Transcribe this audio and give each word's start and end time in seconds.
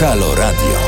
Halo 0.00 0.34
Radio. 0.34 0.78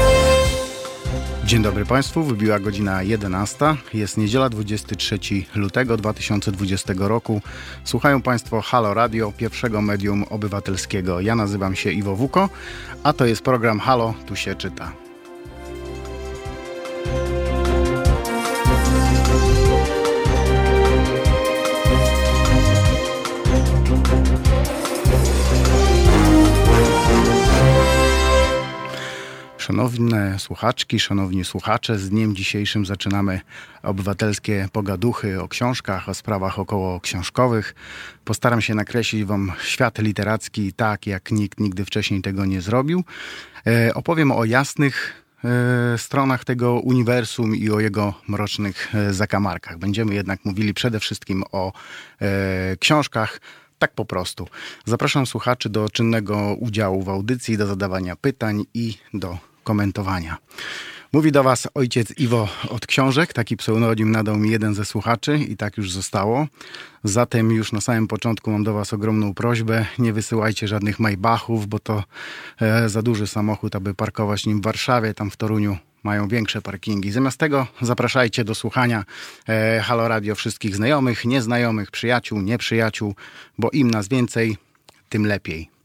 Dzień 1.45 1.63
dobry 1.63 1.85
Państwu, 1.85 2.23
wybiła 2.23 2.59
godzina 2.59 3.03
11. 3.03 3.77
Jest 3.95 4.19
niedziela 4.19 4.49
23 4.49 5.19
lutego 5.55 5.97
2020 5.97 6.95
roku. 6.97 7.43
Słuchają 7.85 8.23
Państwo 8.23 8.61
Halo 8.61 8.95
Radio, 8.95 9.33
pierwszego 9.37 9.83
medium 9.83 10.25
obywatelskiego. 10.25 11.21
Ja 11.21 11.37
nazywam 11.37 11.75
się 11.75 11.91
Iwo 11.91 12.17
Wuko, 12.17 12.49
a 13.03 13.13
to 13.13 13.27
jest 13.27 13.43
program 13.43 13.81
Halo, 13.81 14.15
tu 14.27 14.37
się 14.37 14.55
czyta. 14.55 14.93
Szanowne 29.61 30.39
słuchaczki, 30.39 31.01
szanowni 31.01 31.45
słuchacze, 31.45 31.99
z 31.99 32.11
dniem 32.11 32.37
dzisiejszym 32.37 32.87
zaczynamy 32.87 33.41
obywatelskie 33.83 34.69
pogaduchy 34.73 35.43
o 35.43 35.49
książkach, 35.49 36.09
o 36.09 36.15
sprawach 36.15 36.59
około 36.59 37.01
książkowych. 37.01 37.75
Postaram 38.25 38.61
się 38.61 38.75
nakreślić 38.75 39.25
Wam 39.25 39.53
świat 39.63 39.99
literacki 39.99 40.73
tak, 40.73 41.07
jak 41.07 41.31
nikt 41.31 41.61
nigdy 41.61 41.85
wcześniej 41.85 42.23
tego 42.23 42.45
nie 42.45 42.61
zrobił. 42.61 43.05
E, 43.67 43.95
opowiem 43.95 44.33
o 44.33 44.45
jasnych 44.45 45.25
e, 45.45 45.99
stronach 45.99 46.45
tego 46.45 46.73
uniwersum 46.81 47.57
i 47.57 47.71
o 47.71 47.81
jego 47.81 48.15
mrocznych 48.29 48.95
e, 48.95 49.15
zakamarkach. 49.15 49.79
Będziemy 49.79 50.15
jednak 50.15 50.45
mówili 50.45 50.75
przede 50.75 51.01
wszystkim 51.01 51.45
o 51.53 51.73
e, 52.21 52.77
książkach, 52.77 53.41
tak 53.79 53.93
po 53.95 54.05
prostu. 54.05 54.49
Zapraszam 54.85 55.27
słuchaczy 55.27 55.69
do 55.69 55.89
czynnego 55.89 56.55
udziału 56.55 57.03
w 57.03 57.09
audycji, 57.09 57.57
do 57.57 57.67
zadawania 57.67 58.17
pytań 58.17 58.65
i 58.75 58.99
do 59.15 59.50
komentowania. 59.65 60.37
Mówi 61.13 61.33
do 61.33 61.43
Was 61.43 61.69
ojciec 61.75 62.19
Iwo 62.19 62.49
od 62.69 62.87
książek. 62.87 63.33
Taki 63.33 63.57
pseudonim 63.57 64.11
nadał 64.11 64.37
mi 64.37 64.51
jeden 64.51 64.75
ze 64.75 64.85
słuchaczy 64.85 65.39
i 65.39 65.57
tak 65.57 65.77
już 65.77 65.93
zostało. 65.93 66.47
Zatem 67.05 67.53
już 67.53 67.73
na 67.73 67.81
samym 67.81 68.07
początku 68.09 68.51
mam 68.51 68.65
do 68.65 68.75
Was 68.75 68.93
ogromną 68.93 69.35
prośbę. 69.35 69.87
Nie 69.99 70.13
wysyłajcie 70.13 70.69
żadnych 70.69 71.01
Maybachów, 71.01 71.67
bo 71.67 71.79
to 71.79 72.05
e, 72.61 72.89
za 72.89 73.03
duży 73.03 73.27
samochód, 73.27 73.77
aby 73.77 73.95
parkować 73.95 74.47
nim 74.47 74.61
w 74.61 74.65
Warszawie. 74.65 75.15
Tam 75.15 75.31
w 75.31 75.37
Toruniu 75.37 75.77
mają 76.03 76.29
większe 76.29 76.63
parkingi. 76.63 77.13
Zamiast 77.13 77.39
tego 77.39 77.67
zapraszajcie 77.83 78.45
do 78.45 78.55
słuchania 78.55 79.05
e, 79.49 79.81
Halo 79.81 80.09
Radio 80.09 80.35
wszystkich 80.35 80.77
znajomych, 80.77 81.25
nieznajomych, 81.25 81.91
przyjaciół, 81.91 82.41
nieprzyjaciół, 82.41 83.15
bo 83.59 83.71
im 83.71 83.91
nas 83.91 84.09
więcej, 84.09 84.57
tym 85.09 85.27
lepiej. 85.27 85.80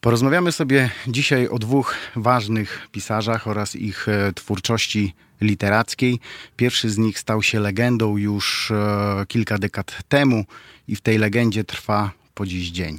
Porozmawiamy 0.00 0.52
sobie 0.52 0.90
dzisiaj 1.06 1.48
o 1.48 1.58
dwóch 1.58 1.94
ważnych 2.16 2.88
pisarzach 2.92 3.48
oraz 3.48 3.76
ich 3.76 4.08
e, 4.08 4.32
twórczości 4.32 5.14
literackiej. 5.40 6.20
Pierwszy 6.56 6.90
z 6.90 6.98
nich 6.98 7.18
stał 7.18 7.42
się 7.42 7.60
legendą 7.60 8.16
już 8.16 8.70
e, 8.70 9.24
kilka 9.28 9.58
dekad 9.58 9.98
temu 10.08 10.44
i 10.88 10.96
w 10.96 11.00
tej 11.00 11.18
legendzie 11.18 11.64
trwa 11.64 12.10
po 12.34 12.46
dziś 12.46 12.70
dzień. 12.70 12.98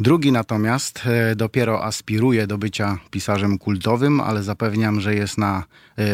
Drugi 0.00 0.32
natomiast 0.32 1.02
e, 1.06 1.36
dopiero 1.36 1.84
aspiruje 1.84 2.46
do 2.46 2.58
bycia 2.58 2.98
pisarzem 3.10 3.58
kultowym, 3.58 4.20
ale 4.20 4.42
zapewniam, 4.42 5.00
że 5.00 5.14
jest 5.14 5.38
na 5.38 5.64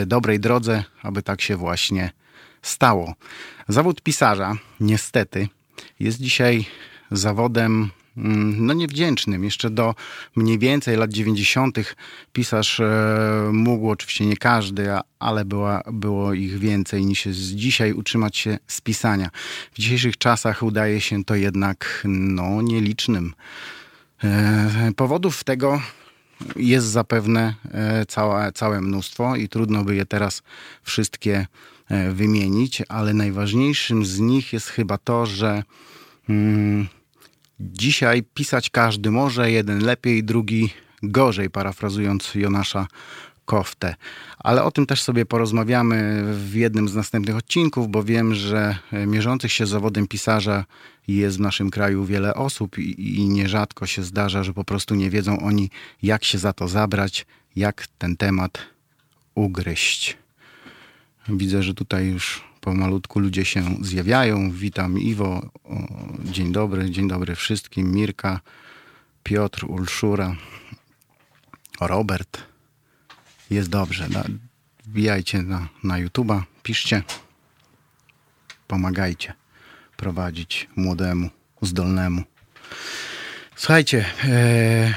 dobrej 0.07 0.41
drodze, 0.41 0.85
aby 1.03 1.23
tak 1.23 1.41
się 1.41 1.57
właśnie 1.57 2.11
stało. 2.63 3.15
Zawód 3.69 4.03
pisarza, 4.03 4.57
niestety, 4.81 5.49
jest 6.01 6.21
dzisiaj 6.21 6.65
zawodem 7.11 7.91
no 8.17 8.75
niewdzięcznym. 8.75 9.45
Jeszcze 9.45 9.71
do 9.71 9.95
mniej 10.37 10.59
więcej 10.59 10.97
lat 10.97 11.13
90. 11.13 11.79
pisarz 12.33 12.81
e, 12.81 13.51
mógł, 13.53 13.91
oczywiście 13.91 14.27
nie 14.27 14.37
każdy, 14.37 14.89
ale 15.19 15.45
była, 15.45 15.83
było 15.93 16.35
ich 16.35 16.59
więcej 16.59 17.07
niż 17.07 17.27
jest 17.27 17.39
dzisiaj, 17.39 17.93
utrzymać 17.93 18.37
się 18.37 18.59
z 18.67 18.81
pisania. 18.81 19.31
W 19.73 19.79
dzisiejszych 19.79 20.19
czasach 20.19 20.63
udaje 20.63 21.01
się 21.01 21.25
to 21.25 21.35
jednak 21.35 22.03
no, 22.09 22.63
nielicznym. 22.63 23.35
E, 24.25 24.93
powodów 24.97 25.45
tego 25.45 25.81
jest 26.57 26.87
zapewne 26.87 27.55
e, 27.73 28.07
całe, 28.07 28.53
całe 28.53 28.81
mnóstwo 28.81 29.37
i 29.37 29.49
trudno 29.49 29.85
by 29.85 29.95
je 29.95 30.07
teraz 30.07 30.43
wszystkie 30.83 31.47
wymienić, 32.13 32.83
ale 32.89 33.15
najważniejszym 33.15 34.05
z 34.05 34.21
nich 34.21 34.53
jest 34.53 34.69
chyba 34.69 34.99
to, 34.99 35.27
że 35.27 35.63
mm, 36.29 36.89
Dzisiaj 37.61 38.23
pisać 38.23 38.71
każdy 38.71 39.11
może, 39.11 39.51
jeden 39.51 39.85
lepiej, 39.85 40.25
drugi 40.25 40.71
gorzej, 41.03 41.51
parafrazując 41.51 42.35
Jonasza 42.35 42.87
Koftę. 43.45 43.95
Ale 44.39 44.65
o 44.65 44.71
tym 44.71 44.87
też 44.87 45.03
sobie 45.03 45.27
porozmawiamy 45.27 46.25
w 46.35 46.55
jednym 46.55 46.89
z 46.89 46.95
następnych 46.95 47.37
odcinków, 47.37 47.89
bo 47.89 48.05
wiem, 48.05 48.35
że 48.35 48.79
mierzących 49.07 49.53
się 49.53 49.67
zawodem 49.67 50.07
pisarza 50.07 50.65
jest 51.09 51.37
w 51.37 51.41
naszym 51.41 51.71
kraju 51.71 52.05
wiele 52.05 52.35
osób 52.35 52.79
i, 52.79 53.17
i 53.17 53.29
nierzadko 53.29 53.87
się 53.87 54.03
zdarza, 54.03 54.45
że 54.45 54.53
po 54.53 54.65
prostu 54.65 54.95
nie 54.95 55.11
wiedzą 55.11 55.41
oni, 55.41 55.71
jak 56.03 56.25
się 56.25 56.39
za 56.39 56.53
to 56.53 56.69
zabrać, 56.69 57.27
jak 57.57 57.87
ten 57.99 58.17
temat 58.17 58.59
ugryźć. 59.35 60.17
Widzę, 61.29 61.63
że 61.63 61.75
tutaj 61.75 62.07
już 62.07 62.45
pomalutku 62.67 63.21
ludzie 63.21 63.45
się 63.45 63.63
zjawiają. 63.81 64.51
Witam 64.51 64.99
Iwo, 64.99 65.51
dzień 66.25 66.53
dobry, 66.53 66.91
dzień 66.91 67.09
dobry 67.09 67.35
wszystkim. 67.35 67.93
Mirka, 67.93 68.41
Piotr, 69.23 69.65
Ulszura, 69.65 70.37
Robert. 71.81 72.43
Jest 73.51 73.69
dobrze. 73.69 74.09
Wbijajcie 74.85 75.43
na, 75.43 75.69
na 75.85 75.95
YouTube'a, 75.95 76.43
piszcie, 76.63 77.03
pomagajcie 78.69 79.35
prowadzić 79.97 80.69
młodemu, 80.77 81.31
zdolnemu. 81.63 82.23
Słuchajcie, 83.57 84.05
e, 84.25 84.95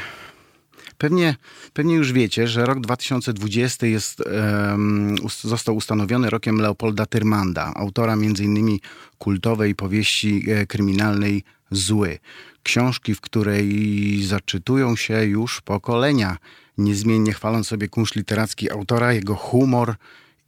Pewnie, 0.99 1.35
pewnie 1.73 1.95
już 1.95 2.13
wiecie, 2.13 2.47
że 2.47 2.65
rok 2.65 2.79
2020 2.79 3.87
jest, 3.87 4.23
um, 4.69 5.15
został 5.41 5.75
ustanowiony 5.75 6.29
rokiem 6.29 6.57
Leopolda 6.61 7.05
Tyrmanda, 7.05 7.73
autora 7.75 8.13
m.in. 8.13 8.77
kultowej 9.17 9.75
powieści 9.75 10.45
e, 10.47 10.65
kryminalnej 10.65 11.43
Zły. 11.71 12.19
Książki, 12.63 13.15
w 13.15 13.21
której 13.21 14.23
zaczytują 14.23 14.95
się 14.95 15.25
już 15.25 15.61
pokolenia, 15.61 16.37
niezmiennie 16.77 17.33
chwaląc 17.33 17.67
sobie 17.67 17.87
kunsz 17.87 18.15
literacki 18.15 18.71
autora, 18.71 19.13
jego 19.13 19.35
humor 19.35 19.95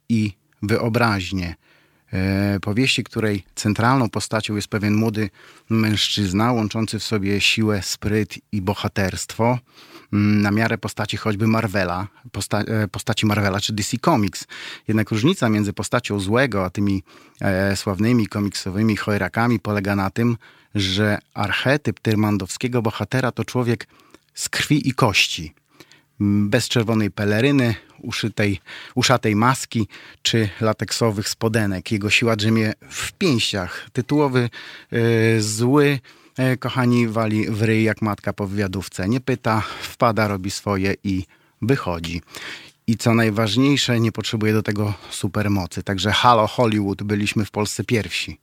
i 0.08 0.32
wyobraźnię. 0.62 1.54
E, 2.12 2.58
powieści, 2.60 3.04
której 3.04 3.44
centralną 3.54 4.10
postacią 4.10 4.56
jest 4.56 4.68
pewien 4.68 4.94
młody 4.94 5.30
mężczyzna, 5.70 6.52
łączący 6.52 6.98
w 6.98 7.04
sobie 7.04 7.40
siłę, 7.40 7.82
spryt 7.82 8.38
i 8.52 8.62
bohaterstwo. 8.62 9.58
Mm, 10.12 10.42
na 10.42 10.50
miarę 10.50 10.78
postaci 10.78 11.16
choćby 11.16 11.46
Marvela, 11.46 12.08
posta 12.32 12.60
e, 12.60 12.88
postaci 12.88 13.26
Marvela 13.26 13.60
czy 13.60 13.72
DC 13.72 13.96
Comics. 13.98 14.46
Jednak 14.88 15.10
różnica 15.10 15.48
między 15.48 15.72
postacią 15.72 16.20
złego 16.20 16.64
a 16.64 16.70
tymi 16.70 17.02
e, 17.40 17.76
sławnymi 17.76 18.26
komiksowymi 18.26 18.96
chojrakami 18.96 19.60
polega 19.60 19.96
na 19.96 20.10
tym, 20.10 20.36
że 20.74 21.18
archetyp 21.34 22.00
tyrmandowskiego 22.00 22.82
bohatera 22.82 23.32
to 23.32 23.44
człowiek 23.44 23.88
z 24.34 24.48
krwi 24.48 24.88
i 24.88 24.94
kości. 24.94 25.54
Bez 26.20 26.68
czerwonej 26.68 27.10
peleryny, 27.10 27.74
uszytej, 27.98 28.60
uszatej 28.94 29.36
maski 29.36 29.88
czy 30.22 30.48
lateksowych 30.60 31.28
spodenek. 31.28 31.92
Jego 31.92 32.10
siła 32.10 32.36
drzemie 32.36 32.72
w 32.90 33.12
pięściach. 33.12 33.86
Tytułowy 33.92 34.50
yy, 34.90 35.42
zły 35.42 35.98
kochani, 36.60 37.08
wali 37.08 37.50
w 37.50 37.62
ryj 37.62 37.84
jak 37.84 38.02
matka 38.02 38.32
po 38.32 38.46
wywiadówce. 38.46 39.08
Nie 39.08 39.20
pyta, 39.20 39.60
wpada, 39.80 40.28
robi 40.28 40.50
swoje 40.50 40.94
i 41.04 41.26
wychodzi. 41.62 42.22
I 42.86 42.96
co 42.96 43.14
najważniejsze, 43.14 44.00
nie 44.00 44.12
potrzebuje 44.12 44.52
do 44.52 44.62
tego 44.62 44.94
supermocy. 45.10 45.82
Także 45.82 46.12
halo 46.12 46.46
Hollywood, 46.46 47.02
byliśmy 47.02 47.44
w 47.44 47.50
Polsce 47.50 47.84
pierwsi. 47.84 48.38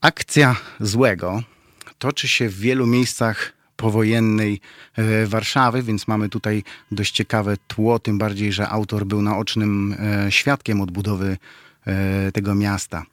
Akcja 0.00 0.56
złego 0.80 1.42
toczy 1.98 2.28
się 2.28 2.48
w 2.48 2.58
wielu 2.58 2.86
miejscach 2.86 3.52
powojennej 3.76 4.60
e, 4.96 5.26
Warszawy, 5.26 5.82
więc 5.82 6.08
mamy 6.08 6.28
tutaj 6.28 6.62
dość 6.92 7.12
ciekawe 7.12 7.56
tło, 7.68 7.98
tym 7.98 8.18
bardziej, 8.18 8.52
że 8.52 8.68
autor 8.68 9.06
był 9.06 9.22
naocznym 9.22 9.96
e, 9.98 10.32
świadkiem 10.32 10.80
odbudowy 10.80 11.36
E, 11.36 11.36
tego 12.32 12.54
miasta. 12.54 13.04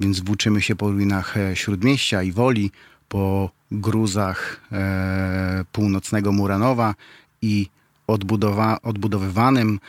Więc 0.00 0.20
włóczymy 0.20 0.62
się 0.62 0.76
po 0.76 0.90
ruinach 0.90 1.36
e, 1.36 1.56
Śródmieścia 1.56 2.22
i 2.22 2.32
Woli, 2.32 2.70
po 3.08 3.50
gruzach 3.70 4.60
e, 4.72 5.64
północnego 5.72 6.32
Muranowa 6.32 6.94
i 7.42 7.68
odbudowa, 8.06 8.82
odbudowywanym 8.82 9.80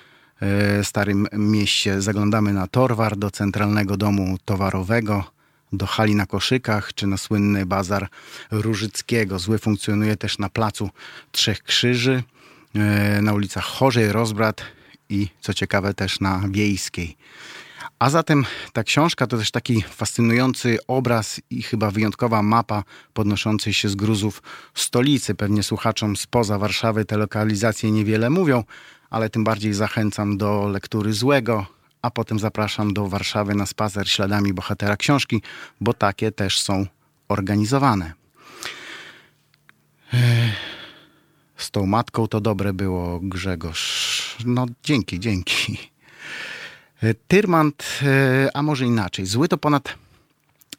starym 0.83 1.27
mieście. 1.33 2.01
Zaglądamy 2.01 2.53
na 2.53 2.67
Torwar, 2.67 3.17
do 3.17 3.31
centralnego 3.31 3.97
domu 3.97 4.37
towarowego, 4.45 5.23
do 5.73 5.85
hali 5.85 6.15
na 6.15 6.25
koszykach, 6.25 6.93
czy 6.93 7.07
na 7.07 7.17
słynny 7.17 7.65
bazar 7.65 8.07
Różyckiego. 8.51 9.39
Zły 9.39 9.57
funkcjonuje 9.57 10.17
też 10.17 10.39
na 10.39 10.49
placu 10.49 10.89
Trzech 11.31 11.63
Krzyży, 11.63 12.23
na 13.21 13.33
ulicach 13.33 13.63
Chorzej, 13.63 14.11
Rozbrat 14.11 14.61
i 15.09 15.27
co 15.41 15.53
ciekawe 15.53 15.93
też 15.93 16.19
na 16.19 16.41
Wiejskiej. 16.49 17.17
A 18.01 18.09
zatem 18.09 18.45
ta 18.73 18.83
książka 18.83 19.27
to 19.27 19.37
też 19.37 19.51
taki 19.51 19.81
fascynujący 19.81 20.77
obraz 20.87 21.41
i 21.49 21.63
chyba 21.63 21.91
wyjątkowa 21.91 22.43
mapa 22.43 22.83
podnoszącej 23.13 23.73
się 23.73 23.89
z 23.89 23.95
gruzów 23.95 24.43
stolicy. 24.73 25.35
Pewnie 25.35 25.63
słuchaczom 25.63 26.15
spoza 26.15 26.57
Warszawy 26.57 27.05
te 27.05 27.17
lokalizacje 27.17 27.91
niewiele 27.91 28.29
mówią, 28.29 28.63
ale 29.09 29.29
tym 29.29 29.43
bardziej 29.43 29.73
zachęcam 29.73 30.37
do 30.37 30.67
lektury 30.67 31.13
złego, 31.13 31.65
a 32.01 32.11
potem 32.11 32.39
zapraszam 32.39 32.93
do 32.93 33.07
Warszawy 33.07 33.55
na 33.55 33.65
spacer 33.65 34.09
śladami 34.09 34.53
bohatera 34.53 34.97
książki, 34.97 35.41
bo 35.81 35.93
takie 35.93 36.31
też 36.31 36.61
są 36.61 36.85
organizowane. 37.27 38.13
Z 41.57 41.71
tą 41.71 41.85
matką 41.85 42.27
to 42.27 42.41
dobre 42.41 42.73
było, 42.73 43.19
Grzegorz. 43.23 44.37
No 44.45 44.65
dzięki, 44.83 45.19
dzięki. 45.19 45.90
Tyrmand, 47.27 47.99
e, 48.03 48.49
a 48.53 48.63
może 48.63 48.85
inaczej. 48.85 49.25
Zły 49.25 49.47
to 49.47 49.57
ponad 49.57 49.95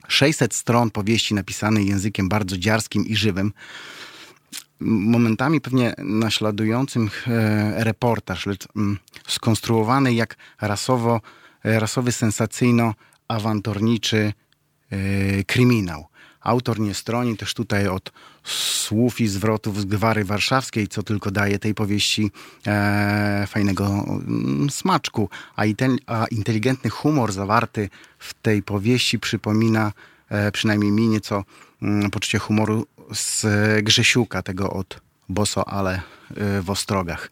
600 0.08 0.54
stron 0.54 0.90
powieści 0.90 1.34
napisanej 1.34 1.86
językiem 1.86 2.28
bardzo 2.28 2.58
dziarskim 2.58 3.06
i 3.06 3.16
żywym. 3.16 3.52
Momentami 4.80 5.60
pewnie 5.60 5.94
naśladującym 5.98 7.10
e, 7.26 7.84
reportaż, 7.84 8.46
lecz 8.46 8.69
mm, 8.76 8.98
skonstruowany 9.26 10.14
jak 10.14 10.36
rasowo, 10.60 11.20
e, 11.64 11.80
rasowy 11.80 12.12
sensacyjno-awanturniczy 12.12 14.32
kryminał. 15.46 16.06
Autor 16.42 16.80
nie 16.80 16.94
stroni 16.94 17.36
też 17.36 17.54
tutaj 17.54 17.88
od 17.88 18.12
słów 18.44 19.20
i 19.20 19.28
zwrotów 19.28 19.80
z 19.80 19.84
gwary 19.84 20.24
warszawskiej, 20.24 20.88
co 20.88 21.02
tylko 21.02 21.30
daje 21.30 21.58
tej 21.58 21.74
powieści 21.74 22.30
e, 22.66 23.46
fajnego 23.48 23.84
mm, 23.86 24.70
smaczku. 24.70 25.28
A, 25.56 25.62
ten, 25.76 25.98
a, 26.06 26.26
inteligentny 26.26 26.90
humor 26.90 27.32
zawarty 27.32 27.88
w 28.18 28.34
tej 28.34 28.62
powieści 28.62 29.18
przypomina 29.18 29.92
e, 30.28 30.52
przynajmniej 30.52 30.92
mi 30.92 31.08
nieco 31.08 31.44
mm, 31.82 32.10
poczucie 32.10 32.38
humoru 32.38 32.86
z 33.14 33.46
Grzesiuka, 33.84 34.42
tego 34.42 34.70
od 34.70 35.00
Boso, 35.28 35.68
ale 35.68 35.94
e, 35.94 36.00
w 36.62 36.70
Ostrogach. 36.70 37.30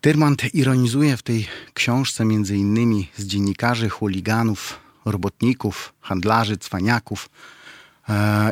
Tyrmand 0.00 0.54
ironizuje 0.54 1.16
w 1.16 1.22
tej 1.22 1.48
książce 1.74 2.24
między 2.24 2.56
innymi 2.56 3.08
z 3.16 3.26
dziennikarzy, 3.26 3.88
chuliganów, 3.88 4.78
robotników, 5.04 5.92
handlarzy, 6.00 6.56
cwaniaków, 6.56 7.28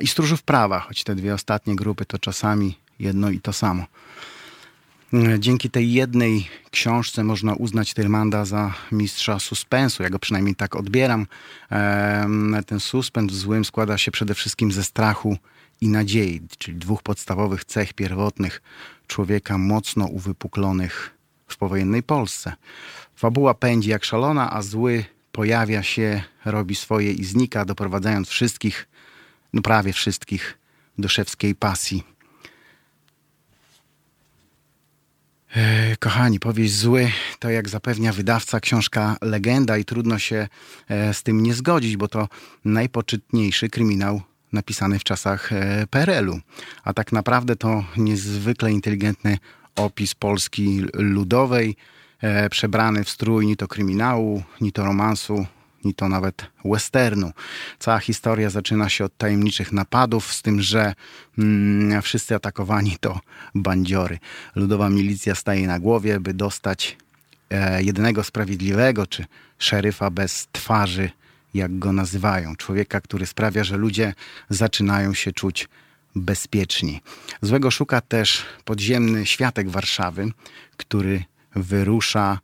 i 0.03 0.07
stróżów 0.07 0.43
prawa, 0.43 0.81
choć 0.81 1.05
te 1.05 1.15
dwie 1.15 1.35
ostatnie 1.35 1.77
grupy 1.77 2.05
to 2.05 2.19
czasami 2.19 2.79
jedno 2.99 3.31
i 3.31 3.41
to 3.41 3.53
samo. 3.53 3.87
E, 5.13 5.41
dzięki 5.41 5.71
tej 5.71 5.93
jednej 5.93 6.49
książce 6.71 7.25
można 7.25 7.55
uznać 7.55 7.95
Tyrmanda 7.95 8.45
za 8.45 8.75
mistrza 8.93 9.39
suspensu. 9.39 10.03
Ja 10.03 10.11
go 10.11 10.19
przynajmniej 10.19 10.55
tak 10.55 10.77
odbieram. 10.77 11.27
E, 11.73 12.63
ten 12.67 12.81
suspens 12.81 13.33
w 13.33 13.37
złym 13.37 13.65
składa 13.65 13.99
się 13.99 14.11
przede 14.11 14.35
wszystkim 14.35 14.73
ze 14.73 14.85
strachu 14.85 15.37
i 15.81 15.89
nadziei, 15.89 16.41
czyli 16.59 16.79
dwóch 16.79 17.03
podstawowych 17.03 17.65
cech 17.65 17.93
pierwotnych 17.93 18.63
człowieka 19.07 19.59
mocno 19.59 20.07
uwypuklonych 20.07 21.11
w 21.49 21.57
powojennej 21.57 22.03
Polsce. 22.03 22.53
Fabuła 23.17 23.55
pędzi 23.55 23.91
jak 23.91 24.05
szalona, 24.05 24.53
a 24.53 24.63
zły 24.63 25.05
pojawia 25.33 25.83
się, 25.83 26.23
robi 26.45 26.75
swoje 26.75 27.13
i 27.13 27.25
znika, 27.25 27.65
doprowadzając 27.65 28.29
wszystkich 28.29 28.89
no 29.53 29.63
prawie 29.63 29.93
wszystkich, 29.93 30.59
do 30.99 31.09
szewskiej 31.09 31.55
pasji. 31.55 32.05
E, 35.57 35.97
kochani, 35.97 36.41
powieść 36.41 36.75
Zły 36.75 37.11
to 37.39 37.51
jak 37.51 37.69
zapewnia 37.69 38.13
wydawca 38.13 38.61
książka 38.61 39.17
Legenda 39.23 39.79
i 39.79 39.85
trudno 39.85 40.19
się 40.19 40.49
e, 40.89 41.15
z 41.15 41.23
tym 41.23 41.43
nie 41.43 41.55
zgodzić, 41.55 41.97
bo 41.97 42.09
to 42.09 42.29
najpoczytniejszy 42.65 43.69
kryminał 43.69 44.23
napisany 44.53 44.99
w 44.99 45.05
czasach 45.05 45.53
e, 45.53 45.87
PRL-u. 45.91 46.41
A 46.85 46.93
tak 46.93 47.13
naprawdę 47.13 47.57
to 47.57 47.85
niezwykle 47.97 48.73
inteligentny 48.73 49.39
opis 49.77 50.15
Polski 50.15 50.83
ludowej, 50.93 51.77
przebrany 52.51 53.05
w 53.05 53.11
strój 53.11 53.47
ni 53.47 53.57
to 53.57 53.69
kryminału, 53.69 54.43
ni 54.61 54.73
to 54.73 54.85
romansu, 54.85 55.47
ni 55.85 55.95
to 55.95 56.09
nawet 56.09 56.47
westernu. 56.65 57.33
Cała 57.79 57.99
historia 57.99 58.51
zaczyna 58.51 58.89
się 58.89 59.05
od 59.05 59.17
tajemniczych 59.17 59.73
napadów, 59.73 60.33
z 60.33 60.43
tym, 60.43 60.63
że 60.63 60.95
mm, 61.39 62.03
wszyscy 62.03 62.35
atakowani 62.35 62.97
to 63.01 63.21
bandziory. 63.55 64.19
Ludowa 64.55 64.91
milicja 64.91 65.35
staje 65.35 65.67
na 65.67 65.79
głowie, 65.79 66.21
by 66.21 66.35
dostać 66.35 66.97
e, 67.51 68.25
sprawiedliwego, 68.25 69.07
czy 69.07 69.25
szeryfa 69.59 70.11
bez 70.11 70.49
twarzy, 70.53 71.11
jak 71.55 71.79
go 71.79 71.93
nazywają. 71.93 72.57
Człowieka, 72.57 73.01
który 73.01 73.27
sprawia, 73.27 73.65
że 73.65 73.77
ludzie 73.77 74.15
zaczynają 74.51 75.15
się 75.15 75.33
czuć 75.33 75.69
bezpieczni. 76.15 77.01
Złego 77.43 77.71
szuka 77.71 78.01
też 78.01 78.47
podziemny 78.65 79.27
światek 79.27 79.71
Warszawy, 79.71 80.33
który 80.77 81.25
wyrusza 81.57 82.39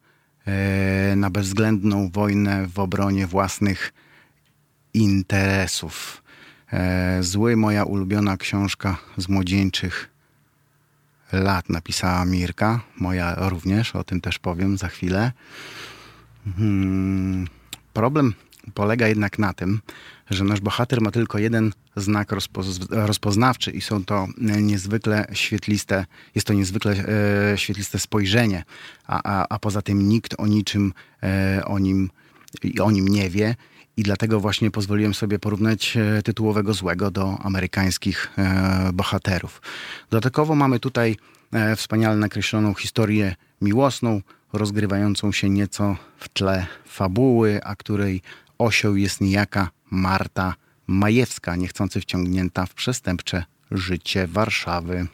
na 1.16 1.30
bezwzględną 1.30 2.10
wojnę 2.10 2.66
w 2.66 2.78
obronie 2.78 3.26
własnych 3.26 3.92
interesów. 4.94 6.22
E, 6.72 7.22
Zły, 7.22 7.56
moja 7.56 7.84
ulubiona 7.84 8.36
książka 8.36 8.96
z 9.16 9.28
młodzieńczych 9.28 10.10
lat 11.32 11.68
napisała 11.70 12.24
Mirka, 12.24 12.80
moja 12.96 13.34
również, 13.48 13.96
o 13.96 14.04
tym 14.04 14.20
też 14.20 14.38
powiem 14.38 14.78
za 14.78 14.88
chwilę. 14.88 15.32
Hmm, 16.56 17.46
problem 17.92 18.34
polega 18.74 19.08
jednak 19.08 19.38
na 19.38 19.52
tym, 19.52 19.80
że 20.30 20.44
nasz 20.44 20.60
bohater 20.60 21.00
ma 21.00 21.10
tylko 21.10 21.38
jeden 21.38 21.72
znak 21.96 22.32
rozpoznawczy 22.90 23.70
i 23.70 23.80
są 23.80 24.04
to 24.04 24.28
niezwykle 24.38 25.26
świetliste, 25.32 26.06
jest 26.34 26.46
to 26.46 26.52
niezwykle 26.52 26.92
e, 27.52 27.58
świetliste 27.58 27.98
spojrzenie, 27.98 28.64
a, 29.06 29.20
a, 29.24 29.46
a 29.48 29.58
poza 29.58 29.82
tym 29.82 30.08
nikt 30.08 30.34
o 30.38 30.46
niczym 30.46 30.92
e, 31.22 31.62
o 31.64 31.78
nim, 31.78 32.10
o 32.80 32.90
nim 32.90 33.08
nie 33.08 33.30
wie 33.30 33.54
i 33.96 34.02
dlatego 34.02 34.40
właśnie 34.40 34.70
pozwoliłem 34.70 35.14
sobie 35.14 35.38
porównać 35.38 35.96
e, 35.96 36.22
tytułowego 36.22 36.74
złego 36.74 37.10
do 37.10 37.38
amerykańskich 37.38 38.32
e, 38.38 38.90
bohaterów. 38.92 39.62
Dodatkowo 40.10 40.54
mamy 40.54 40.80
tutaj 40.80 41.16
e, 41.52 41.76
wspaniale 41.76 42.16
nakreśloną 42.16 42.74
historię 42.74 43.34
miłosną, 43.60 44.20
rozgrywającą 44.52 45.32
się 45.32 45.50
nieco 45.50 45.96
w 46.16 46.28
tle 46.28 46.66
fabuły, 46.84 47.60
a 47.64 47.76
której 47.76 48.22
osią 48.58 48.94
jest 48.94 49.20
niejaka 49.20 49.70
Marta 49.90 50.54
Majewska, 50.86 51.56
niechcący 51.56 52.00
wciągnięta 52.00 52.66
w 52.66 52.74
przestępcze 52.74 53.44
życie 53.70 54.26
Warszawy. 54.26 55.06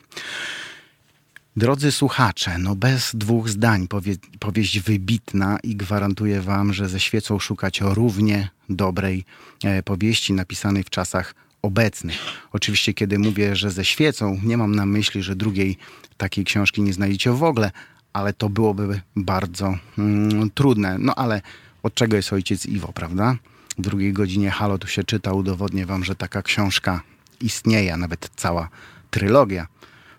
Drodzy 1.57 1.93
słuchacze, 1.93 2.59
no 2.59 2.75
bez 2.75 3.11
dwóch 3.15 3.49
zdań 3.49 3.89
powie, 3.89 4.15
powieść 4.39 4.81
wybitna 4.81 5.59
i 5.63 5.77
gwarantuję 5.77 6.41
wam, 6.41 6.73
że 6.73 6.89
ze 6.89 7.01
świecą 7.01 7.39
szukać 7.39 7.81
równie 7.81 8.49
dobrej 8.69 9.25
e, 9.65 9.83
powieści 9.83 10.33
napisanej 10.33 10.85
w 10.85 10.91
czasach 10.91 11.35
obecnych. 11.63 12.17
Oczywiście, 12.53 12.95
kiedy 12.95 13.19
mówię, 13.19 13.57
że 13.57 13.71
ze 13.71 13.85
świecą, 13.85 14.41
nie 14.45 14.57
mam 14.57 14.75
na 14.75 14.87
myśli, 14.87 15.23
że 15.23 15.37
drugiej 15.37 15.77
takiej 16.17 16.45
książki 16.45 16.83
nie 16.83 16.93
znajdziecie 16.93 17.33
w 17.33 17.43
ogóle, 17.43 17.71
ale 18.13 18.33
to 18.33 18.49
byłoby 18.49 19.01
bardzo 19.17 19.79
mm, 19.99 20.51
trudne. 20.51 20.97
No 20.99 21.15
ale 21.15 21.43
od 21.83 21.95
czego 21.95 22.17
jest 22.17 22.33
ojciec 22.33 22.67
Iwo, 22.67 22.93
prawda? 22.93 23.37
Drugiej 23.79 24.13
godzinie 24.13 24.51
Halo 24.51 24.79
tu 24.79 24.89
się 24.89 25.05
czyta, 25.05 25.33
udowodnię 25.33 25.87
wam, 25.87 26.05
że 26.05 26.15
taka 26.15 26.43
książka 26.43 27.01
istnieje, 27.41 27.97
nawet 27.97 28.31
cała 28.37 28.69
trylogia 29.11 29.67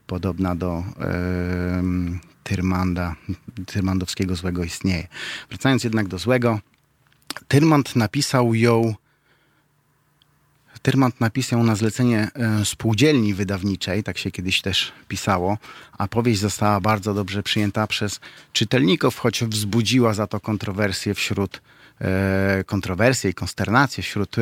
podobna 0.07 0.55
do 0.55 0.83
yy, 1.00 2.19
Tyrmanda, 2.43 3.15
Tyrmandowskiego 3.65 4.36
Złego 4.36 4.63
istnieje. 4.63 5.07
Wracając 5.50 5.83
jednak 5.83 6.07
do 6.07 6.17
Złego, 6.17 6.60
Tyrmand 7.48 7.95
napisał 7.95 8.55
ją 8.55 8.95
Tyrmand 10.81 11.22
napisał 11.22 11.63
na 11.63 11.75
zlecenie 11.75 12.27
e, 12.36 12.65
spółdzielni 12.65 13.33
wydawniczej, 13.33 14.03
tak 14.03 14.17
się 14.17 14.31
kiedyś 14.31 14.62
też 14.62 14.91
pisało, 15.07 15.57
a 15.98 16.07
powieść 16.07 16.39
została 16.39 16.81
bardzo 16.81 17.13
dobrze 17.13 17.43
przyjęta 17.43 17.88
przez 17.88 18.19
czytelników, 18.53 19.17
choć 19.17 19.43
wzbudziła 19.43 20.13
za 20.13 20.27
to 20.27 20.39
kontrowersje 20.39 21.13
wśród 21.13 21.62
kontrowersje 22.65 23.29
i 23.29 23.33
konsternacje 23.33 24.03
wśród 24.03 24.36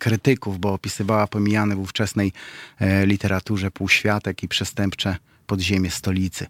krytyków, 0.00 0.58
bo 0.58 0.72
opisywała 0.72 1.26
pomijany 1.26 1.76
w 1.76 1.80
ówczesnej 1.80 2.32
e, 2.78 3.06
literaturze 3.06 3.70
półświatek 3.70 4.42
i 4.42 4.48
przestępcze 4.48 5.16
podziemie 5.46 5.90
stolicy. 5.90 6.46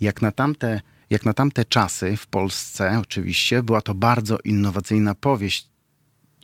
Jak 0.00 0.22
na 0.22 0.32
tamte 0.32 0.80
jak 1.10 1.24
na 1.24 1.32
tamte 1.32 1.64
czasy 1.64 2.16
w 2.16 2.26
Polsce, 2.26 2.98
oczywiście, 3.00 3.62
była 3.62 3.80
to 3.80 3.94
bardzo 3.94 4.38
innowacyjna 4.44 5.14
powieść, 5.14 5.68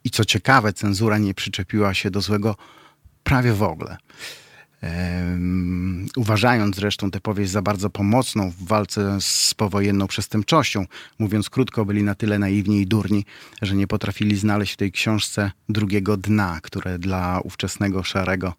i 0.04 0.10
co 0.10 0.24
ciekawe, 0.24 0.72
cenzura 0.72 1.18
nie 1.18 1.34
przyczepiła 1.34 1.94
się 1.94 2.10
do 2.10 2.20
złego 2.20 2.56
prawie 3.24 3.52
w 3.52 3.62
ogóle. 3.62 3.96
Uważając 6.16 6.76
zresztą 6.76 7.10
tę 7.10 7.20
powieść 7.20 7.50
za 7.50 7.62
bardzo 7.62 7.90
pomocną 7.90 8.50
w 8.50 8.64
walce 8.64 9.20
z 9.20 9.54
powojenną 9.54 10.06
przestępczością. 10.06 10.86
Mówiąc 11.18 11.50
krótko, 11.50 11.84
byli 11.84 12.02
na 12.02 12.14
tyle 12.14 12.38
naiwni 12.38 12.80
i 12.80 12.86
durni, 12.86 13.24
że 13.62 13.74
nie 13.74 13.86
potrafili 13.86 14.36
znaleźć 14.36 14.72
w 14.72 14.76
tej 14.76 14.92
książce 14.92 15.50
drugiego 15.68 16.16
dna, 16.16 16.60
które 16.62 16.98
dla 16.98 17.40
ówczesnego 17.40 18.02
szarego 18.02 18.54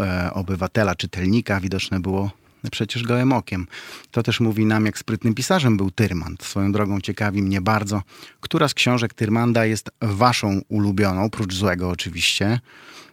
e, 0.00 0.30
obywatela, 0.34 0.94
czytelnika 0.94 1.60
widoczne 1.60 2.00
było 2.00 2.30
przecież 2.70 3.02
gołym 3.02 3.32
okiem. 3.32 3.66
To 4.10 4.22
też 4.22 4.40
mówi 4.40 4.66
nam, 4.66 4.86
jak 4.86 4.98
sprytnym 4.98 5.34
pisarzem 5.34 5.76
był 5.76 5.90
Tyrmand. 5.90 6.42
Swoją 6.42 6.72
drogą 6.72 7.00
ciekawi 7.00 7.42
mnie 7.42 7.60
bardzo, 7.60 8.02
która 8.40 8.68
z 8.68 8.74
książek 8.74 9.14
Tyrmanda 9.14 9.66
jest 9.66 9.90
waszą 10.00 10.60
ulubioną, 10.68 11.30
prócz 11.30 11.54
złego 11.54 11.88
oczywiście. 11.88 12.60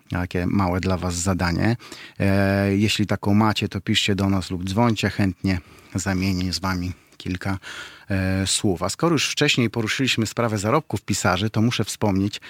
Takie 0.09 0.45
małe 0.47 0.79
dla 0.79 0.97
was 0.97 1.15
zadanie. 1.15 1.75
E, 2.19 2.75
jeśli 2.75 3.07
taką 3.07 3.33
macie, 3.33 3.69
to 3.69 3.81
piszcie 3.81 4.15
do 4.15 4.29
nas 4.29 4.51
lub 4.51 4.63
dzwońcie, 4.63 5.09
chętnie 5.09 5.59
zamienię 5.95 6.53
z 6.53 6.59
wami 6.59 6.91
kilka 7.17 7.57
e, 8.09 8.47
słów. 8.47 8.83
A 8.83 8.89
skoro 8.89 9.13
już 9.13 9.29
wcześniej 9.29 9.69
poruszyliśmy 9.69 10.25
sprawę 10.25 10.57
zarobków 10.57 11.01
pisarzy, 11.01 11.49
to 11.49 11.61
muszę 11.61 11.83
wspomnieć, 11.83 12.41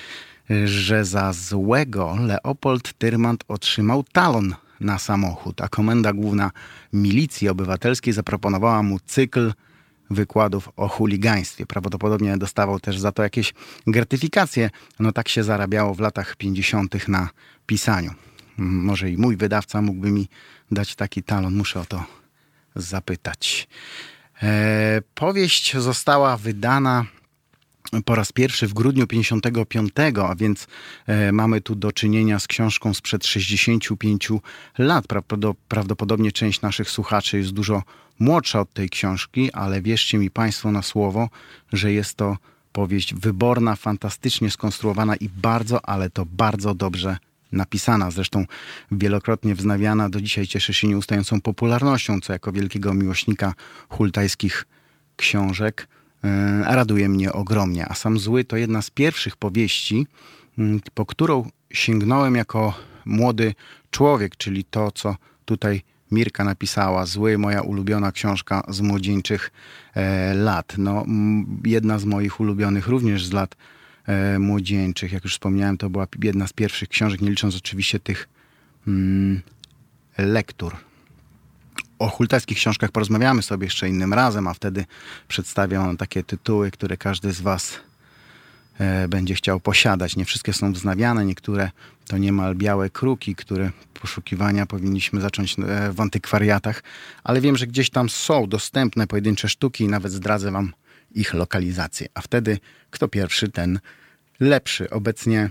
że 0.66 1.06
za 1.06 1.34
złego 1.34 2.16
Leopold 2.20 2.94
Tyrmand 2.98 3.44
otrzymał 3.48 4.04
talon 4.04 4.56
na 4.80 5.00
samochód, 5.00 5.62
a 5.62 5.68
Komenda 5.68 6.14
Główna 6.14 6.52
Milicji 6.94 7.50
Obywatelskiej 7.50 8.14
zaproponowała 8.14 8.84
mu 8.84 9.00
cykl 9.00 9.54
wykładów 10.10 10.70
o 10.76 10.88
chuligaństwie. 10.88 11.66
Prawdopodobnie 11.66 12.38
dostawał 12.38 12.80
też 12.80 13.00
za 13.00 13.12
to 13.12 13.24
jakieś 13.24 13.54
gratyfikacje. 13.88 14.70
No 15.00 15.12
tak 15.12 15.30
się 15.30 15.44
zarabiało 15.44 15.94
w 15.94 16.00
latach 16.00 16.36
50. 16.36 17.08
na 17.08 17.30
pisaniu. 17.66 18.14
Może 18.58 19.12
i 19.12 19.18
mój 19.18 19.38
wydawca 19.38 19.82
mógłby 19.82 20.12
mi 20.12 20.28
dać 20.72 20.96
taki 20.96 21.24
talon. 21.24 21.56
Muszę 21.56 21.80
o 21.80 21.86
to 21.86 22.04
zapytać. 22.76 23.68
E, 24.44 25.02
powieść 25.16 25.78
została 25.78 26.38
wydana 26.38 27.06
po 28.02 28.16
raz 28.16 28.32
pierwszy 28.32 28.68
w 28.68 28.74
grudniu 28.74 29.08
55, 29.08 29.92
a 30.30 30.36
więc 30.36 30.68
e, 31.08 31.32
mamy 31.32 31.62
tu 31.62 31.76
do 31.76 31.92
czynienia 31.92 32.40
z 32.40 32.48
książką 32.48 32.94
sprzed 32.94 33.26
65 33.26 34.30
lat. 34.78 35.06
Prawdopodobnie 35.68 36.32
część 36.32 36.62
naszych 36.62 36.90
słuchaczy 36.90 37.38
jest 37.38 37.52
dużo 37.52 37.84
młodsza 38.20 38.60
od 38.60 38.74
tej 38.74 38.90
książki, 38.90 39.52
ale 39.52 39.82
wierzcie 39.82 40.18
mi 40.18 40.32
Państwo 40.32 40.72
na 40.72 40.82
słowo, 40.82 41.30
że 41.74 41.92
jest 41.92 42.16
to 42.16 42.38
powieść 42.74 43.14
wyborna, 43.14 43.76
fantastycznie 43.76 44.52
skonstruowana 44.52 45.16
i 45.16 45.30
bardzo, 45.30 45.86
ale 45.86 46.10
to 46.10 46.26
bardzo 46.26 46.76
dobrze 46.76 47.18
napisana. 47.52 48.12
Zresztą 48.12 48.46
wielokrotnie 48.92 49.56
wznawiana, 49.56 50.10
do 50.10 50.22
dzisiaj 50.22 50.48
cieszy 50.48 50.74
się 50.74 50.88
nieustającą 50.88 51.42
popularnością, 51.42 52.20
co 52.20 52.34
jako 52.34 52.52
wielkiego 52.52 52.94
miłośnika 52.94 53.54
hultajskich 53.90 54.66
książek 55.16 55.88
E, 56.24 56.76
raduje 56.76 57.10
mnie 57.10 57.34
ogromnie. 57.34 57.86
A 57.90 57.94
Sam 57.94 58.20
Zły 58.20 58.44
to 58.44 58.58
jedna 58.58 58.82
z 58.82 58.90
pierwszych 58.90 59.38
powieści, 59.38 60.08
po 60.94 61.06
którą 61.06 61.50
sięgnąłem 61.74 62.36
jako 62.36 62.74
młody 63.06 63.56
człowiek, 63.92 64.36
czyli 64.36 64.64
to, 64.64 64.92
co 64.92 65.16
tutaj 65.46 65.82
Mirka 66.12 66.44
napisała. 66.44 67.06
Zły, 67.06 67.38
moja 67.38 67.62
ulubiona 67.62 68.12
książka 68.12 68.64
z 68.68 68.82
młodzieńczych 68.82 69.52
e, 69.94 70.34
lat. 70.34 70.74
No, 70.78 71.06
jedna 71.66 72.00
z 72.00 72.06
moich 72.06 72.40
ulubionych 72.40 72.88
również 72.88 73.26
z 73.26 73.32
lat 73.32 73.56
e, 74.06 74.40
młodzieńczych. 74.40 75.12
Jak 75.12 75.24
już 75.24 75.34
wspomniałem, 75.34 75.78
to 75.78 75.90
była 75.90 76.08
jedna 76.24 76.48
z 76.48 76.54
pierwszych 76.54 76.90
książek, 76.90 77.22
nie 77.22 77.30
licząc 77.30 77.56
oczywiście 77.56 78.00
tych 78.00 78.30
mm, 78.88 79.42
lektur 80.18 80.76
o 82.00 82.08
hultajskich 82.08 82.58
książkach 82.58 82.92
porozmawiamy 82.92 83.42
sobie 83.42 83.66
jeszcze 83.66 83.90
innym 83.90 84.14
razem, 84.14 84.48
a 84.48 84.54
wtedy 84.54 84.86
przedstawię 85.28 85.96
takie 85.98 86.24
tytuły, 86.24 86.72
które 86.72 86.98
każdy 86.98 87.32
z 87.32 87.42
Was 87.42 87.80
e, 88.80 89.08
będzie 89.08 89.36
chciał 89.36 89.60
posiadać. 89.60 90.16
Nie 90.16 90.26
wszystkie 90.26 90.54
są 90.54 90.74
wznawiane, 90.74 91.26
niektóre 91.26 91.72
to 92.08 92.18
niemal 92.18 92.56
białe 92.56 92.90
kruki, 92.90 93.36
które 93.36 93.72
poszukiwania 93.94 94.66
powinniśmy 94.66 95.22
zacząć 95.22 95.56
e, 95.60 95.92
w 95.92 96.02
antykwariatach, 96.02 96.84
ale 97.24 97.42
wiem, 97.42 97.58
że 97.58 97.68
gdzieś 97.68 97.90
tam 97.90 98.10
są 98.10 98.48
dostępne 98.48 99.08
pojedyncze 99.08 99.50
sztuki 99.50 99.84
i 99.84 99.88
nawet 99.88 100.12
zdradzę 100.12 100.52
Wam 100.52 100.74
ich 101.12 101.34
lokalizację. 101.34 102.08
A 102.14 102.22
wtedy 102.22 102.60
kto 102.92 103.08
pierwszy, 103.08 103.50
ten 103.50 103.80
lepszy. 104.40 104.90
Obecnie 104.90 105.50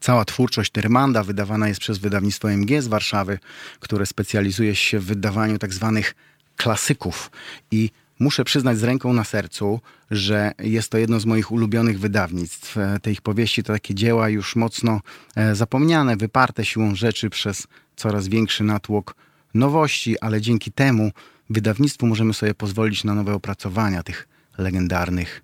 Cała 0.00 0.24
twórczość 0.24 0.70
Tyrmanda 0.72 1.24
wydawana 1.24 1.68
jest 1.68 1.80
przez 1.80 1.98
wydawnictwo 1.98 2.50
MG 2.50 2.82
z 2.82 2.88
Warszawy, 2.88 3.38
które 3.80 4.06
specjalizuje 4.06 4.74
się 4.74 4.98
w 4.98 5.04
wydawaniu 5.04 5.58
tak 5.58 5.74
zwanych 5.74 6.14
klasyków. 6.56 7.30
I 7.70 7.90
muszę 8.18 8.44
przyznać 8.44 8.78
z 8.78 8.82
ręką 8.82 9.12
na 9.12 9.24
sercu, 9.24 9.80
że 10.10 10.52
jest 10.58 10.90
to 10.90 10.98
jedno 10.98 11.20
z 11.20 11.26
moich 11.26 11.52
ulubionych 11.52 12.00
wydawnictw. 12.00 12.76
Te 13.02 13.12
ich 13.12 13.20
powieści 13.22 13.62
to 13.62 13.72
takie 13.72 13.94
dzieła 13.94 14.28
już 14.28 14.56
mocno 14.56 15.00
e, 15.36 15.54
zapomniane, 15.54 16.16
wyparte 16.16 16.64
siłą 16.64 16.94
rzeczy 16.94 17.30
przez 17.30 17.66
coraz 17.96 18.28
większy 18.28 18.64
natłok 18.64 19.14
nowości, 19.54 20.20
ale 20.20 20.40
dzięki 20.40 20.72
temu 20.72 21.10
wydawnictwu 21.50 22.06
możemy 22.06 22.34
sobie 22.34 22.54
pozwolić 22.54 23.04
na 23.04 23.14
nowe 23.14 23.34
opracowania 23.34 24.02
tych 24.02 24.28
legendarnych 24.58 25.42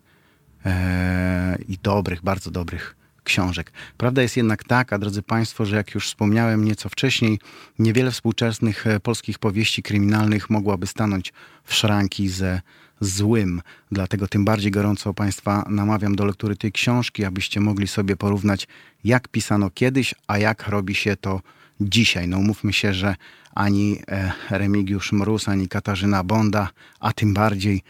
e, 0.64 1.58
i 1.68 1.78
dobrych, 1.78 2.22
bardzo 2.22 2.50
dobrych 2.50 2.96
książek. 3.24 3.72
Prawda 3.96 4.22
jest 4.22 4.36
jednak 4.36 4.64
taka, 4.64 4.98
drodzy 4.98 5.22
Państwo, 5.22 5.66
że 5.66 5.76
jak 5.76 5.94
już 5.94 6.06
wspomniałem 6.06 6.64
nieco 6.64 6.88
wcześniej, 6.88 7.38
niewiele 7.78 8.10
współczesnych 8.10 8.86
e, 8.86 9.00
polskich 9.00 9.38
powieści 9.38 9.82
kryminalnych 9.82 10.50
mogłaby 10.50 10.86
stanąć 10.86 11.32
w 11.64 11.74
szranki 11.74 12.28
ze 12.28 12.60
złym. 13.00 13.62
Dlatego 13.92 14.28
tym 14.28 14.44
bardziej 14.44 14.70
gorąco 14.70 15.14
Państwa 15.14 15.64
namawiam 15.68 16.16
do 16.16 16.24
lektury 16.24 16.56
tej 16.56 16.72
książki, 16.72 17.24
abyście 17.24 17.60
mogli 17.60 17.86
sobie 17.86 18.16
porównać, 18.16 18.68
jak 19.04 19.28
pisano 19.28 19.70
kiedyś, 19.70 20.14
a 20.26 20.38
jak 20.38 20.68
robi 20.68 20.94
się 20.94 21.16
to 21.16 21.40
dzisiaj. 21.80 22.28
No 22.28 22.38
umówmy 22.38 22.72
się, 22.72 22.94
że 22.94 23.16
ani 23.54 23.98
e, 24.08 24.32
Remigiusz 24.50 25.12
Mróz, 25.12 25.48
ani 25.48 25.68
Katarzyna 25.68 26.24
Bonda, 26.24 26.70
a 27.00 27.12
tym 27.12 27.34
bardziej 27.34 27.82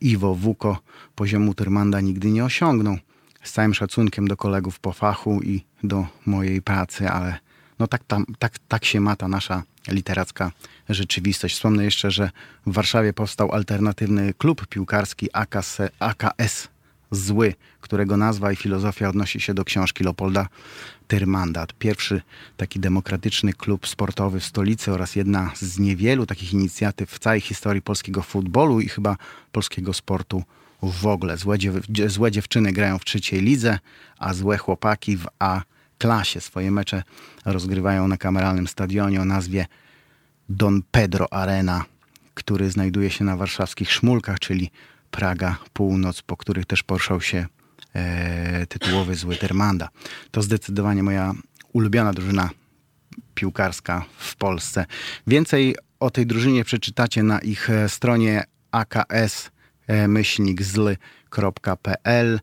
Iwo 0.00 0.34
Wuko 0.34 0.78
poziomu 1.14 1.54
Tyrmanda 1.54 2.00
nigdy 2.00 2.30
nie 2.30 2.44
osiągną 2.44 2.98
z 3.46 3.52
całym 3.52 3.74
szacunkiem 3.74 4.28
do 4.28 4.36
kolegów 4.36 4.80
po 4.80 4.92
fachu 4.92 5.40
i 5.42 5.64
do 5.82 6.06
mojej 6.26 6.62
pracy, 6.62 7.08
ale 7.08 7.38
no 7.78 7.86
tak, 7.86 8.04
tam, 8.04 8.26
tak, 8.38 8.58
tak 8.68 8.84
się 8.84 9.00
ma 9.00 9.16
ta 9.16 9.28
nasza 9.28 9.62
literacka 9.88 10.52
rzeczywistość. 10.88 11.54
Wspomnę 11.54 11.84
jeszcze, 11.84 12.10
że 12.10 12.30
w 12.66 12.72
Warszawie 12.72 13.12
powstał 13.12 13.52
alternatywny 13.52 14.34
klub 14.34 14.66
piłkarski 14.66 15.28
AKS, 15.32 15.78
AKS 15.98 16.68
Zły, 17.10 17.54
którego 17.80 18.16
nazwa 18.16 18.52
i 18.52 18.56
filozofia 18.56 19.08
odnosi 19.08 19.40
się 19.40 19.54
do 19.54 19.64
książki 19.64 20.04
Leopolda 20.04 20.48
Tyrmanda. 21.08 21.66
Pierwszy 21.78 22.22
taki 22.56 22.80
demokratyczny 22.80 23.52
klub 23.52 23.86
sportowy 23.86 24.40
w 24.40 24.44
stolicy 24.44 24.92
oraz 24.92 25.16
jedna 25.16 25.50
z 25.54 25.78
niewielu 25.78 26.26
takich 26.26 26.52
inicjatyw 26.52 27.10
w 27.10 27.18
całej 27.18 27.40
historii 27.40 27.82
polskiego 27.82 28.22
futbolu 28.22 28.80
i 28.80 28.88
chyba 28.88 29.16
polskiego 29.52 29.92
sportu 29.92 30.42
w 30.82 31.06
ogóle. 31.06 31.36
Złe, 31.36 31.58
dziew 31.58 31.74
złe 32.06 32.30
dziewczyny 32.30 32.72
grają 32.72 32.98
w 32.98 33.04
trzeciej 33.04 33.40
lidze, 33.40 33.78
a 34.18 34.34
złe 34.34 34.58
chłopaki 34.58 35.16
w 35.16 35.26
A 35.38 35.62
klasie. 35.98 36.40
Swoje 36.40 36.70
mecze 36.70 37.02
rozgrywają 37.44 38.08
na 38.08 38.16
kameralnym 38.16 38.66
stadionie 38.66 39.20
o 39.20 39.24
nazwie 39.24 39.66
Don 40.48 40.82
Pedro 40.90 41.32
Arena, 41.32 41.84
który 42.34 42.70
znajduje 42.70 43.10
się 43.10 43.24
na 43.24 43.36
warszawskich 43.36 43.92
Szmulkach, 43.92 44.38
czyli 44.38 44.70
Praga 45.10 45.56
Północ, 45.72 46.22
po 46.22 46.36
których 46.36 46.66
też 46.66 46.82
poruszał 46.82 47.20
się 47.20 47.46
e, 47.94 48.66
tytułowy 48.66 49.14
zły 49.14 49.36
Termanda. 49.36 49.88
To 50.30 50.42
zdecydowanie 50.42 51.02
moja 51.02 51.34
ulubiona 51.72 52.12
drużyna 52.12 52.50
piłkarska 53.34 54.04
w 54.18 54.36
Polsce. 54.36 54.86
Więcej 55.26 55.76
o 56.00 56.10
tej 56.10 56.26
drużynie 56.26 56.64
przeczytacie 56.64 57.22
na 57.22 57.38
ich 57.38 57.70
e, 57.70 57.88
stronie 57.88 58.44
AKS 58.70 59.50
myślnik 60.08 60.62
zly.pl. 60.62 62.40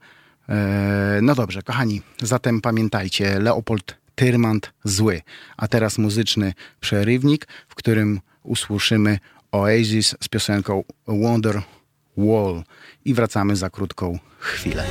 E, 0.49 1.19
no 1.21 1.35
dobrze, 1.35 1.61
kochani, 1.61 2.01
zatem 2.21 2.61
pamiętajcie, 2.61 3.39
Leopold 3.39 3.97
Tyrmand 4.15 4.73
zły. 4.83 5.21
A 5.57 5.67
teraz 5.67 5.97
muzyczny 5.97 6.53
przerywnik, 6.79 7.47
w 7.67 7.75
którym 7.75 8.19
usłyszymy 8.43 9.19
Oasis 9.51 10.15
z 10.21 10.27
piosenką 10.27 10.83
Wonder 11.07 11.61
Wall 12.17 12.63
i 13.05 13.13
wracamy 13.13 13.55
za 13.55 13.69
krótką 13.69 14.19
chwilę. 14.39 14.83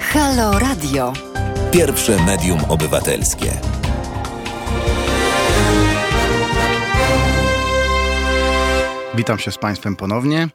Halo 0.00 0.58
Radio. 0.58 1.12
Pierwsze 1.72 2.24
medium 2.24 2.64
obywatelskie. 2.68 3.81
Witam 9.14 9.38
się 9.38 9.50
z 9.50 9.58
Państwem 9.58 9.96
ponownie. 9.96 10.48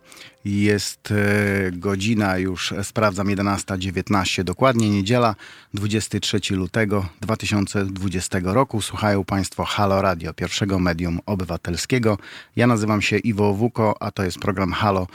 Jest 0.45 1.11
e, 1.11 1.71
godzina 1.71 2.37
już, 2.37 2.73
sprawdzam, 2.83 3.27
11.19 3.27 4.43
dokładnie, 4.43 4.89
niedziela, 4.89 5.35
23 5.73 6.55
lutego 6.55 7.05
2020 7.21 8.39
roku. 8.43 8.81
Słuchają 8.81 9.23
Państwo 9.23 9.65
Halo 9.65 10.01
Radio, 10.01 10.33
pierwszego 10.33 10.79
medium 10.79 11.19
obywatelskiego. 11.25 12.17
Ja 12.55 12.67
nazywam 12.67 13.01
się 13.01 13.17
Iwo 13.17 13.53
Wuko, 13.53 13.95
a 13.99 14.11
to 14.11 14.23
jest 14.23 14.39
program 14.39 14.73
Halo, 14.73 15.07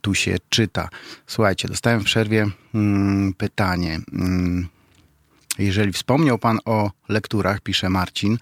tu 0.00 0.14
się 0.14 0.36
czyta. 0.48 0.88
Słuchajcie, 1.26 1.68
dostałem 1.68 2.00
w 2.00 2.04
przerwie 2.04 2.46
mm, 2.74 3.34
pytanie. 3.34 4.00
Mm, 4.12 4.68
jeżeli 5.58 5.92
wspomniał 5.92 6.38
Pan 6.38 6.58
o 6.64 6.90
lekturach, 7.08 7.60
pisze 7.60 7.90
Marcin, 7.90 8.38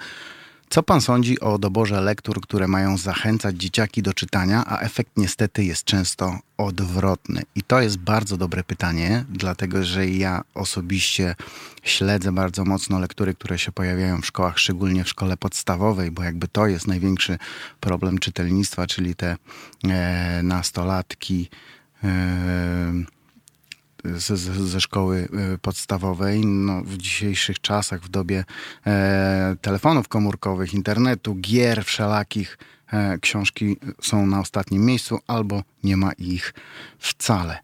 co 0.70 0.82
pan 0.82 1.00
sądzi 1.00 1.40
o 1.40 1.58
doborze 1.58 2.00
lektur, 2.00 2.40
które 2.40 2.68
mają 2.68 2.98
zachęcać 2.98 3.56
dzieciaki 3.56 4.02
do 4.02 4.14
czytania, 4.14 4.64
a 4.66 4.80
efekt 4.80 5.10
niestety 5.16 5.64
jest 5.64 5.84
często 5.84 6.38
odwrotny? 6.56 7.42
I 7.54 7.62
to 7.62 7.80
jest 7.80 7.98
bardzo 7.98 8.36
dobre 8.36 8.64
pytanie, 8.64 9.24
dlatego 9.28 9.84
że 9.84 10.06
ja 10.08 10.42
osobiście 10.54 11.34
śledzę 11.82 12.32
bardzo 12.32 12.64
mocno 12.64 12.98
lektury, 12.98 13.34
które 13.34 13.58
się 13.58 13.72
pojawiają 13.72 14.20
w 14.20 14.26
szkołach, 14.26 14.58
szczególnie 14.58 15.04
w 15.04 15.08
szkole 15.08 15.36
podstawowej, 15.36 16.10
bo 16.10 16.22
jakby 16.22 16.48
to 16.48 16.66
jest 16.66 16.86
największy 16.86 17.38
problem 17.80 18.18
czytelnictwa, 18.18 18.86
czyli 18.86 19.14
te 19.14 19.36
e, 19.84 20.40
nastolatki. 20.42 21.48
E, 22.04 23.19
ze, 24.04 24.36
ze 24.66 24.80
szkoły 24.80 25.28
e, 25.54 25.58
podstawowej. 25.58 26.46
No, 26.46 26.82
w 26.82 26.96
dzisiejszych 26.96 27.60
czasach, 27.60 28.02
w 28.02 28.08
dobie 28.08 28.44
e, 28.86 29.56
telefonów 29.60 30.08
komórkowych, 30.08 30.74
internetu, 30.74 31.34
gier 31.34 31.84
wszelakich, 31.84 32.58
e, 32.92 33.18
książki 33.18 33.76
są 34.02 34.26
na 34.26 34.40
ostatnim 34.40 34.84
miejscu 34.84 35.18
albo 35.26 35.62
nie 35.84 35.96
ma 35.96 36.12
ich 36.12 36.54
wcale. 36.98 37.58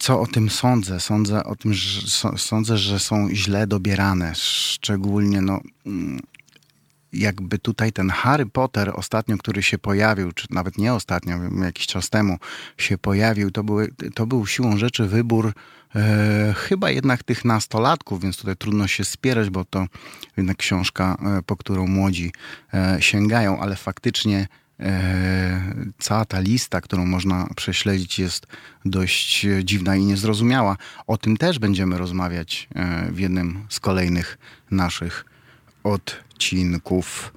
Co 0.00 0.20
o 0.20 0.26
tym 0.26 0.50
sądzę? 0.50 1.00
Sądzę 1.00 1.44
o 1.44 1.56
tym, 1.56 1.74
że, 1.74 2.00
sądzę, 2.36 2.78
że 2.78 2.98
są 2.98 3.28
źle 3.32 3.66
dobierane. 3.66 4.32
Szczególnie 4.34 5.40
no, 5.40 5.60
mm, 5.86 6.20
jakby 7.18 7.58
tutaj 7.58 7.92
ten 7.92 8.10
Harry 8.10 8.46
Potter 8.46 8.92
ostatnio, 8.94 9.38
który 9.38 9.62
się 9.62 9.78
pojawił, 9.78 10.32
czy 10.32 10.46
nawet 10.50 10.78
nie 10.78 10.94
ostatnio, 10.94 11.38
jakiś 11.64 11.86
czas 11.86 12.10
temu 12.10 12.38
się 12.78 12.98
pojawił, 12.98 13.50
to, 13.50 13.64
były, 13.64 13.88
to 14.14 14.26
był 14.26 14.46
siłą 14.46 14.76
rzeczy 14.76 15.06
wybór 15.06 15.52
e, 15.94 16.54
chyba 16.56 16.90
jednak 16.90 17.22
tych 17.22 17.44
nastolatków, 17.44 18.22
więc 18.22 18.36
tutaj 18.36 18.56
trudno 18.56 18.86
się 18.86 19.04
spierać, 19.04 19.50
bo 19.50 19.64
to 19.64 19.86
jednak 20.36 20.56
książka, 20.56 21.16
e, 21.38 21.42
po 21.42 21.56
którą 21.56 21.86
młodzi 21.86 22.32
e, 22.74 22.96
sięgają, 23.00 23.60
ale 23.60 23.76
faktycznie 23.76 24.48
e, 24.80 25.74
cała 25.98 26.24
ta 26.24 26.40
lista, 26.40 26.80
którą 26.80 27.06
można 27.06 27.48
prześledzić, 27.56 28.18
jest 28.18 28.46
dość 28.84 29.46
dziwna 29.64 29.96
i 29.96 30.04
niezrozumiała. 30.04 30.76
O 31.06 31.16
tym 31.16 31.36
też 31.36 31.58
będziemy 31.58 31.98
rozmawiać 31.98 32.68
e, 32.74 33.12
w 33.12 33.18
jednym 33.18 33.66
z 33.68 33.80
kolejnych 33.80 34.38
naszych 34.70 35.24
odcinków. 36.36 37.32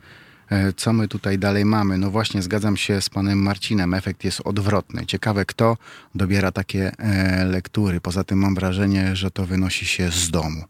E, 0.50 0.74
co 0.74 0.94
my 0.94 1.08
tutaj 1.08 1.40
dalej 1.40 1.66
mamy? 1.66 1.98
No 1.98 2.12
właśnie, 2.12 2.42
zgadzam 2.42 2.78
się 2.78 3.02
z 3.02 3.10
panem 3.10 3.40
Marcinem. 3.40 3.94
Efekt 3.94 4.24
jest 4.24 4.42
odwrotny. 4.46 5.06
Ciekawe, 5.06 5.46
kto 5.46 5.78
dobiera 6.16 6.52
takie 6.52 6.92
e, 6.98 7.46
lektury. 7.46 8.02
Poza 8.02 8.24
tym 8.24 8.40
mam 8.40 8.56
wrażenie, 8.56 9.16
że 9.16 9.32
to 9.32 9.46
wynosi 9.46 9.86
się 9.86 10.12
z 10.12 10.32
domu. 10.32 10.64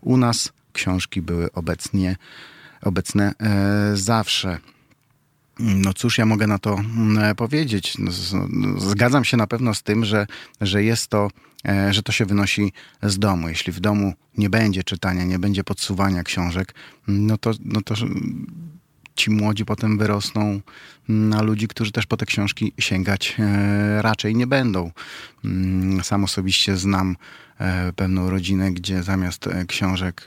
U 0.00 0.16
nas 0.16 0.52
książki 0.72 1.22
były 1.22 1.52
obecnie, 1.52 2.16
obecne 2.82 3.34
e, 3.40 3.96
zawsze. 3.96 4.58
No 5.58 5.94
cóż 5.94 6.18
ja 6.18 6.26
mogę 6.26 6.46
na 6.46 6.58
to 6.58 6.74
mm, 6.74 7.36
powiedzieć? 7.36 7.98
No, 7.98 8.10
no, 8.48 8.80
zgadzam 8.80 9.24
się 9.24 9.36
na 9.36 9.46
pewno 9.46 9.74
z 9.74 9.82
tym, 9.82 10.04
że, 10.04 10.26
że 10.60 10.82
jest 10.82 11.08
to 11.08 11.30
że 11.90 12.02
to 12.02 12.12
się 12.12 12.26
wynosi 12.26 12.72
z 13.02 13.18
domu. 13.18 13.48
Jeśli 13.48 13.72
w 13.72 13.80
domu 13.80 14.14
nie 14.38 14.50
będzie 14.50 14.84
czytania, 14.84 15.24
nie 15.24 15.38
będzie 15.38 15.64
podsuwania 15.64 16.22
książek, 16.22 16.74
no 17.08 17.38
to, 17.38 17.52
no 17.64 17.80
to 17.82 17.94
ci 19.14 19.30
młodzi 19.30 19.64
potem 19.64 19.98
wyrosną 19.98 20.60
na 21.08 21.42
ludzi, 21.42 21.68
którzy 21.68 21.92
też 21.92 22.06
po 22.06 22.16
te 22.16 22.26
książki 22.26 22.72
sięgać 22.78 23.36
e, 23.38 24.02
raczej 24.02 24.34
nie 24.34 24.46
będą. 24.46 24.90
Mm, 25.44 26.04
sam 26.04 26.24
osobiście 26.24 26.76
znam 26.76 27.16
e, 27.58 27.92
pewną 27.92 28.30
rodzinę, 28.30 28.72
gdzie 28.72 29.02
zamiast 29.02 29.48
książek 29.68 30.24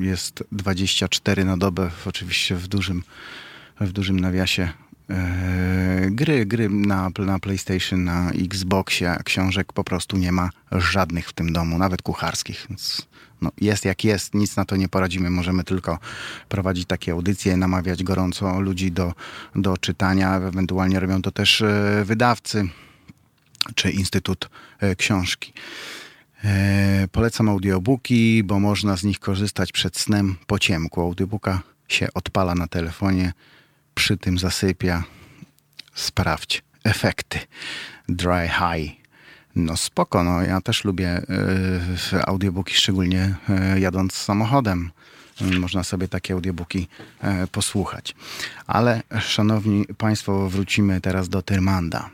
jest 0.00 0.44
24 0.52 1.44
na 1.44 1.56
dobę, 1.56 1.90
oczywiście 2.06 2.56
w 2.56 2.68
dużym, 2.68 3.02
w 3.80 3.92
dużym 3.92 4.20
nawiasie 4.20 4.68
E, 4.68 4.85
gry, 6.10 6.46
gry 6.46 6.68
na, 6.68 7.10
na 7.18 7.38
PlayStation, 7.38 8.04
na 8.04 8.30
Xboxie, 8.30 9.16
książek 9.24 9.72
po 9.72 9.84
prostu 9.84 10.16
nie 10.16 10.32
ma 10.32 10.50
żadnych 10.72 11.28
w 11.28 11.32
tym 11.32 11.52
domu, 11.52 11.78
nawet 11.78 12.02
kucharskich. 12.02 12.66
Więc 12.68 13.06
no, 13.42 13.50
jest 13.60 13.84
jak 13.84 14.04
jest, 14.04 14.34
nic 14.34 14.56
na 14.56 14.64
to 14.64 14.76
nie 14.76 14.88
poradzimy. 14.88 15.30
Możemy 15.30 15.64
tylko 15.64 15.98
prowadzić 16.48 16.86
takie 16.86 17.12
audycje, 17.12 17.56
namawiać 17.56 18.02
gorąco 18.02 18.60
ludzi 18.60 18.92
do, 18.92 19.14
do 19.54 19.76
czytania. 19.76 20.36
Ewentualnie 20.36 21.00
robią 21.00 21.22
to 21.22 21.30
też 21.30 21.62
e, 21.62 22.02
wydawcy 22.04 22.68
czy 23.74 23.90
Instytut 23.90 24.50
e, 24.80 24.96
Książki. 24.96 25.52
Polecam 27.12 27.48
audiobooki, 27.48 28.42
bo 28.44 28.60
można 28.60 28.96
z 28.96 29.04
nich 29.04 29.18
korzystać 29.18 29.72
przed 29.72 29.98
snem 29.98 30.36
po 30.46 30.58
ciemku. 30.58 31.00
Audiobooka 31.00 31.60
się 31.88 32.08
odpala 32.14 32.54
na 32.54 32.66
telefonie 32.66 33.32
przy 33.96 34.16
tym 34.16 34.38
zasypia. 34.38 35.04
Sprawdź 35.94 36.62
efekty. 36.84 37.38
Dry 38.08 38.48
High. 38.48 38.92
No 39.54 39.76
spoko, 39.76 40.24
no 40.24 40.42
ja 40.42 40.60
też 40.60 40.84
lubię 40.84 41.22
y, 42.12 42.26
audiobooki, 42.26 42.74
szczególnie 42.74 43.34
y, 43.74 43.80
jadąc 43.80 44.12
samochodem. 44.14 44.90
Można 45.60 45.84
sobie 45.84 46.08
takie 46.08 46.34
audiobooki 46.34 46.88
y, 47.44 47.46
posłuchać. 47.46 48.14
Ale, 48.66 49.02
szanowni 49.20 49.84
państwo, 49.98 50.48
wrócimy 50.48 51.00
teraz 51.00 51.28
do 51.28 51.42
Tyrmanda. 51.42 52.10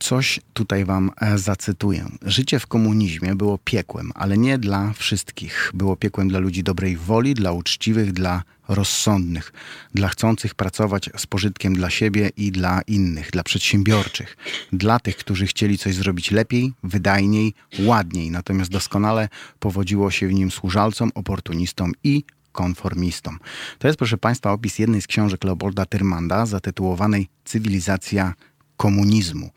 Coś 0.00 0.40
tutaj 0.52 0.84
wam 0.84 1.10
e, 1.20 1.38
zacytuję. 1.38 2.08
Życie 2.22 2.58
w 2.58 2.66
komunizmie 2.66 3.34
było 3.34 3.58
piekłem, 3.58 4.12
ale 4.14 4.38
nie 4.38 4.58
dla 4.58 4.92
wszystkich. 4.92 5.70
Było 5.74 5.96
piekłem 5.96 6.28
dla 6.28 6.38
ludzi 6.38 6.62
dobrej 6.62 6.96
woli, 6.96 7.34
dla 7.34 7.52
uczciwych, 7.52 8.12
dla 8.12 8.42
rozsądnych, 8.68 9.52
dla 9.94 10.08
chcących 10.08 10.54
pracować 10.54 11.10
z 11.16 11.26
pożytkiem 11.26 11.74
dla 11.74 11.90
siebie 11.90 12.30
i 12.36 12.52
dla 12.52 12.82
innych, 12.82 13.30
dla 13.30 13.42
przedsiębiorczych, 13.42 14.36
dla 14.72 15.00
tych, 15.00 15.16
którzy 15.16 15.46
chcieli 15.46 15.78
coś 15.78 15.94
zrobić 15.94 16.30
lepiej, 16.30 16.72
wydajniej, 16.82 17.54
ładniej. 17.78 18.30
Natomiast 18.30 18.70
doskonale 18.70 19.28
powodziło 19.58 20.10
się 20.10 20.28
w 20.28 20.32
nim 20.32 20.50
służalcom, 20.50 21.10
oportunistom 21.14 21.92
i 22.04 22.24
konformistom. 22.52 23.38
To 23.78 23.88
jest, 23.88 23.98
proszę 23.98 24.18
Państwa, 24.18 24.52
opis 24.52 24.78
jednej 24.78 25.02
z 25.02 25.06
książek 25.06 25.44
Leopolda 25.44 25.86
Tyrmanda 25.86 26.46
zatytułowanej 26.46 27.28
Cywilizacja 27.44 28.34
komunizmu. 28.80 29.50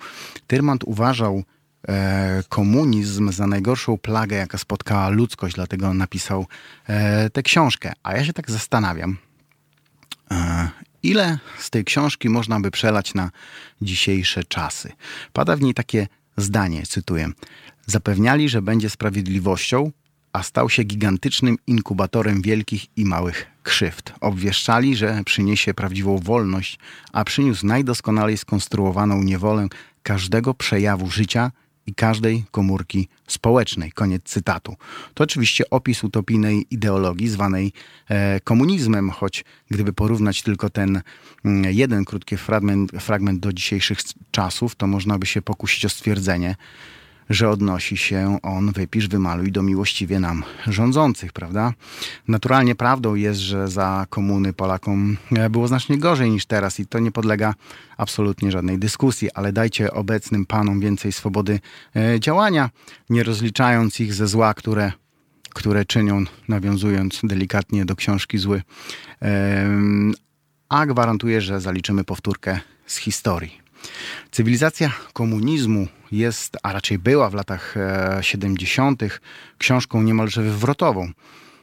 Tyrmand 0.48 0.84
uważał 0.84 1.44
e, 1.88 2.44
komunizm 2.50 3.32
za 3.32 3.48
najgorszą 3.48 3.98
plagę, 3.98 4.36
jaka 4.36 4.58
spotkała 4.58 5.10
ludzkość, 5.10 5.56
dlatego 5.56 5.94
napisał 5.94 6.46
e, 6.88 7.30
tę 7.30 7.44
książkę. 7.44 7.94
A 8.04 8.14
ja 8.14 8.26
się 8.26 8.34
tak 8.34 8.52
zastanawiam, 8.52 9.18
e, 10.32 10.70
ile 11.04 11.40
z 11.60 11.70
tej 11.70 11.84
książki 11.84 12.30
można 12.30 12.60
by 12.60 12.72
przelać 12.72 13.14
na 13.14 13.32
dzisiejsze 13.82 14.44
czasy. 14.44 14.92
Pada 15.34 15.56
w 15.56 15.62
niej 15.62 15.74
takie 15.74 16.08
zdanie, 16.38 16.84
cytuję. 16.86 17.30
Zapewniali, 17.86 18.50
że 18.50 18.62
będzie 18.62 18.90
sprawiedliwością, 18.90 19.92
a 20.34 20.44
stał 20.44 20.70
się 20.70 20.84
gigantycznym 20.84 21.58
inkubatorem 21.68 22.42
wielkich 22.42 22.86
i 22.98 23.06
małych 23.06 23.46
krzywd. 23.64 24.14
Obwieszczali, 24.22 24.96
że 24.96 25.22
przyniesie 25.26 25.74
prawdziwą 25.74 26.18
wolność, 26.18 26.80
a 27.14 27.24
przyniósł 27.24 27.66
najdoskonalej 27.66 28.38
skonstruowaną 28.38 29.24
niewolę 29.24 29.68
każdego 30.04 30.54
przejawu 30.54 31.10
życia 31.10 31.52
i 31.88 31.96
każdej 31.96 32.44
komórki 32.52 33.08
społecznej. 33.28 33.92
Koniec 33.92 34.24
cytatu. 34.24 34.76
To 35.14 35.24
oczywiście 35.24 35.70
opis 35.70 36.04
utopijnej 36.04 36.66
ideologii 36.72 37.28
zwanej 37.28 37.74
e, 38.10 38.40
komunizmem, 38.40 39.10
choć 39.10 39.46
gdyby 39.72 39.94
porównać 39.94 40.42
tylko 40.42 40.70
ten 40.70 41.02
mm, 41.46 41.74
jeden 41.74 42.06
krótki 42.06 42.38
fragment, 42.38 42.92
fragment 42.92 43.40
do 43.40 43.54
dzisiejszych 43.54 44.00
czasów, 44.32 44.76
to 44.76 44.88
można 44.88 45.18
by 45.20 45.26
się 45.26 45.42
pokusić 45.42 45.86
o 45.86 45.90
stwierdzenie, 45.90 46.56
że 47.34 47.50
odnosi 47.50 47.98
się 47.98 48.38
on, 48.42 48.72
wypisz, 48.72 49.08
wymaluj 49.08 49.52
do 49.52 49.64
miłościwie 49.64 50.20
nam 50.20 50.44
rządzących, 50.68 51.34
prawda? 51.34 51.74
Naturalnie 52.28 52.76
prawdą 52.76 53.16
jest, 53.16 53.40
że 53.40 53.68
za 53.68 54.06
komuny 54.10 54.54
Polakom 54.54 55.18
e, 55.32 55.50
było 55.50 55.68
znacznie 55.68 55.98
gorzej 55.98 56.32
niż 56.32 56.46
teraz 56.46 56.80
i 56.80 56.86
to 56.86 57.00
nie 57.00 57.12
podlega 57.12 57.54
absolutnie 57.98 58.52
żadnej 58.52 58.80
dyskusji, 58.80 59.32
ale 59.32 59.54
dajcie 59.54 59.94
obecnym 59.94 60.46
panom 60.46 60.80
więcej 60.80 61.12
swobody 61.12 61.60
e, 61.96 62.20
działania, 62.20 62.70
nie 63.10 63.24
rozliczając 63.24 64.00
ich 64.00 64.14
ze 64.14 64.28
zła, 64.28 64.54
które 64.54 64.92
które 65.54 65.86
czynią, 65.86 66.24
nawiązując 66.48 67.20
delikatnie 67.24 67.86
do 67.86 67.96
książki 67.96 68.38
Zły. 68.38 68.62
A 70.70 70.86
gwarantuję, 70.86 71.42
że 71.42 71.62
zaliczymy 71.62 72.04
powtórkę 72.04 72.60
z 72.86 72.98
historii. 72.98 73.63
Cywilizacja 74.32 74.92
komunizmu 75.14 75.88
jest, 76.12 76.58
a 76.64 76.74
raczej 76.74 77.00
była 77.00 77.30
w 77.30 77.34
latach 77.34 77.76
70., 78.22 79.04
książką 79.58 80.04
niemalże 80.04 80.44
wywrotową 80.44 81.12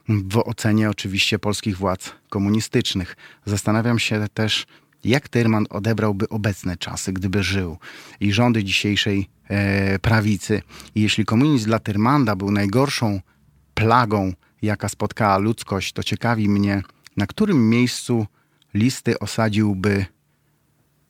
w 0.09 0.39
ocenie 0.39 0.91
oczywiście 0.91 1.39
polskich 1.39 1.77
władz 1.77 2.13
komunistycznych. 2.29 3.17
Zastanawiam 3.45 3.99
się 3.99 4.27
też, 4.35 4.67
jak 5.05 5.29
Tyrman 5.29 5.67
odebrałby 5.71 6.29
obecne 6.29 6.77
czasy, 6.77 7.13
gdyby 7.13 7.43
żył 7.43 7.79
i 8.21 8.33
rządy 8.33 8.65
dzisiejszej 8.65 9.29
e, 9.49 9.99
prawicy. 9.99 10.63
I 10.95 11.03
jeśli 11.03 11.25
komunizm 11.25 11.67
dla 11.67 11.79
Tyrmanda 11.79 12.37
był 12.37 12.51
najgorszą 12.51 13.21
plagą, 13.75 14.33
jaka 14.63 14.89
spotkała 14.89 15.39
ludzkość, 15.39 15.93
to 15.93 16.03
ciekawi 16.03 16.49
mnie, 16.49 16.83
na 17.17 17.27
którym 17.27 17.71
miejscu 17.71 18.27
listy 18.75 19.19
osadziłby 19.19 20.07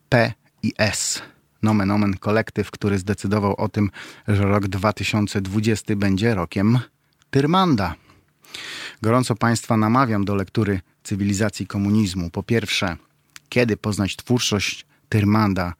P 0.08 0.32
S. 0.78 1.22
Nomen 1.62 1.90
omen 1.90 2.16
kolektyw, 2.16 2.70
który 2.70 2.98
zdecydował 2.98 3.54
o 3.56 3.68
tym, 3.68 3.90
że 4.28 4.42
rok 4.42 4.68
2020 4.68 5.96
będzie 5.96 6.34
rokiem 6.34 6.78
Tyrmanda. 7.30 7.94
Gorąco 9.02 9.36
Państwa 9.36 9.76
namawiam 9.76 10.24
do 10.24 10.34
lektury 10.34 10.80
cywilizacji 11.02 11.66
komunizmu. 11.66 12.30
Po 12.30 12.42
pierwsze, 12.42 12.96
kiedy 13.48 13.76
poznać 13.76 14.16
twórczość 14.16 14.86
Tyrmanda, 15.08 15.74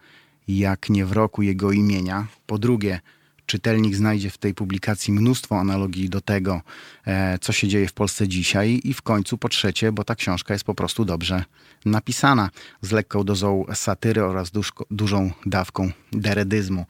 jak 0.49 0.91
nie 0.91 1.07
w 1.07 1.13
roku 1.13 1.43
jego 1.43 1.73
imienia. 1.73 2.27
Po 2.47 2.59
drugie, 2.59 3.01
czytelnik 3.51 3.97
znajdzie 3.97 4.31
w 4.31 4.39
tej 4.39 4.55
publikacji 4.55 5.13
mnóstwo 5.13 5.61
analogii 5.61 6.09
do 6.09 6.21
tego, 6.21 6.63
e, 7.07 7.39
co 7.39 7.53
się 7.53 7.69
dzieje 7.69 7.89
w 7.89 7.93
Polsce 7.93 8.29
dzisiaj. 8.29 8.81
I 8.85 8.95
w 8.95 9.03
końcu, 9.03 9.39
po 9.39 9.49
trzecie, 9.49 9.93
bo 9.93 10.05
ta 10.05 10.15
książka 10.15 10.55
jest 10.55 10.65
po 10.65 10.75
prostu 10.75 11.05
dobrze 11.05 11.45
napisana, 11.85 12.51
z 12.83 12.91
lekką 12.93 13.25
dozą 13.25 13.65
satyry 13.75 14.25
oraz 14.25 14.51
dużą 14.91 15.31
dawką 15.47 15.91
deredyzmu. 16.13 16.87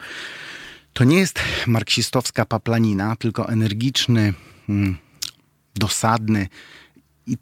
To 0.93 1.05
nie 1.05 1.19
jest 1.19 1.41
marksistowska 1.67 2.45
paplanina, 2.45 3.17
tylko 3.17 3.49
energiczny, 3.49 4.35
mm, 4.69 4.97
dosadny 5.75 6.49
i 7.27 7.37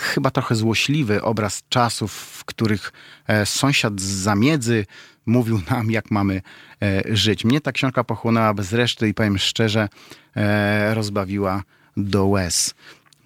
chyba 0.00 0.30
trochę 0.30 0.54
złośliwy 0.54 1.22
obraz 1.22 1.62
czasów, 1.68 2.12
w 2.12 2.44
których 2.44 2.92
e, 3.26 3.46
sąsiad 3.46 4.00
z 4.00 4.04
zamiedzy 4.04 4.86
mówił 5.26 5.60
nam, 5.70 5.90
jak 5.90 6.10
mamy 6.10 6.42
e, 6.82 7.02
żyć. 7.16 7.44
Mnie 7.44 7.60
ta 7.60 7.72
książka 7.72 8.04
pochłonęła 8.04 8.54
bez 8.54 8.72
reszty 8.72 9.08
i 9.08 9.14
powiem 9.14 9.38
szczerze, 9.38 9.88
e, 10.36 10.94
rozbawiła 10.94 11.62
do 11.96 12.26
łez. 12.26 12.74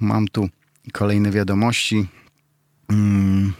Mam 0.01 0.29
tu 0.29 0.49
kolejne 0.93 1.31
wiadomości. 1.31 2.07
Mm 2.89 3.53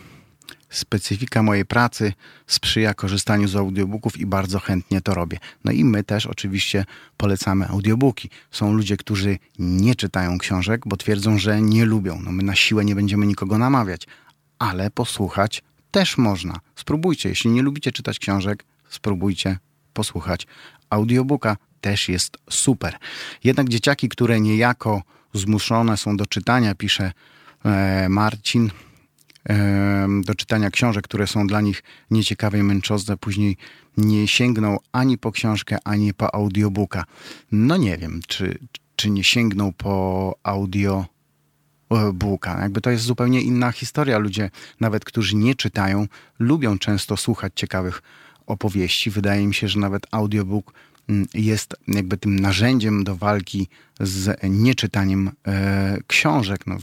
specyfika 0.77 1.43
mojej 1.43 1.65
pracy 1.65 2.13
sprzyja 2.47 2.95
korzystaniu 2.95 3.49
z 3.49 3.57
audiobooków 3.57 4.19
i 4.19 4.27
bardzo 4.27 4.59
chętnie 4.59 5.01
to 5.01 5.15
robię. 5.15 5.39
No 5.65 5.73
i 5.73 5.85
my 5.85 6.05
też 6.05 6.27
oczywiście 6.27 6.85
polecamy 7.17 7.69
audiobooki. 7.69 8.31
Są 8.51 8.73
ludzie, 8.73 8.97
którzy 8.97 9.39
nie 9.59 9.95
czytają 9.95 10.39
książek, 10.39 10.83
bo 10.87 10.97
twierdzą, 10.97 11.39
że 11.39 11.61
nie 11.61 11.85
lubią. 11.85 12.21
No 12.25 12.33
my 12.33 12.43
na 12.43 12.55
siłę 12.55 12.85
nie 12.85 12.95
będziemy 12.95 13.27
nikogo 13.27 13.59
namawiać, 13.59 14.07
ale 14.59 14.91
posłuchać 14.91 15.63
też 15.97 16.19
można. 16.19 16.61
Spróbujcie, 16.75 17.29
jeśli 17.29 17.51
nie 17.51 17.63
lubicie 17.63 17.93
czytać 17.93 18.19
książek, 18.19 18.65
spróbujcie 18.89 19.59
posłuchać 19.93 20.47
audiobooka. 20.91 21.57
Też 21.81 22.09
jest 22.09 22.37
super. 22.51 22.97
Jednak 23.45 23.69
dzieciaki, 23.69 24.09
które 24.09 24.41
niejako 24.41 25.03
zmuszone 25.35 25.97
są 25.97 26.17
do 26.17 26.27
czytania, 26.27 26.75
pisze 26.75 27.13
e, 27.65 28.09
Marcin, 28.09 28.71
do 30.25 30.35
czytania 30.35 30.71
książek, 30.71 31.05
które 31.05 31.27
są 31.27 31.47
dla 31.47 31.61
nich 31.61 31.83
nieciekawe 32.11 32.59
i 32.59 32.63
męczące, 32.63 33.17
później 33.17 33.57
nie 33.97 34.29
sięgną 34.29 34.77
ani 34.93 35.19
po 35.19 35.33
książkę, 35.33 35.79
ani 35.85 36.15
po 36.15 36.35
audiobooka. 36.35 37.05
No 37.53 37.77
nie 37.77 37.99
wiem, 37.99 38.21
czy, 38.27 38.59
czy 38.97 39.11
nie 39.11 39.25
sięgną 39.25 39.73
po 39.73 40.35
audio 40.43 41.07
booka. 42.15 42.61
Jakby 42.61 42.81
to 42.81 42.91
jest 42.91 43.05
zupełnie 43.05 43.41
inna 43.41 43.73
historia. 43.73 44.19
Ludzie, 44.19 44.51
nawet 44.81 45.05
którzy 45.05 45.37
nie 45.37 45.55
czytają, 45.55 46.07
lubią 46.39 46.79
często 46.79 47.17
słuchać 47.17 47.53
ciekawych 47.57 48.03
opowieści. 48.47 49.11
Wydaje 49.11 49.47
mi 49.47 49.55
się, 49.55 49.69
że 49.69 49.81
nawet 49.81 50.07
audiobook 50.11 50.73
mm, 51.09 51.27
jest 51.35 51.77
jakby 51.89 52.17
tym 52.17 52.39
narzędziem 52.39 53.05
do 53.05 53.17
walki 53.17 53.69
z 54.01 54.41
nieczytaniem 54.51 55.31
e, 55.47 55.99
książek. 56.07 56.67
No, 56.67 56.79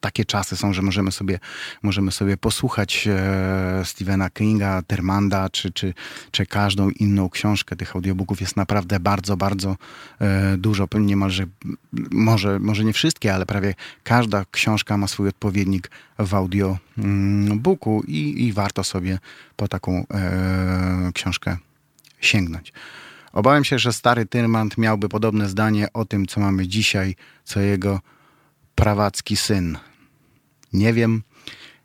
takie 0.00 0.24
czasy 0.24 0.56
są, 0.56 0.72
że 0.72 0.82
możemy 0.82 1.12
sobie, 1.12 1.38
możemy 1.82 2.12
sobie 2.12 2.36
posłuchać 2.36 3.08
e, 3.08 3.82
Stephena 3.84 4.30
Kinga, 4.30 4.82
Termanda, 4.82 5.50
czy, 5.50 5.72
czy, 5.72 5.94
czy 6.30 6.46
każdą 6.46 6.90
inną 6.90 7.30
książkę. 7.30 7.76
Tych 7.76 7.96
audiobooków 7.96 8.40
jest 8.40 8.56
naprawdę 8.56 9.00
bardzo, 9.00 9.36
bardzo 9.36 9.76
e, 10.20 10.56
dużo. 10.56 10.88
Niemalże, 11.00 11.46
może, 12.10 12.58
może 12.58 12.84
nie 12.84 12.92
wszystkie, 12.92 13.34
ale 13.34 13.46
prawie 13.46 13.74
każda 14.02 14.44
książka 14.50 14.96
ma 14.96 15.08
swój 15.08 15.28
odpowiednik 15.28 15.90
w 16.18 16.34
audiobooku 16.34 18.02
i, 18.06 18.46
i 18.46 18.52
warto 18.52 18.84
sobie 18.84 19.18
po 19.56 19.68
taką 19.68 20.06
e, 20.14 21.10
książkę 21.14 21.56
sięgnąć. 22.20 22.72
Obawiam 23.32 23.64
się, 23.64 23.78
że 23.78 23.92
stary 23.92 24.26
Tyrmand 24.26 24.78
miałby 24.78 25.08
podobne 25.08 25.48
zdanie 25.48 25.92
o 25.92 26.04
tym, 26.04 26.26
co 26.26 26.40
mamy 26.40 26.68
dzisiaj, 26.68 27.16
co 27.44 27.60
jego 27.60 28.00
prawacki 28.74 29.36
syn. 29.36 29.78
Nie 30.72 30.92
wiem, 30.92 31.22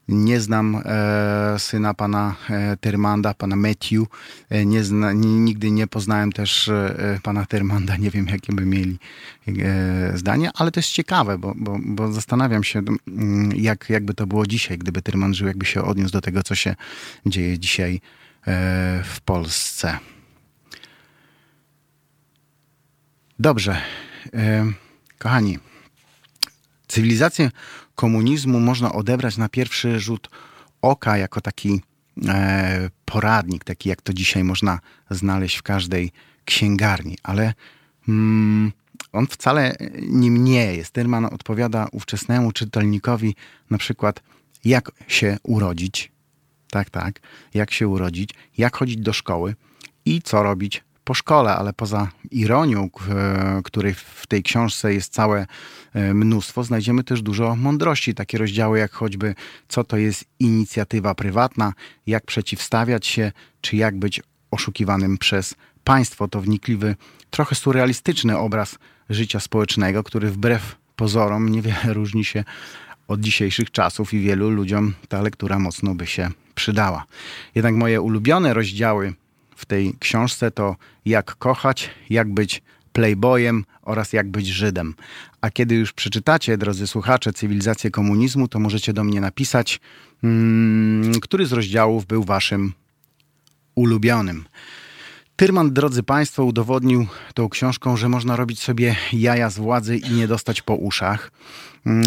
nie 0.09 0.39
znam 0.39 0.81
e, 0.85 1.59
syna 1.59 1.93
pana 1.93 2.35
e, 2.49 2.77
Tyrmanda, 2.77 3.33
pana 3.33 3.55
Matthew. 3.55 4.07
E, 4.49 4.65
nie 4.65 4.83
zna, 4.83 5.13
nigdy 5.13 5.71
nie 5.71 5.87
poznałem 5.87 6.31
też 6.31 6.69
e, 6.69 7.19
pana 7.23 7.45
Tyrmanda. 7.45 7.97
Nie 7.97 8.11
wiem, 8.11 8.27
jakie 8.27 8.53
by 8.53 8.65
mieli 8.65 8.99
e, 9.47 10.17
zdanie, 10.17 10.49
ale 10.55 10.71
to 10.71 10.79
jest 10.79 10.89
ciekawe, 10.89 11.37
bo, 11.37 11.53
bo, 11.55 11.79
bo 11.85 12.13
zastanawiam 12.13 12.63
się, 12.63 12.81
mm, 13.07 13.51
jak, 13.55 13.89
jakby 13.89 14.13
to 14.13 14.27
było 14.27 14.47
dzisiaj, 14.47 14.77
gdyby 14.77 15.01
Tyrmand 15.01 15.35
żył, 15.35 15.47
jakby 15.47 15.65
się 15.65 15.83
odniósł 15.83 16.13
do 16.13 16.21
tego, 16.21 16.43
co 16.43 16.55
się 16.55 16.75
dzieje 17.25 17.59
dzisiaj 17.59 18.01
e, 18.47 19.03
w 19.03 19.21
Polsce. 19.21 19.99
Dobrze. 23.39 23.81
Kochani, 25.19 25.59
Cywilizację 26.89 27.51
komunizmu 27.95 28.59
można 28.59 28.91
odebrać 28.91 29.37
na 29.37 29.49
pierwszy 29.49 29.99
rzut 29.99 30.29
oka 30.81 31.17
jako 31.17 31.41
taki 31.41 31.81
e, 32.27 32.89
poradnik, 33.05 33.63
taki 33.63 33.89
jak 33.89 34.01
to 34.01 34.13
dzisiaj 34.13 34.43
można 34.43 34.79
znaleźć 35.09 35.57
w 35.57 35.63
każdej 35.63 36.11
księgarni, 36.45 37.17
ale 37.23 37.53
mm, 38.07 38.71
on 39.11 39.27
wcale 39.27 39.75
nim 40.01 40.43
nie 40.43 40.75
jest. 40.75 40.91
Tyrman 40.91 41.25
odpowiada 41.25 41.87
ówczesnemu 41.91 42.51
czytelnikowi 42.51 43.35
na 43.69 43.77
przykład 43.77 44.23
jak 44.65 44.91
się 45.07 45.37
urodzić, 45.43 46.11
tak, 46.71 46.89
tak, 46.89 47.19
jak 47.53 47.71
się 47.71 47.87
urodzić, 47.87 48.29
jak 48.57 48.77
chodzić 48.77 48.97
do 48.97 49.13
szkoły 49.13 49.55
i 50.05 50.21
co 50.21 50.43
robić 50.43 50.83
po 51.09 51.13
szkole, 51.13 51.55
ale 51.55 51.73
poza 51.73 52.07
ironią, 52.31 52.89
której 53.63 53.93
w 53.93 54.27
tej 54.27 54.43
książce 54.43 54.93
jest 54.93 55.13
całe 55.13 55.47
e, 55.93 56.13
mnóstwo, 56.13 56.63
znajdziemy 56.63 57.03
też 57.03 57.21
dużo 57.21 57.55
mądrości. 57.55 58.13
Takie 58.15 58.37
rozdziały 58.37 58.79
jak 58.79 58.91
choćby 58.91 59.35
co 59.67 59.83
to 59.83 59.97
jest 59.97 60.25
inicjatywa 60.39 61.15
prywatna, 61.15 61.73
jak 62.07 62.25
przeciwstawiać 62.25 63.07
się, 63.07 63.31
czy 63.61 63.75
jak 63.75 63.99
być 63.99 64.21
oszukiwanym 64.51 65.17
przez 65.17 65.55
państwo. 65.83 66.27
To 66.27 66.41
wnikliwy, 66.41 66.95
trochę 67.29 67.55
surrealistyczny 67.55 68.37
obraz 68.37 68.77
życia 69.09 69.39
społecznego, 69.39 70.03
który 70.03 70.31
wbrew 70.31 70.75
pozorom 70.95 71.49
niewiele 71.49 71.93
różni 71.93 72.25
się 72.25 72.43
od 73.07 73.19
dzisiejszych 73.19 73.71
czasów 73.71 74.13
i 74.13 74.19
wielu 74.19 74.49
ludziom 74.49 74.93
ta 75.07 75.21
lektura 75.21 75.59
mocno 75.59 75.95
by 75.95 76.07
się 76.07 76.29
przydała. 76.55 77.05
Jednak 77.55 77.75
moje 77.75 78.01
ulubione 78.01 78.53
rozdziały 78.53 79.13
w 79.59 79.65
tej 79.65 79.93
książce 79.99 80.51
to 80.51 80.75
jak 81.05 81.35
kochać, 81.35 81.89
jak 82.09 82.33
być 82.33 82.61
playboyem 82.93 83.65
oraz 83.81 84.13
jak 84.13 84.31
być 84.31 84.47
Żydem. 84.47 84.95
A 85.41 85.49
kiedy 85.49 85.75
już 85.75 85.93
przeczytacie, 85.93 86.57
drodzy 86.57 86.87
słuchacze, 86.87 87.33
cywilizację 87.33 87.91
komunizmu, 87.91 88.47
to 88.47 88.59
możecie 88.59 88.93
do 88.93 89.03
mnie 89.03 89.21
napisać, 89.21 89.79
hmm, 90.21 91.19
który 91.19 91.45
z 91.45 91.51
rozdziałów 91.51 92.05
był 92.05 92.23
waszym 92.23 92.73
ulubionym. 93.75 94.45
Tyrman, 95.35 95.73
drodzy 95.73 96.03
Państwo, 96.03 96.45
udowodnił 96.45 97.07
tą 97.33 97.49
książką, 97.49 97.97
że 97.97 98.09
można 98.09 98.35
robić 98.35 98.59
sobie 98.59 98.95
jaja 99.13 99.49
z 99.49 99.57
władzy 99.57 99.97
i 99.97 100.11
nie 100.11 100.27
dostać 100.27 100.61
po 100.61 100.75
uszach. 100.75 101.31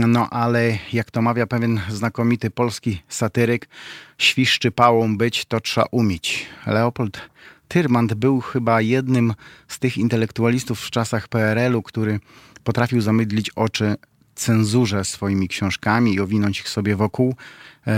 No 0.06 0.30
ale 0.30 0.78
jak 0.92 1.10
to 1.10 1.22
mawia 1.22 1.46
pewien 1.46 1.80
znakomity 1.88 2.50
polski 2.50 3.02
satyryk, 3.08 3.68
świszczy 4.18 4.70
pałą 4.70 5.16
być 5.16 5.44
to 5.44 5.60
trzeba 5.60 5.86
umieć. 5.90 6.46
Leopold 6.66 7.31
Tyrmand 7.72 8.14
był 8.14 8.40
chyba 8.40 8.80
jednym 8.80 9.34
z 9.68 9.78
tych 9.78 9.98
intelektualistów 9.98 10.80
w 10.80 10.90
czasach 10.90 11.28
PRL-u, 11.28 11.82
który 11.82 12.20
potrafił 12.64 13.00
zamydlić 13.00 13.50
oczy 13.50 13.94
cenzurze 14.34 15.04
swoimi 15.04 15.48
książkami 15.48 16.14
i 16.14 16.20
owinąć 16.20 16.60
ich 16.60 16.68
sobie 16.68 16.96
wokół 16.96 17.34
e, 17.86 17.92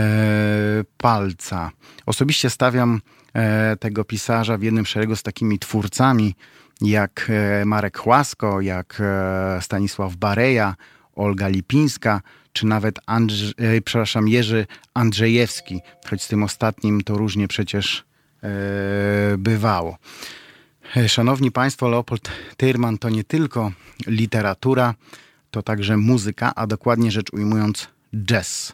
palca. 0.96 1.70
Osobiście 2.06 2.50
stawiam 2.50 3.00
e, 3.34 3.76
tego 3.76 4.04
pisarza 4.04 4.58
w 4.58 4.62
jednym 4.62 4.86
szeregu 4.86 5.16
z 5.16 5.22
takimi 5.22 5.58
twórcami 5.58 6.34
jak 6.80 7.30
e, 7.30 7.64
Marek 7.64 7.98
Chłasko, 7.98 8.60
jak 8.60 9.00
e, 9.00 9.62
Stanisław 9.62 10.16
Bareja, 10.16 10.74
Olga 11.14 11.48
Lipińska, 11.48 12.20
czy 12.52 12.66
nawet 12.66 13.00
Andrze, 13.06 13.52
e, 13.58 13.80
przepraszam, 13.80 14.28
Jerzy 14.28 14.66
Andrzejewski, 14.94 15.80
choć 16.10 16.22
z 16.22 16.28
tym 16.28 16.42
ostatnim 16.42 17.00
to 17.00 17.18
różnie 17.18 17.48
przecież 17.48 18.04
bywało. 19.38 19.98
E, 20.96 21.08
szanowni 21.08 21.50
Państwo, 21.50 21.88
Leopold 21.88 22.30
Tyrman 22.56 22.98
to 22.98 23.10
nie 23.10 23.24
tylko 23.24 23.72
literatura, 24.06 24.94
to 25.50 25.62
także 25.62 25.96
muzyka, 25.96 26.54
a 26.54 26.66
dokładnie 26.66 27.10
rzecz 27.10 27.32
ujmując 27.32 27.88
jazz. 28.14 28.72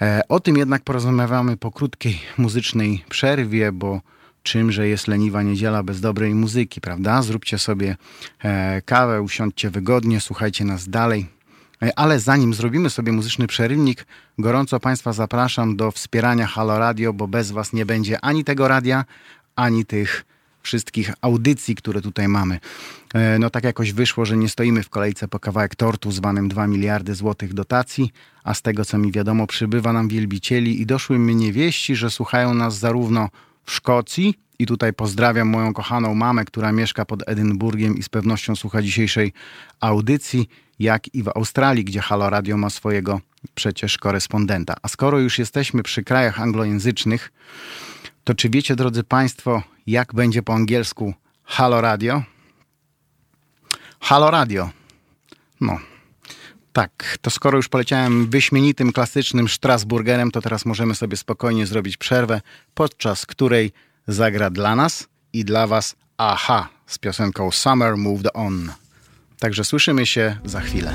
E, 0.00 0.22
o 0.28 0.40
tym 0.40 0.56
jednak 0.56 0.82
porozmawiamy 0.82 1.56
po 1.56 1.72
krótkiej 1.72 2.20
muzycznej 2.38 3.04
przerwie, 3.08 3.72
bo 3.72 4.00
czymże 4.42 4.88
jest 4.88 5.08
leniwa 5.08 5.42
niedziela 5.42 5.82
bez 5.82 6.00
dobrej 6.00 6.34
muzyki, 6.34 6.80
prawda? 6.80 7.22
Zróbcie 7.22 7.58
sobie 7.58 7.96
e, 8.44 8.82
kawę, 8.82 9.22
usiądźcie 9.22 9.70
wygodnie, 9.70 10.20
słuchajcie 10.20 10.64
nas 10.64 10.88
dalej. 10.88 11.26
Ale 11.96 12.20
zanim 12.20 12.54
zrobimy 12.54 12.90
sobie 12.90 13.12
muzyczny 13.12 13.46
przerywnik, 13.46 14.06
gorąco 14.38 14.80
Państwa 14.80 15.12
zapraszam 15.12 15.76
do 15.76 15.90
wspierania 15.90 16.46
Halo 16.46 16.78
Radio, 16.78 17.12
bo 17.12 17.28
bez 17.28 17.50
Was 17.50 17.72
nie 17.72 17.86
będzie 17.86 18.20
ani 18.20 18.44
tego 18.44 18.68
radia, 18.68 19.04
ani 19.56 19.84
tych 19.86 20.24
wszystkich 20.62 21.12
audycji, 21.20 21.74
które 21.74 22.00
tutaj 22.00 22.28
mamy. 22.28 22.60
E, 23.14 23.38
no 23.38 23.50
tak 23.50 23.64
jakoś 23.64 23.92
wyszło, 23.92 24.24
że 24.24 24.36
nie 24.36 24.48
stoimy 24.48 24.82
w 24.82 24.88
kolejce 24.88 25.28
po 25.28 25.38
kawałek 25.38 25.76
tortu 25.76 26.12
zwanym 26.12 26.48
2 26.48 26.66
miliardy 26.66 27.14
złotych 27.14 27.54
dotacji, 27.54 28.10
a 28.44 28.54
z 28.54 28.62
tego 28.62 28.84
co 28.84 28.98
mi 28.98 29.12
wiadomo 29.12 29.46
przybywa 29.46 29.92
nam 29.92 30.08
wielbicieli 30.08 30.80
i 30.80 30.86
doszły 30.86 31.18
mnie 31.18 31.52
wieści, 31.52 31.96
że 31.96 32.10
słuchają 32.10 32.54
nas 32.54 32.78
zarówno 32.78 33.28
w 33.64 33.72
Szkocji 33.72 34.34
i 34.58 34.66
tutaj 34.66 34.92
pozdrawiam 34.92 35.48
moją 35.48 35.72
kochaną 35.72 36.14
mamę, 36.14 36.44
która 36.44 36.72
mieszka 36.72 37.04
pod 37.04 37.28
Edynburgiem 37.28 37.96
i 37.98 38.02
z 38.02 38.08
pewnością 38.08 38.56
słucha 38.56 38.82
dzisiejszej 38.82 39.32
audycji, 39.80 40.48
jak 40.80 41.14
i 41.14 41.22
w 41.22 41.28
Australii, 41.28 41.84
gdzie 41.84 42.00
Halo 42.00 42.30
Radio 42.30 42.56
ma 42.56 42.70
swojego 42.70 43.20
przecież 43.54 43.98
korespondenta. 43.98 44.74
A 44.82 44.88
skoro 44.88 45.18
już 45.18 45.38
jesteśmy 45.38 45.82
przy 45.82 46.04
krajach 46.04 46.40
anglojęzycznych, 46.40 47.32
to 48.24 48.34
czy 48.34 48.50
wiecie, 48.50 48.76
drodzy 48.76 49.04
Państwo, 49.04 49.62
jak 49.86 50.14
będzie 50.14 50.42
po 50.42 50.54
angielsku 50.54 51.14
Halo 51.44 51.80
Radio? 51.80 52.22
Halo 54.00 54.30
Radio. 54.30 54.70
No. 55.60 55.78
Tak, 56.72 57.18
to 57.20 57.30
skoro 57.30 57.56
już 57.56 57.68
poleciałem 57.68 58.26
wyśmienitym, 58.26 58.92
klasycznym 58.92 59.48
Strasburgerem, 59.48 60.30
to 60.30 60.40
teraz 60.40 60.66
możemy 60.66 60.94
sobie 60.94 61.16
spokojnie 61.16 61.66
zrobić 61.66 61.96
przerwę, 61.96 62.40
podczas 62.74 63.26
której 63.26 63.72
zagra 64.06 64.50
dla 64.50 64.76
nas 64.76 65.08
i 65.32 65.44
dla 65.44 65.66
Was 65.66 65.96
Aha 66.18 66.68
z 66.86 66.98
piosenką 66.98 67.50
Summer 67.50 67.96
Moved 67.96 68.30
On. 68.34 68.72
Także 69.40 69.64
słyszymy 69.64 70.06
się 70.06 70.36
za 70.44 70.60
chwilę. 70.60 70.92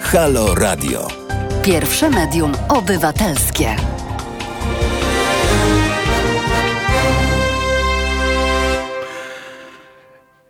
Halo 0.00 0.54
Radio. 0.54 1.08
Pierwsze 1.64 2.10
medium 2.10 2.52
obywatelskie. 2.68 3.76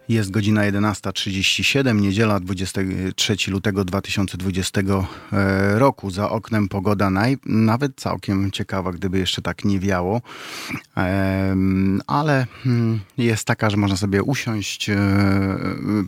Jest 0.08 0.30
godzina 0.30 0.60
11.37, 0.62 2.00
niedziela 2.00 2.40
23 2.40 3.36
lutego 3.50 3.84
2020 3.84 4.80
e, 4.80 5.78
roku. 5.78 6.10
Za 6.10 6.30
oknem 6.30 6.68
pogoda 6.68 7.10
naj, 7.10 7.38
nawet 7.46 7.96
całkiem 7.96 8.50
ciekawa, 8.50 8.92
gdyby 8.92 9.18
jeszcze 9.18 9.42
tak 9.42 9.64
nie 9.64 9.80
wiało. 9.80 10.20
Ale 12.06 12.46
hmm, 12.62 13.00
jest 13.18 13.44
taka, 13.44 13.70
że 13.70 13.76
można 13.76 13.96
sobie 13.96 14.22
usiąść, 14.22 14.90
e, 14.90 14.96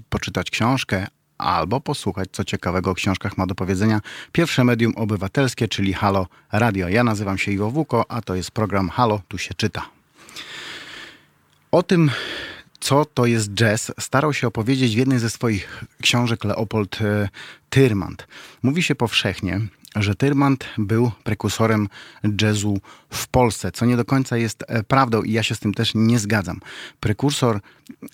poczytać 0.09 0.51
książkę, 0.51 1.07
albo 1.39 1.81
posłuchać, 1.81 2.29
co 2.33 2.45
ciekawego 2.45 2.91
o 2.91 2.95
książkach 2.95 3.39
ma 3.39 3.47
do 3.47 3.55
powiedzenia 3.55 4.01
pierwsze 4.33 4.65
medium 4.65 4.93
obywatelskie, 4.97 5.69
czyli 5.69 5.93
Halo 5.93 6.27
Radio. 6.53 6.89
Ja 6.89 7.05
nazywam 7.05 7.39
się 7.39 7.53
Iwo 7.53 7.71
Wuko, 7.71 8.05
a 8.09 8.23
to 8.23 8.35
jest 8.35 8.51
program 8.51 8.89
Halo, 8.89 9.21
tu 9.29 9.39
się 9.39 9.55
czyta. 9.55 9.87
O 11.73 11.83
tym, 11.83 12.11
co 12.85 13.05
to 13.05 13.27
jest 13.27 13.51
jazz, 13.55 13.93
starał 14.01 14.33
się 14.33 14.47
opowiedzieć 14.47 14.95
w 14.95 14.99
jednej 14.99 15.19
ze 15.19 15.31
swoich 15.31 15.85
książek 16.03 16.45
Leopold 16.45 17.01
e, 17.01 17.29
Tyrmand. 17.71 18.27
Mówi 18.63 18.83
się 18.83 18.95
powszechnie, 18.95 19.61
że 19.97 20.15
Tyrmand 20.15 20.65
był 20.79 21.11
prekursorem 21.23 21.89
jazzu 22.43 22.79
w 23.11 23.29
Polsce, 23.29 23.73
co 23.73 23.87
nie 23.87 23.97
do 23.97 24.05
końca 24.05 24.37
jest 24.37 24.65
e, 24.69 24.83
prawdą 24.83 25.23
i 25.23 25.33
ja 25.33 25.43
się 25.43 25.55
z 25.55 25.59
tym 25.59 25.75
też 25.75 25.93
nie 25.95 26.19
zgadzam. 26.19 26.61
Prekursor 27.01 27.61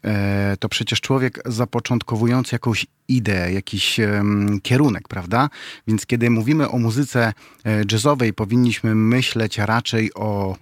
e, 0.05 0.57
to 0.61 0.69
przecież 0.69 1.01
człowiek 1.01 1.43
zapoczątkowujący 1.47 2.55
jakąś 2.55 2.87
ideę, 3.09 3.53
jakiś 3.53 4.01
e, 4.01 4.23
kierunek, 4.63 5.09
prawda? 5.09 5.49
Więc 5.87 6.07
kiedy 6.07 6.31
mówimy 6.31 6.71
o 6.71 6.79
muzyce 6.79 7.33
e, 7.65 7.83
jazzowej, 7.93 8.33
powinniśmy 8.33 8.95
myśleć 8.95 9.59
raczej 9.59 10.15
o 10.15 10.57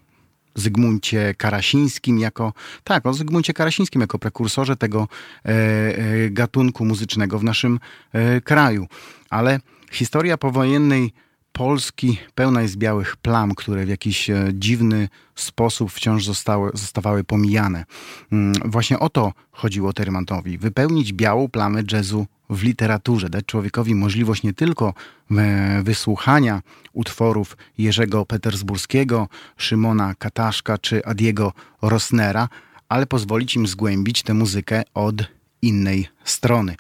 Zygmuncie 0.59 1.35
Karasińskim 1.35 2.18
jako, 2.18 2.53
tak, 2.85 3.07
o 3.07 3.14
Zygmuncie 3.14 3.53
Karasińskim 3.53 4.01
jako 4.01 4.18
prekursorze 4.18 4.77
tego 4.77 5.09
e, 5.44 5.49
e, 5.49 6.31
gatunku 6.31 6.85
muzycznego 6.85 7.38
w 7.38 7.44
naszym 7.44 7.81
e, 8.12 8.40
kraju. 8.40 8.87
Ale 9.31 9.61
historia 9.92 10.38
powojennej 10.38 11.12
Polski 11.52 12.18
pełna 12.34 12.62
jest 12.62 12.76
białych 12.76 13.16
plam, 13.16 13.54
które 13.54 13.87
w 13.87 13.88
jakiś 13.88 14.30
e, 14.30 14.50
dziwny 14.54 15.08
sposób 15.34 15.92
wciąż 15.92 16.24
zostały, 16.24 16.70
zostawały 16.74 17.24
pomijane. 17.24 17.84
Mm, 18.32 18.52
właśnie 18.64 18.98
o 18.98 19.08
to 19.08 19.32
chodziło 19.50 19.92
Termantowi. 19.92 20.58
Wypełnić 20.58 21.12
białą 21.12 21.48
plamę 21.48 21.82
jazzu 21.92 22.26
w 22.50 22.62
literaturze, 22.62 23.30
dać 23.30 23.44
człowiekowi 23.44 23.94
możliwość 23.94 24.42
nie 24.42 24.54
tylko 24.54 24.94
e, 25.30 25.82
wysłuchania 25.82 26.62
utworów 26.92 27.56
Jerzego 27.78 28.26
Petersburskiego, 28.26 29.28
Szymona 29.56 30.14
Kataszka 30.14 30.78
czy 30.78 31.04
Adiego 31.04 31.52
Rosnera, 31.82 32.48
ale 32.88 33.06
pozwolić 33.06 33.56
im 33.56 33.66
zgłębić 33.66 34.22
tę 34.22 34.34
muzykę 34.34 34.82
od 34.94 35.38
innej 35.62 36.09
strony. 36.25 36.77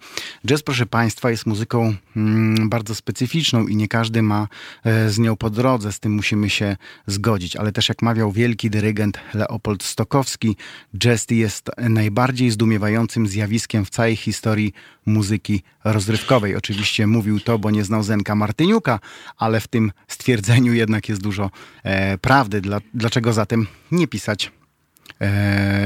Jazz, 0.46 0.62
proszę 0.62 0.86
Państwa, 0.86 1.30
jest 1.30 1.46
muzyką 1.46 1.94
mm, 2.16 2.68
bardzo 2.68 2.94
specyficzną 2.94 3.66
i 3.66 3.76
nie 3.76 3.88
każdy 3.88 4.22
ma 4.22 4.48
e, 4.84 5.10
z 5.10 5.18
nią 5.18 5.36
po 5.36 5.50
drodze, 5.50 5.92
z 5.92 6.00
tym 6.00 6.12
musimy 6.12 6.50
się 6.50 6.76
zgodzić, 7.06 7.56
ale 7.56 7.72
też 7.72 7.88
jak 7.88 8.02
mawiał 8.02 8.32
wielki 8.32 8.70
dyrygent 8.70 9.18
Leopold 9.34 9.82
Stokowski, 9.82 10.56
jazz 10.98 11.26
jest 11.30 11.70
najbardziej 11.78 12.50
zdumiewającym 12.50 13.26
zjawiskiem 13.26 13.84
w 13.84 13.90
całej 13.90 14.16
historii 14.16 14.72
muzyki 15.06 15.62
rozrywkowej. 15.84 16.56
Oczywiście 16.56 17.06
mówił 17.06 17.40
to, 17.40 17.58
bo 17.58 17.70
nie 17.70 17.84
znał 17.84 18.02
Zenka 18.02 18.34
Martyniuka, 18.34 19.00
ale 19.36 19.60
w 19.60 19.68
tym 19.68 19.92
stwierdzeniu 20.08 20.72
jednak 20.72 21.08
jest 21.08 21.22
dużo 21.22 21.50
e, 21.82 22.18
prawdy. 22.18 22.60
Dla, 22.60 22.80
dlaczego 22.94 23.32
zatem 23.32 23.66
nie 23.90 24.08
pisać 24.08 24.52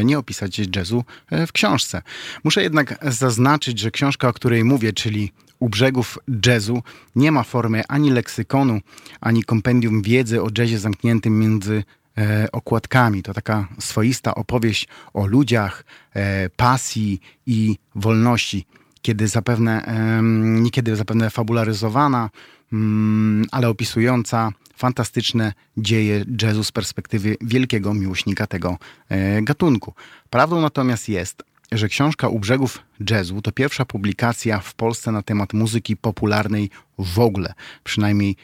nie 0.04 0.18
opisać 0.18 0.60
jazzu 0.76 1.04
e, 1.30 1.46
w 1.46 1.52
książce. 1.52 2.02
Muszę 2.44 2.62
jednak 2.62 2.98
zaznaczyć, 3.02 3.78
że 3.78 3.90
książka, 3.90 4.28
o 4.28 4.32
której 4.32 4.64
mówię, 4.64 4.92
czyli 4.92 5.32
u 5.58 5.68
brzegów 5.68 6.18
jazzu, 6.46 6.82
nie 7.16 7.32
ma 7.32 7.42
formy 7.42 7.82
ani 7.88 8.10
leksykonu, 8.10 8.80
ani 9.20 9.44
kompendium 9.44 10.02
wiedzy 10.02 10.42
o 10.42 10.48
jazzie 10.58 10.78
zamkniętym 10.78 11.38
między 11.38 11.84
e, 12.18 12.48
okładkami. 12.52 13.22
To 13.22 13.34
taka 13.34 13.68
swoista 13.78 14.34
opowieść 14.34 14.88
o 15.14 15.26
ludziach, 15.26 15.84
pasji 16.56 17.20
i 17.46 17.76
wolności, 17.94 18.66
kiedy 19.02 19.28
zapewne, 19.28 19.94
niekiedy 20.42 20.96
zapewne 20.96 21.30
fabularyzowana, 21.30 22.30
mm, 22.72 23.44
ale 23.50 23.68
opisująca 23.68 24.52
fantastyczne 24.76 25.52
dzieje 25.76 26.24
jazzu 26.42 26.64
z 26.64 26.72
perspektywy 26.72 27.36
wielkiego 27.40 27.94
miłośnika 27.94 28.46
tego 28.46 28.78
e, 29.08 29.42
gatunku. 29.42 29.94
Prawdą 30.30 30.60
natomiast 30.60 31.08
jest, 31.08 31.42
że 31.72 31.88
książka 31.88 32.28
U 32.28 32.38
brzegów 32.38 32.78
jazzu 33.10 33.42
to 33.42 33.52
pierwsza 33.52 33.84
publikacja 33.84 34.58
w 34.58 34.74
Polsce 34.74 35.12
na 35.12 35.22
temat 35.22 35.52
muzyki 35.52 35.96
popularnej 35.96 36.70
w 36.98 37.18
ogóle. 37.18 37.52
Przynajmniej 37.84 38.36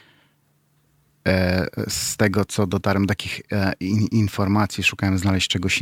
e, 1.27 1.67
z 1.89 2.17
tego, 2.17 2.45
co 2.45 2.67
dotarłem 2.67 3.07
takich 3.07 3.41
e, 3.53 3.73
informacji, 4.13 4.85
szukałem 4.85 5.19
znaleźć 5.19 5.49
czegoś 5.49 5.81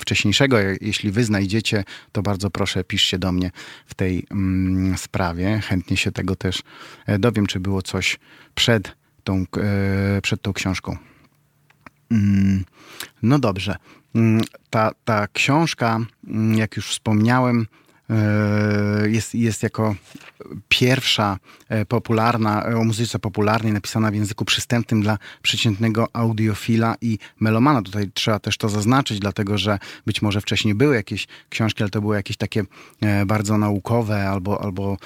wcześniejszego. 0.00 0.56
Jeśli 0.80 1.10
wy 1.10 1.24
znajdziecie, 1.24 1.84
to 2.12 2.22
bardzo 2.22 2.50
proszę, 2.50 2.84
piszcie 2.84 3.18
do 3.18 3.32
mnie 3.32 3.50
w 3.86 3.94
tej 3.94 4.26
mm, 4.30 4.98
sprawie. 4.98 5.60
Chętnie 5.64 5.96
się 5.96 6.12
tego 6.12 6.36
też 6.36 6.62
dowiem, 7.18 7.46
czy 7.46 7.60
było 7.60 7.82
coś 7.82 8.18
przed 8.54 9.03
tą, 9.24 9.44
e, 9.56 10.22
przed 10.22 10.42
tą 10.42 10.52
książką. 10.52 10.96
Mm, 12.10 12.64
no 13.22 13.38
dobrze. 13.38 13.76
Mm, 14.14 14.42
ta, 14.70 14.90
ta 15.04 15.28
książka, 15.32 16.00
mm, 16.26 16.54
jak 16.54 16.76
już 16.76 16.90
wspomniałem, 16.90 17.66
e, 18.10 19.08
jest, 19.08 19.34
jest 19.34 19.62
jako 19.62 19.94
pierwsza 20.68 21.38
e, 21.68 21.84
popularna, 21.84 22.64
o 22.64 22.84
muzyce 22.84 23.18
popularnej 23.18 23.72
napisana 23.72 24.10
w 24.10 24.14
języku 24.14 24.44
przystępnym 24.44 25.02
dla 25.02 25.18
przeciętnego 25.42 26.08
audiofila 26.12 26.94
i 27.00 27.18
melomana. 27.40 27.82
Tutaj 27.82 28.10
trzeba 28.14 28.38
też 28.38 28.56
to 28.56 28.68
zaznaczyć, 28.68 29.18
dlatego 29.18 29.58
że 29.58 29.78
być 30.06 30.22
może 30.22 30.40
wcześniej 30.40 30.74
były 30.74 30.94
jakieś 30.94 31.26
książki, 31.48 31.82
ale 31.82 31.90
to 31.90 32.00
były 32.00 32.16
jakieś 32.16 32.36
takie 32.36 32.64
bardzo 33.26 33.58
naukowe 33.58 34.28
albo, 34.28 34.62
albo 34.62 34.96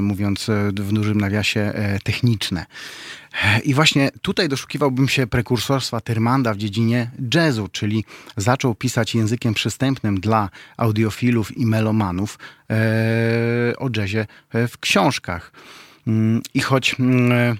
mówiąc 0.00 0.46
w 0.68 0.92
dużym 0.92 1.20
nawiasie 1.20 1.72
techniczne. 2.04 2.66
I 3.64 3.74
właśnie 3.74 4.10
tutaj 4.22 4.48
doszukiwałbym 4.48 5.08
się 5.08 5.26
prekursorstwa 5.26 6.00
Tyrmanda 6.00 6.54
w 6.54 6.56
dziedzinie 6.56 7.10
jazzu, 7.34 7.68
czyli 7.68 8.04
zaczął 8.36 8.74
pisać 8.74 9.14
językiem 9.14 9.54
przystępnym 9.54 10.20
dla 10.20 10.50
audiofilów 10.76 11.56
i 11.56 11.66
melomanów 11.66 12.38
e, 12.70 12.74
o 13.78 13.88
jazzie 13.96 14.26
e, 14.52 14.68
w 14.68 14.78
książkach. 14.78 15.52
Mm, 16.06 16.42
I 16.54 16.60
choć 16.60 16.96
mm, 17.00 17.58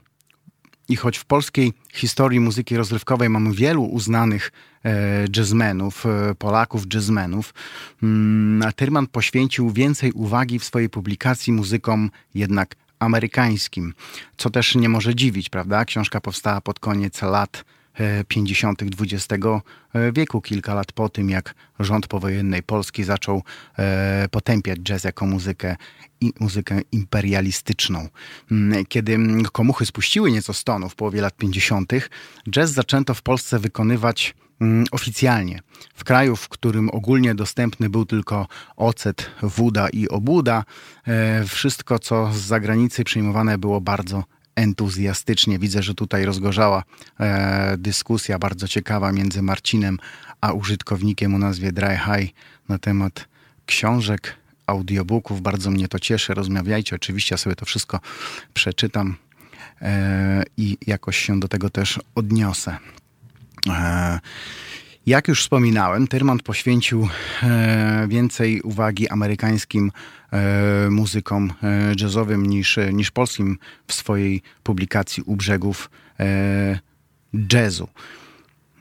i 0.88 0.96
choć 0.96 1.18
w 1.18 1.24
polskiej 1.24 1.72
historii 1.92 2.40
muzyki 2.40 2.76
rozrywkowej 2.76 3.28
mamy 3.28 3.54
wielu 3.54 3.84
uznanych 3.84 4.52
e, 4.84 5.24
jazzmenów, 5.36 6.04
Polaków 6.38 6.84
jazzmenów, 6.94 7.54
mm, 8.02 8.72
Tyrman 8.72 9.06
poświęcił 9.06 9.70
więcej 9.70 10.12
uwagi 10.12 10.58
w 10.58 10.64
swojej 10.64 10.88
publikacji 10.88 11.52
muzykom 11.52 12.10
jednak 12.34 12.74
amerykańskim, 12.98 13.94
co 14.36 14.50
też 14.50 14.74
nie 14.74 14.88
może 14.88 15.14
dziwić, 15.14 15.48
prawda? 15.48 15.84
Książka 15.84 16.20
powstała 16.20 16.60
pod 16.60 16.78
koniec 16.78 17.22
lat 17.22 17.64
50. 18.28 18.82
XX 18.82 19.44
e, 19.94 20.12
wieku, 20.12 20.40
kilka 20.40 20.74
lat 20.74 20.92
po 20.92 21.08
tym, 21.08 21.30
jak 21.30 21.54
rząd 21.80 22.06
powojennej 22.06 22.62
Polski 22.62 23.04
zaczął 23.04 23.42
e, 23.78 24.28
potępiać 24.30 24.78
jazz 24.78 25.04
jako 25.04 25.26
muzykę 25.26 25.76
i 26.20 26.32
muzykę 26.40 26.80
imperialistyczną. 26.92 28.08
Mm, 28.50 28.86
kiedy 28.86 29.18
komuchy 29.52 29.86
spuściły 29.86 30.30
nieco 30.32 30.52
stonu 30.52 30.88
w 30.88 30.94
połowie 30.94 31.20
lat 31.20 31.36
50., 31.36 31.92
jazz 32.50 32.70
zaczęto 32.70 33.14
w 33.14 33.22
Polsce 33.22 33.58
wykonywać 33.58 34.34
Mm, 34.34 34.47
oficjalnie. 34.90 35.60
W 35.94 36.04
kraju, 36.04 36.36
w 36.36 36.48
którym 36.48 36.90
ogólnie 36.90 37.34
dostępny 37.34 37.90
był 37.90 38.06
tylko 38.06 38.46
ocet, 38.76 39.30
woda 39.42 39.88
i 39.88 40.08
obuda, 40.08 40.64
e, 41.06 41.44
wszystko 41.44 41.98
co 41.98 42.32
z 42.32 42.36
zagranicy 42.36 43.04
przyjmowane 43.04 43.58
było 43.58 43.80
bardzo 43.80 44.24
entuzjastycznie. 44.56 45.58
Widzę, 45.58 45.82
że 45.82 45.94
tutaj 45.94 46.24
rozgorzała 46.24 46.82
e, 47.20 47.76
dyskusja 47.78 48.38
bardzo 48.38 48.68
ciekawa 48.68 49.12
między 49.12 49.42
Marcinem 49.42 49.98
a 50.40 50.52
użytkownikiem 50.52 51.34
o 51.34 51.38
nazwie 51.38 51.72
Dry 51.72 51.98
High 52.04 52.34
na 52.68 52.78
temat 52.78 53.28
książek, 53.66 54.36
audiobooków. 54.66 55.40
Bardzo 55.42 55.70
mnie 55.70 55.88
to 55.88 55.98
cieszy. 55.98 56.34
Rozmawiajcie. 56.34 56.96
Oczywiście 56.96 57.34
ja 57.34 57.38
sobie 57.38 57.56
to 57.56 57.64
wszystko 57.64 58.00
przeczytam 58.54 59.16
e, 59.82 60.42
i 60.56 60.78
jakoś 60.86 61.18
się 61.18 61.40
do 61.40 61.48
tego 61.48 61.70
też 61.70 62.00
odniosę. 62.14 62.76
E, 63.70 64.18
jak 65.06 65.28
już 65.28 65.42
wspominałem, 65.42 66.06
Tyrmand 66.06 66.42
poświęcił 66.42 67.08
e, 67.42 68.06
więcej 68.08 68.62
uwagi 68.62 69.08
amerykańskim 69.08 69.92
e, 70.32 70.90
muzykom 70.90 71.52
jazzowym 72.00 72.46
niż, 72.46 72.78
niż 72.92 73.10
polskim 73.10 73.58
w 73.86 73.92
swojej 73.92 74.42
publikacji 74.62 75.22
U 75.22 75.36
brzegów 75.36 75.90
jazzu. 77.52 77.88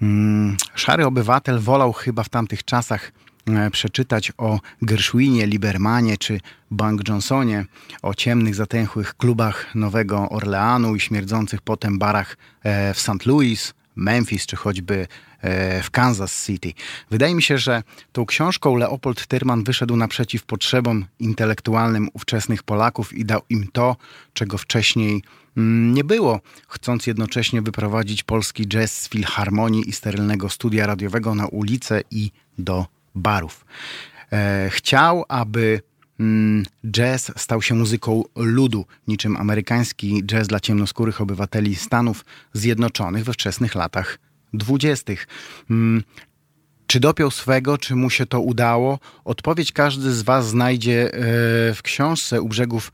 Mm, 0.01 0.57
szary 0.75 1.05
obywatel 1.05 1.59
wolał 1.59 1.93
chyba 1.93 2.23
w 2.23 2.29
tamtych 2.29 2.63
czasach 2.63 3.11
przeczytać 3.71 4.31
o 4.37 4.59
Gershwinie, 4.81 5.47
Libermanie 5.47 6.17
czy 6.17 6.39
Bank 6.71 7.09
Johnsonie, 7.09 7.65
o 8.01 8.13
ciemnych, 8.13 8.55
zatęchłych 8.55 9.13
klubach 9.13 9.75
Nowego 9.75 10.29
Orleanu 10.29 10.95
i 10.95 10.99
śmierdzących 10.99 11.61
potem 11.61 11.99
barach 11.99 12.37
w 12.93 12.99
St. 12.99 13.25
Louis, 13.25 13.73
Memphis 13.97 14.45
czy 14.45 14.55
choćby 14.55 15.07
e, 15.41 15.83
w 15.83 15.91
Kansas 15.91 16.45
City. 16.45 16.73
Wydaje 17.11 17.35
mi 17.35 17.43
się, 17.43 17.57
że 17.57 17.83
tą 18.11 18.25
książką 18.25 18.75
Leopold 18.75 19.27
Tyrman 19.27 19.63
wyszedł 19.63 19.95
naprzeciw 19.95 20.43
potrzebom 20.43 21.05
intelektualnym 21.19 22.09
ówczesnych 22.13 22.63
Polaków 22.63 23.13
i 23.13 23.25
dał 23.25 23.41
im 23.49 23.67
to, 23.73 23.95
czego 24.33 24.57
wcześniej 24.57 25.23
mm, 25.57 25.93
nie 25.93 26.03
było, 26.03 26.39
chcąc 26.67 27.07
jednocześnie 27.07 27.61
wyprowadzić 27.61 28.23
polski 28.23 28.67
jazz 28.67 28.91
z 28.91 29.09
filharmonii 29.09 29.89
i 29.89 29.93
sterylnego 29.93 30.49
studia 30.49 30.87
radiowego 30.87 31.35
na 31.35 31.47
ulicę 31.47 32.01
i 32.11 32.31
do 32.57 32.85
barów. 33.15 33.65
E, 34.31 34.69
chciał, 34.71 35.25
aby 35.27 35.81
jazz 36.91 37.31
stał 37.35 37.61
się 37.61 37.75
muzyką 37.75 38.23
ludu, 38.35 38.85
niczym 39.07 39.37
amerykański 39.37 40.23
jazz 40.23 40.47
dla 40.47 40.59
ciemnoskórych 40.59 41.21
obywateli 41.21 41.75
Stanów 41.75 42.25
Zjednoczonych 42.53 43.23
we 43.23 43.33
wczesnych 43.33 43.75
latach 43.75 44.19
dwudziestych. 44.53 45.27
Mm, 45.69 46.03
czy 46.87 46.99
dopiął 46.99 47.31
swego, 47.31 47.77
czy 47.77 47.95
mu 47.95 48.09
się 48.09 48.25
to 48.25 48.41
udało? 48.41 48.99
Odpowiedź 49.25 49.71
każdy 49.71 50.13
z 50.13 50.21
Was 50.21 50.47
znajdzie 50.47 51.13
e, 51.13 51.19
w 51.73 51.79
książce 51.83 52.41
U 52.41 52.47
brzegów 52.47 52.91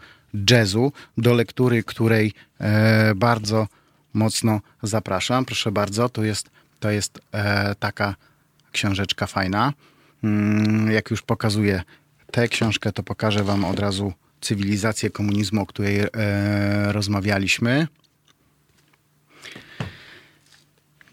jazzu, 0.49 0.91
do 1.17 1.33
lektury 1.33 1.83
której 1.83 2.33
e, 2.59 3.15
bardzo 3.15 3.67
mocno 4.13 4.59
zapraszam. 4.83 5.45
Proszę 5.45 5.71
bardzo, 5.71 6.09
to 6.09 6.23
jest, 6.23 6.49
to 6.79 6.91
jest 6.91 7.19
e, 7.31 7.75
taka 7.75 8.15
książeczka 8.71 9.27
fajna. 9.27 9.73
Mm, 10.23 10.91
jak 10.91 11.11
już 11.11 11.21
pokazuję 11.21 11.83
tę 12.33 12.47
książkę, 12.47 12.91
to 12.91 13.03
pokażę 13.03 13.43
Wam 13.43 13.65
od 13.65 13.79
razu 13.79 14.13
cywilizację 14.41 15.09
komunizmu, 15.09 15.61
o 15.61 15.65
której 15.65 15.99
e, 15.99 16.07
rozmawialiśmy. 16.93 17.87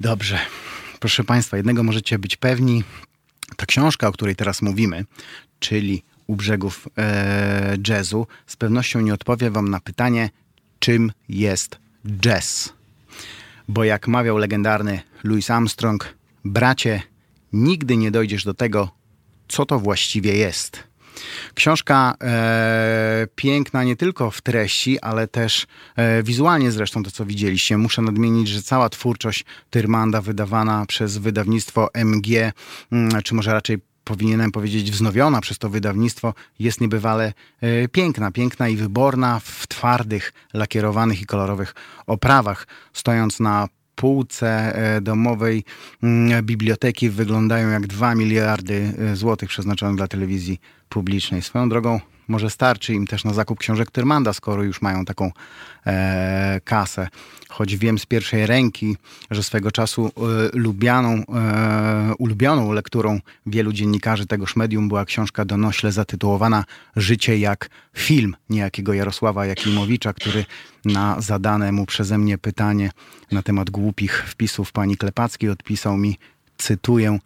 Dobrze. 0.01 0.39
Proszę 1.01 1.25
Państwa, 1.25 1.57
jednego 1.57 1.83
możecie 1.83 2.19
być 2.19 2.37
pewni. 2.37 2.85
Ta 3.57 3.67
książka, 3.67 4.09
o 4.09 4.13
której 4.13 4.37
teraz 4.37 4.63
mówimy, 4.63 5.05
czyli 5.59 6.03
U 6.27 6.37
brzegów 6.37 6.89
e, 6.99 7.77
jazzu, 7.89 8.27
z 8.47 8.57
pewnością 8.57 9.01
nie 9.01 9.15
odpowie 9.15 9.51
Wam 9.51 9.69
na 9.69 9.81
pytanie, 9.81 10.31
czym 10.79 11.13
jest 11.29 11.79
jazz. 12.21 12.73
Bo 13.69 13.85
jak 13.85 14.09
mawiał 14.09 14.39
legendarny 14.39 15.01
Louis 15.25 15.51
Armstrong, 15.51 16.15
bracie, 16.45 17.03
nigdy 17.53 17.97
nie 17.97 18.11
dojdziesz 18.11 18.45
do 18.45 18.55
tego, 18.55 18.91
co 19.49 19.67
to 19.67 19.79
właściwie 19.79 20.37
jest. 20.37 20.90
Książka 21.55 22.15
e, 22.23 23.27
piękna 23.35 23.85
nie 23.85 23.97
tylko 23.97 24.31
w 24.31 24.41
treści, 24.41 25.01
ale 25.01 25.29
też 25.29 25.67
e, 25.97 26.23
wizualnie 26.23 26.71
zresztą 26.71 27.03
to, 27.03 27.11
co 27.11 27.27
widzieliście. 27.27 27.79
Muszę 27.79 28.03
nadmienić, 28.03 28.49
że 28.49 28.63
cała 28.63 28.89
twórczość 28.89 29.45
Tyrmanda 29.71 30.21
wydawana 30.21 30.87
przez 30.87 31.19
wydawnictwo 31.19 31.89
MG, 31.95 32.53
mm, 32.93 33.23
czy 33.23 33.35
może 33.35 33.53
raczej 33.53 33.79
powinienem 34.05 34.53
powiedzieć 34.53 34.91
wznowiona 34.91 35.41
przez 35.41 35.59
to 35.59 35.69
wydawnictwo, 35.69 36.35
jest 36.59 36.81
niebywale 36.81 37.33
e, 37.61 37.89
piękna, 37.89 38.31
piękna 38.31 38.69
i 38.69 38.77
wyborna 38.77 39.41
w 39.45 39.67
twardych, 39.67 40.33
lakierowanych 40.55 41.23
i 41.23 41.27
kolorowych 41.27 41.75
oprawach, 42.07 42.67
stojąc 42.93 43.41
na 43.41 43.69
półce 44.01 44.75
e, 44.75 45.01
domowej 45.01 45.65
mm, 46.03 46.45
biblioteki 46.45 47.11
wyglądają 47.11 47.71
jak 47.71 47.87
2 47.87 48.15
miliardy 48.15 48.93
e, 48.99 49.17
złotych 49.17 49.49
przeznaczonych 49.49 49.97
dla 49.97 50.09
telewizji 50.09 50.61
publicznej. 50.89 51.43
Swoją 51.43 51.69
drogą 51.69 52.01
może 52.31 52.51
starczy 52.51 52.95
im 52.95 53.07
też 53.07 53.25
na 53.25 53.35
zakup 53.35 53.59
książek 53.59 53.91
Tyrmanda, 53.91 54.33
skoro 54.33 54.63
już 54.63 54.83
mają 54.83 55.05
taką 55.05 55.33
e, 55.87 56.61
kasę. 56.65 57.09
Choć 57.49 57.77
wiem 57.77 57.99
z 57.99 58.07
pierwszej 58.07 58.47
ręki, 58.47 58.97
że 59.31 59.43
swego 59.43 59.73
czasu 59.73 60.07
e, 60.07 60.11
lubianą, 60.53 61.13
e, 61.13 62.15
ulubioną 62.19 62.73
lekturą 62.73 63.21
wielu 63.47 63.73
dziennikarzy 63.73 64.27
tegoż 64.27 64.57
medium 64.57 64.89
była 64.89 65.05
książka 65.05 65.45
donośle 65.45 65.93
zatytułowana 65.93 66.65
Życie 66.97 67.39
jak 67.39 67.71
film 67.97 68.37
niejakiego 68.51 68.93
Jarosława 68.93 69.47
Jakimowicza, 69.47 70.13
który 70.13 70.45
na 70.85 71.21
zadane 71.21 71.73
mu 71.73 71.87
przeze 71.87 72.19
mnie 72.19 72.39
pytanie 72.39 72.91
na 73.33 73.43
temat 73.43 73.71
głupich 73.71 74.25
wpisów 74.29 74.73
pani 74.73 74.97
Klepackiej 74.97 75.51
odpisał 75.51 75.97
mi, 75.97 76.19
cytuję, 76.59 77.19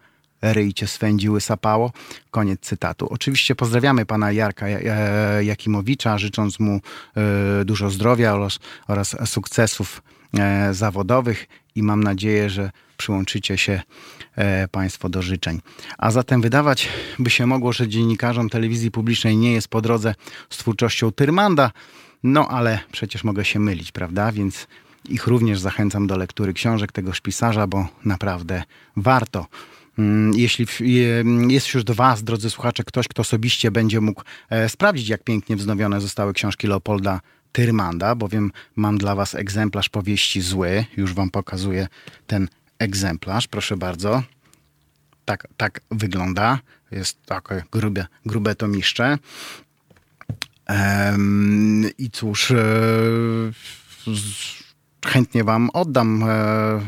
ryjcie 0.53 0.87
swędziły 0.87 1.41
sapało. 1.41 1.93
Koniec 2.31 2.61
cytatu. 2.61 3.07
Oczywiście 3.11 3.55
pozdrawiamy 3.55 4.07
pana 4.07 4.33
Jarka 4.33 4.67
Jakimowicza, 5.43 6.19
życząc 6.19 6.61
mu 6.61 6.81
e, 7.17 7.65
dużo 7.65 7.91
zdrowia 7.91 8.35
oraz, 8.35 8.59
oraz 8.89 9.17
sukcesów 9.27 10.03
e, 10.39 10.75
zawodowych 10.75 11.47
i 11.75 11.83
mam 11.83 12.03
nadzieję, 12.03 12.51
że 12.51 12.71
przyłączycie 12.97 13.59
się 13.59 13.83
e, 14.37 14.69
Państwo 14.69 15.09
do 15.09 15.23
życzeń. 15.23 15.61
A 15.99 16.11
zatem 16.11 16.41
wydawać 16.41 16.89
by 17.19 17.31
się 17.31 17.47
mogło, 17.47 17.73
że 17.73 17.89
dziennikarzom 17.89 18.51
telewizji 18.51 18.91
publicznej 18.91 19.37
nie 19.37 19.53
jest 19.53 19.69
po 19.69 19.81
drodze 19.81 20.15
z 20.51 20.57
twórczością 20.57 21.13
Tyrmanda, 21.13 21.71
no 22.23 22.49
ale 22.49 22.79
przecież 22.93 23.25
mogę 23.25 23.45
się 23.45 23.61
mylić, 23.61 23.93
prawda? 23.93 24.33
Więc 24.33 24.67
ich 25.09 25.27
również 25.27 25.61
zachęcam 25.61 26.07
do 26.07 26.17
lektury 26.17 26.53
książek 26.53 26.93
tegoż 26.93 27.21
pisarza, 27.21 27.67
bo 27.67 27.89
naprawdę 28.05 28.63
warto. 28.97 29.47
Mm, 29.99 30.35
jeśli 30.35 30.67
jest 31.49 31.67
wśród 31.67 31.91
Was, 31.91 32.25
drodzy 32.25 32.51
słuchacze, 32.51 32.85
ktoś, 32.85 33.09
kto 33.09 33.23
osobiście 33.23 33.71
będzie 33.71 34.01
mógł 34.01 34.23
e, 34.51 34.69
sprawdzić, 34.69 35.09
jak 35.09 35.25
pięknie 35.25 35.57
wznowione 35.57 36.01
zostały 36.01 36.33
książki 36.33 36.67
Leopolda 36.67 37.21
Tyrmanda, 37.53 38.15
bowiem 38.15 38.53
mam 38.77 38.99
dla 38.99 39.15
Was 39.15 39.35
egzemplarz 39.35 39.89
powieści 39.89 40.41
Zły. 40.41 40.85
Już 40.97 41.15
Wam 41.15 41.31
pokazuję 41.31 41.89
ten 42.27 42.49
egzemplarz, 42.79 43.49
proszę 43.49 43.77
bardzo. 43.77 44.23
Tak, 45.25 45.49
tak 45.57 45.81
wygląda. 45.91 46.59
Jest 46.91 47.23
takie 47.23 47.63
grube, 47.73 48.07
grube 48.27 48.55
tomiszcze. 48.55 49.19
Um, 50.69 51.91
I 51.99 52.11
cóż, 52.11 52.51
e, 52.51 52.57
chętnie 55.07 55.45
wam 55.45 55.71
oddam 55.73 56.23
e, 56.23 56.81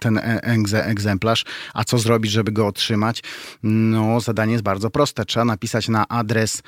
ten 0.00 0.18
e, 0.18 0.42
egzemplarz. 0.84 1.44
A 1.74 1.84
co 1.84 1.98
zrobić, 1.98 2.32
żeby 2.32 2.52
go 2.52 2.66
otrzymać? 2.66 3.22
No, 3.62 4.20
zadanie 4.20 4.52
jest 4.52 4.64
bardzo 4.64 4.90
proste. 4.90 5.24
Trzeba 5.24 5.44
napisać 5.44 5.88
na 5.88 6.08
adres 6.08 6.62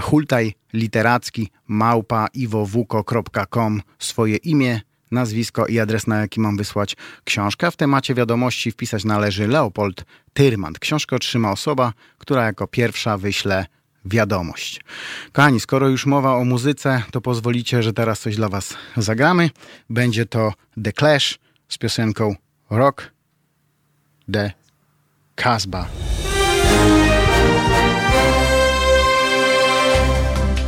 hultaj 0.00 0.54
literacki 0.72 1.48
małpa 1.68 2.26
iwowuko.com 2.34 3.82
swoje 3.98 4.36
imię, 4.36 4.80
nazwisko 5.10 5.66
i 5.66 5.78
adres, 5.78 6.06
na 6.06 6.20
jaki 6.20 6.40
mam 6.40 6.56
wysłać 6.56 6.96
książkę. 7.24 7.70
W 7.70 7.76
temacie 7.76 8.14
wiadomości 8.14 8.70
wpisać 8.70 9.04
należy 9.04 9.48
Leopold 9.48 10.04
Tyrmand. 10.32 10.78
Książkę 10.78 11.16
otrzyma 11.16 11.52
osoba, 11.52 11.92
która 12.18 12.44
jako 12.44 12.66
pierwsza 12.66 13.18
wyśle 13.18 13.66
wiadomość. 14.10 14.80
Kochani, 15.32 15.60
skoro 15.60 15.88
już 15.88 16.06
mowa 16.06 16.34
o 16.34 16.44
muzyce, 16.44 17.02
to 17.10 17.20
pozwolicie, 17.20 17.82
że 17.82 17.92
teraz 17.92 18.20
coś 18.20 18.36
dla 18.36 18.48
Was 18.48 18.74
zagramy. 18.96 19.50
Będzie 19.90 20.26
to 20.26 20.52
The 20.84 20.92
Clash 20.92 21.38
z 21.68 21.78
piosenką 21.78 22.34
Rock 22.70 23.12
the 24.32 24.52
Casbah. 25.36 25.88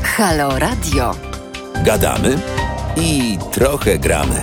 Halo 0.02 0.58
Radio. 0.58 1.14
Gadamy 1.84 2.38
i 2.96 3.38
trochę 3.52 3.98
gramy. 3.98 4.42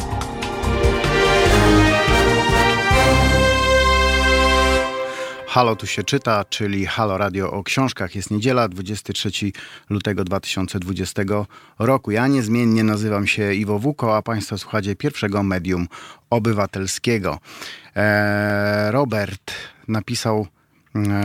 Halo 5.47 5.75
tu 5.75 5.87
się 5.87 6.03
czyta, 6.03 6.45
czyli 6.45 6.85
Halo 6.85 7.17
Radio 7.17 7.51
o 7.51 7.63
książkach. 7.63 8.15
Jest 8.15 8.31
niedziela, 8.31 8.67
23 8.67 9.29
lutego 9.89 10.23
2020 10.23 11.21
roku. 11.79 12.11
Ja 12.11 12.27
niezmiennie 12.27 12.83
nazywam 12.83 13.27
się 13.27 13.53
Iwo 13.53 13.79
Wuko, 13.79 14.17
a 14.17 14.21
Państwo 14.21 14.57
słuchacie 14.57 14.95
pierwszego 14.95 15.43
medium 15.43 15.87
obywatelskiego. 16.29 17.39
Eee, 17.95 18.91
Robert 18.91 19.53
napisał 19.87 20.47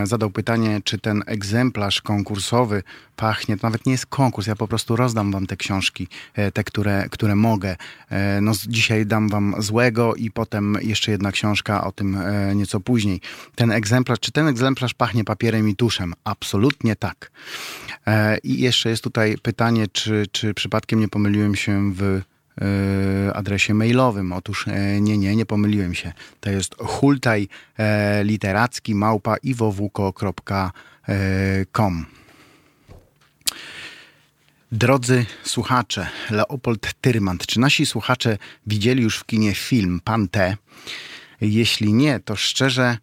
zadał 0.05 0.31
pytanie, 0.31 0.81
czy 0.85 0.99
ten 0.99 1.23
egzemplarz 1.27 2.03
konkursowy 2.03 2.83
pachnie, 3.17 3.57
to 3.57 3.67
nawet 3.67 3.87
nie 3.87 3.93
jest 3.93 4.07
konkurs, 4.07 4.47
ja 4.47 4.57
po 4.57 4.69
prostu 4.69 4.97
rozdam 4.97 5.33
wam 5.33 5.47
te 5.47 5.57
książki, 5.57 6.09
e, 6.35 6.53
te, 6.53 6.65
które, 6.65 7.09
które 7.11 7.37
mogę. 7.37 7.77
E, 8.11 8.41
no, 8.41 8.53
dzisiaj 8.69 9.07
dam 9.07 9.29
wam 9.29 9.55
złego 9.59 10.15
i 10.15 10.31
potem 10.31 10.79
jeszcze 10.81 11.13
jedna 11.13 11.33
książka 11.33 11.85
o 11.85 11.93
tym 11.93 12.19
nieco 12.55 12.81
później. 12.81 13.21
Ten 13.55 13.71
egzemplarz, 13.71 14.21
czy 14.21 14.33
ten 14.33 14.49
egzemplarz 14.49 14.95
pachnie 14.95 15.25
papierem 15.25 15.69
i 15.69 15.77
tuszem? 15.77 16.15
Absolutnie 16.25 16.97
tak. 16.97 17.31
I 18.43 18.61
jeszcze 18.61 18.91
jest 18.91 19.05
tutaj 19.05 19.37
pytanie, 19.43 19.87
czy, 19.93 20.27
czy 20.33 20.55
przypadkiem 20.55 21.01
nie 21.01 21.09
pomyliłem 21.09 21.57
się 21.57 21.93
w 21.95 22.03
E, 22.03 22.32
adresie 23.35 23.75
mailowym. 23.75 24.33
Otóż 24.33 24.69
e, 24.69 25.01
nie, 25.01 25.19
nie, 25.19 25.37
nie 25.37 25.47
pomyliłem 25.47 25.95
się. 25.95 26.13
To 26.41 26.51
jest 26.51 26.75
hultaj 26.79 27.49
e, 27.79 28.25
literacki 28.25 28.95
małpa 28.95 29.37
iwowuko.com 29.37 30.73
Drodzy 34.73 35.27
słuchacze, 35.45 36.07
Leopold 36.31 36.93
Tyrmand, 37.01 37.47
czy 37.47 37.61
nasi 37.61 37.87
słuchacze 37.87 38.39
widzieli 38.67 39.03
już 39.03 39.19
w 39.19 39.27
kinie 39.27 39.55
film 39.55 40.01
Pan 40.05 40.29
T? 40.29 40.57
Jeśli 41.41 41.93
nie, 41.93 42.21
to 42.21 42.37
szczerze, 42.37 42.99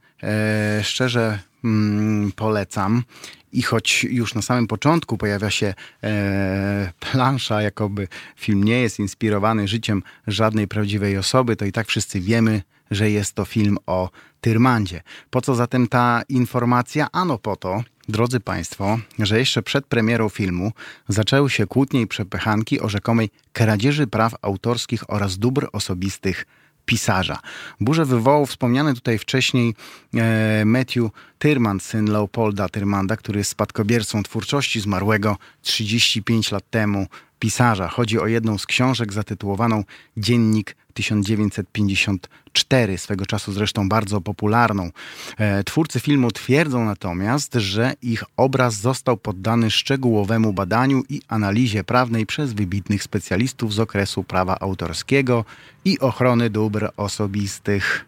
szczerze 0.84 1.39
mm, 1.64 2.32
polecam. 2.32 3.03
I 3.51 3.62
choć 3.62 4.03
już 4.03 4.36
na 4.36 4.41
samym 4.41 4.68
początku 4.68 5.18
pojawia 5.18 5.49
się 5.49 5.74
e, 6.03 6.91
plansza, 6.99 7.62
jakoby 7.62 8.07
film 8.36 8.64
nie 8.64 8.82
jest 8.82 8.99
inspirowany 8.99 9.68
życiem 9.68 10.03
żadnej 10.28 10.68
prawdziwej 10.68 11.18
osoby, 11.18 11.55
to 11.55 11.66
i 11.66 11.72
tak 11.72 11.88
wszyscy 11.88 12.20
wiemy, 12.20 12.62
że 12.91 13.12
jest 13.12 13.34
to 13.34 13.45
film 13.45 13.78
o 13.86 14.10
Tyrmandzie. 14.41 15.01
Po 15.30 15.41
co 15.41 15.55
zatem 15.55 15.88
ta 15.88 16.22
informacja? 16.30 17.07
Ano 17.12 17.38
po 17.38 17.55
to, 17.55 17.84
drodzy 18.10 18.39
Państwo, 18.39 18.99
że 19.20 19.39
jeszcze 19.39 19.62
przed 19.64 19.86
premierą 19.86 20.30
filmu 20.30 20.72
zaczęły 21.07 21.49
się 21.49 21.68
kłótnie 21.68 22.01
i 22.01 22.07
przepychanki 22.07 22.80
o 22.80 22.89
rzekomej 22.89 23.30
kradzieży 23.53 24.07
praw 24.07 24.36
autorskich 24.41 25.10
oraz 25.10 25.38
dóbr 25.38 25.70
osobistych 25.72 26.45
pisarza. 26.90 27.40
Burzę 27.80 28.06
wywołał 28.06 28.46
wspomniany 28.46 28.94
tutaj 28.94 29.18
wcześniej 29.18 29.76
e, 30.16 30.66
Matthew 30.66 31.10
Tyrmand, 31.40 31.84
syn 31.84 32.06
Leopolda 32.06 32.70
Tyrmanda, 32.70 33.18
który 33.18 33.38
jest 33.40 33.52
spadkobiercą 33.52 34.24
twórczości 34.24 34.80
zmarłego 34.80 35.38
35 35.62 36.52
lat 36.52 36.70
temu 36.70 37.08
pisarza. 37.40 37.88
Chodzi 37.88 38.20
o 38.20 38.28
jedną 38.28 38.58
z 38.58 38.66
książek 38.66 39.14
zatytułowaną 39.14 39.84
Dziennik 40.18 40.76
1954, 41.00 42.97
swego 42.97 43.26
czasu 43.26 43.54
zresztą 43.54 43.89
bardzo 43.89 44.22
popularną. 44.22 44.89
E, 45.38 45.64
twórcy 45.64 46.00
filmu 46.00 46.32
twierdzą 46.32 46.86
natomiast, 46.86 47.54
że 47.54 47.93
ich 48.02 48.24
obraz 48.38 48.76
został 48.76 49.18
poddany 49.18 49.72
szczegółowemu 49.72 50.54
badaniu 50.54 51.04
i 51.10 51.22
analizie 51.28 51.84
prawnej 51.84 52.26
przez 52.26 52.54
wybitnych 52.54 53.04
specjalistów 53.04 53.74
z 53.74 53.80
okresu 53.80 54.24
prawa 54.24 54.58
autorskiego 54.60 55.45
i 55.86 56.00
ochrony 56.00 56.50
dóbr 56.50 56.91
osobistych. 56.97 58.06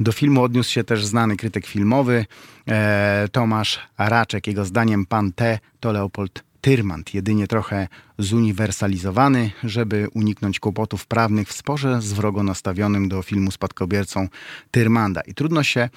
Do 0.00 0.12
filmu 0.12 0.42
odniósł 0.42 0.70
się 0.70 0.84
też 0.84 1.04
znany 1.04 1.36
krytyk 1.36 1.66
filmowy 1.66 2.26
e, 2.68 3.28
Tomasz 3.32 3.78
Raczek. 3.98 4.46
Jego 4.46 4.64
zdaniem 4.64 5.06
pan 5.06 5.32
T 5.32 5.58
to 5.80 5.92
Leopold 5.92 6.44
Tyrmand, 6.64 7.14
jedynie 7.14 7.46
trochę 7.46 7.88
zuniwersalizowany, 8.18 9.50
żeby 9.64 10.08
uniknąć 10.14 10.60
kłopotów 10.60 11.06
prawnych 11.06 11.48
w 11.48 11.52
sporze 11.52 12.02
z 12.02 12.12
wrogo 12.12 12.42
nastawionym 12.42 13.08
do 13.08 13.22
filmu 13.22 13.50
spadkobiercą 13.50 14.28
Tyrmanda. 14.70 15.20
I 15.20 15.34
trudno 15.34 15.62
się 15.62 15.88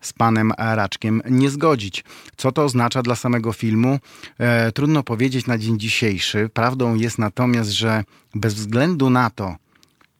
z 0.00 0.12
panem 0.12 0.52
Raczkiem 0.58 1.22
nie 1.30 1.50
zgodzić. 1.50 2.04
Co 2.36 2.52
to 2.52 2.64
oznacza 2.64 3.02
dla 3.02 3.16
samego 3.16 3.52
filmu? 3.52 3.98
E, 4.38 4.72
trudno 4.72 5.02
powiedzieć 5.02 5.46
na 5.46 5.58
dzień 5.58 5.78
dzisiejszy. 5.78 6.50
Prawdą 6.54 6.94
jest 6.94 7.18
natomiast, 7.18 7.70
że 7.70 8.04
bez 8.34 8.54
względu 8.54 9.10
na 9.10 9.30
to, 9.30 9.56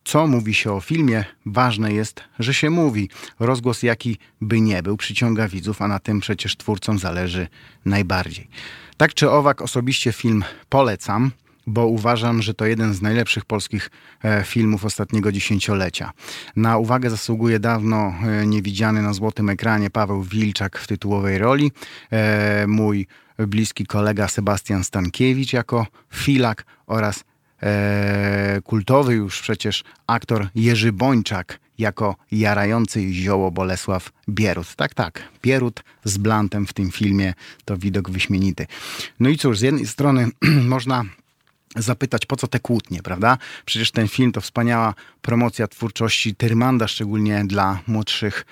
co 0.05 0.27
mówi 0.27 0.55
się 0.55 0.73
o 0.73 0.81
filmie, 0.81 1.25
ważne 1.47 1.93
jest, 1.93 2.21
że 2.39 2.55
się 2.55 2.71
mówi. 2.71 3.09
Rozgłos 3.41 3.83
jaki 3.83 4.19
by 4.41 4.61
nie 4.61 4.83
był, 4.83 4.97
przyciąga 4.97 5.49
widzów, 5.49 5.83
a 5.83 5.89
na 5.89 5.99
tym 5.99 6.21
przecież 6.21 6.57
twórcom 6.57 6.99
zależy 6.99 7.49
najbardziej. 7.85 8.49
Tak 8.97 9.15
czy 9.15 9.31
owak, 9.31 9.63
osobiście 9.63 10.13
film 10.13 10.45
polecam, 10.69 11.31
bo 11.67 11.87
uważam, 11.87 12.43
że 12.43 12.55
to 12.55 12.67
jeden 12.67 12.95
z 12.95 13.03
najlepszych 13.03 13.45
polskich 13.45 13.91
e, 14.25 14.45
filmów 14.45 14.85
ostatniego 14.85 15.33
dziesięciolecia. 15.33 16.13
Na 16.57 16.79
uwagę 16.79 17.11
zasługuje 17.11 17.59
dawno 17.59 18.15
e, 18.27 18.47
niewidziany 18.47 19.03
na 19.03 19.13
złotym 19.13 19.51
ekranie 19.51 19.91
Paweł 19.91 20.23
Wilczak 20.23 20.79
w 20.79 20.87
tytułowej 20.87 21.39
roli, 21.39 21.73
e, 22.13 22.67
mój 22.67 23.07
bliski 23.39 23.87
kolega 23.87 24.29
Sebastian 24.29 24.85
Stankiewicz 24.85 25.53
jako 25.53 25.87
Filak 26.15 26.65
oraz 26.87 27.25
kultowy 28.65 29.15
już 29.15 29.43
przecież 29.43 29.85
aktor 30.07 30.49
Jerzy 30.55 30.93
Bończak 30.93 31.59
jako 31.79 32.17
jarający 32.33 33.13
zioło 33.13 33.51
Bolesław 33.51 34.13
Bierut. 34.29 34.75
Tak, 34.77 34.95
tak, 34.95 35.23
Bierut 35.43 35.83
z 36.05 36.19
Blantem 36.19 36.67
w 36.67 36.73
tym 36.73 36.91
filmie 36.91 37.35
to 37.65 37.77
widok 37.77 38.11
wyśmienity. 38.11 38.67
No 39.21 39.29
i 39.29 39.39
cóż, 39.39 39.59
z 39.59 39.63
jednej 39.63 39.87
strony 39.87 40.29
można 40.75 41.05
zapytać, 41.77 42.27
po 42.27 42.37
co 42.37 42.47
te 42.47 42.61
kłótnie, 42.61 43.03
prawda? 43.03 43.39
Przecież 43.65 43.91
ten 43.91 44.09
film 44.09 44.33
to 44.33 44.41
wspaniała 44.41 44.95
promocja 45.23 45.69
twórczości 45.69 46.35
Tyrmanda, 46.35 46.89
szczególnie 46.89 47.45
dla 47.45 47.81
młodszych 47.87 48.47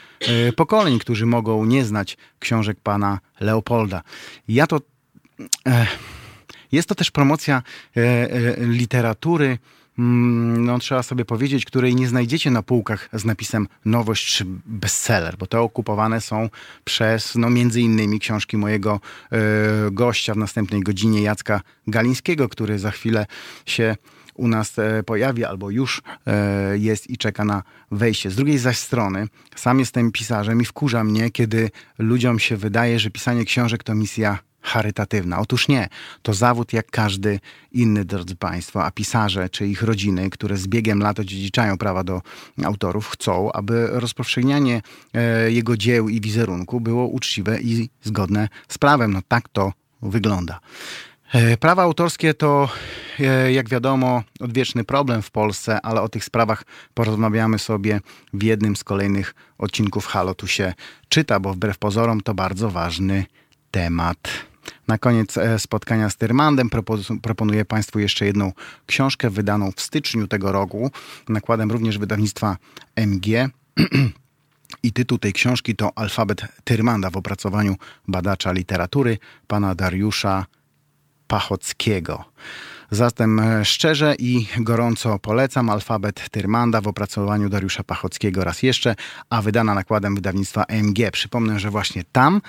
y, 0.49 0.53
pokoleń, 0.53 0.99
którzy 0.99 1.27
mogą 1.27 1.65
nie 1.65 1.85
znać 1.85 2.17
książek 2.39 2.79
pana 2.83 3.19
Leopolda. 3.41 4.03
Ja 4.49 4.67
to... 4.67 4.77
Y, 4.77 5.87
jest 6.73 6.89
to 6.89 6.95
też 6.95 7.11
promocja 7.11 7.63
y, 7.97 8.57
literatury 8.59 9.59
no 9.99 10.79
trzeba 10.79 11.03
sobie 11.03 11.25
powiedzieć, 11.25 11.65
której 11.65 11.95
nie 11.95 12.09
znajdziecie 12.09 12.51
na 12.51 12.63
półkach 12.63 13.09
z 13.13 13.25
napisem 13.25 13.69
nowość 13.85 14.37
czy 14.37 14.45
bestseller, 14.67 15.37
bo 15.37 15.47
te 15.47 15.61
okupowane 15.61 16.21
są 16.21 16.49
przez, 16.85 17.35
no 17.35 17.51
między 17.51 17.81
innymi 17.81 18.21
książki 18.21 18.57
mojego 18.57 19.01
y, 19.33 19.37
gościa 19.91 20.35
w 20.35 20.37
następnej 20.37 20.81
godzinie, 20.81 21.23
Jacka 21.23 21.61
Galińskiego, 21.87 22.49
który 22.49 22.79
za 22.79 22.91
chwilę 22.91 23.27
się 23.67 23.97
u 24.35 24.49
nas 24.49 24.79
e, 24.79 25.03
pojawi 25.03 25.45
albo 25.45 25.71
już 25.71 26.03
e, 26.27 26.79
jest 26.79 27.11
i 27.11 27.17
czeka 27.17 27.45
na 27.45 27.63
wejście. 27.91 28.31
Z 28.31 28.37
drugiej 28.37 28.59
zaś 28.59 28.79
strony, 28.79 29.27
sam 29.57 29.79
jestem 29.79 30.13
pisarzem 30.13 30.63
i 30.63 30.65
wkurza 30.65 31.05
mnie, 31.05 31.31
kiedy 31.31 31.71
ludziom 31.99 32.39
się 32.39 32.57
wydaje, 32.57 32.99
że 32.99 33.11
pisanie 33.11 33.45
książek 33.45 33.83
to 33.83 33.95
misja 33.95 34.39
charytatywna. 34.63 35.39
Otóż 35.39 35.69
nie. 35.69 35.89
To 36.23 36.35
zawód 36.35 36.73
jak 36.73 36.91
każdy 36.91 37.41
inny, 37.73 38.05
drodzy 38.05 38.37
Państwo, 38.37 38.85
a 38.85 38.91
pisarze 38.91 39.49
czy 39.51 39.67
ich 39.67 39.83
rodziny, 39.83 40.31
które 40.31 40.57
z 40.57 40.67
biegiem 40.67 40.99
lat 40.99 41.21
odziedziczają 41.21 41.79
prawa 41.79 42.05
do 42.05 42.23
autorów, 42.65 43.09
chcą, 43.09 43.53
aby 43.53 43.87
rozpowszechnianie 43.91 44.83
e, 45.15 45.51
jego 45.51 45.77
dzieł 45.77 46.09
i 46.09 46.21
wizerunku 46.21 46.81
było 46.81 47.07
uczciwe 47.07 47.61
i 47.61 47.91
zgodne 48.03 48.49
z 48.69 48.79
prawem. 48.79 49.13
No 49.13 49.21
tak 49.29 49.49
to 49.49 49.73
wygląda. 50.03 50.61
E, 51.33 51.57
prawa 51.57 51.83
autorskie 51.83 52.35
to, 52.35 52.69
e, 53.21 53.53
jak 53.53 53.69
wiadomo, 53.69 54.23
odwieczny 54.41 54.85
problem 54.85 55.23
w 55.23 55.31
Polsce, 55.31 55.81
ale 55.81 56.03
o 56.03 56.09
tych 56.09 56.25
sprawach 56.25 56.65
porozmawiamy 56.95 57.59
sobie 57.59 58.01
w 58.33 58.43
jednym 58.43 58.77
z 58.77 58.85
kolejnych 58.85 59.35
odcinków 59.59 60.07
Halo 60.07 60.35
tu 60.35 60.47
się 60.47 60.75
czyta, 61.09 61.41
bo 61.41 61.53
wbrew 61.53 61.79
pozorom 61.79 62.21
to 62.21 62.35
bardzo 62.35 62.71
ważny 62.71 63.25
temat. 63.71 64.52
Na 64.89 64.99
koniec 64.99 65.39
e, 65.39 65.59
spotkania 65.59 66.11
z 66.11 66.17
Tyrmandem 66.17 66.71
proponuję 67.23 67.65
Państwu 67.65 67.99
jeszcze 67.99 68.27
jedną 68.27 68.53
książkę 68.87 69.31
wydaną 69.31 69.73
w 69.77 69.81
styczniu 69.81 70.27
tego 70.29 70.53
roku, 70.53 70.91
nakładem 71.29 71.71
również 71.71 71.99
wydawnictwa 71.99 72.57
MG. 72.97 73.27
I 74.83 74.93
tytuł 74.93 75.19
tej 75.19 75.33
książki 75.33 75.77
to 75.77 75.99
Alfabet 75.99 76.43
Tyrmanda 76.65 77.11
w 77.11 77.17
opracowaniu 77.17 77.77
badacza 78.09 78.53
literatury 78.53 79.19
pana 79.47 79.75
Dariusza 79.75 80.47
Pachockiego. 81.27 82.25
Zatem 82.93 83.41
e, 83.41 83.65
szczerze 83.65 84.15
i 84.19 84.47
gorąco 84.57 85.19
polecam 85.19 85.71
alfabet 85.71 86.31
Tyrmanda 86.31 86.81
w 86.81 86.89
opracowaniu 86.89 87.49
Dariusza 87.49 87.85
Pachockiego 87.85 88.45
raz 88.45 88.63
jeszcze, 88.63 88.95
a 89.31 89.43
wydana 89.43 89.75
nakładem 89.75 90.15
wydawnictwa 90.15 90.65
MG. 90.69 91.11
Przypomnę, 91.13 91.61
że 91.61 91.71
właśnie 91.71 92.05
tam 92.13 92.41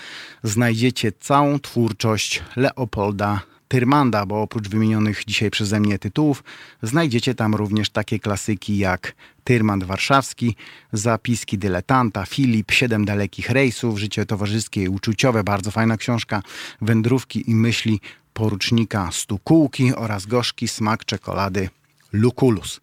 znajdziecie 0.44 1.12
całą 1.12 1.60
twórczość 1.60 2.44
Leopolda 2.56 3.42
Tyrmanda, 3.74 4.26
bo 4.26 4.42
oprócz 4.42 4.70
wymienionych 4.70 5.24
dzisiaj 5.28 5.52
przeze 5.52 5.80
mnie 5.80 6.00
tytułów, 6.00 6.44
znajdziecie 6.84 7.36
tam 7.36 7.56
również 7.56 7.90
takie 7.90 8.20
klasyki 8.20 8.78
jak 8.78 9.16
Tyrmand 9.44 9.84
Warszawski, 9.84 10.56
Zapiski 10.92 11.58
Dyletanta, 11.58 12.26
Filip, 12.26 12.72
Siedem 12.72 13.06
dalekich 13.06 13.50
rejsów, 13.50 14.00
Życie 14.00 14.26
towarzyskie 14.26 14.84
i 14.84 14.90
uczuciowe, 14.90 15.44
bardzo 15.44 15.72
fajna 15.72 15.98
książka, 15.98 16.42
Wędrówki 16.82 17.52
i 17.52 17.56
myśli 17.56 18.00
porucznika 18.34 19.10
Stukułki 19.12 19.96
oraz 19.96 20.26
gorzki 20.26 20.68
smak 20.68 21.06
czekolady 21.06 21.70
Luculus. 22.12 22.82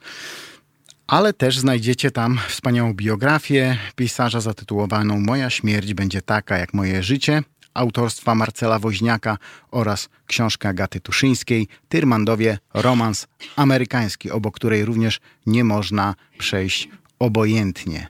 Ale 1.07 1.32
też 1.32 1.59
znajdziecie 1.59 2.11
tam 2.11 2.38
wspaniałą 2.49 2.95
biografię 2.95 3.78
pisarza 3.97 4.41
zatytułowaną 4.41 5.20
Moja 5.20 5.51
śmierć 5.51 5.95
będzie 5.95 6.22
taka 6.22 6.59
jak 6.59 6.74
moje 6.74 7.03
życie, 7.03 7.43
autorstwa 7.81 8.35
Marcela 8.35 8.78
Woźniaka 8.78 9.39
oraz 9.70 10.09
książka 10.26 10.68
Agaty 10.68 11.01
Tuszyńskiej, 11.01 11.68
Tyrmandowie, 11.89 12.59
romans 12.74 13.26
amerykański, 13.57 14.31
obok 14.31 14.55
której 14.55 14.85
również 14.85 15.20
nie 15.47 15.64
można 15.64 16.14
przejść 16.39 16.89
obojętnie. 17.18 18.09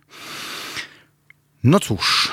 No 1.65 1.81
cóż, 1.81 2.33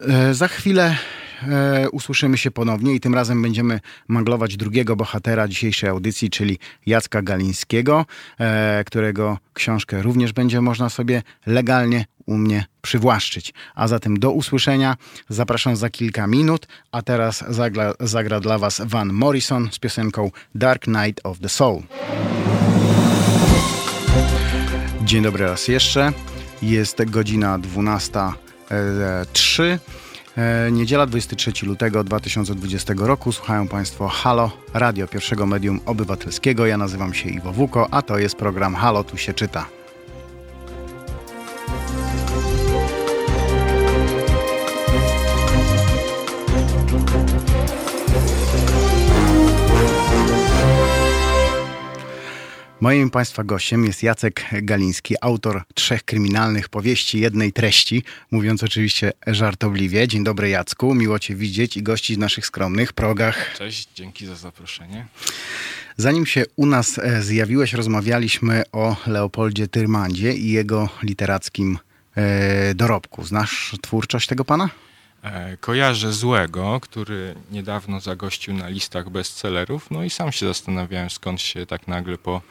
e, 0.00 0.34
za 0.34 0.48
chwilę 0.48 0.96
e, 1.42 1.90
usłyszymy 1.90 2.38
się 2.38 2.50
ponownie 2.50 2.94
i 2.94 3.00
tym 3.00 3.14
razem 3.14 3.42
będziemy 3.42 3.80
manglować 4.08 4.56
drugiego 4.56 4.96
bohatera 4.96 5.48
dzisiejszej 5.48 5.90
audycji, 5.90 6.30
czyli 6.30 6.58
Jacka 6.86 7.22
Galińskiego, 7.22 8.06
e, 8.38 8.84
którego 8.86 9.38
książkę 9.54 10.02
również 10.02 10.32
będzie 10.32 10.60
można 10.60 10.90
sobie 10.90 11.22
legalnie 11.46 12.04
u 12.26 12.36
mnie 12.36 12.64
przywłaszczyć. 12.82 13.54
A 13.74 13.88
zatem 13.88 14.18
do 14.18 14.30
usłyszenia. 14.30 14.96
Zapraszam 15.28 15.76
za 15.76 15.90
kilka 15.90 16.26
minut, 16.26 16.66
a 16.92 17.02
teraz 17.02 17.44
zagra, 17.48 17.92
zagra 18.00 18.40
dla 18.40 18.58
Was 18.58 18.82
Van 18.84 19.12
Morrison 19.12 19.68
z 19.72 19.78
piosenką 19.78 20.30
Dark 20.54 20.86
Night 20.86 21.20
of 21.24 21.38
the 21.38 21.48
Soul. 21.48 21.82
Dzień 25.04 25.22
dobry 25.22 25.46
raz 25.46 25.68
jeszcze. 25.68 26.12
Jest 26.62 27.04
godzina 27.04 27.58
12.03. 27.58 29.78
E, 30.36 30.72
niedziela 30.72 31.06
23 31.06 31.66
lutego 31.66 32.04
2020 32.04 32.94
roku. 32.96 33.32
Słuchają 33.32 33.68
Państwo 33.68 34.08
Halo, 34.08 34.50
radio 34.74 35.08
pierwszego 35.08 35.46
medium 35.46 35.80
obywatelskiego. 35.86 36.66
Ja 36.66 36.76
nazywam 36.76 37.14
się 37.14 37.28
Iwo 37.28 37.52
Wuko, 37.52 37.88
a 37.90 38.02
to 38.02 38.18
jest 38.18 38.36
program 38.36 38.74
Halo, 38.74 39.04
tu 39.04 39.16
się 39.16 39.34
czyta. 39.34 39.66
Moim 52.80 53.10
Państwa 53.10 53.44
gościem 53.44 53.84
jest 53.84 54.02
Jacek 54.02 54.44
Galiński, 54.52 55.14
autor 55.20 55.62
trzech 55.74 56.04
kryminalnych 56.04 56.68
powieści 56.68 57.20
jednej 57.20 57.52
treści, 57.52 58.02
mówiąc 58.30 58.62
oczywiście 58.62 59.12
żartobliwie. 59.26 60.08
Dzień 60.08 60.24
dobry 60.24 60.48
Jacku, 60.48 60.94
miło 60.94 61.18
Cię 61.18 61.34
widzieć 61.34 61.76
i 61.76 61.82
gościć 61.82 62.16
w 62.16 62.20
naszych 62.20 62.46
skromnych 62.46 62.92
progach. 62.92 63.54
Cześć, 63.58 63.88
dzięki 63.94 64.26
za 64.26 64.34
zaproszenie. 64.34 65.06
Zanim 65.96 66.26
się 66.26 66.44
u 66.56 66.66
nas 66.66 66.98
e, 66.98 67.22
zjawiłeś, 67.22 67.72
rozmawialiśmy 67.72 68.62
o 68.72 68.96
Leopoldzie 69.06 69.68
Tyrmandzie 69.68 70.32
i 70.32 70.50
jego 70.50 70.88
literackim 71.02 71.78
e, 72.16 72.74
dorobku. 72.74 73.24
Znasz 73.24 73.74
twórczość 73.82 74.28
tego 74.28 74.44
pana? 74.44 74.70
E, 75.26 75.56
kojarzę 75.56 76.12
Złego, 76.12 76.80
który 76.80 77.34
niedawno 77.50 78.00
zagościł 78.00 78.54
na 78.54 78.68
listach 78.68 79.10
bestsellerów, 79.10 79.90
no 79.90 80.02
i 80.02 80.10
sam 80.10 80.32
się 80.32 80.46
zastanawiałem 80.46 81.10
skąd 81.10 81.40
się 81.40 81.66
tak 81.66 81.88
nagle 81.88 82.18
po 82.18 82.42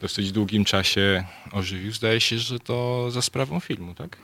dosyć 0.00 0.32
długim 0.32 0.64
czasie 0.64 1.24
ożywił. 1.52 1.92
Zdaje 1.92 2.20
się, 2.20 2.38
że 2.38 2.60
to 2.60 3.10
za 3.10 3.22
sprawą 3.22 3.60
filmu, 3.60 3.94
tak? 3.94 4.16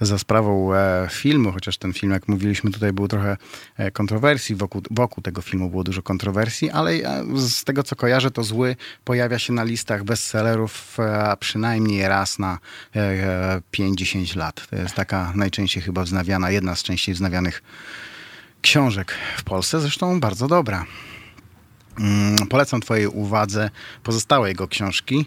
Za 0.00 0.18
sprawą 0.18 0.74
e, 0.74 1.08
filmu, 1.10 1.52
chociaż 1.52 1.78
ten 1.78 1.92
film, 1.92 2.12
jak 2.12 2.28
mówiliśmy, 2.28 2.70
tutaj 2.70 2.92
było 2.92 3.08
trochę 3.08 3.36
e, 3.76 3.90
kontrowersji, 3.90 4.54
wokół, 4.54 4.82
wokół 4.90 5.22
tego 5.22 5.42
filmu 5.42 5.70
było 5.70 5.84
dużo 5.84 6.02
kontrowersji, 6.02 6.70
ale 6.70 6.92
e, 6.92 7.24
z 7.36 7.64
tego 7.64 7.82
co 7.82 7.96
kojarzę, 7.96 8.30
to 8.30 8.42
Zły 8.42 8.76
pojawia 9.04 9.38
się 9.38 9.52
na 9.52 9.64
listach 9.64 10.04
bestsellerów 10.04 10.96
e, 11.00 11.36
przynajmniej 11.40 12.08
raz 12.08 12.38
na 12.38 12.58
5-10 13.72 14.36
e, 14.36 14.38
lat. 14.38 14.68
To 14.70 14.76
jest 14.76 14.94
taka 14.94 15.32
najczęściej 15.34 15.82
chyba 15.82 16.02
wznawiana, 16.02 16.50
jedna 16.50 16.74
z 16.74 16.82
częściej 16.82 17.14
wznawianych 17.14 17.62
książek 18.62 19.14
w 19.36 19.44
Polsce, 19.44 19.80
zresztą 19.80 20.20
bardzo 20.20 20.48
dobra. 20.48 20.86
Mm, 22.00 22.46
polecam 22.46 22.80
Twojej 22.80 23.06
uwadze 23.06 23.70
pozostałe 24.02 24.48
jego 24.48 24.68
książki 24.68 25.26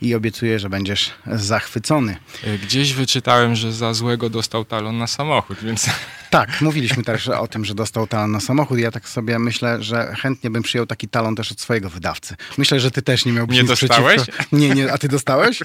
i 0.00 0.14
obiecuję, 0.14 0.58
że 0.58 0.68
będziesz 0.68 1.10
zachwycony. 1.26 2.16
E, 2.44 2.58
gdzieś 2.58 2.92
wyczytałem, 2.92 3.54
że 3.54 3.72
za 3.72 3.94
złego 3.94 4.30
dostał 4.30 4.64
talon 4.64 4.98
na 4.98 5.06
samochód, 5.06 5.58
więc. 5.62 5.90
Tak, 6.30 6.60
mówiliśmy 6.60 7.02
też 7.02 7.28
o 7.28 7.48
tym, 7.48 7.64
że 7.64 7.74
dostał 7.74 8.06
talon 8.06 8.32
na 8.32 8.40
samochód. 8.40 8.78
Ja 8.78 8.90
tak 8.90 9.08
sobie 9.08 9.38
myślę, 9.38 9.82
że 9.82 10.14
chętnie 10.20 10.50
bym 10.50 10.62
przyjął 10.62 10.86
taki 10.86 11.08
talon 11.08 11.36
też 11.36 11.52
od 11.52 11.60
swojego 11.60 11.90
wydawcy. 11.90 12.36
Myślę, 12.58 12.80
że 12.80 12.90
ty 12.90 13.02
też 13.02 13.24
nie 13.24 13.32
miałbyś 13.32 13.56
nie 13.56 13.62
nic 13.62 13.70
dostałeś? 13.70 14.22
Przeciwko. 14.22 14.56
Nie, 14.56 14.70
nie, 14.70 14.92
a 14.92 14.98
ty 14.98 15.08
dostałeś? 15.08 15.62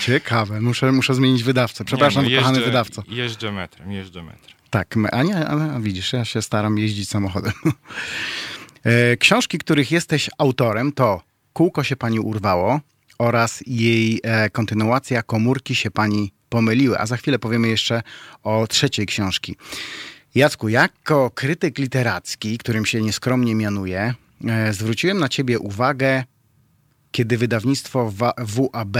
Ciekawe, 0.00 0.60
muszę, 0.60 0.92
muszę 0.92 1.14
zmienić 1.14 1.42
wydawcę. 1.42 1.84
Przepraszam, 1.84 2.24
nie, 2.24 2.36
no, 2.36 2.42
kochany 2.42 2.60
wydawco. 2.60 3.02
Jeżdżę 3.08 3.52
metrem, 3.52 3.92
jeżdżę 3.92 4.22
metrem. 4.22 4.56
Tak, 4.70 4.94
a 5.12 5.22
nie, 5.22 5.48
ale 5.48 5.80
widzisz, 5.80 6.12
ja 6.12 6.24
się 6.24 6.42
staram 6.42 6.78
jeździć 6.78 7.08
samochodem. 7.08 7.52
E, 8.84 9.16
książki, 9.16 9.58
których 9.58 9.90
jesteś 9.90 10.30
autorem 10.38 10.92
to 10.92 11.22
Kółko 11.52 11.84
się 11.84 11.96
pani 11.96 12.20
urwało 12.20 12.80
oraz 13.18 13.62
jej 13.66 14.20
e, 14.22 14.50
kontynuacja 14.50 15.22
Komórki 15.22 15.74
się 15.74 15.90
pani 15.90 16.32
pomyliły. 16.48 16.98
A 16.98 17.06
za 17.06 17.16
chwilę 17.16 17.38
powiemy 17.38 17.68
jeszcze 17.68 18.02
o 18.42 18.66
trzeciej 18.66 19.06
książki. 19.06 19.56
Jacku, 20.34 20.68
jako 20.68 21.30
krytyk 21.30 21.78
literacki, 21.78 22.58
którym 22.58 22.86
się 22.86 23.00
nieskromnie 23.00 23.54
mianuję, 23.54 24.14
e, 24.48 24.72
zwróciłem 24.72 25.18
na 25.18 25.28
ciebie 25.28 25.58
uwagę, 25.58 26.24
kiedy 27.12 27.38
wydawnictwo 27.38 28.12
WAB 28.38 28.98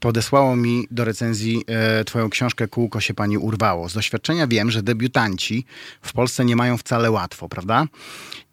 podesłało 0.00 0.56
mi 0.56 0.88
do 0.90 1.04
recenzji 1.04 1.64
twoją 2.06 2.30
książkę 2.30 2.68
Kółko 2.68 3.00
się 3.00 3.14
pani 3.14 3.38
urwało. 3.38 3.88
Z 3.88 3.94
doświadczenia 3.94 4.46
wiem, 4.46 4.70
że 4.70 4.82
debiutanci 4.82 5.64
w 6.02 6.12
Polsce 6.12 6.44
nie 6.44 6.56
mają 6.56 6.76
wcale 6.78 7.10
łatwo, 7.10 7.48
prawda? 7.48 7.86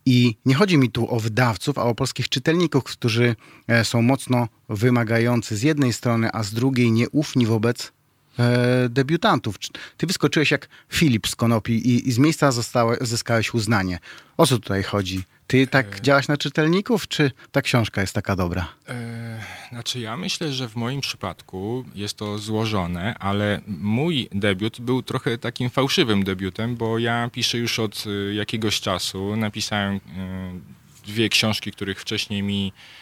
I 0.05 0.35
nie 0.45 0.55
chodzi 0.55 0.77
mi 0.77 0.91
tu 0.91 1.15
o 1.15 1.19
wydawców, 1.19 1.77
a 1.77 1.83
o 1.83 1.95
polskich 1.95 2.29
czytelników, 2.29 2.83
którzy 2.83 3.35
e, 3.67 3.85
są 3.85 4.01
mocno 4.01 4.47
wymagający 4.69 5.57
z 5.57 5.63
jednej 5.63 5.93
strony, 5.93 6.29
a 6.33 6.43
z 6.43 6.53
drugiej 6.53 6.91
nieufni 6.91 7.45
wobec 7.45 7.91
e, 8.39 8.89
debiutantów. 8.89 9.55
Ty 9.97 10.07
wyskoczyłeś 10.07 10.51
jak 10.51 10.67
Filip 10.89 11.27
z 11.27 11.35
Konopi 11.35 11.73
i, 11.73 12.09
i 12.09 12.11
z 12.11 12.17
miejsca 12.17 12.51
zostałe, 12.51 12.97
zyskałeś 13.01 13.53
uznanie. 13.53 13.99
O 14.37 14.47
co 14.47 14.59
tutaj 14.59 14.83
chodzi? 14.83 15.23
Ty 15.51 15.67
tak 15.67 15.97
e... 15.97 16.01
działaś 16.01 16.27
na 16.27 16.37
czytelników, 16.37 17.07
czy 17.07 17.31
ta 17.51 17.61
książka 17.61 18.01
jest 18.01 18.13
taka 18.13 18.35
dobra? 18.35 18.67
E, 18.89 19.39
znaczy 19.69 19.99
ja 19.99 20.17
myślę, 20.17 20.53
że 20.53 20.69
w 20.69 20.75
moim 20.75 21.01
przypadku 21.01 21.85
jest 21.95 22.17
to 22.17 22.37
złożone, 22.37 23.15
ale 23.19 23.61
mój 23.67 24.29
debiut 24.31 24.81
był 24.81 25.03
trochę 25.03 25.37
takim 25.37 25.69
fałszywym 25.69 26.23
debiutem, 26.23 26.75
bo 26.75 26.99
ja 26.99 27.29
piszę 27.33 27.57
już 27.57 27.79
od 27.79 28.03
e, 28.07 28.33
jakiegoś 28.33 28.81
czasu. 28.81 29.35
Napisałem 29.35 29.95
e, 29.95 29.99
dwie 31.07 31.29
książki, 31.29 31.71
których 31.71 32.01
wcześniej 32.01 32.43
mi 32.43 32.73
E, 32.77 33.00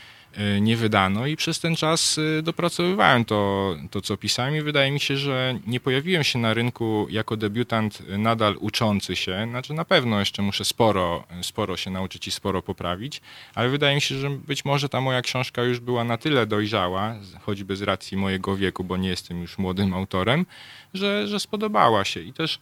nie 0.62 0.78
wydano 0.78 1.28
i 1.28 1.36
przez 1.36 1.60
ten 1.60 1.76
czas 1.76 2.20
e, 2.40 2.42
dopracowywałem 2.42 3.26
to, 3.26 3.76
to, 3.92 4.02
co 4.02 4.18
pisałem 4.18 4.56
i 4.56 4.62
wydaje 4.62 4.92
mi 4.92 5.00
się, 5.00 5.18
że 5.18 5.60
nie 5.68 5.80
pojawiłem 5.80 6.24
się 6.24 6.40
na 6.40 6.54
rynku 6.54 7.08
jako 7.10 7.38
debiutant 7.38 8.04
nadal 8.18 8.56
uczący 8.60 9.16
się, 9.16 9.48
znaczy 9.50 9.74
na 9.74 9.86
pewno 9.86 10.20
jeszcze 10.20 10.42
muszę 10.42 10.66
sporo, 10.66 11.24
sporo 11.42 11.78
się 11.78 11.92
nauczyć 11.92 12.28
i 12.28 12.32
sporo 12.32 12.62
poprawić, 12.62 13.22
ale 13.56 13.70
wydaje 13.70 13.96
mi 13.96 14.02
się, 14.02 14.16
że 14.16 14.30
być 14.30 14.66
może 14.66 14.90
ta 14.90 15.02
moja 15.02 15.22
książka 15.22 15.64
już 15.64 15.80
była 15.80 16.04
na 16.04 16.18
tyle 16.18 16.46
dojrzała, 16.46 17.16
choćby 17.42 17.76
z 17.76 17.82
racji 17.82 18.18
mojego 18.18 18.56
wieku, 18.56 18.84
bo 18.84 18.98
nie 18.98 19.10
jestem 19.10 19.42
już 19.42 19.58
młodym 19.58 19.94
autorem, 19.94 20.46
że, 20.94 21.28
że 21.28 21.40
spodobała 21.40 22.06
się. 22.06 22.22
I 22.22 22.34
też 22.34 22.60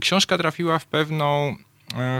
książka 0.00 0.38
trafiła 0.38 0.78
w 0.78 0.86
pewną 0.86 1.56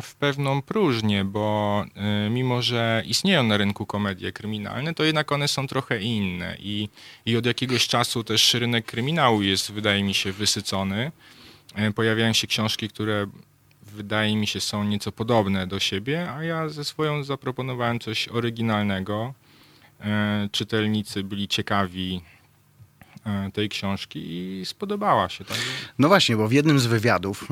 w 0.02 0.14
pewną 0.14 0.62
próżnię, 0.62 1.24
bo 1.24 1.84
e, 1.96 2.30
mimo, 2.30 2.62
że 2.62 3.02
istnieją 3.06 3.42
na 3.42 3.56
rynku 3.56 3.86
komedie 3.86 4.32
kryminalne, 4.32 4.94
to 4.94 5.04
jednak 5.04 5.32
one 5.32 5.48
są 5.48 5.66
trochę 5.66 6.00
inne 6.00 6.56
i, 6.58 6.88
i 7.26 7.36
od 7.36 7.46
jakiegoś 7.46 7.88
czasu 7.88 8.24
też 8.24 8.54
rynek 8.54 8.86
kryminału 8.86 9.42
jest, 9.42 9.72
wydaje 9.72 10.02
mi 10.02 10.14
się, 10.14 10.32
wysycony. 10.32 11.12
E, 11.74 11.92
pojawiają 11.92 12.32
się 12.32 12.46
książki, 12.46 12.88
które 12.88 13.26
wydaje 13.82 14.36
mi 14.36 14.46
się 14.46 14.60
są 14.60 14.84
nieco 14.84 15.12
podobne 15.12 15.66
do 15.66 15.80
siebie, 15.80 16.30
a 16.30 16.44
ja 16.44 16.68
ze 16.68 16.84
swoją 16.84 17.24
zaproponowałem 17.24 17.98
coś 17.98 18.28
oryginalnego. 18.28 19.34
Czytelnicy 20.52 21.24
byli 21.24 21.48
ciekawi 21.48 22.20
E, 22.35 22.35
tej 23.52 23.68
książki 23.68 24.20
i 24.28 24.66
spodobała 24.66 25.28
się. 25.28 25.44
Tak? 25.44 25.58
No 25.98 26.08
właśnie, 26.08 26.36
bo 26.36 26.48
w 26.48 26.52
jednym 26.52 26.78
z 26.78 26.86
wywiadów 26.86 27.48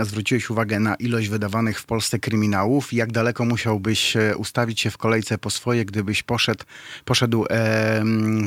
e, 0.00 0.04
zwróciłeś 0.04 0.50
uwagę 0.50 0.80
na 0.80 0.94
ilość 0.94 1.28
wydawanych 1.28 1.80
w 1.80 1.86
Polsce 1.86 2.18
kryminałów 2.18 2.92
i 2.92 2.96
jak 2.96 3.12
daleko 3.12 3.44
musiałbyś 3.44 4.16
e, 4.16 4.36
ustawić 4.36 4.80
się 4.80 4.90
w 4.90 4.98
kolejce 4.98 5.38
po 5.38 5.50
swoje, 5.50 5.84
gdybyś 5.84 6.22
poszedł, 6.22 6.64
poszedł 7.04 7.44
e, 7.50 8.02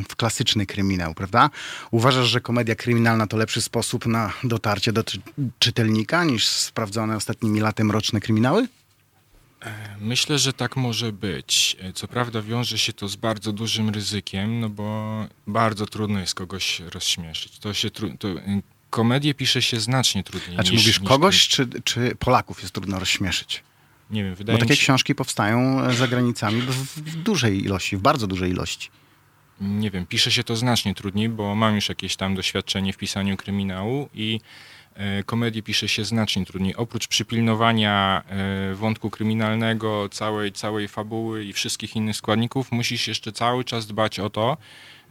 w 0.10 0.16
klasyczny 0.16 0.66
kryminał, 0.66 1.14
prawda? 1.14 1.50
Uważasz, 1.92 2.28
że 2.28 2.42
komedia 2.42 2.76
kryminalna 2.76 3.28
to 3.28 3.38
lepszy 3.38 3.62
sposób 3.62 4.06
na 4.06 4.34
dotarcie 4.44 4.94
do 4.94 5.04
czy 5.04 5.20
czytelnika 5.60 6.24
niż 6.24 6.48
sprawdzone 6.48 7.16
ostatnimi 7.16 7.60
latem 7.60 7.92
roczne 7.92 8.20
kryminały? 8.20 8.68
Myślę, 10.00 10.40
że 10.40 10.54
tak 10.54 10.76
może 10.76 11.12
być. 11.12 11.78
Co 11.94 12.08
prawda 12.08 12.42
wiąże 12.42 12.78
się 12.78 12.94
to 12.94 13.08
z 13.08 13.16
bardzo 13.16 13.52
dużym 13.54 13.90
ryzykiem, 13.90 14.60
no 14.60 14.70
bo 14.70 15.28
bardzo 15.48 15.86
trudno 15.86 16.20
jest 16.20 16.36
kogoś 16.36 16.80
rozśmieszyć. 16.80 17.60
To 17.60 17.74
się 17.74 17.90
tru... 17.90 18.18
to 18.18 18.28
komedię 18.90 19.34
pisze 19.34 19.62
się 19.62 19.80
znacznie 19.80 20.24
trudniej. 20.24 20.58
A 20.60 20.64
czy 20.64 20.72
mówisz 20.72 20.88
niż 20.88 21.00
kogoś, 21.00 21.48
czy, 21.48 21.68
czy 21.84 22.16
Polaków 22.20 22.62
jest 22.62 22.74
trudno 22.74 23.00
rozśmieszyć? 23.00 23.64
Nie 24.10 24.24
wiem, 24.24 24.36
wydaje 24.36 24.60
Bo 24.60 24.66
takie 24.66 24.76
się... 24.76 24.82
książki 24.82 25.16
powstają 25.16 25.94
za 25.94 26.08
granicami 26.08 26.62
w, 26.62 26.72
w 26.72 27.24
dużej 27.24 27.64
ilości, 27.64 27.98
w 27.98 28.02
bardzo 28.02 28.28
dużej 28.28 28.52
ilości. 28.52 28.90
Nie 29.62 29.92
wiem, 29.92 30.06
pisze 30.06 30.32
się 30.32 30.44
to 30.44 30.56
znacznie 30.56 30.96
trudniej, 30.96 31.30
bo 31.30 31.56
mam 31.56 31.76
już 31.76 31.90
jakieś 31.90 32.16
tam 32.16 32.36
doświadczenie 32.36 32.94
w 32.94 32.98
pisaniu 32.98 33.38
kryminału 33.38 34.10
i 34.14 34.40
E, 34.40 34.73
komedię 35.26 35.64
pisze 35.64 35.88
się 35.88 36.06
znacznie 36.06 36.46
trudniej. 36.46 36.76
Oprócz 36.76 37.08
przypilnowania 37.08 38.24
e, 38.28 38.76
wątku 38.76 39.10
kryminalnego, 39.10 40.10
całej, 40.10 40.52
całej 40.52 40.88
fabuły 40.88 41.46
i 41.46 41.54
wszystkich 41.54 41.96
innych 41.96 42.16
składników, 42.16 42.72
musisz 42.72 43.08
jeszcze 43.08 43.32
cały 43.32 43.64
czas 43.64 43.88
dbać 43.88 44.20
o 44.20 44.30
to, 44.30 44.58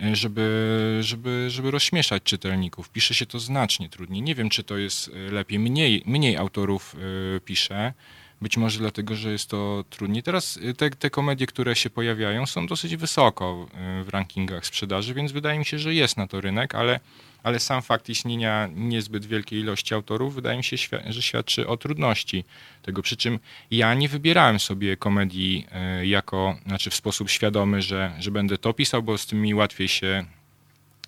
e, 0.00 0.16
żeby, 0.16 0.98
żeby, 1.00 1.46
żeby 1.50 1.70
rozśmieszać 1.70 2.22
czytelników. 2.22 2.90
Pisze 2.90 3.14
się 3.14 3.26
to 3.26 3.40
znacznie 3.40 3.88
trudniej. 3.88 4.22
Nie 4.22 4.34
wiem, 4.34 4.50
czy 4.50 4.62
to 4.62 4.78
jest 4.78 5.10
lepiej. 5.30 5.58
Mniej, 5.58 6.02
mniej 6.06 6.36
autorów 6.36 6.96
pisze. 7.44 7.92
Być 8.40 8.56
może 8.56 8.78
dlatego, 8.78 9.14
że 9.16 9.32
jest 9.32 9.50
to 9.50 9.84
trudniej. 9.90 10.22
Teraz 10.22 10.58
te, 10.76 10.90
te 10.90 11.10
komedie, 11.10 11.46
które 11.46 11.76
się 11.76 11.90
pojawiają, 11.90 12.46
są 12.46 12.66
dosyć 12.66 12.96
wysoko 12.96 13.66
w 14.04 14.08
rankingach 14.08 14.66
sprzedaży, 14.66 15.14
więc 15.14 15.32
wydaje 15.32 15.58
mi 15.58 15.64
się, 15.64 15.78
że 15.78 15.94
jest 15.94 16.16
na 16.16 16.26
to 16.26 16.40
rynek, 16.40 16.74
ale 16.74 17.00
ale 17.42 17.60
sam 17.60 17.82
fakt 17.82 18.08
istnienia 18.08 18.68
niezbyt 18.74 19.26
wielkiej 19.26 19.60
ilości 19.60 19.94
autorów 19.94 20.34
wydaje 20.34 20.56
mi 20.56 20.64
się, 20.64 20.76
że 21.06 21.22
świadczy 21.22 21.68
o 21.68 21.76
trudności 21.76 22.44
tego. 22.82 23.02
Przy 23.02 23.16
czym 23.16 23.38
ja 23.70 23.94
nie 23.94 24.08
wybierałem 24.08 24.60
sobie 24.60 24.96
komedii 24.96 25.66
e, 25.72 26.06
jako, 26.06 26.56
znaczy 26.66 26.90
w 26.90 26.94
sposób 26.94 27.30
świadomy, 27.30 27.82
że, 27.82 28.12
że 28.18 28.30
będę 28.30 28.58
to 28.58 28.72
pisał, 28.72 29.02
bo 29.02 29.18
z 29.18 29.26
tym 29.26 29.42
mi 29.42 29.54
łatwiej 29.54 29.88
się, 29.88 30.24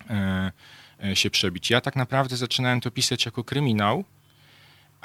e, 0.09 0.51
e, 1.03 1.15
się 1.15 1.29
przebić. 1.29 1.69
Ja 1.69 1.81
tak 1.81 1.95
naprawdę 1.95 2.37
zaczynałem 2.37 2.81
to 2.81 2.91
pisać 2.91 3.25
jako 3.25 3.43
kryminał, 3.43 4.03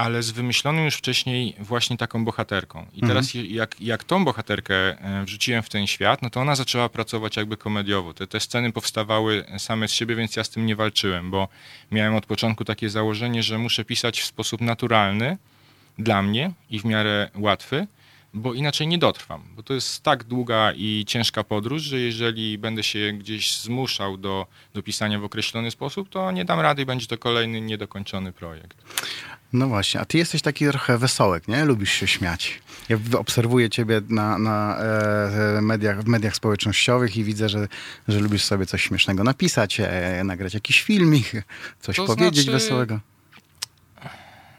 ale 0.01 0.23
z 0.23 0.31
wymyśloną 0.31 0.85
już 0.85 0.95
wcześniej 0.95 1.55
właśnie 1.59 1.97
taką 1.97 2.25
bohaterką. 2.25 2.87
I 2.95 3.01
teraz 3.01 3.27
mhm. 3.27 3.55
jak, 3.55 3.81
jak 3.81 4.05
tą 4.05 4.25
bohaterkę 4.25 4.75
e, 4.75 5.25
wrzuciłem 5.25 5.63
w 5.63 5.69
ten 5.69 5.87
świat, 5.87 6.23
no 6.23 6.31
to 6.31 6.41
ona 6.41 6.55
zaczęła 6.55 6.89
pracować 6.89 7.37
jakby 7.37 7.57
komediowo. 7.57 8.15
Te, 8.15 8.27
te 8.27 8.41
sceny 8.41 8.73
powstawały 8.73 9.45
same 9.59 9.89
z 9.89 9.93
siebie, 9.93 10.15
więc 10.17 10.37
ja 10.37 10.45
z 10.45 10.51
tym 10.51 10.67
nie 10.67 10.77
walczyłem, 10.77 11.31
bo 11.31 11.49
miałem 11.91 12.15
od 12.15 12.27
początku 12.27 12.65
takie 12.65 12.91
założenie, 12.91 13.43
że 13.43 13.59
muszę 13.59 13.85
pisać 13.85 14.21
w 14.21 14.27
sposób 14.27 14.61
naturalny 14.61 15.39
dla 15.99 16.23
mnie 16.23 16.53
i 16.71 16.81
w 16.81 16.85
miarę 16.85 17.31
łatwy, 17.35 17.87
bo 18.35 18.55
inaczej 18.55 18.87
nie 18.87 18.99
dotrwam. 18.99 19.43
Bo 19.57 19.63
to 19.63 19.75
jest 19.75 20.03
tak 20.03 20.25
długa 20.25 20.73
i 20.73 21.05
ciężka 21.07 21.45
podróż, 21.45 21.83
że 21.83 21.99
jeżeli 21.99 22.59
będę 22.59 22.83
się 22.83 23.13
gdzieś 23.13 23.57
zmuszał 23.57 24.17
do, 24.17 24.47
do 24.75 24.83
pisania 24.83 25.19
w 25.19 25.25
określony 25.25 25.71
sposób, 25.71 26.09
to 26.09 26.33
nie 26.33 26.45
dam 26.45 26.61
rady 26.61 26.83
i 26.83 26.87
będzie 26.87 27.07
to 27.07 27.19
kolejny 27.19 27.61
niedokończony 27.61 28.33
projekt. 28.33 28.77
No 29.53 29.69
właśnie, 29.69 30.01
a 30.01 30.05
ty 30.05 30.19
jesteś 30.19 30.43
taki 30.43 30.67
trochę 30.67 30.99
wesołek, 30.99 31.49
nie? 31.49 31.65
Lubisz 31.65 31.93
się 31.93 32.07
śmiać. 32.07 32.61
Ja 32.89 32.99
obserwuję 33.19 33.71
ciebie 33.71 34.01
na, 34.09 34.39
na 34.39 34.79
e, 34.79 35.61
mediach, 35.61 36.03
w 36.03 36.07
mediach 36.07 36.37
społecznościowych 36.37 37.17
i 37.17 37.25
widzę, 37.25 37.49
że, 37.49 37.69
że 38.09 38.21
lubisz 38.21 38.45
sobie 38.45 38.67
coś 38.67 38.83
śmiesznego 38.83 39.25
napisać, 39.25 39.81
e, 39.81 40.25
nagrać 40.25 40.55
jakiś 40.55 40.83
filmik, 40.83 41.33
coś 41.81 41.97
to 41.97 42.05
powiedzieć 42.05 42.45
znaczy... 42.45 42.51
wesołego. 42.51 43.01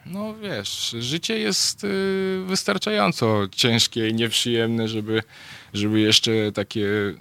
No 0.05 0.35
wiesz, 0.35 0.95
życie 0.99 1.39
jest 1.39 1.83
y, 1.83 2.43
wystarczająco 2.45 3.47
ciężkie 3.51 4.09
i 4.09 4.13
nieprzyjemne, 4.13 4.87
żeby, 4.87 5.23
żeby 5.73 5.99
jeszcze 5.99 6.51
takie, 6.51 6.81
y, 6.81 7.15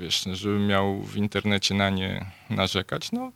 wiesz, 0.00 0.24
żebym 0.32 0.66
miał 0.66 1.02
w 1.02 1.16
internecie 1.16 1.74
na 1.74 1.90
nie 1.90 2.26
narzekać. 2.50 3.12
No 3.12 3.32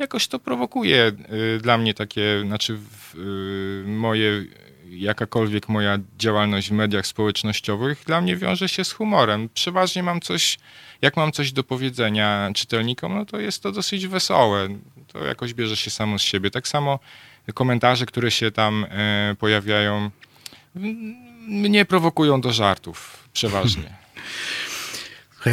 jakoś 0.00 0.28
to 0.28 0.38
prowokuje 0.38 1.12
y, 1.56 1.58
dla 1.62 1.78
mnie 1.78 1.94
takie, 1.94 2.42
znaczy 2.46 2.78
moje, 3.86 4.44
jakakolwiek 4.90 5.68
moja 5.68 5.98
działalność 6.18 6.68
w 6.68 6.72
mediach 6.72 7.06
społecznościowych 7.06 8.02
dla 8.06 8.20
mnie 8.20 8.36
wiąże 8.36 8.68
się 8.68 8.84
z 8.84 8.92
humorem. 8.92 9.48
Przeważnie 9.54 10.02
mam 10.02 10.20
coś, 10.20 10.58
jak 11.02 11.16
mam 11.16 11.32
coś 11.32 11.52
do 11.52 11.64
powiedzenia 11.64 12.50
czytelnikom, 12.54 13.14
no 13.14 13.24
to 13.24 13.40
jest 13.40 13.62
to 13.62 13.72
dosyć 13.72 14.06
wesołe. 14.06 14.68
To 15.12 15.24
jakoś 15.24 15.54
bierze 15.54 15.76
się 15.76 15.90
samo 15.90 16.18
z 16.18 16.22
siebie. 16.22 16.50
Tak 16.50 16.68
samo 16.68 16.98
komentarze, 17.54 18.06
które 18.06 18.30
się 18.30 18.50
tam 18.50 18.86
e, 18.90 19.36
pojawiają, 19.38 20.10
mnie 21.48 21.84
prowokują 21.84 22.40
do 22.40 22.52
żartów 22.52 23.28
przeważnie. 23.32 23.96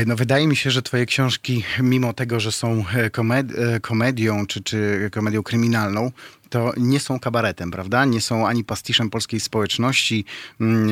No 0.05 0.15
wydaje 0.15 0.47
mi 0.47 0.55
się, 0.55 0.71
że 0.71 0.81
twoje 0.81 1.05
książki, 1.05 1.63
mimo 1.79 2.13
tego, 2.13 2.39
że 2.39 2.51
są 2.51 2.85
e, 2.93 3.09
komed- 3.09 3.59
e, 3.59 3.79
komedią 3.79 4.45
czy, 4.47 4.63
czy 4.63 5.09
komedią 5.11 5.43
kryminalną, 5.43 6.11
to 6.49 6.73
nie 6.77 6.99
są 6.99 7.19
kabaretem, 7.19 7.71
prawda? 7.71 8.05
Nie 8.05 8.21
są 8.21 8.47
ani 8.47 8.63
pastiszem 8.63 9.09
polskiej 9.09 9.39
społeczności, 9.39 10.25
mm, 10.61 10.89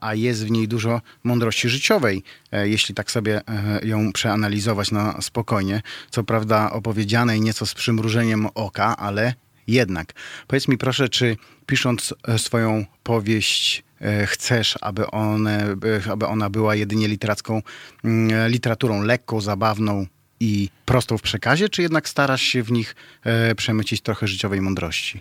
a 0.00 0.14
jest 0.14 0.46
w 0.46 0.50
niej 0.50 0.68
dużo 0.68 1.00
mądrości 1.24 1.68
życiowej, 1.68 2.22
jeśli 2.52 2.94
tak 2.94 3.10
sobie 3.10 3.40
ją 3.82 4.12
przeanalizować 4.12 4.90
na 4.90 5.22
spokojnie. 5.22 5.82
Co 6.10 6.24
prawda 6.24 6.70
opowiedzianej 6.70 7.40
nieco 7.40 7.66
z 7.66 7.74
przymrużeniem 7.74 8.46
oka, 8.54 8.96
ale 8.96 9.34
jednak. 9.66 10.12
Powiedz 10.46 10.68
mi 10.68 10.78
proszę, 10.78 11.08
czy 11.08 11.36
pisząc 11.66 12.14
e, 12.28 12.38
swoją 12.38 12.84
powieść 13.02 13.82
e, 14.00 14.26
chcesz, 14.26 14.78
aby, 14.80 15.06
one, 15.06 15.76
e, 16.06 16.12
aby 16.12 16.26
ona 16.26 16.50
była 16.50 16.74
jedynie 16.74 17.08
literacką, 17.08 17.62
mm, 18.04 18.50
literaturą 18.50 19.02
lekką, 19.02 19.40
zabawną 19.40 20.06
i 20.40 20.68
prostą 20.84 21.18
w 21.18 21.22
przekazie, 21.22 21.68
czy 21.68 21.82
jednak 21.82 22.08
starasz 22.08 22.42
się 22.42 22.62
w 22.62 22.72
nich 22.72 22.94
przemycić 23.56 24.00
trochę 24.00 24.26
życiowej 24.26 24.60
mądrości? 24.60 25.20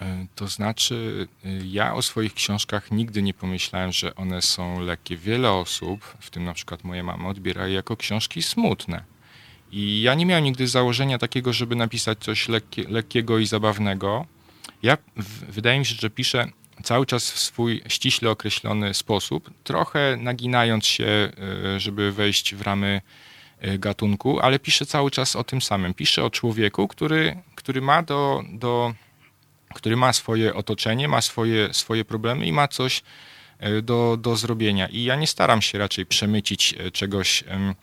E, 0.00 0.26
to 0.34 0.48
znaczy, 0.48 1.28
ja 1.64 1.94
o 1.94 2.02
swoich 2.02 2.34
książkach 2.34 2.90
nigdy 2.90 3.22
nie 3.22 3.34
pomyślałem, 3.34 3.92
że 3.92 4.14
one 4.14 4.42
są 4.42 4.80
lekkie. 4.80 5.16
Wiele 5.16 5.50
osób, 5.50 6.16
w 6.20 6.30
tym 6.30 6.44
na 6.44 6.54
przykład 6.54 6.84
moja 6.84 7.02
mama, 7.02 7.28
odbiera 7.28 7.66
je 7.66 7.74
jako 7.74 7.96
książki 7.96 8.42
smutne. 8.42 9.04
I 9.74 10.02
ja 10.02 10.14
nie 10.14 10.26
miałem 10.26 10.44
nigdy 10.44 10.68
założenia 10.68 11.18
takiego, 11.18 11.52
żeby 11.52 11.76
napisać 11.76 12.18
coś 12.18 12.48
lekkie, 12.48 12.88
lekkiego 12.88 13.38
i 13.38 13.46
zabawnego. 13.46 14.26
Ja 14.82 14.96
w, 15.16 15.52
wydaje 15.52 15.78
mi 15.78 15.86
się, 15.86 15.94
że 15.94 16.10
piszę 16.10 16.48
cały 16.82 17.06
czas 17.06 17.30
w 17.30 17.38
swój 17.38 17.82
ściśle 17.88 18.30
określony 18.30 18.94
sposób, 18.94 19.50
trochę 19.64 20.16
naginając 20.20 20.86
się, 20.86 21.32
y, 21.76 21.80
żeby 21.80 22.12
wejść 22.12 22.54
w 22.54 22.62
ramy 22.62 23.00
y, 23.64 23.78
gatunku, 23.78 24.40
ale 24.40 24.58
piszę 24.58 24.86
cały 24.86 25.10
czas 25.10 25.36
o 25.36 25.44
tym 25.44 25.62
samym. 25.62 25.94
Piszę 25.94 26.24
o 26.24 26.30
człowieku, 26.30 26.88
który, 26.88 27.36
który 27.54 27.80
ma 27.80 28.02
do, 28.02 28.42
do 28.52 28.94
który 29.74 29.96
ma 29.96 30.12
swoje 30.12 30.54
otoczenie, 30.54 31.08
ma 31.08 31.20
swoje, 31.20 31.74
swoje 31.74 32.04
problemy 32.04 32.46
i 32.46 32.52
ma 32.52 32.68
coś 32.68 33.02
e, 33.58 33.82
do, 33.82 34.16
do 34.16 34.36
zrobienia. 34.36 34.88
I 34.88 35.04
ja 35.04 35.16
nie 35.16 35.26
staram 35.26 35.62
się 35.62 35.78
raczej 35.78 36.06
przemycić 36.06 36.74
e, 36.78 36.90
czegoś, 36.90 37.44
e, 37.48 37.74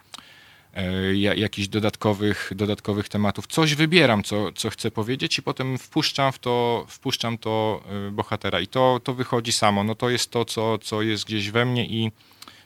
jakichś 1.35 1.67
dodatkowych, 1.67 2.51
dodatkowych 2.55 3.09
tematów. 3.09 3.47
Coś 3.47 3.75
wybieram, 3.75 4.23
co, 4.23 4.51
co 4.51 4.69
chcę 4.69 4.91
powiedzieć 4.91 5.37
i 5.37 5.41
potem 5.41 5.77
wpuszczam 5.77 6.31
w 6.31 6.39
to, 6.39 6.85
wpuszczam 6.89 7.37
to 7.37 7.83
bohatera 8.11 8.59
i 8.59 8.67
to, 8.67 8.99
to 9.03 9.13
wychodzi 9.13 9.51
samo. 9.51 9.83
No 9.83 9.95
to 9.95 10.09
jest 10.09 10.31
to, 10.31 10.45
co, 10.45 10.77
co 10.77 11.01
jest 11.01 11.25
gdzieś 11.25 11.51
we 11.51 11.65
mnie 11.65 11.85
i 11.85 12.11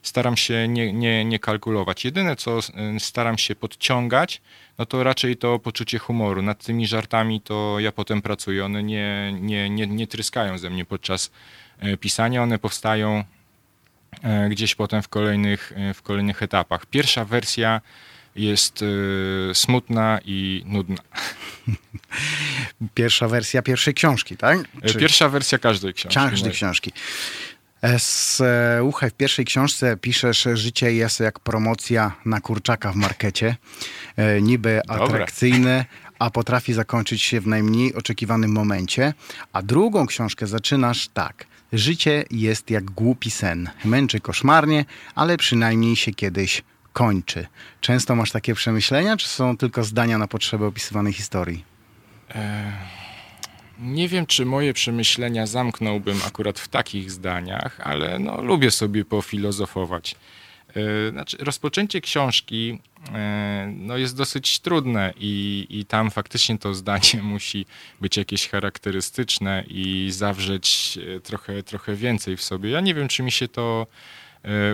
staram 0.07 0.37
się 0.37 0.67
nie, 0.67 0.93
nie, 0.93 1.25
nie 1.25 1.39
kalkulować. 1.39 2.05
Jedyne, 2.05 2.35
co 2.35 2.59
staram 2.99 3.37
się 3.37 3.55
podciągać, 3.55 4.41
no 4.77 4.85
to 4.85 5.03
raczej 5.03 5.37
to 5.37 5.59
poczucie 5.59 5.99
humoru. 5.99 6.41
Nad 6.41 6.65
tymi 6.65 6.87
żartami 6.87 7.41
to 7.41 7.79
ja 7.79 7.91
potem 7.91 8.21
pracuję. 8.21 8.65
One 8.65 8.83
nie, 8.83 9.35
nie, 9.41 9.69
nie, 9.69 9.87
nie 9.87 10.07
tryskają 10.07 10.57
ze 10.57 10.69
mnie 10.69 10.85
podczas 10.85 11.31
e, 11.79 11.97
pisania, 11.97 12.43
one 12.43 12.59
powstają 12.59 13.09
e, 13.17 13.25
gdzieś 14.49 14.75
potem 14.75 15.01
w 15.01 15.07
kolejnych, 15.07 15.73
e, 15.75 15.93
w 15.93 16.01
kolejnych 16.01 16.43
etapach. 16.43 16.85
Pierwsza 16.85 17.25
wersja 17.25 17.81
jest 18.35 18.83
smutna 19.53 20.19
i 20.25 20.63
nudna. 20.65 21.01
Pierwsza 22.93 23.27
wersja 23.27 23.61
pierwszej 23.61 23.93
książki, 23.93 24.37
tak? 24.37 24.59
Czy... 24.85 24.97
Pierwsza 24.97 25.29
wersja 25.29 25.57
każdej 25.57 25.93
książki. 25.93 26.19
Każdej 26.19 26.51
książki. 26.51 26.91
Słuchaj, 27.97 29.09
w 29.09 29.13
pierwszej 29.13 29.45
książce 29.45 29.97
piszesz, 29.97 30.47
życie 30.53 30.93
jest 30.93 31.19
jak 31.19 31.39
promocja 31.39 32.11
na 32.25 32.41
kurczaka 32.41 32.91
w 32.91 32.95
markecie. 32.95 33.55
E, 34.15 34.41
niby 34.41 34.81
atrakcyjne, 34.87 35.85
a 36.19 36.29
potrafi 36.29 36.73
zakończyć 36.73 37.21
się 37.21 37.41
w 37.41 37.47
najmniej 37.47 37.95
oczekiwanym 37.95 38.51
momencie. 38.51 39.13
A 39.53 39.61
drugą 39.61 40.07
książkę 40.07 40.47
zaczynasz 40.47 41.07
tak. 41.07 41.45
Życie 41.75 42.23
jest 42.31 42.69
jak 42.69 42.91
głupi 42.91 43.31
sen. 43.31 43.69
Męczy 43.85 44.19
koszmarnie, 44.19 44.85
ale 45.15 45.37
przynajmniej 45.37 45.95
się 45.95 46.13
kiedyś 46.13 46.63
kończy. 46.93 47.47
Często 47.81 48.15
masz 48.15 48.31
takie 48.31 48.55
przemyślenia, 48.55 49.17
czy 49.17 49.27
są 49.27 49.57
tylko 49.57 49.83
zdania 49.83 50.17
na 50.17 50.27
potrzeby 50.27 50.65
opisywanej 50.65 51.13
historii? 51.13 51.65
E 52.35 52.71
nie 53.79 54.07
wiem, 54.07 54.25
czy 54.25 54.45
moje 54.45 54.73
przemyślenia 54.73 55.47
zamknąłbym 55.47 56.19
akurat 56.27 56.59
w 56.59 56.67
takich 56.67 57.11
zdaniach, 57.11 57.79
ale 57.83 58.19
no, 58.19 58.41
lubię 58.41 58.71
sobie 58.71 59.05
pofilozofować. 59.05 60.15
E, 60.75 61.11
znaczy, 61.11 61.37
rozpoczęcie 61.39 62.01
książki 62.01 62.79
e, 63.13 63.73
no, 63.77 63.97
jest 63.97 64.17
dosyć 64.17 64.59
trudne 64.59 65.13
i, 65.19 65.67
i 65.69 65.85
tam 65.85 66.11
faktycznie 66.11 66.57
to 66.57 66.73
zdanie 66.73 67.23
musi 67.33 67.65
być 68.01 68.17
jakieś 68.17 68.49
charakterystyczne 68.49 69.63
i 69.67 70.07
zawrzeć 70.11 70.99
e, 71.15 71.19
trochę, 71.19 71.63
trochę 71.63 71.95
więcej 71.95 72.37
w 72.37 72.43
sobie. 72.43 72.69
Ja 72.69 72.81
nie 72.81 72.93
wiem, 72.93 73.07
czy 73.07 73.23
mi 73.23 73.31
się 73.31 73.47
to 73.47 73.87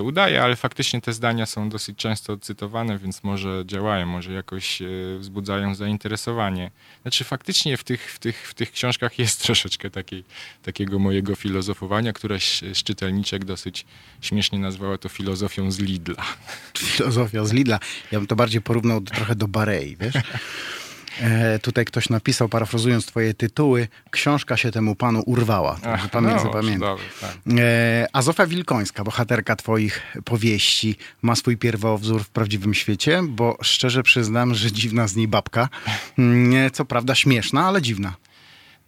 udaje, 0.01 0.43
ale 0.43 0.55
faktycznie 0.55 1.01
te 1.01 1.13
zdania 1.13 1.45
są 1.45 1.69
dosyć 1.69 1.97
często 1.97 2.37
cytowane, 2.37 2.97
więc 2.97 3.23
może 3.23 3.63
działają, 3.65 4.05
może 4.05 4.33
jakoś 4.33 4.81
e, 4.81 4.85
wzbudzają 5.19 5.75
zainteresowanie. 5.75 6.71
Znaczy 7.01 7.23
faktycznie 7.23 7.77
w 7.77 7.83
tych, 7.83 8.11
w 8.11 8.19
tych, 8.19 8.47
w 8.49 8.53
tych 8.53 8.71
książkach 8.71 9.19
jest 9.19 9.41
troszeczkę 9.45 9.89
takiej, 9.89 10.23
takiego 10.63 10.99
mojego 10.99 11.35
filozofowania, 11.35 12.13
któraś 12.13 12.61
z 12.73 12.83
czytelniczek 12.83 13.45
dosyć 13.45 13.85
śmiesznie 14.21 14.59
nazwała 14.59 14.97
to 14.97 15.09
filozofią 15.09 15.71
z 15.71 15.79
Lidla. 15.79 16.23
Filozofia 16.77 17.45
z 17.45 17.51
Lidla. 17.51 17.79
Ja 18.11 18.19
bym 18.19 18.27
to 18.27 18.35
bardziej 18.35 18.61
porównał 18.61 19.01
trochę 19.01 19.35
do 19.35 19.47
Barei, 19.47 19.97
wiesz? 19.97 20.15
E, 21.19 21.59
tutaj 21.59 21.85
ktoś 21.85 22.09
napisał, 22.09 22.49
parafrazując 22.49 23.05
twoje 23.05 23.33
tytuły, 23.33 23.87
książka 24.11 24.57
się 24.57 24.71
temu 24.71 24.95
panu 24.95 25.23
urwała. 25.25 25.75
Także 25.75 26.09
pamiętam, 26.09 26.37
no, 26.37 26.43
zapamiętam. 26.43 26.97
Tak. 27.21 27.37
E, 27.59 28.07
a 28.13 28.21
Zofia 28.21 28.47
Wilkońska, 28.47 29.03
bohaterka 29.03 29.55
twoich 29.55 30.01
powieści, 30.25 30.95
ma 31.21 31.35
swój 31.35 31.57
pierwowzór 31.57 32.23
w 32.23 32.29
prawdziwym 32.29 32.73
świecie, 32.73 33.21
bo 33.27 33.57
szczerze 33.61 34.03
przyznam, 34.03 34.55
że 34.55 34.71
dziwna 34.71 35.07
z 35.07 35.15
niej 35.15 35.27
babka. 35.27 35.69
Nie, 36.17 36.71
co 36.71 36.85
prawda 36.85 37.15
śmieszna, 37.15 37.67
ale 37.67 37.81
dziwna. 37.81 38.13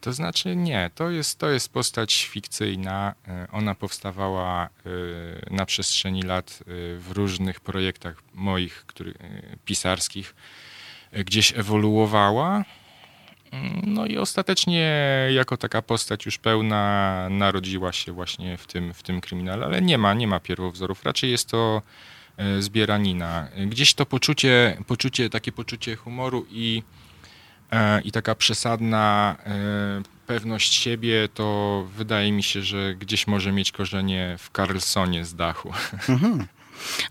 To 0.04 0.14
znaczy 0.14 0.56
nie, 0.56 0.92
to 0.96 1.10
jest, 1.10 1.40
to 1.40 1.50
jest 1.50 1.70
postać 1.70 2.26
fikcyjna. 2.26 3.14
E, 3.28 3.48
ona 3.52 3.76
powstawała 3.76 4.66
e, 4.66 4.70
na 5.56 5.66
przestrzeni 5.66 6.22
lat 6.22 6.60
e, 6.62 6.66
w 6.98 7.12
różnych 7.12 7.60
projektach 7.60 8.16
moich 8.34 8.84
który, 8.88 9.14
pisarskich 9.66 10.36
gdzieś 11.14 11.54
ewoluowała. 11.58 12.64
No 13.84 14.06
i 14.06 14.18
ostatecznie 14.18 14.92
jako 15.32 15.58
taka 15.58 15.82
postać 15.82 16.26
już 16.26 16.38
pełna 16.38 17.28
narodziła 17.30 17.92
się 17.92 18.12
właśnie 18.12 18.58
w 18.58 18.68
tym, 18.68 18.94
w 18.94 19.04
tym 19.04 19.22
kryminale, 19.22 19.66
ale 19.66 19.82
nie 19.82 19.98
ma, 19.98 20.14
nie 20.14 20.28
ma 20.28 20.40
pierwowzorów. 20.40 21.04
Raczej 21.06 21.32
jest 21.32 21.50
to 21.50 21.82
e, 22.38 22.62
zbieranina. 22.62 23.48
Gdzieś 23.68 23.94
to 23.94 24.06
poczucie, 24.06 24.78
poczucie 24.88 25.30
takie 25.30 25.52
poczucie 25.52 25.96
humoru 25.96 26.46
i, 26.52 26.84
e, 27.72 28.02
i 28.02 28.12
taka 28.12 28.36
przesadna 28.36 29.36
e, 29.46 30.02
pewność 30.28 30.74
siebie, 30.74 31.30
to 31.34 31.88
wydaje 31.96 32.32
mi 32.32 32.44
się, 32.44 32.62
że 32.62 32.96
gdzieś 32.96 33.28
może 33.28 33.52
mieć 33.52 33.72
korzenie 33.72 34.36
w 34.40 34.50
Carlsonie 34.50 35.26
z 35.26 35.36
dachu. 35.36 35.74
Mhm. 36.10 36.48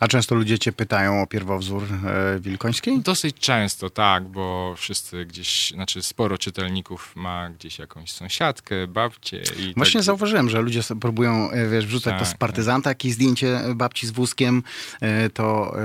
A 0.00 0.08
często 0.08 0.34
ludzie 0.34 0.58
cię 0.58 0.72
pytają 0.72 1.22
o 1.22 1.26
pierwowzór 1.26 1.82
e, 2.06 2.40
Wilkońskiej? 2.40 3.00
Dosyć 3.00 3.36
często, 3.36 3.90
tak, 3.90 4.24
bo 4.24 4.74
wszyscy 4.76 5.24
gdzieś, 5.24 5.70
znaczy 5.70 6.02
sporo 6.02 6.38
czytelników 6.38 7.12
ma 7.16 7.50
gdzieś 7.50 7.78
jakąś 7.78 8.12
sąsiadkę, 8.12 8.86
babcię 8.86 9.42
i 9.58 9.72
Właśnie 9.76 10.00
tak... 10.00 10.04
zauważyłem, 10.04 10.50
że 10.50 10.60
ludzie 10.60 10.80
próbują, 11.00 11.50
e, 11.50 11.68
wiesz, 11.68 11.86
wrzucać 11.86 12.12
tak, 12.12 12.20
to 12.20 12.26
z 12.26 12.28
tak. 12.28 12.38
partyzanta, 12.38 12.90
tak. 12.90 12.90
jakieś 12.90 13.12
zdjęcie 13.12 13.60
babci 13.74 14.06
z 14.06 14.10
wózkiem, 14.10 14.62
e, 15.00 15.30
to 15.30 15.76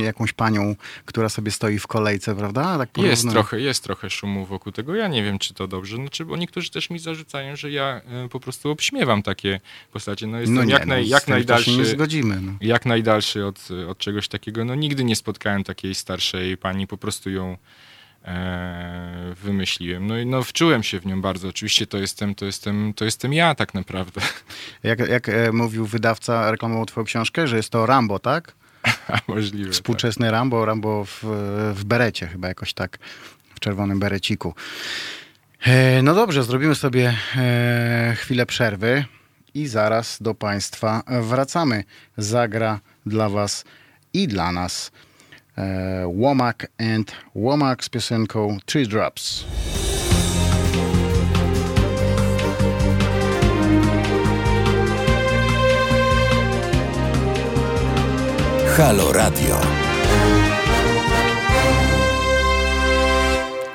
y, 0.00 0.04
jakąś 0.04 0.32
panią, 0.32 0.76
która 1.04 1.28
sobie 1.28 1.50
stoi 1.50 1.78
w 1.78 1.86
kolejce, 1.86 2.34
prawda? 2.34 2.78
Tak 2.78 2.98
jest 2.98 3.30
trochę, 3.30 3.60
jest 3.60 3.84
trochę 3.84 4.10
szumu 4.10 4.46
wokół 4.46 4.72
tego. 4.72 4.94
Ja 4.94 5.08
nie 5.08 5.22
wiem, 5.22 5.38
czy 5.38 5.54
to 5.54 5.68
dobrze, 5.68 5.96
znaczy, 5.96 6.24
bo 6.24 6.36
niektórzy 6.36 6.70
też 6.70 6.90
mi 6.90 6.98
zarzucają, 6.98 7.56
że 7.56 7.70
ja 7.70 8.00
po 8.30 8.40
prostu 8.40 8.70
obśmiewam 8.70 9.22
takie 9.22 9.60
postacie. 9.92 10.26
No 10.26 10.40
jestem 10.40 10.54
no 10.54 10.64
nie, 10.64 10.72
jak, 10.72 10.86
naj, 10.86 11.02
no, 11.02 11.08
jak 11.08 11.28
najdalszy... 11.28 11.70
nie 11.70 11.84
zgodzimy. 11.84 12.40
No. 12.40 12.52
Jak 12.60 12.81
jak 12.82 12.86
najdalszy 12.86 13.46
od, 13.46 13.68
od 13.88 13.98
czegoś 13.98 14.28
takiego. 14.28 14.64
No 14.64 14.74
nigdy 14.74 15.04
nie 15.04 15.16
spotkałem 15.16 15.64
takiej 15.64 15.94
starszej 15.94 16.56
pani, 16.56 16.86
po 16.86 16.96
prostu 16.96 17.30
ją 17.30 17.56
e, 18.24 19.34
wymyśliłem. 19.42 20.06
No 20.06 20.18
i 20.18 20.26
no, 20.26 20.42
wczułem 20.42 20.82
się 20.82 21.00
w 21.00 21.06
nią 21.06 21.22
bardzo. 21.22 21.48
Oczywiście 21.48 21.86
to 21.86 21.98
jestem, 21.98 22.34
to 22.34 22.44
jestem, 22.44 22.94
to 22.94 23.04
jestem 23.04 23.32
ja 23.32 23.54
tak 23.54 23.74
naprawdę. 23.74 24.20
Jak, 24.82 24.98
jak 24.98 25.28
e, 25.28 25.52
mówił 25.52 25.86
wydawca, 25.86 26.50
reklamował 26.50 26.86
twoją 26.86 27.04
książkę, 27.04 27.48
że 27.48 27.56
jest 27.56 27.70
to 27.70 27.86
Rambo, 27.86 28.18
tak? 28.18 28.54
Możliwe. 29.28 29.70
Współczesny 29.70 30.26
tak. 30.26 30.32
Rambo, 30.32 30.64
Rambo 30.64 31.04
w, 31.04 31.24
w 31.74 31.84
berecie 31.84 32.26
chyba 32.26 32.48
jakoś 32.48 32.74
tak, 32.74 32.98
w 33.54 33.60
czerwonym 33.60 33.98
bereciku. 33.98 34.54
E, 35.64 36.02
no 36.02 36.14
dobrze, 36.14 36.44
zrobimy 36.44 36.74
sobie 36.74 37.14
e, 37.36 38.16
chwilę 38.16 38.46
przerwy 38.46 39.04
i 39.54 39.66
zaraz 39.66 40.18
do 40.20 40.34
Państwa 40.34 41.02
wracamy. 41.06 41.84
Zagra 42.16 42.80
dla 43.06 43.28
Was 43.28 43.64
i 44.12 44.28
dla 44.28 44.52
nas 44.52 44.90
e, 45.58 46.12
Womack 46.16 46.66
and 46.78 47.12
Womack 47.34 47.84
z 47.84 47.88
piosenką 47.88 48.58
Three 48.66 48.86
Drops. 48.86 49.44
Halo 58.76 59.12
Radio. 59.12 59.81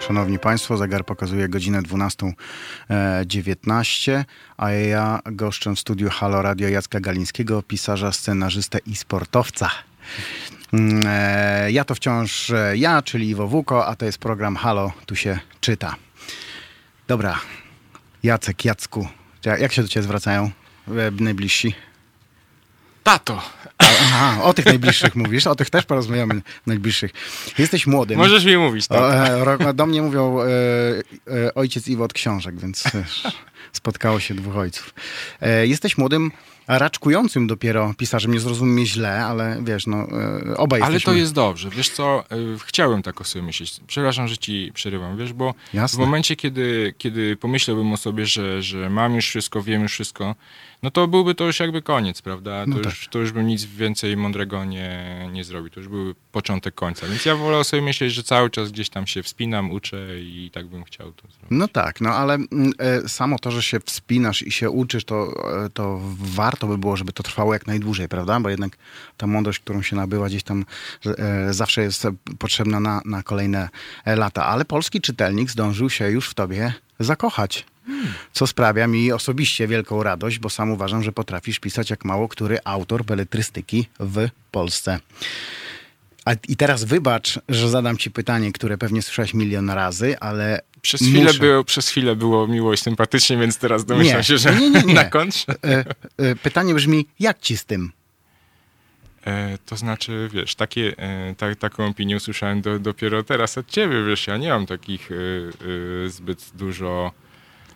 Szanowni 0.08 0.40
Państwo, 0.40 0.78
zegar 0.78 1.06
pokazuje 1.06 1.50
godzinę 1.50 1.82
12.19, 1.82 4.24
a 4.58 4.72
ja 4.72 5.20
goszczę 5.26 5.76
w 5.76 5.80
studiu 5.80 6.10
Halo 6.10 6.42
Radio 6.42 6.70
Jacka 6.70 7.00
Galińskiego, 7.00 7.64
pisarza, 7.64 8.12
scenarzystę 8.12 8.80
i 8.86 8.96
sportowca. 8.96 9.70
Mm, 10.74 11.04
e, 11.08 11.72
ja 11.72 11.84
to 11.86 11.96
wciąż 11.96 12.52
ja, 12.76 13.02
czyli 13.02 13.30
Iwo 13.30 13.48
Wuko, 13.48 13.88
a 13.88 13.96
to 13.96 14.06
jest 14.06 14.18
program 14.18 14.56
Halo, 14.56 14.92
tu 15.06 15.16
się 15.16 15.40
czyta. 15.62 15.96
Dobra, 17.08 17.40
Jacek, 18.24 18.66
Jacku. 18.66 19.08
Ja- 19.46 19.58
Jak 19.58 19.74
się 19.74 19.82
do 19.82 19.88
ciebie 19.88 20.04
zwracają 20.04 20.52
e, 20.88 21.12
najbliżsi? 21.24 21.76
Tato, 23.08 23.42
Aha, 23.78 24.44
o 24.44 24.54
tych 24.54 24.66
najbliższych 24.66 25.16
mówisz, 25.16 25.48
o 25.48 25.56
tych 25.56 25.70
też 25.70 25.86
porozmawiamy, 25.86 26.42
najbliższych. 26.66 27.12
Jesteś 27.58 27.88
młodym. 27.88 28.18
możesz 28.18 28.46
mi 28.46 28.58
mówić 28.58 28.88
tak. 28.88 29.30
E, 29.60 29.74
do 29.74 29.86
mnie 29.86 30.02
mówią 30.02 30.40
e, 30.42 30.46
e, 31.46 31.54
ojciec 31.54 31.88
Iwo 31.88 32.04
od 32.04 32.14
książek, 32.14 32.60
więc 32.60 32.84
spotkało 33.72 34.20
się 34.20 34.34
dwóch 34.34 34.58
ojców. 34.58 34.94
E, 35.42 35.68
jesteś 35.68 35.98
młodym, 35.98 36.32
raczkującym 36.68 37.48
dopiero 37.48 37.94
pisarzem. 37.98 38.34
Nie 38.34 38.40
zrozum 38.40 38.74
mnie 38.74 38.86
źle, 38.86 39.26
ale 39.26 39.58
wiesz, 39.64 39.88
no, 39.88 39.98
e, 39.98 40.58
obaj 40.58 40.82
Ale 40.82 40.94
jesteśmy. 40.94 41.14
to 41.14 41.20
jest 41.20 41.34
dobrze. 41.34 41.70
Wiesz 41.70 41.90
co, 41.90 42.24
y, 42.56 42.60
chciałem 42.66 43.04
tak 43.04 43.22
o 43.22 43.24
sobie 43.24 43.46
myśleć. 43.46 43.80
Przepraszam, 43.88 44.28
że 44.28 44.38
ci 44.38 44.72
przerywam, 44.74 45.18
wiesz, 45.18 45.34
bo 45.34 45.54
Jasne. 45.74 45.98
w 45.98 46.00
momencie, 46.00 46.36
kiedy, 46.36 46.94
kiedy 46.98 47.36
pomyślałbym 47.36 47.94
o 47.94 47.98
sobie, 47.98 48.26
że, 48.26 48.62
że 48.62 48.90
mam 48.90 49.16
już 49.16 49.26
wszystko, 49.30 49.64
wiem 49.64 49.82
już 49.82 49.92
wszystko, 49.92 50.36
no 50.88 50.92
to 50.92 51.08
byłby 51.08 51.36
to 51.36 51.44
już 51.44 51.60
jakby 51.60 51.82
koniec, 51.82 52.22
prawda? 52.22 52.64
To, 52.64 52.70
No 52.70 52.76
tak. 52.76 52.86
już, 52.86 53.08
to 53.08 53.20
już 53.20 53.32
bym 53.32 53.48
nic 53.48 53.66
więcej 53.66 54.18
mądrego 54.18 54.66
nie, 54.66 55.30
nie 55.32 55.44
zrobił. 55.44 55.70
To 55.70 55.80
już 55.80 55.90
byłby 55.90 56.16
początek 56.32 56.76
końca. 56.76 57.08
Więc 57.08 57.26
ja 57.26 57.36
wolę 57.36 57.64
sobie 57.64 57.82
myśleć, 57.82 58.14
że 58.14 58.24
cały 58.24 58.50
czas 58.50 58.72
gdzieś 58.72 58.90
tam 58.90 59.08
się 59.08 59.24
wspinam, 59.24 59.72
uczę 59.72 60.20
i 60.20 60.52
tak 60.54 60.68
bym 60.68 60.84
chciał 60.84 61.12
to 61.12 61.22
zrobić. 61.22 61.48
No 61.52 61.68
tak, 61.68 62.02
no 62.02 62.10
ale 62.10 62.34
mm, 62.34 62.72
e, 62.78 63.10
samo 63.10 63.40
to, 63.40 63.52
że 63.52 63.64
się 63.64 63.80
wspinasz 63.80 64.42
i 64.42 64.52
się 64.52 64.70
uczysz, 64.70 65.06
to, 65.06 65.34
e, 65.66 65.70
to 65.70 66.00
warto 66.20 66.68
by 66.68 66.78
było, 66.78 66.98
żeby 66.98 67.14
to 67.14 67.24
trwało 67.24 67.54
jak 67.54 67.68
najdłużej, 67.68 68.08
prawda? 68.08 68.40
Bo 68.40 68.50
jednak 68.50 68.78
ta 69.18 69.28
młodość, 69.28 69.60
którą 69.60 69.82
się 69.82 69.96
nabyła 69.96 70.28
gdzieś 70.28 70.44
tam 70.44 70.66
e, 71.06 71.54
zawsze 71.54 71.82
jest 71.82 72.08
potrzebna 72.40 72.80
na, 72.80 73.02
na 73.06 73.24
kolejne 73.24 73.70
lata. 74.06 74.46
Ale 74.46 74.66
polski 74.66 75.02
czytelnik 75.02 75.50
zdążył 75.50 75.90
się 75.90 76.10
już 76.10 76.30
w 76.30 76.34
tobie 76.34 76.74
zakochać. 77.00 77.66
Co 78.34 78.48
sprawia 78.48 78.88
mi 78.88 79.12
osobiście 79.12 79.68
wielką 79.68 80.04
radość, 80.04 80.40
bo 80.40 80.50
sam 80.50 80.72
uważam, 80.72 81.04
że 81.04 81.12
potrafisz 81.12 81.60
pisać 81.60 81.90
jak 81.90 82.06
mało 82.06 82.28
który 82.28 82.58
autor 82.64 83.06
beletrystyki 83.06 83.88
w 84.00 84.28
Polsce. 84.52 85.00
A, 86.26 86.32
I 86.48 86.56
teraz 86.56 86.84
wybacz, 86.84 87.40
że 87.50 87.70
zadam 87.70 87.98
ci 87.98 88.12
pytanie, 88.12 88.52
które 88.52 88.78
pewnie 88.78 89.02
słyszałeś 89.02 89.34
milion 89.34 89.70
razy, 89.70 90.20
ale 90.20 90.62
Przez 90.82 91.02
chwilę, 91.02 91.24
muszę. 91.24 91.40
było, 91.40 91.64
przez 91.64 91.90
chwilę 91.90 92.16
było 92.16 92.48
miło 92.48 92.74
i 92.74 92.78
sympatycznie, 92.78 93.38
więc 93.38 93.58
teraz 93.58 93.86
domyślam 93.86 94.18
Nie, 94.18 94.24
się, 94.24 94.38
że 94.38 94.56
nie, 94.56 94.70
nie, 94.70 94.82
nie. 94.82 94.94
na 95.04 95.04
kontrze. 95.06 95.56
E, 95.64 95.86
e, 96.18 96.36
pytanie 96.36 96.74
brzmi, 96.74 97.08
jak 97.20 97.40
ci 97.40 97.58
z 97.58 97.66
tym? 97.66 97.92
E, 99.28 99.58
to 99.66 99.78
znaczy, 99.78 100.30
wiesz, 100.34 100.56
takie, 100.56 100.94
e, 100.98 101.36
ta, 101.36 101.56
taką 101.56 101.86
opinię 101.88 102.16
usłyszałem 102.16 102.62
do, 102.62 102.80
dopiero 102.80 103.24
teraz 103.24 103.58
od 103.58 103.68
ciebie, 103.68 104.04
wiesz, 104.04 104.28
ja 104.28 104.38
nie 104.38 104.50
mam 104.50 104.66
takich 104.66 105.10
e, 105.12 105.16
e, 106.06 106.10
zbyt 106.10 106.52
dużo... 106.56 107.12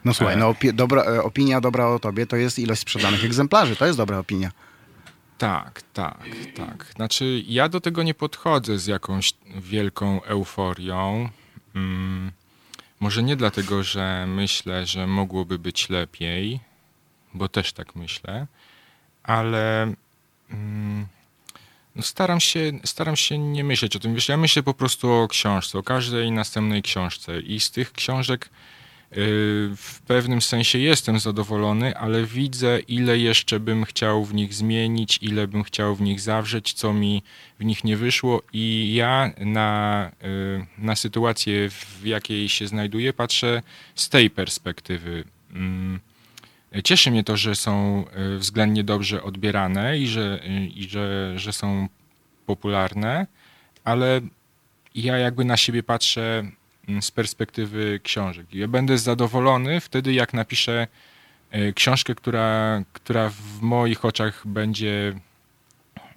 No 0.06 0.14
słuchaj, 0.14 0.36
E. 0.36 0.38
no, 0.38 0.52
opi- 0.54 0.74
dobra, 0.74 1.04
e, 1.04 1.24
opinia 1.24 1.62
dobra 1.62 1.88
o 1.88 2.00
tobie 2.00 2.26
to 2.28 2.36
jest 2.36 2.60
ilość 2.60 2.82
sprzedanych 2.82 3.26
egzemplarzy. 3.26 3.76
To 3.76 3.86
jest 3.86 3.98
dobra 3.98 4.18
opinia. 4.18 4.52
Tak, 5.38 5.82
tak, 5.94 6.18
tak. 6.56 6.86
Znaczy, 6.96 7.44
ja 7.48 7.70
do 7.70 7.82
tego 7.82 8.04
nie 8.04 8.14
podchodzę 8.14 8.80
z 8.80 8.88
jakąś 8.88 9.34
wielką 9.56 10.24
euforią. 10.24 11.30
Mm, 11.76 12.32
może 13.00 13.24
nie 13.24 13.36
dlatego, 13.36 13.84
że 13.84 14.26
myślę, 14.28 14.86
że 14.86 15.08
mogłoby 15.08 15.60
być 15.60 15.90
lepiej, 15.90 16.60
bo 17.34 17.50
też 17.50 17.74
tak 17.74 17.96
myślę, 17.96 18.48
ale 19.24 19.94
mm, 20.52 21.08
no 21.96 22.02
staram, 22.02 22.40
się, 22.40 22.72
staram 22.86 23.16
się 23.16 23.38
nie 23.38 23.64
myśleć 23.64 23.96
o 23.96 24.00
tym. 24.00 24.16
Wiesz, 24.16 24.30
ja 24.30 24.38
myślę 24.38 24.64
po 24.64 24.74
prostu 24.74 25.12
o 25.12 25.28
książce, 25.28 25.80
o 25.80 25.84
każdej 25.84 26.32
następnej 26.32 26.82
książce 26.82 27.40
i 27.40 27.60
z 27.60 27.72
tych 27.72 27.92
książek 27.92 28.50
w 29.78 30.00
pewnym 30.08 30.42
sensie 30.42 30.80
jestem 30.80 31.20
zadowolony, 31.20 31.98
ale 31.98 32.26
widzę, 32.26 32.80
ile 32.80 33.18
jeszcze 33.18 33.60
bym 33.60 33.86
chciał 33.86 34.26
w 34.26 34.34
nich 34.34 34.54
zmienić, 34.54 35.20
ile 35.22 35.48
bym 35.48 35.64
chciał 35.64 35.96
w 35.96 36.02
nich 36.02 36.20
zawrzeć, 36.22 36.74
co 36.74 36.94
mi 36.94 37.24
w 37.60 37.66
nich 37.66 37.84
nie 37.84 37.98
wyszło, 37.98 38.42
i 38.54 38.94
ja 38.96 39.32
na, 39.40 40.12
y, 40.24 40.66
na 40.78 40.96
sytuację, 40.96 41.70
w 41.70 42.06
jakiej 42.06 42.50
się 42.50 42.68
znajduję, 42.68 43.14
patrzę 43.14 43.62
z 43.96 44.10
tej 44.10 44.30
perspektywy. 44.30 45.24
Mm, 45.54 46.00
Cieszy 46.84 47.12
mnie 47.12 47.24
to, 47.24 47.38
że 47.38 47.56
są 47.56 48.06
y, 48.36 48.38
względnie 48.38 48.84
dobrze 48.84 49.24
odbierane 49.24 49.98
i 49.98 50.08
że, 50.08 50.40
y, 50.46 50.68
i 50.68 50.90
że, 50.90 51.34
że 51.40 51.54
są 51.54 51.88
popularne, 52.46 53.28
ale 53.84 54.22
ja 54.96 55.18
jakby 55.18 55.46
na 55.46 55.58
siebie 55.58 55.84
patrzę 55.84 56.52
z 57.02 57.12
perspektywy 57.12 58.00
książek. 58.04 58.46
Ja 58.54 58.68
będę 58.68 58.98
zadowolony 58.98 59.80
wtedy, 59.82 60.14
jak 60.14 60.34
napiszę 60.34 60.88
y, 61.56 61.74
książkę, 61.74 62.16
która, 62.16 62.82
która 62.94 63.30
w 63.30 63.62
moich 63.62 64.06
oczach 64.06 64.48
będzie 64.48 65.14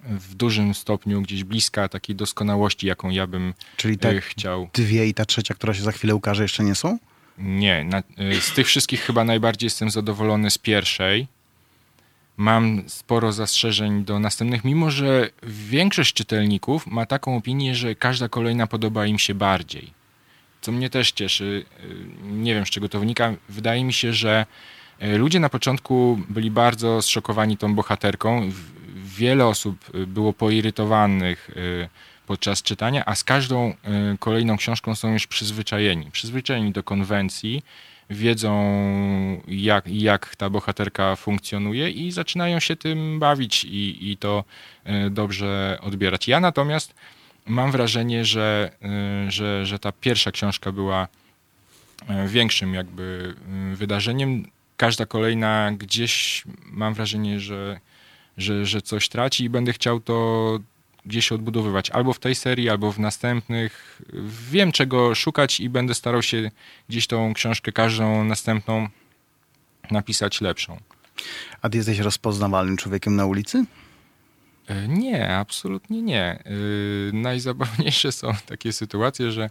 w 0.09 0.35
dużym 0.35 0.73
stopniu 0.73 1.21
gdzieś 1.21 1.43
bliska 1.43 1.89
takiej 1.89 2.15
doskonałości, 2.15 2.87
jaką 2.87 3.09
ja 3.09 3.27
bym 3.27 3.53
Czyli 3.77 3.93
y, 3.93 3.97
te 3.97 4.21
chciał. 4.21 4.69
dwie 4.73 5.07
i 5.07 5.13
ta 5.13 5.25
trzecia, 5.25 5.53
która 5.53 5.73
się 5.73 5.83
za 5.83 5.91
chwilę 5.91 6.15
ukaże, 6.15 6.43
jeszcze 6.43 6.63
nie 6.63 6.75
są? 6.75 6.97
Nie, 7.37 7.83
na, 7.83 7.99
y, 7.99 8.41
z 8.41 8.53
tych 8.53 8.67
wszystkich 8.67 9.01
chyba 9.01 9.23
najbardziej 9.23 9.65
jestem 9.65 9.89
zadowolony 9.89 10.51
z 10.51 10.57
pierwszej. 10.57 11.27
Mam 12.37 12.83
sporo 12.87 13.31
zastrzeżeń 13.31 14.05
do 14.05 14.19
następnych, 14.19 14.63
mimo 14.63 14.91
że 14.91 15.29
większość 15.43 16.13
czytelników 16.13 16.87
ma 16.87 17.05
taką 17.05 17.37
opinię, 17.37 17.75
że 17.75 17.95
każda 17.95 18.29
kolejna 18.29 18.67
podoba 18.67 19.05
im 19.05 19.19
się 19.19 19.35
bardziej. 19.35 19.93
Co 20.65 20.71
mnie 20.71 20.89
też 20.89 21.11
cieszy. 21.11 21.65
Y, 21.83 22.05
Nie 22.23 22.55
wiem, 22.55 22.65
z 22.65 22.69
czego 22.69 22.89
to 22.89 22.99
wynika. 22.99 23.33
Wydaje 23.49 23.83
mi 23.83 23.93
się, 23.93 24.13
że 24.13 24.45
y, 25.03 25.17
ludzie 25.17 25.39
na 25.39 25.49
początku 25.49 26.19
byli 26.29 26.51
bardzo 26.51 27.01
zszokowani 27.01 27.57
tą 27.57 27.75
bohaterką. 27.75 28.51
Wiele 28.95 29.45
osób 29.45 29.95
y, 29.95 30.07
było 30.07 30.33
poirytowanych 30.33 31.51
podczas 32.27 32.63
czytania, 32.63 33.05
a 33.05 33.15
z 33.15 33.23
każdą 33.23 33.73
kolejną 34.19 34.57
książką 34.57 34.95
są 34.95 35.13
już 35.13 35.27
przyzwyczajeni. 35.27 36.11
Przyzwyczajeni 36.11 36.71
do 36.71 36.83
konwencji, 36.83 37.63
wiedzą 38.09 38.53
jak, 39.47 39.87
jak 39.87 40.35
ta 40.35 40.49
bohaterka 40.49 41.15
funkcjonuje 41.15 41.89
i 41.89 42.11
zaczynają 42.11 42.59
się 42.59 42.75
tym 42.75 43.19
bawić 43.19 43.63
i, 43.63 44.11
i 44.11 44.17
to 44.17 44.43
dobrze 45.11 45.77
odbierać. 45.81 46.27
Ja 46.27 46.39
natomiast 46.39 46.93
mam 47.45 47.71
wrażenie, 47.71 48.25
że, 48.25 48.71
y, 49.27 49.31
że, 49.31 49.65
że 49.65 49.79
ta 49.79 49.91
pierwsza 49.91 50.31
książka 50.31 50.71
była 50.71 51.07
y, 52.01 52.27
większym 52.27 52.73
jakby 52.73 53.35
y, 53.73 53.75
wydarzeniem. 53.75 54.47
Każda 54.77 55.05
kolejna 55.05 55.71
gdzieś 55.71 56.43
mam 56.65 56.93
wrażenie, 56.93 57.39
że, 57.39 57.79
że, 58.37 58.65
że 58.65 58.81
coś 58.81 59.09
traci 59.09 59.43
i 59.43 59.49
będę 59.49 59.73
chciał 59.73 59.99
to 59.99 60.59
gdzieś 61.05 61.31
odbudowywać. 61.31 61.89
Albo 61.89 62.13
w 62.13 62.19
tej 62.19 62.35
serii, 62.35 62.69
albo 62.69 62.91
w 62.91 62.99
następnych. 62.99 64.01
Wiem 64.51 64.71
czego 64.71 65.15
szukać 65.15 65.59
i 65.59 65.69
będę 65.69 65.93
starał 65.93 66.21
się 66.21 66.51
gdzieś 66.89 67.07
tą 67.07 67.33
książkę, 67.33 67.71
każdą 67.71 68.23
następną 68.23 68.87
napisać 69.91 70.41
lepszą. 70.41 70.77
A 71.61 71.69
ty 71.69 71.77
jesteś 71.77 71.99
rozpoznawalnym 71.99 72.77
człowiekiem 72.77 73.15
na 73.15 73.25
ulicy? 73.25 73.65
E, 74.67 74.87
Nie, 74.87 75.35
absolutnie 75.37 76.01
nie. 76.01 76.43
Yy, 76.45 77.11
Najzabawniejsze 77.13 78.11
są 78.11 78.33
takie 78.45 78.73
sytuacje, 78.73 79.31
że 79.31 79.49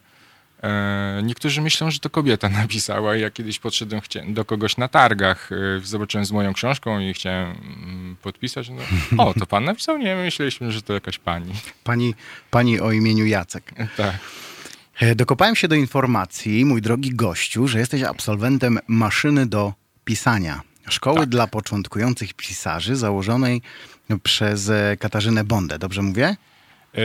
e, 0.62 1.20
niektórzy 1.24 1.60
myślą, 1.62 1.90
że 1.90 1.98
to 1.98 2.10
kobieta 2.10 2.48
napisała. 2.62 3.16
Ja 3.16 3.30
kiedyś 3.30 3.58
podszedłem 3.58 4.00
do 4.28 4.44
kogoś 4.44 4.76
na 4.76 4.88
targach, 4.88 5.50
e, 5.52 5.80
zobaczyłem 5.84 6.24
z 6.26 6.32
moją 6.32 6.52
książką 6.54 7.00
i 7.00 7.14
chciałem 7.14 7.50
mm, 7.50 8.16
podpisać. 8.22 8.68
No, 8.70 8.82
o, 9.26 9.34
to 9.34 9.46
pan 9.46 9.64
napisał? 9.64 9.98
Nie, 9.98 10.16
myśleliśmy, 10.16 10.72
że 10.72 10.82
to 10.82 10.92
jakaś 10.92 11.18
pani. 11.18 11.52
Pani, 11.84 12.14
pani 12.50 12.80
o 12.80 12.92
imieniu 12.92 13.26
Jacek. 13.26 13.72
Tak. 13.96 14.14
E, 15.00 15.14
Dokopałem 15.14 15.56
się 15.56 15.68
do 15.68 15.74
informacji, 15.74 16.64
mój 16.64 16.82
drogi 16.82 17.10
gościu, 17.14 17.68
że 17.68 17.78
jesteś 17.78 18.02
absolwentem 18.02 18.78
maszyny 18.88 19.46
do 19.46 19.72
pisania. 20.04 20.60
Szkoły 20.88 21.20
Tak. 21.20 21.28
dla 21.28 21.46
początkujących 21.46 22.34
pisarzy 22.34 22.96
założonej 22.96 23.62
przez 24.22 24.68
e, 24.68 24.96
Katarzynę 24.96 25.44
Bondę. 25.44 25.78
Dobrze 25.78 26.02
mówię? 26.02 26.36
E, 26.94 27.00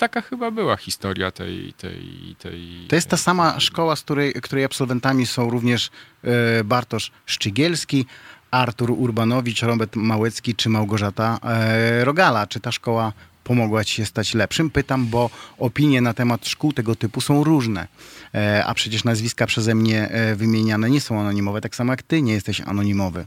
Taka 0.00 0.20
chyba 0.20 0.50
była 0.50 0.76
historia 0.76 1.30
tej... 1.30 1.72
tej, 1.72 2.36
tej 2.38 2.86
To 2.88 2.96
jest 2.96 3.08
ta 3.08 3.16
sama 3.16 3.60
szkoła, 3.60 3.96
z 3.96 4.02
której, 4.02 4.32
której 4.32 4.64
absolwentami 4.64 5.26
są 5.26 5.50
również 5.50 5.90
e, 6.24 6.64
Bartosz 6.64 7.10
Szczygielski, 7.26 8.06
Artur 8.50 8.90
Urbanowicz, 8.90 9.62
Robert 9.62 9.96
Małecki 9.96 10.54
czy 10.54 10.68
Małgorzata 10.68 11.38
e, 11.42 12.04
Rogala. 12.04 12.46
Czy 12.46 12.60
ta 12.60 12.72
szkoła 12.72 13.12
pomogła 13.44 13.84
ci 13.84 13.94
się 13.94 14.06
stać 14.06 14.34
lepszym? 14.34 14.70
Pytam, 14.70 15.06
bo 15.06 15.30
opinie 15.58 16.00
na 16.00 16.14
temat 16.14 16.48
szkół 16.48 16.72
tego 16.72 16.94
typu 16.94 17.20
są 17.20 17.44
różne. 17.44 17.88
E, 18.34 18.64
a 18.66 18.74
przecież 18.74 19.04
nazwiska 19.04 19.46
przeze 19.46 19.74
mnie 19.74 20.08
e, 20.08 20.36
wymieniane 20.36 20.90
nie 20.90 21.00
są 21.00 21.20
anonimowe, 21.20 21.60
tak 21.60 21.76
samo 21.76 21.92
jak 21.92 22.02
ty 22.02 22.22
nie 22.22 22.32
jesteś 22.32 22.60
anonimowy 22.60 23.26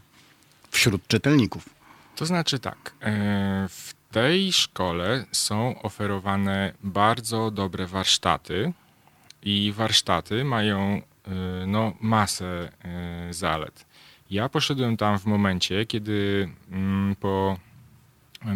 wśród 0.72 1.08
czytelników. 1.08 1.70
To 2.16 2.26
znaczy 2.26 2.60
tak, 2.60 2.94
e, 3.02 3.68
w 3.70 3.94
tej 4.12 4.54
szkole 4.54 5.26
są 5.32 5.82
oferowane 5.82 6.74
bardzo 6.84 7.52
dobre 7.52 7.88
warsztaty 7.88 8.74
i 9.44 9.74
warsztaty 9.76 10.44
mają 10.44 11.02
no, 11.68 11.94
masę 12.02 12.72
zalet. 13.30 13.86
Ja 14.30 14.50
poszedłem 14.50 14.98
tam 14.98 15.20
w 15.20 15.26
momencie, 15.26 15.86
kiedy 15.86 16.50
mm, 16.72 17.16
po 17.16 17.58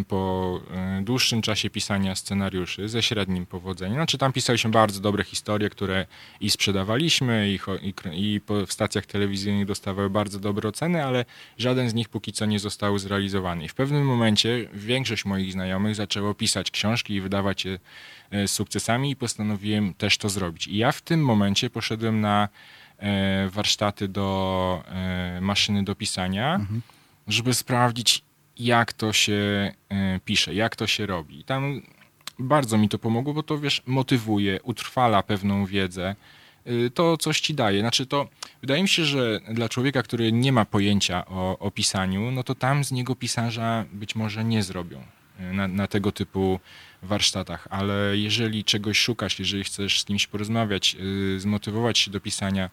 po 0.08 0.62
e, 0.72 1.02
dłuższym 1.02 1.42
czasie 1.42 1.70
pisania 1.70 2.16
scenariuszy 2.16 2.90
ze 2.90 3.04
średnim 3.04 3.46
powodzeniem. 3.46 3.96
Znaczy 3.96 4.18
tam 4.18 4.34
pisaliśmy 4.34 4.72
bardzo 4.72 5.00
dobre 5.00 5.24
historie, 5.24 5.70
które 5.70 6.06
i 6.42 6.50
sprzedawaliśmy 6.50 7.50
i, 7.50 7.60
i, 7.88 7.94
i 8.14 8.42
w 8.68 8.74
stacjach 8.74 9.06
telewizyjnych 9.06 9.66
dostawały 9.66 10.10
bardzo 10.10 10.40
dobre 10.40 10.70
oceny, 10.70 11.06
ale 11.06 11.26
żaden 11.58 11.90
z 11.90 11.94
nich 11.94 12.10
póki 12.10 12.34
co 12.34 12.46
nie 12.46 12.60
został 12.60 12.98
zrealizowany. 13.00 13.64
I 13.64 13.68
w 13.68 13.74
pewnym 13.74 14.06
momencie 14.06 14.70
większość 14.74 15.26
moich 15.26 15.52
znajomych 15.52 15.96
zaczęło 15.96 16.34
pisać 16.34 16.72
książki 16.72 17.14
i 17.14 17.22
wydawać 17.22 17.66
je 17.66 17.80
e, 18.32 18.48
z 18.48 18.52
sukcesami 18.52 19.12
i 19.12 19.16
postanowiłem 19.16 19.94
też 19.94 20.18
to 20.18 20.30
zrobić. 20.30 20.68
I 20.68 20.78
ja 20.78 20.92
w 20.92 21.02
tym 21.02 21.26
momencie 21.26 21.70
poszedłem 21.70 22.22
na 22.22 22.50
e, 22.98 23.50
warsztaty 23.50 24.08
do 24.08 24.84
maszyny 25.42 25.84
do 25.84 25.96
pisania, 25.96 26.56
mhm. 26.56 26.82
żeby 27.28 27.54
sprawdzić, 27.54 28.27
jak 28.60 28.94
to 28.94 29.14
się 29.14 29.72
e, 29.90 30.20
pisze, 30.26 30.54
jak 30.54 30.76
to 30.76 30.88
się 30.88 31.06
robi. 31.06 31.44
Tam 31.44 31.82
bardzo 32.40 32.78
mi 32.78 32.90
to 32.90 33.00
pomogło, 33.00 33.34
bo 33.34 33.44
to 33.44 33.58
wiesz, 33.58 33.82
motywuje, 33.86 34.62
utrwala 34.64 35.24
pewną 35.24 35.66
wiedzę. 35.66 36.16
E, 36.66 36.90
to 36.90 37.18
coś 37.18 37.42
ci 37.42 37.54
daje. 37.54 37.80
Znaczy 37.80 38.06
to, 38.06 38.28
wydaje 38.62 38.82
mi 38.82 38.90
się, 38.90 39.06
że 39.06 39.40
dla 39.52 39.70
człowieka, 39.70 40.04
który 40.04 40.32
nie 40.32 40.52
ma 40.52 40.66
pojęcia 40.66 41.26
o, 41.26 41.60
o 41.60 41.72
pisaniu, 41.72 42.32
no 42.32 42.44
to 42.44 42.56
tam 42.56 42.84
z 42.84 42.92
niego 42.92 43.16
pisarza 43.16 43.86
być 43.94 44.16
może 44.16 44.44
nie 44.44 44.64
zrobią 44.64 45.04
e, 45.40 45.54
na, 45.54 45.68
na 45.68 45.88
tego 45.88 46.12
typu 46.12 46.60
warsztatach, 47.04 47.68
ale 47.72 48.18
jeżeli 48.18 48.64
czegoś 48.64 49.00
szukasz, 49.00 49.40
jeżeli 49.40 49.64
chcesz 49.64 50.02
z 50.02 50.06
kimś 50.06 50.28
porozmawiać, 50.28 50.98
zmotywować 51.38 52.00
się 52.00 52.12
do 52.12 52.20
pisania, 52.20 52.70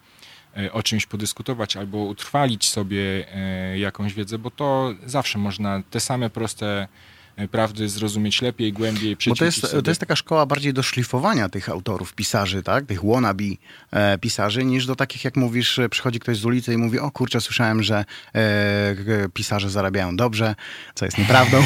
o 0.71 0.83
czymś 0.83 1.05
podyskutować 1.05 1.77
albo 1.77 1.97
utrwalić 1.97 2.69
sobie 2.69 3.25
e, 3.35 3.79
jakąś 3.79 4.13
wiedzę, 4.13 4.37
bo 4.37 4.51
to 4.51 4.93
zawsze 5.05 5.39
można 5.39 5.81
te 5.89 5.99
same 5.99 6.29
proste 6.29 6.87
e, 7.35 7.47
prawdy 7.47 7.89
zrozumieć 7.89 8.41
lepiej, 8.41 8.73
głębiej, 8.73 9.17
Bo 9.27 9.35
to 9.35 9.45
jest, 9.45 9.61
to 9.61 9.91
jest 9.91 9.99
taka 9.99 10.15
szkoła 10.15 10.45
bardziej 10.45 10.73
do 10.73 10.83
szlifowania 10.83 11.49
tych 11.49 11.69
autorów, 11.69 12.13
pisarzy, 12.13 12.63
tak? 12.63 12.85
Tych 12.85 13.05
wannabe 13.05 13.43
e, 13.91 14.17
pisarzy, 14.17 14.65
niż 14.65 14.85
do 14.85 14.95
takich, 14.95 15.23
jak 15.23 15.35
mówisz, 15.35 15.79
przychodzi 15.91 16.19
ktoś 16.19 16.37
z 16.37 16.45
ulicy 16.45 16.73
i 16.73 16.77
mówi, 16.77 16.99
o 16.99 17.11
kurczę, 17.11 17.41
słyszałem, 17.41 17.83
że 17.83 18.05
e, 18.35 19.29
pisarze 19.33 19.69
zarabiają 19.69 20.15
dobrze, 20.15 20.55
co 20.95 21.05
jest 21.05 21.17
nieprawdą 21.17 21.63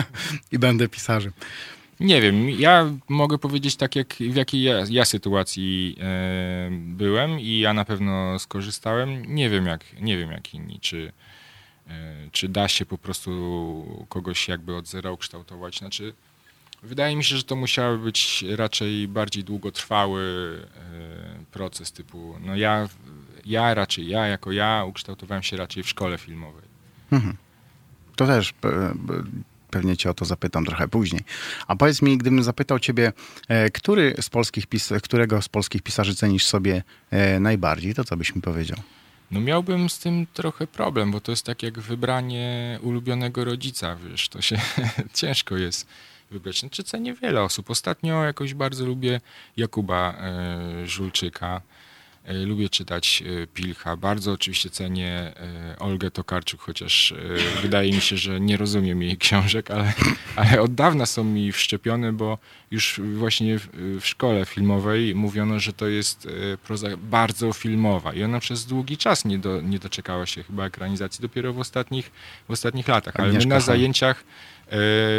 i 0.52 0.58
będę 0.58 0.88
pisarzem. 0.88 1.32
Nie 2.00 2.20
wiem, 2.20 2.50
ja 2.50 2.90
mogę 3.08 3.38
powiedzieć 3.38 3.76
tak, 3.76 3.96
jak, 3.96 4.14
w 4.14 4.34
jakiej 4.34 4.62
ja, 4.62 4.74
ja 4.90 5.04
sytuacji 5.04 5.96
e, 6.00 6.68
byłem 6.70 7.40
i 7.40 7.58
ja 7.58 7.74
na 7.74 7.84
pewno 7.84 8.38
skorzystałem. 8.38 9.34
Nie 9.34 9.50
wiem 9.50 9.66
jak, 9.66 10.00
nie 10.00 10.16
wiem 10.16 10.30
jak 10.30 10.54
inni, 10.54 10.80
czy, 10.80 11.12
e, 11.88 12.14
czy 12.32 12.48
da 12.48 12.68
się 12.68 12.86
po 12.86 12.98
prostu 12.98 14.06
kogoś 14.08 14.48
jakby 14.48 14.76
od 14.76 14.86
zera 14.88 15.10
ukształtować. 15.10 15.78
Znaczy, 15.78 16.12
wydaje 16.82 17.16
mi 17.16 17.24
się, 17.24 17.36
że 17.36 17.44
to 17.44 17.56
musiały 17.56 17.98
być 17.98 18.44
raczej 18.56 19.08
bardziej 19.08 19.44
długotrwały 19.44 20.22
e, 20.76 21.44
proces 21.52 21.92
typu, 21.92 22.34
no 22.40 22.56
ja, 22.56 22.88
ja 23.46 23.74
raczej, 23.74 24.08
ja 24.08 24.26
jako 24.26 24.52
ja 24.52 24.84
ukształtowałem 24.84 25.42
się 25.42 25.56
raczej 25.56 25.82
w 25.82 25.88
szkole 25.88 26.18
filmowej. 26.18 26.64
Mhm. 27.12 27.36
To 28.16 28.26
też 28.26 28.54
e, 28.64 28.94
pewnie 29.70 29.96
cię 29.96 30.10
o 30.10 30.14
to 30.14 30.24
zapytam 30.24 30.64
trochę 30.64 30.88
później. 30.88 31.22
A 31.66 31.76
powiedz 31.76 32.02
mi, 32.02 32.18
gdybym 32.18 32.42
zapytał 32.42 32.78
ciebie, 32.78 33.12
e, 33.48 33.70
który 33.70 34.14
z 34.20 34.28
polskich 34.28 34.66
pis 34.66 34.92
którego 35.02 35.42
z 35.42 35.48
polskich 35.48 35.82
pisarzy 35.82 36.14
cenisz 36.14 36.46
sobie 36.46 36.82
e, 37.10 37.40
najbardziej, 37.40 37.94
to 37.94 38.04
co 38.04 38.16
byś 38.16 38.34
mi 38.34 38.42
powiedział? 38.42 38.78
No 39.30 39.40
miałbym 39.40 39.88
z 39.88 39.98
tym 39.98 40.26
trochę 40.34 40.66
problem, 40.66 41.10
bo 41.10 41.20
to 41.20 41.32
jest 41.32 41.46
tak 41.46 41.62
jak 41.62 41.78
wybranie 41.78 42.78
ulubionego 42.82 43.44
rodzica, 43.44 43.96
wiesz, 43.96 44.28
to 44.28 44.42
się 44.42 44.60
ciężko 45.14 45.56
jest 45.56 45.86
wybrać. 46.30 46.60
Znaczy 46.60 46.84
cenię 46.84 47.14
wiele 47.14 47.42
osób. 47.42 47.70
Ostatnio 47.70 48.24
jakoś 48.24 48.54
bardzo 48.54 48.86
lubię 48.86 49.20
Jakuba 49.56 50.14
e, 50.18 50.86
Żulczyka. 50.86 51.60
E, 52.24 52.34
lubię 52.34 52.68
czytać 52.68 53.22
e, 53.42 53.46
Pilcha. 53.46 53.96
Bardzo 53.96 54.32
oczywiście 54.32 54.70
cenię 54.70 55.10
e, 55.10 55.78
Olgę 55.78 56.10
Tokarczuk, 56.10 56.60
chociaż 56.60 57.14
wydaje 57.62 57.92
mi 57.92 58.00
się, 58.00 58.16
że 58.16 58.40
nie 58.40 58.56
rozumiem 58.56 59.02
jej 59.02 59.16
książek, 59.16 59.70
ale, 59.70 59.92
ale 60.36 60.60
od 60.60 60.74
dawna 60.74 61.06
są 61.06 61.24
mi 61.24 61.52
wszczepione, 61.52 62.12
bo 62.12 62.38
już 62.70 63.00
właśnie 63.14 63.58
w, 63.58 64.00
szkole 64.02 64.44
filmowej 64.44 65.14
mówiono, 65.14 65.60
że 65.60 65.72
to 65.72 65.86
jest 65.86 66.28
proza 66.62 66.88
bardzo 66.96 67.52
filmowa 67.52 68.14
i 68.14 68.22
ona 68.22 68.40
przez 68.40 68.66
długi 68.66 68.96
czas 68.96 69.24
nie, 69.24 69.38
do, 69.38 69.60
nie 69.60 69.78
doczekała 69.78 70.26
się 70.26 70.42
chyba 70.42 70.66
ekranizacji 70.66 71.22
dopiero 71.22 71.52
w 71.52 71.58
ostatnich, 71.58 72.10
w 72.48 72.50
ostatnich 72.50 72.88
latach. 72.88 73.14
Ale 73.16 73.32
my 73.32 73.46
na 73.46 73.60
zajęciach 73.60 74.24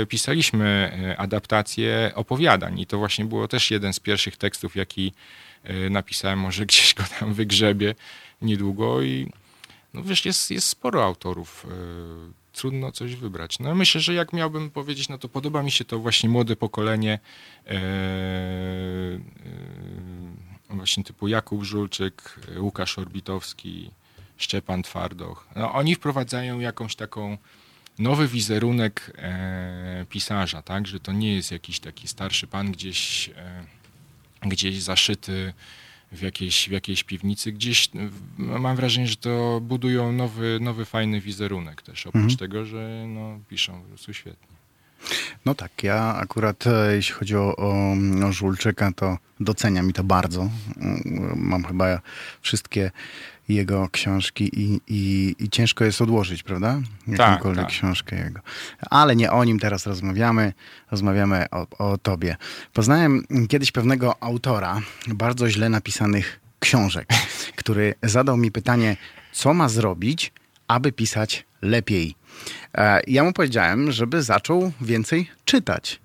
pisaliśmy 0.09 0.91
adaptację 1.17 2.11
opowiadań 2.15 2.79
i 2.79 2.85
to 2.85 2.97
właśnie 2.97 3.25
było 3.25 3.47
też 3.47 3.71
jeden 3.71 3.93
z 3.93 3.99
pierwszych 3.99 4.37
tekstów, 4.37 4.75
jaki 4.75 5.13
napisałem, 5.89 6.39
może 6.39 6.65
gdzieś 6.69 6.93
go 6.93 7.03
tam 7.19 7.33
wygrzebie 7.33 7.95
niedługo 8.41 9.01
i 9.01 9.31
no 9.93 10.03
wiesz, 10.03 10.25
jest, 10.25 10.51
jest 10.51 10.67
sporo 10.67 11.05
autorów. 11.05 11.65
E, 11.69 12.49
trudno 12.53 12.91
coś 12.91 13.15
wybrać. 13.15 13.59
No 13.59 13.75
myślę, 13.75 14.01
że 14.01 14.13
jak 14.13 14.33
miałbym 14.33 14.69
powiedzieć, 14.69 15.09
no 15.09 15.17
to 15.17 15.29
podoba 15.29 15.63
mi 15.63 15.71
się 15.71 15.85
to 15.85 15.99
właśnie 15.99 16.29
młode 16.29 16.55
pokolenie 16.55 17.19
e, 17.67 17.79
właśnie 20.69 21.03
typu 21.03 21.27
Jakub 21.27 21.63
Żulczyk, 21.63 22.39
Łukasz 22.57 22.99
Orbitowski, 22.99 23.91
Szczepan 24.37 24.83
Twardoch. 24.83 25.47
No, 25.55 25.73
oni 25.73 25.95
wprowadzają 25.95 26.59
jakąś 26.59 26.95
taką 26.95 27.37
nowy 27.99 28.27
wizerunek 28.27 29.11
pisarza, 30.09 30.61
tak, 30.61 30.87
że 30.87 30.99
to 30.99 31.11
nie 31.11 31.35
jest 31.35 31.51
jakiś 31.51 31.79
taki 31.79 32.07
starszy 32.07 32.47
pan 32.47 32.71
gdzieś 32.71 33.29
gdzieś 34.41 34.81
zaszyty 34.81 35.53
w 36.11 36.21
jakiejś, 36.21 36.69
w 36.69 36.71
jakiejś 36.71 37.03
piwnicy. 37.03 37.51
Gdzieś 37.51 37.89
mam 38.37 38.75
wrażenie, 38.75 39.07
że 39.07 39.15
to 39.15 39.61
budują 39.61 40.11
nowy, 40.11 40.57
nowy 40.61 40.85
fajny 40.85 41.21
wizerunek 41.21 41.81
też, 41.81 42.07
oprócz 42.07 42.23
mhm. 42.23 42.37
tego, 42.37 42.65
że 42.65 43.05
no, 43.07 43.39
piszą 43.49 43.81
po 43.81 43.87
prostu 43.87 44.13
świetnie. 44.13 44.49
No 45.45 45.55
tak, 45.55 45.83
ja 45.83 46.15
akurat 46.15 46.67
e, 46.67 46.95
jeśli 46.95 47.13
chodzi 47.13 47.35
o, 47.35 47.55
o, 47.55 47.95
o 48.27 48.31
Żulczyka, 48.31 48.91
to 48.91 49.17
doceniam 49.39 49.89
i 49.89 49.93
to 49.93 50.03
bardzo. 50.03 50.49
Mam 51.35 51.63
chyba 51.63 52.01
wszystkie 52.41 52.91
jego 53.49 53.89
książki 53.91 54.61
i, 54.61 54.81
i, 54.87 55.35
i 55.39 55.49
ciężko 55.49 55.85
jest 55.85 56.01
odłożyć, 56.01 56.43
prawda? 56.43 56.81
Jakąkolwiek 57.07 57.55
tak, 57.55 57.65
tak. 57.65 57.67
książkę 57.67 58.15
jego. 58.15 58.39
Ale 58.89 59.15
nie 59.15 59.31
o 59.31 59.43
nim 59.43 59.59
teraz 59.59 59.87
rozmawiamy, 59.87 60.53
rozmawiamy 60.91 61.45
o, 61.51 61.67
o 61.77 61.97
tobie. 61.97 62.35
Poznałem 62.73 63.23
kiedyś 63.49 63.71
pewnego 63.71 64.23
autora 64.23 64.81
bardzo 65.07 65.49
źle 65.49 65.69
napisanych 65.69 66.39
książek, 66.59 67.09
który 67.55 67.95
zadał 68.03 68.37
mi 68.37 68.51
pytanie, 68.51 68.97
co 69.31 69.53
ma 69.53 69.69
zrobić, 69.69 70.33
aby 70.67 70.91
pisać 70.91 71.45
lepiej. 71.61 72.15
E, 72.77 73.01
ja 73.07 73.23
mu 73.23 73.33
powiedziałem, 73.33 73.91
żeby 73.91 74.23
zaczął 74.23 74.71
więcej 74.81 75.29
czytać 75.45 75.99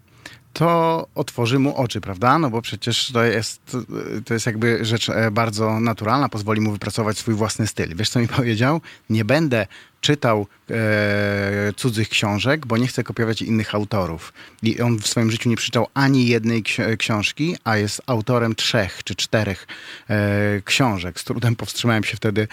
to 0.55 1.07
otworzy 1.15 1.59
mu 1.59 1.77
oczy, 1.77 2.01
prawda? 2.01 2.39
No 2.39 2.51
bo 2.51 2.63
przecież 2.63 3.13
to 3.13 3.25
jest, 3.25 3.77
to 4.25 4.35
jest 4.35 4.47
jakby 4.47 4.85
rzecz 4.85 5.09
e, 5.09 5.31
bardzo 5.31 5.81
naturalna, 5.81 6.29
pozwoli 6.29 6.61
mu 6.61 6.73
wypracować 6.73 7.19
swój 7.19 7.35
własny 7.35 7.67
styl. 7.67 7.97
Wiesz, 7.97 8.11
co 8.11 8.21
mi 8.21 8.29
powiedział? 8.39 8.81
Nie 9.11 9.25
będę 9.25 9.67
czytał 10.01 10.47
e, 10.71 11.73
cudzych 11.77 12.09
książek, 12.09 12.67
bo 12.67 12.77
nie 12.77 12.87
chcę 12.87 13.05
kopiować 13.05 13.43
innych 13.43 13.75
autorów. 13.75 14.33
I 14.63 14.81
on 14.81 14.99
w 14.99 15.07
swoim 15.07 15.31
życiu 15.31 15.49
nie 15.49 15.57
przeczytał 15.57 15.87
ani 15.95 16.27
jednej 16.27 16.63
książki, 16.99 17.57
a 17.65 17.77
jest 17.77 18.03
autorem 18.07 18.55
trzech 18.55 19.05
czy 19.05 19.15
czterech 19.15 19.67
e, 20.11 20.63
książek. 20.65 21.21
Z 21.21 21.25
trudem 21.25 21.57
powstrzymałem 21.57 22.05
się 22.05 22.17
wtedy 22.17 22.49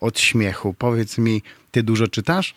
od 0.00 0.20
śmiechu. 0.20 0.74
Powiedz 0.74 1.18
mi, 1.18 1.42
ty 1.70 1.82
dużo 1.82 2.08
czytasz? 2.08 2.54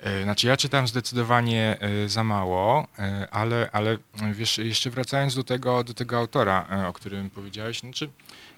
E, 0.00 0.22
znaczy 0.22 0.46
ja 0.46 0.56
czytam 0.56 0.88
zdecydowanie 0.88 1.76
e, 1.80 2.08
za 2.08 2.24
mało, 2.24 2.88
e, 2.98 3.28
ale, 3.30 3.68
ale 3.72 3.98
wiesz, 4.32 4.58
jeszcze 4.58 4.90
wracając 4.90 5.34
do 5.34 5.44
tego, 5.44 5.84
do 5.84 5.94
tego 5.94 6.18
autora, 6.18 6.86
o 6.88 6.92
którym 6.92 7.30
powiedziałeś, 7.30 7.80
znaczy 7.80 8.10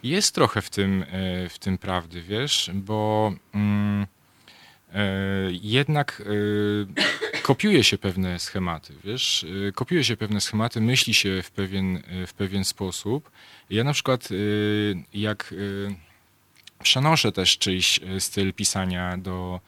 jest 0.03 0.35
trochę 0.35 0.63
w 0.63 0.71
tym, 0.71 1.05
w 1.51 1.59
tym 1.59 1.79
prawdy, 1.79 2.23
wiesz, 2.23 2.71
bo 2.75 3.33
mm, 3.55 4.07
jednak 5.51 6.23
kopiuje 7.43 7.85
się 7.85 7.99
pewne 7.99 8.39
schematy, 8.39 8.95
wiesz, 9.05 9.47
kopiuje 9.75 10.05
się 10.05 10.17
pewne 10.17 10.41
schematy, 10.41 10.81
myśli 10.81 11.15
się 11.15 11.43
w 11.43 11.51
pewien, 11.51 12.03
w 12.27 12.33
pewien 12.33 12.65
sposób. 12.65 13.31
Ja 13.71 13.85
na 13.85 13.93
przykład 13.93 14.29
jak 15.15 15.55
przenoszę 16.83 17.33
też 17.33 17.59
czyjś 17.59 18.01
styl 18.19 18.55
pisania 18.55 19.17
do, 19.17 19.61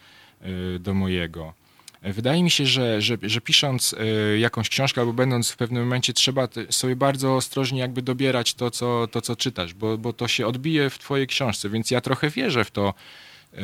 do 0.81 0.95
mojego, 0.95 1.55
Wydaje 2.03 2.43
mi 2.43 2.51
się, 2.51 2.67
że, 2.67 3.03
że, 3.03 3.19
że 3.23 3.41
pisząc 3.41 3.93
y, 3.93 4.39
jakąś 4.39 4.69
książkę 4.69 5.01
albo 5.01 5.13
będąc 5.13 5.51
w 5.51 5.57
pewnym 5.57 5.83
momencie, 5.83 6.13
trzeba 6.13 6.49
sobie 6.71 6.97
bardzo 6.97 7.37
ostrożnie 7.37 7.81
jakby 7.81 8.03
dobierać 8.03 8.55
to, 8.55 8.71
co, 8.71 9.09
to, 9.11 9.21
co 9.21 9.37
czytasz, 9.37 9.75
bo, 9.75 9.99
bo 9.99 10.13
to 10.13 10.29
się 10.29 10.47
odbije 10.47 10.91
w 10.91 10.99
twojej 10.99 11.27
książce, 11.27 11.69
więc 11.69 11.91
ja 11.91 12.01
trochę 12.01 12.31
wierzę 12.31 12.65
w 12.65 12.71
to, 12.71 12.95
y, 13.55 13.59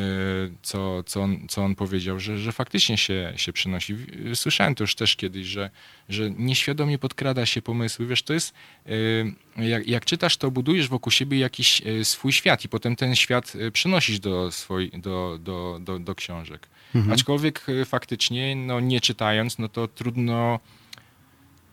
co, 0.63 1.03
co, 1.03 1.23
on, 1.23 1.49
co 1.49 1.65
on 1.65 1.75
powiedział, 1.75 2.21
że, 2.21 2.39
że 2.39 2.53
faktycznie 2.53 2.99
się, 2.99 3.33
się 3.37 3.53
przynosi. 3.53 3.97
Słyszałem 4.35 4.75
to 4.75 4.85
już 4.85 4.95
też 4.95 5.17
kiedyś, 5.17 5.47
że, 5.47 5.71
że 6.09 6.31
nieświadomie 6.31 6.99
podkrada 6.99 7.47
się 7.47 7.63
pomysły. 7.63 8.07
Wiesz, 8.07 8.23
to 8.23 8.35
jest, 8.35 8.55
y, 8.87 9.33
jak, 9.57 9.89
jak 9.89 10.05
czytasz, 10.05 10.37
to 10.37 10.51
budujesz 10.51 10.89
wokół 10.89 11.13
siebie 11.13 11.39
jakiś 11.39 11.83
swój 12.03 12.33
świat 12.33 12.65
i 12.65 12.69
potem 12.69 12.97
ten 12.97 13.17
świat 13.17 13.53
przynosisz 13.73 14.21
do, 14.21 14.53
swoj, 14.53 14.91
do, 14.95 15.39
do, 15.41 15.79
do, 15.81 15.99
do 15.99 16.15
książek. 16.15 16.69
Mhm. 16.95 17.13
Aczkolwiek 17.13 17.67
e, 17.69 17.85
faktycznie, 17.85 18.57
no 18.57 18.81
nie 18.81 19.01
czytając, 19.01 19.59
no 19.59 19.69
to 19.69 19.89
trudno, 19.89 20.61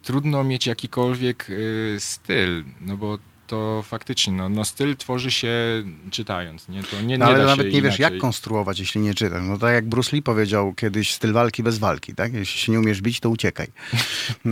trudno 0.01 0.43
mieć 0.43 0.67
jakikolwiek 0.67 1.47
e, 1.49 1.99
styl, 1.99 2.63
no 2.81 2.97
bo 2.97 3.17
to 3.47 3.83
faktycznie, 3.87 4.33
no, 4.33 4.49
no 4.49 4.65
styl 4.65 4.97
tworzy 4.97 5.31
się 5.31 5.53
czytając, 6.11 6.69
nie? 6.69 6.83
To 6.83 7.01
nie, 7.01 7.17
no, 7.17 7.25
nie 7.25 7.35
ale 7.35 7.45
nawet 7.45 7.65
nie 7.65 7.71
inaczej. 7.71 7.91
wiesz, 7.91 7.99
jak 7.99 8.17
konstruować, 8.17 8.79
jeśli 8.79 9.01
nie 9.01 9.13
czytasz. 9.13 9.43
No 9.47 9.57
tak 9.57 9.73
jak 9.73 9.85
Bruce 9.89 10.15
Lee 10.15 10.21
powiedział 10.21 10.73
kiedyś, 10.73 11.13
styl 11.13 11.33
walki 11.33 11.63
bez 11.63 11.77
walki, 11.77 12.15
tak? 12.15 12.33
Jeśli 12.33 12.59
się 12.59 12.71
nie 12.71 12.79
umiesz 12.79 13.01
bić, 13.01 13.19
to 13.19 13.29
uciekaj. 13.29 13.67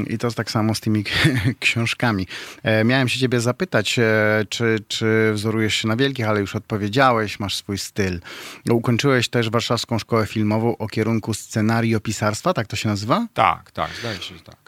I 0.08 0.18
to 0.18 0.32
tak 0.32 0.52
samo 0.52 0.76
z 0.76 0.80
tymi 0.80 1.04
książkami. 1.60 2.28
E, 2.64 2.84
miałem 2.84 3.10
się 3.10 3.20
ciebie 3.20 3.40
zapytać, 3.40 4.00
e, 4.00 4.46
czy, 4.50 4.76
czy 4.88 5.32
wzorujesz 5.34 5.76
się 5.76 5.88
na 5.88 5.96
wielkich, 5.96 6.28
ale 6.28 6.40
już 6.40 6.56
odpowiedziałeś, 6.56 7.40
masz 7.40 7.56
swój 7.56 7.78
styl. 7.78 8.22
Ukończyłeś 8.72 9.30
też 9.30 9.50
Warszawską 9.50 10.00
Szkołę 10.00 10.28
Filmową 10.28 10.78
o 10.78 10.88
kierunku 10.88 11.34
scenariopisarstwa, 11.34 12.54
tak 12.54 12.68
to 12.68 12.76
się 12.76 12.90
nazywa? 12.90 13.28
Tak, 13.34 13.72
tak, 13.72 13.90
zdaje 14.00 14.22
się, 14.22 14.36
że 14.36 14.42
tak 14.42 14.61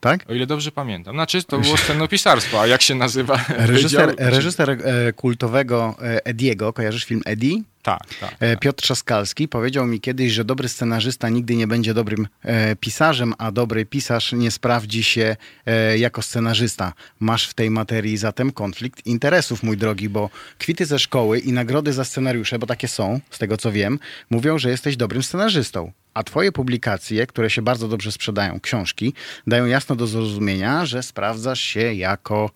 tak? 0.00 0.30
O 0.30 0.34
ile 0.34 0.46
dobrze 0.46 0.72
pamiętam. 0.72 1.14
Znaczy, 1.14 1.42
to 1.42 1.58
było 1.58 1.76
scenopisarstwo, 1.76 2.60
a 2.60 2.66
jak 2.66 2.82
się 2.82 2.94
nazywa? 2.94 3.44
Reżyser, 3.48 4.14
reżyser 4.18 4.70
e, 4.70 5.12
kultowego 5.12 5.94
e, 6.02 6.26
Ediego, 6.26 6.72
kojarzysz 6.72 7.04
film 7.04 7.22
Eddie? 7.24 7.62
Tak, 7.82 8.00
tak, 8.20 8.32
e, 8.40 8.50
tak. 8.50 8.60
Piotr 8.60 8.82
Trzaskalski 8.82 9.48
powiedział 9.48 9.86
mi 9.86 10.00
kiedyś, 10.00 10.32
że 10.32 10.44
dobry 10.44 10.68
scenarzysta 10.68 11.28
nigdy 11.28 11.56
nie 11.56 11.66
będzie 11.66 11.94
dobrym 11.94 12.28
e, 12.42 12.76
pisarzem, 12.76 13.34
a 13.38 13.52
dobry 13.52 13.86
pisarz 13.86 14.32
nie 14.32 14.50
sprawdzi 14.50 15.04
się 15.04 15.36
e, 15.66 15.98
jako 15.98 16.22
scenarzysta. 16.22 16.92
Masz 17.20 17.48
w 17.48 17.54
tej 17.54 17.70
materii 17.70 18.16
zatem 18.16 18.52
konflikt 18.52 19.06
interesów, 19.06 19.62
mój 19.62 19.76
drogi, 19.76 20.08
bo 20.08 20.30
kwity 20.58 20.86
ze 20.86 20.98
szkoły 20.98 21.38
i 21.38 21.52
nagrody 21.52 21.92
za 21.92 22.04
scenariusze, 22.04 22.58
bo 22.58 22.66
takie 22.66 22.88
są, 22.88 23.20
z 23.30 23.38
tego 23.38 23.56
co 23.56 23.72
wiem, 23.72 23.98
mówią, 24.30 24.58
że 24.58 24.70
jesteś 24.70 24.96
dobrym 24.96 25.22
scenarzystą. 25.22 25.92
A 26.14 26.22
twoje 26.22 26.52
publikacje, 26.52 27.26
które 27.26 27.50
się 27.50 27.62
bardzo 27.62 27.88
dobrze 27.88 28.12
sprzedają, 28.12 28.60
książki, 28.60 29.14
dają 29.46 29.66
jasno 29.66 29.96
do 29.96 30.06
zrozumienia, 30.06 30.86
że 30.86 31.02
sprawdzasz 31.02 31.60
się 31.60 31.94
jako 31.94 32.50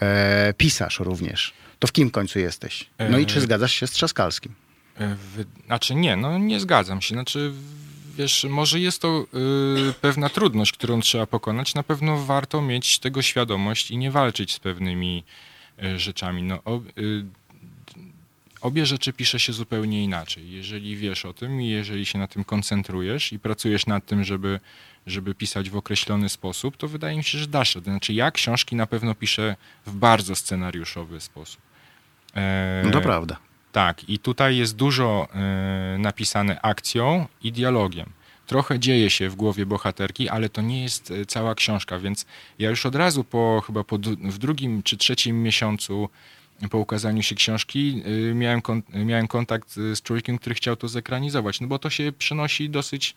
e, 0.00 0.54
pisarz 0.56 1.00
również. 1.00 1.59
To 1.80 1.88
w 1.88 1.92
kim 1.92 2.10
końcu 2.10 2.38
jesteś? 2.38 2.90
No 3.10 3.18
i 3.18 3.26
czy 3.26 3.38
e, 3.38 3.40
zgadzasz 3.40 3.72
się 3.72 3.86
z 3.86 3.90
Trzaskalskim? 3.90 4.54
E, 5.00 5.16
znaczy 5.66 5.94
nie, 5.94 6.16
no 6.16 6.38
nie 6.38 6.60
zgadzam 6.60 7.00
się. 7.00 7.14
Znaczy 7.14 7.52
wiesz, 8.16 8.46
może 8.50 8.80
jest 8.80 9.02
to 9.02 9.26
y, 9.90 9.92
pewna 10.00 10.28
trudność, 10.28 10.72
którą 10.72 11.00
trzeba 11.00 11.26
pokonać. 11.26 11.74
Na 11.74 11.82
pewno 11.82 12.24
warto 12.24 12.62
mieć 12.62 12.98
tego 12.98 13.22
świadomość 13.22 13.90
i 13.90 13.96
nie 13.96 14.10
walczyć 14.10 14.52
z 14.52 14.58
pewnymi 14.58 15.24
y, 15.84 15.98
rzeczami. 15.98 16.42
No, 16.42 16.62
o, 16.64 16.80
y, 16.98 17.24
obie 18.60 18.86
rzeczy 18.86 19.12
pisze 19.12 19.40
się 19.40 19.52
zupełnie 19.52 20.04
inaczej. 20.04 20.50
Jeżeli 20.50 20.96
wiesz 20.96 21.24
o 21.24 21.32
tym 21.32 21.62
i 21.62 21.68
jeżeli 21.68 22.06
się 22.06 22.18
na 22.18 22.28
tym 22.28 22.44
koncentrujesz 22.44 23.32
i 23.32 23.38
pracujesz 23.38 23.86
nad 23.86 24.06
tym, 24.06 24.24
żeby, 24.24 24.60
żeby 25.06 25.34
pisać 25.34 25.70
w 25.70 25.76
określony 25.76 26.28
sposób, 26.28 26.76
to 26.76 26.88
wydaje 26.88 27.16
mi 27.16 27.24
się, 27.24 27.38
że 27.38 27.46
dasz. 27.46 27.74
Znaczy 27.74 28.12
ja 28.12 28.30
książki 28.30 28.76
na 28.76 28.86
pewno 28.86 29.14
piszę 29.14 29.56
w 29.86 29.94
bardzo 29.94 30.36
scenariuszowy 30.36 31.20
sposób. 31.20 31.69
E, 32.34 32.82
no 32.84 32.90
to 32.90 33.00
prawda. 33.00 33.36
Tak, 33.72 34.08
i 34.08 34.18
tutaj 34.18 34.56
jest 34.56 34.76
dużo 34.76 35.28
e, 35.34 35.98
napisane 35.98 36.60
akcją 36.62 37.26
i 37.42 37.52
dialogiem. 37.52 38.10
Trochę 38.46 38.78
dzieje 38.78 39.10
się 39.10 39.28
w 39.28 39.34
głowie 39.34 39.66
bohaterki, 39.66 40.28
ale 40.28 40.48
to 40.48 40.62
nie 40.62 40.82
jest 40.82 41.10
e, 41.10 41.26
cała 41.26 41.54
książka, 41.54 41.98
więc 41.98 42.26
ja 42.58 42.70
już 42.70 42.86
od 42.86 42.94
razu 42.94 43.24
po 43.24 43.62
chyba 43.66 43.84
po, 43.84 43.98
w 44.22 44.38
drugim 44.38 44.82
czy 44.82 44.96
trzecim 44.96 45.42
miesiącu 45.42 46.08
po 46.70 46.78
ukazaniu 46.78 47.22
się 47.22 47.34
książki 47.34 48.02
miałem, 48.34 48.62
miałem 48.94 49.28
kontakt 49.28 49.74
z 49.74 50.02
człowiekiem, 50.02 50.38
który 50.38 50.54
chciał 50.54 50.76
to 50.76 50.88
zekranizować, 50.88 51.60
no 51.60 51.66
bo 51.66 51.78
to 51.78 51.90
się 51.90 52.12
przenosi 52.18 52.70
dosyć, 52.70 53.14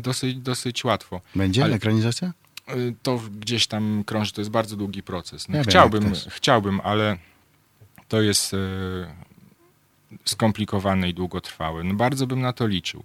dosyć, 0.00 0.36
dosyć 0.36 0.84
łatwo. 0.84 1.20
Będzie 1.34 1.64
ale, 1.64 1.74
ekranizacja? 1.74 2.32
To 3.02 3.20
gdzieś 3.40 3.66
tam 3.66 4.04
krąży, 4.06 4.32
to 4.32 4.40
jest 4.40 4.50
bardzo 4.50 4.76
długi 4.76 5.02
proces. 5.02 5.48
No, 5.48 5.56
ja 5.56 5.62
chciałbym, 5.64 6.12
chciałbym, 6.28 6.80
ale 6.84 7.18
to 8.10 8.22
jest 8.22 8.54
y, 8.54 8.56
skomplikowane 10.24 11.08
i 11.08 11.14
długotrwałe. 11.14 11.84
No 11.84 11.94
bardzo 11.94 12.26
bym 12.26 12.40
na 12.40 12.52
to 12.52 12.66
liczył. 12.66 13.04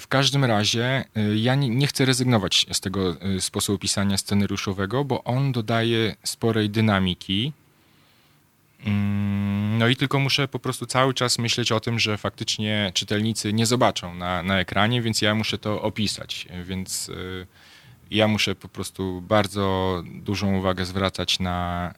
W 0.00 0.04
każdym 0.08 0.44
razie 0.44 1.04
ja 1.36 1.54
nie, 1.54 1.68
nie, 1.68 1.86
chcę 1.86 2.04
rezygnować 2.04 2.66
z 2.72 2.80
tego 2.80 3.16
sposobu 3.40 3.78
pisania 3.78 4.18
scenariuszowego, 4.18 5.04
bo 5.04 5.24
on 5.24 5.52
dodaje 5.52 6.16
sporej 6.24 6.70
dynamiki 6.70 7.52
Mm, 8.86 9.78
no 9.78 9.88
i 9.88 9.96
tylko 9.96 10.18
muszę 10.18 10.48
po 10.48 10.58
prostu 10.58 10.86
cały 10.86 11.14
czas 11.14 11.38
myśleć 11.38 11.72
o 11.72 11.80
tym, 11.80 11.98
że 11.98 12.16
faktycznie 12.16 12.90
czytelnicy 12.94 13.52
nie 13.52 13.66
zobaczą 13.66 14.14
na, 14.14 14.42
na 14.42 14.60
ekranie, 14.60 15.02
więc 15.02 15.22
ja 15.22 15.34
muszę 15.34 15.58
to 15.58 15.82
opisać. 15.82 16.48
Więc 16.64 17.10
ja 18.10 18.28
muszę 18.28 18.54
po 18.54 18.68
prostu 18.68 19.20
bardzo 19.20 20.02
dużą 20.06 20.56
uwagę 20.56 20.84
zwracać 20.84 21.38
na, 21.38 21.94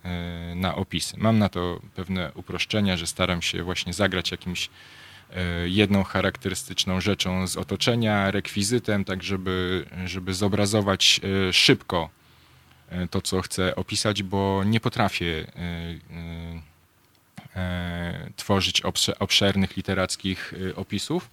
y, 0.52 0.54
na 0.54 0.74
opisy. 0.74 1.16
Mam 1.18 1.38
na 1.38 1.48
to 1.48 1.80
pewne 1.94 2.32
uproszczenia, 2.34 2.96
że 2.96 3.06
staram 3.06 3.42
się 3.42 3.62
właśnie 3.62 3.92
zagrać 3.92 4.30
jakimś 4.30 4.66
y, 4.66 5.68
jedną 5.68 6.04
charakterystyczną 6.04 7.00
rzeczą 7.00 7.46
z 7.46 7.56
otoczenia, 7.56 8.30
rekwizytem, 8.30 9.04
tak 9.04 9.22
żeby, 9.22 9.86
żeby 10.04 10.34
zobrazować 10.34 11.20
szybko 11.52 12.10
to, 13.10 13.22
co 13.22 13.42
chcę 13.42 13.76
opisać, 13.76 14.22
bo 14.22 14.62
nie 14.66 14.80
potrafię 14.80 15.46
tworzyć 18.36 18.82
obszernych 19.18 19.76
literackich 19.76 20.54
opisów. 20.76 21.30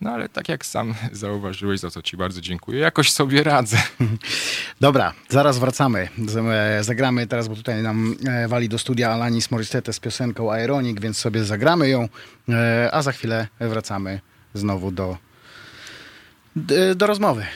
No 0.00 0.10
ale 0.10 0.28
tak 0.28 0.48
jak 0.48 0.66
sam 0.66 0.94
zauważyłeś, 1.12 1.80
za 1.80 1.90
co 1.90 2.02
ci 2.02 2.16
bardzo 2.16 2.40
dziękuję, 2.40 2.80
jakoś 2.80 3.12
sobie 3.12 3.42
radzę. 3.42 3.76
Dobra, 4.80 5.12
zaraz 5.28 5.58
wracamy. 5.58 6.08
E, 6.52 6.84
zagramy 6.84 7.26
teraz, 7.26 7.48
bo 7.48 7.54
tutaj 7.54 7.82
nam 7.82 8.16
wali 8.48 8.68
do 8.68 8.78
studia 8.78 9.10
Alanis 9.12 9.50
Morissette 9.50 9.92
z 9.92 10.00
piosenką 10.00 10.52
Aeronik, 10.52 11.00
więc 11.00 11.18
sobie 11.18 11.44
zagramy 11.44 11.88
ją, 11.88 12.08
a 12.92 13.02
za 13.02 13.12
chwilę 13.12 13.48
wracamy 13.60 14.20
znowu 14.54 14.90
do, 14.90 15.16
do 16.96 17.06
rozmowy. 17.06 17.46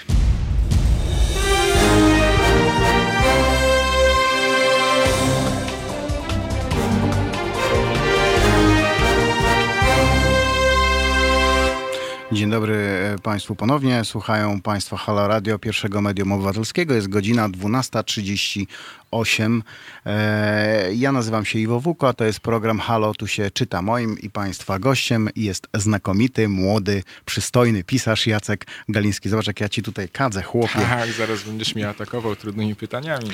Dzień 12.35 12.51
dobry 12.51 12.75
e, 12.75 13.19
Państwu 13.23 13.55
ponownie. 13.55 14.05
Słuchają 14.05 14.61
Państwo 14.61 14.97
Halo 14.97 15.29
Radio, 15.29 15.59
pierwszego 15.59 16.01
medium 16.01 16.33
obywatelskiego. 16.33 16.95
Jest 16.95 17.09
godzina 17.09 17.49
12.30 17.49 18.67
8. 19.15 19.63
E, 20.07 20.95
ja 20.95 21.13
nazywam 21.13 21.45
się 21.45 21.59
Iwo 21.59 21.81
Wuko, 21.81 22.15
to 22.15 22.25
jest 22.25 22.41
program 22.41 22.79
Halo, 22.79 23.15
tu 23.15 23.27
się 23.27 23.51
czyta. 23.51 23.83
Moim 23.83 24.19
i 24.19 24.31
Państwa 24.31 24.79
gościem 24.79 25.29
jest 25.37 25.69
znakomity, 25.75 26.49
młody, 26.49 27.03
przystojny 27.25 27.85
pisarz 27.85 28.27
Jacek 28.27 28.67
Galiński. 28.89 29.29
Zobacz, 29.29 29.47
jak 29.47 29.61
ja 29.61 29.69
Ci 29.69 29.83
tutaj 29.83 30.09
kadzę, 30.09 30.43
chłopie. 30.43 30.81
Tak, 30.95 31.13
zaraz 31.13 31.43
będziesz 31.43 31.75
mnie 31.75 31.89
atakował 31.89 32.37
trudnymi 32.37 32.75
pytaniami. 32.75 33.31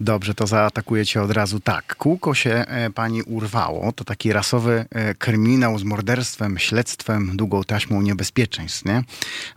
Dobrze, 0.00 0.34
to 0.34 0.46
zaatakuję 0.46 1.06
Cię 1.06 1.22
od 1.22 1.30
razu 1.30 1.60
tak. 1.60 1.96
Kółko 1.96 2.34
się 2.34 2.50
e, 2.50 2.90
Pani 2.90 3.22
urwało. 3.22 3.92
To 3.92 4.04
taki 4.04 4.32
rasowy 4.32 4.84
e, 4.90 5.14
kryminał 5.14 5.78
z 5.78 5.84
morderstwem, 5.84 6.58
śledztwem, 6.58 7.36
długą 7.36 7.64
taśmą 7.64 8.02
niebezpieczeństw, 8.02 8.84
nie? 8.84 9.02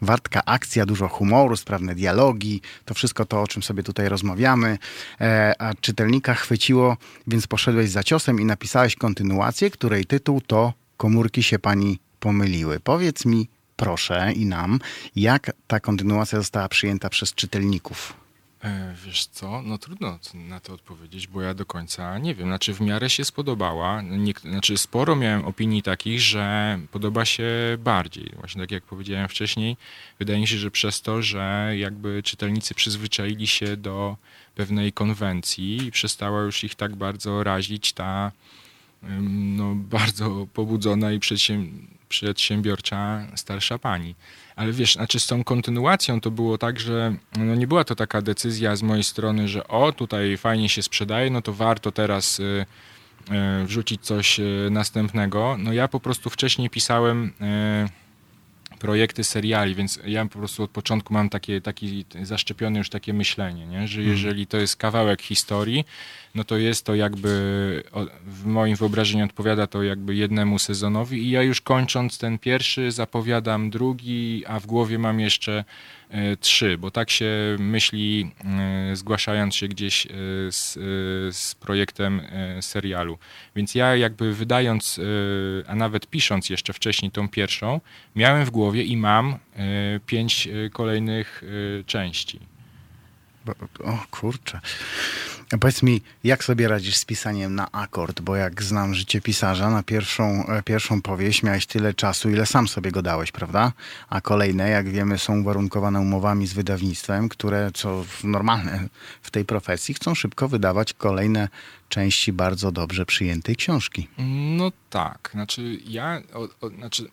Wartka 0.01 0.41
akcja, 0.45 0.85
dużo 0.85 1.07
humoru, 1.07 1.57
sprawne 1.57 1.95
dialogi, 1.95 2.61
to 2.85 2.93
wszystko 2.93 3.25
to, 3.25 3.41
o 3.41 3.47
czym 3.47 3.63
sobie 3.63 3.83
tutaj 3.83 4.09
rozmawiamy 4.09 4.77
a 5.64 5.73
czytelnika 5.81 6.34
chwyciło, 6.34 6.98
więc 7.27 7.48
poszedłeś 7.48 7.90
za 7.90 8.03
ciosem 8.03 8.40
i 8.41 8.45
napisałeś 8.45 8.95
kontynuację, 8.95 9.69
której 9.69 10.06
tytuł 10.06 10.41
to 10.41 10.73
Komórki 10.98 11.44
się 11.44 11.60
pani 11.60 11.99
pomyliły. 12.19 12.80
Powiedz 12.80 13.26
mi, 13.26 13.48
proszę 13.76 14.34
i 14.35 14.45
nam, 14.45 14.80
jak 15.15 15.52
ta 15.68 15.80
kontynuacja 15.80 16.40
została 16.40 16.69
przyjęta 16.69 17.10
przez 17.10 17.34
czytelników? 17.34 18.22
E, 18.64 18.95
wiesz 19.06 19.26
co, 19.26 19.61
no 19.61 19.77
trudno 19.77 20.19
na 20.34 20.60
to 20.60 20.73
odpowiedzieć, 20.73 21.27
bo 21.27 21.41
ja 21.41 21.53
do 21.53 21.65
końca 21.65 22.18
nie 22.18 22.35
wiem. 22.35 22.48
Znaczy 22.48 22.73
w 22.73 22.81
miarę 22.81 23.10
się 23.10 23.26
spodobała. 23.26 24.02
Nie, 24.02 24.34
znaczy 24.41 24.77
sporo 24.77 25.15
miałem 25.15 25.45
opinii 25.45 25.81
takich, 25.84 26.19
że 26.19 26.80
podoba 26.91 27.26
się 27.26 27.48
bardziej. 27.80 28.31
Właśnie 28.35 28.61
tak 28.61 28.72
jak 28.72 28.84
powiedziałem 28.84 29.27
wcześniej, 29.27 29.77
wydaje 30.19 30.40
mi 30.40 30.48
się, 30.48 30.57
że 30.57 30.72
przez 30.72 31.02
to, 31.02 31.22
że 31.22 31.73
jakby 31.77 32.23
czytelnicy 32.23 32.76
przyzwyczaili 32.76 33.48
się 33.48 33.77
do 33.77 34.18
pewnej 34.56 34.94
konwencji 34.94 35.88
i 35.88 35.91
przestała 35.91 36.41
już 36.41 36.64
ich 36.64 36.76
tak 36.76 36.95
bardzo 36.95 37.44
razić 37.44 37.94
ta 37.94 38.31
no, 39.57 39.76
bardzo 39.76 40.48
pobudzona 40.53 41.11
i 41.11 41.19
przedsiębiorcza 42.14 43.27
starsza 43.35 43.77
pani. 43.80 44.15
Ale 44.56 44.72
wiesz, 44.72 44.94
znaczy 44.94 45.19
z 45.19 45.27
tą 45.27 45.44
kontynuacją 45.44 46.22
to 46.22 46.31
było 46.31 46.57
tak, 46.57 46.80
że 46.80 47.15
no 47.38 47.56
nie 47.56 47.68
była 47.68 47.84
to 47.84 47.95
taka 47.95 48.22
decyzja 48.22 48.76
z 48.76 48.84
mojej 48.84 49.03
strony, 49.03 49.48
że 49.48 49.68
o, 49.68 49.91
tutaj 49.91 50.38
fajnie 50.38 50.69
się 50.69 50.81
sprzedaje, 50.81 51.30
no 51.30 51.41
to 51.41 51.53
warto 51.53 51.91
teraz 51.91 52.40
y, 52.40 52.65
y, 53.61 53.65
wrzucić 53.65 54.02
coś 54.02 54.40
y, 54.40 54.68
następnego. 54.72 55.56
No 55.60 55.73
ja 55.73 55.88
po 55.88 55.99
prostu 55.99 56.30
wcześniej 56.30 56.69
pisałem 56.69 57.34
projekty 58.84 59.23
seriali, 59.23 59.76
więc 59.76 59.99
ja 60.05 60.26
po 60.26 60.39
prostu 60.39 60.64
od 60.64 60.72
początku 60.72 61.14
mam 61.14 61.30
takie, 61.30 61.61
taki 61.61 62.05
zaszczepione 62.22 62.77
już 62.77 62.89
takie 62.89 63.14
myślenie, 63.14 63.68
nie? 63.68 63.88
że 63.88 63.99
mhm. 63.99 64.15
jeżeli 64.15 64.47
to 64.47 64.57
jest 64.57 64.76
kawałek 64.76 65.22
historii, 65.22 65.85
no 66.35 66.43
to 66.43 66.57
jest 66.57 66.85
to 66.85 66.95
jakby 66.95 67.30
w 68.26 68.45
moim 68.45 68.76
wyobrażeniu 68.76 69.26
odpowiada 69.26 69.68
to 69.68 69.84
jakby 69.84 70.15
jednemu 70.15 70.60
sezonowi 70.60 71.23
i 71.23 71.30
ja 71.30 71.41
już 71.41 71.61
kończąc 71.61 72.18
ten 72.18 72.39
pierwszy 72.39 72.91
zapowiadam 72.91 73.69
drugi, 73.69 74.43
a 74.47 74.60
w 74.60 74.65
głowie 74.65 74.99
mam 74.99 75.19
jeszcze 75.19 75.64
e, 76.14 76.38
trzy, 76.38 76.77
bo 76.77 76.91
tak 76.91 77.10
się 77.10 77.56
myśli 77.60 78.31
e, 78.45 78.95
zgłaszając 78.95 79.56
się 79.56 79.68
gdzieś 79.68 80.06
e, 80.06 80.10
z, 80.52 80.73
z 81.35 81.56
projektem 81.56 82.22
serialu. 82.61 83.18
Więc 83.56 83.76
ja 83.76 83.95
jakby 83.95 84.34
wydając, 84.34 84.99
a 85.68 85.76
nawet 85.76 86.07
pisząc 86.07 86.49
jeszcze 86.49 86.73
wcześniej 86.73 87.11
tą 87.11 87.30
pierwszą, 87.30 87.81
miałem 88.15 88.45
w 88.45 88.49
głowie 88.49 88.84
i 88.84 88.98
mam 88.98 89.38
pięć 90.06 90.49
kolejnych 90.72 91.44
części. 91.85 92.52
O 93.83 93.97
kurczę. 94.11 94.59
Powiedz 95.59 95.83
mi, 95.83 96.01
jak 96.23 96.43
sobie 96.43 96.67
radzisz 96.67 96.95
z 96.95 97.05
pisaniem 97.05 97.55
na 97.55 97.71
akord? 97.71 98.21
Bo 98.21 98.35
jak 98.35 98.63
znam 98.63 98.95
życie 98.95 99.21
pisarza, 99.21 99.69
na 99.69 99.83
pierwszą, 99.83 100.47
e, 100.47 100.63
pierwszą 100.63 101.01
powieść 101.01 101.43
miałeś 101.43 101.65
tyle 101.65 101.93
czasu, 101.93 102.29
ile 102.29 102.45
sam 102.45 102.67
sobie 102.67 102.91
go 102.91 103.01
dałeś, 103.01 103.31
prawda? 103.31 103.71
A 104.09 104.21
kolejne, 104.21 104.69
jak 104.69 104.89
wiemy, 104.89 105.17
są 105.17 105.39
uwarunkowane 105.39 105.99
umowami 105.99 106.47
z 106.47 106.53
wydawnictwem, 106.53 107.29
które, 107.29 107.71
co 107.73 108.05
normalne 108.23 108.87
w 109.21 109.31
tej 109.31 109.45
profesji, 109.45 109.93
chcą 109.93 110.15
szybko 110.15 110.47
wydawać 110.47 110.93
kolejne 110.93 111.49
części 111.89 112.33
bardzo 112.33 112.71
dobrze 112.71 113.05
przyjętej 113.05 113.55
książki. 113.55 114.07
No 114.57 114.71
tak. 114.89 115.29
Znaczy, 115.33 115.79
ja 115.85 116.21
o, 116.33 116.67
o, 116.67 116.69
znaczy, 116.69 117.09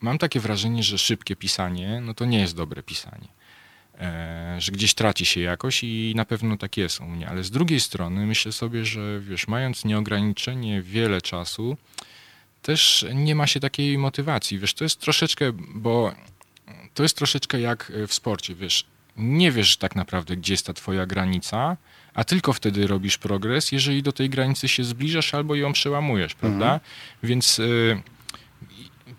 mam 0.00 0.18
takie 0.18 0.40
wrażenie, 0.40 0.82
że 0.82 0.98
szybkie 0.98 1.36
pisanie, 1.36 2.00
no 2.04 2.14
to 2.14 2.24
nie 2.24 2.40
jest 2.40 2.54
dobre 2.54 2.82
pisanie. 2.82 3.37
E, 4.00 4.56
że 4.58 4.72
gdzieś 4.72 4.94
traci 4.94 5.26
się 5.26 5.40
jakoś 5.40 5.84
i 5.84 6.12
na 6.16 6.24
pewno 6.24 6.56
tak 6.56 6.76
jest 6.76 7.00
u 7.00 7.04
mnie. 7.04 7.28
Ale 7.28 7.44
z 7.44 7.50
drugiej 7.50 7.80
strony 7.80 8.26
myślę 8.26 8.52
sobie, 8.52 8.84
że 8.84 9.20
wiesz, 9.20 9.48
mając 9.48 9.84
nieograniczenie 9.84 10.82
wiele 10.82 11.20
czasu, 11.20 11.76
też 12.62 13.06
nie 13.14 13.34
ma 13.34 13.46
się 13.46 13.60
takiej 13.60 13.98
motywacji. 13.98 14.58
Wiesz, 14.58 14.74
to 14.74 14.84
jest 14.84 15.00
troszeczkę, 15.00 15.52
bo 15.74 16.14
to 16.94 17.02
jest 17.02 17.16
troszeczkę 17.16 17.60
jak 17.60 17.92
w 18.08 18.14
sporcie, 18.14 18.54
wiesz, 18.54 18.84
nie 19.16 19.52
wiesz 19.52 19.76
tak 19.76 19.96
naprawdę, 19.96 20.36
gdzie 20.36 20.52
jest 20.52 20.66
ta 20.66 20.72
twoja 20.72 21.06
granica, 21.06 21.76
a 22.14 22.24
tylko 22.24 22.52
wtedy 22.52 22.86
robisz 22.86 23.18
progres, 23.18 23.72
jeżeli 23.72 24.02
do 24.02 24.12
tej 24.12 24.30
granicy 24.30 24.68
się 24.68 24.84
zbliżasz 24.84 25.34
albo 25.34 25.54
ją 25.54 25.72
przełamujesz, 25.72 26.34
prawda? 26.34 26.66
Mhm. 26.66 26.80
Więc... 27.22 27.58
Y 27.58 28.02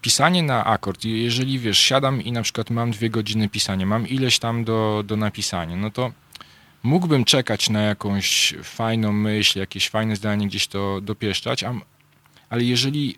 pisanie 0.01 0.43
na 0.43 0.65
akord, 0.65 1.05
jeżeli 1.05 1.59
wiesz, 1.59 1.79
siadam 1.79 2.21
i 2.21 2.31
na 2.31 2.41
przykład 2.41 2.69
mam 2.69 2.91
dwie 2.91 3.09
godziny 3.09 3.49
pisania, 3.49 3.85
mam 3.85 4.07
ileś 4.07 4.39
tam 4.39 4.63
do, 4.63 5.03
do 5.05 5.17
napisania, 5.17 5.75
no 5.75 5.91
to 5.91 6.11
mógłbym 6.83 7.25
czekać 7.25 7.69
na 7.69 7.81
jakąś 7.81 8.53
fajną 8.63 9.11
myśl, 9.11 9.59
jakieś 9.59 9.89
fajne 9.89 10.15
zdanie 10.15 10.47
gdzieś 10.47 10.67
to 10.67 11.01
dopieszczać, 11.01 11.63
a, 11.63 11.73
ale 12.49 12.63
jeżeli 12.63 13.15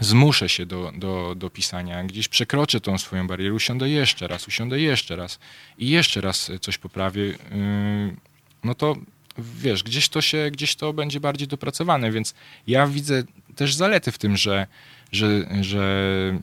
y, 0.00 0.04
zmuszę 0.04 0.48
się 0.48 0.66
do, 0.66 0.92
do, 0.94 1.34
do 1.34 1.50
pisania, 1.50 2.04
gdzieś 2.04 2.28
przekroczę 2.28 2.80
tą 2.80 2.98
swoją 2.98 3.26
barierę, 3.26 3.54
usiądę 3.54 3.88
jeszcze 3.88 4.28
raz, 4.28 4.48
usiądę 4.48 4.80
jeszcze 4.80 5.16
raz 5.16 5.38
i 5.78 5.88
jeszcze 5.88 6.20
raz 6.20 6.50
coś 6.60 6.78
poprawię, 6.78 7.22
y, 7.22 7.36
no 8.64 8.74
to 8.74 8.96
wiesz, 9.38 9.82
gdzieś 9.82 10.08
to 10.08 10.20
się, 10.20 10.50
gdzieś 10.52 10.76
to 10.76 10.92
będzie 10.92 11.20
bardziej 11.20 11.48
dopracowane, 11.48 12.12
więc 12.12 12.34
ja 12.66 12.86
widzę 12.86 13.22
też 13.56 13.74
zalety 13.74 14.12
w 14.12 14.18
tym, 14.18 14.36
że 14.36 14.66
że, 15.12 15.46
że, 15.60 16.38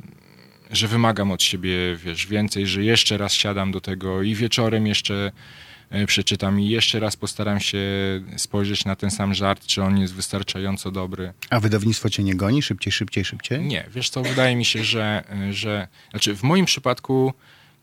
że 0.71 0.87
wymagam 0.87 1.31
od 1.31 1.43
siebie, 1.43 1.95
wiesz, 1.95 2.27
więcej, 2.27 2.67
że 2.67 2.83
jeszcze 2.83 3.17
raz 3.17 3.33
siadam 3.33 3.71
do 3.71 3.81
tego 3.81 4.21
i 4.21 4.35
wieczorem 4.35 4.87
jeszcze 4.87 5.31
e, 5.89 6.05
przeczytam 6.05 6.59
i 6.59 6.69
jeszcze 6.69 6.99
raz 6.99 7.15
postaram 7.15 7.59
się 7.59 7.79
spojrzeć 8.37 8.85
na 8.85 8.95
ten 8.95 9.11
sam 9.11 9.33
żart, 9.33 9.65
czy 9.65 9.83
on 9.83 9.97
jest 9.97 10.13
wystarczająco 10.13 10.91
dobry. 10.91 11.33
A 11.49 11.59
wydawnictwo 11.59 12.09
cię 12.09 12.23
nie 12.23 12.35
goni? 12.35 12.61
Szybciej, 12.61 12.93
szybciej, 12.93 13.25
szybciej? 13.25 13.61
Nie, 13.61 13.85
wiesz 13.95 14.09
co, 14.09 14.21
wydaje 14.21 14.55
mi 14.55 14.65
się, 14.65 14.83
że, 14.83 15.23
że 15.51 15.87
znaczy 16.11 16.35
w 16.35 16.43
moim 16.43 16.65
przypadku 16.65 17.33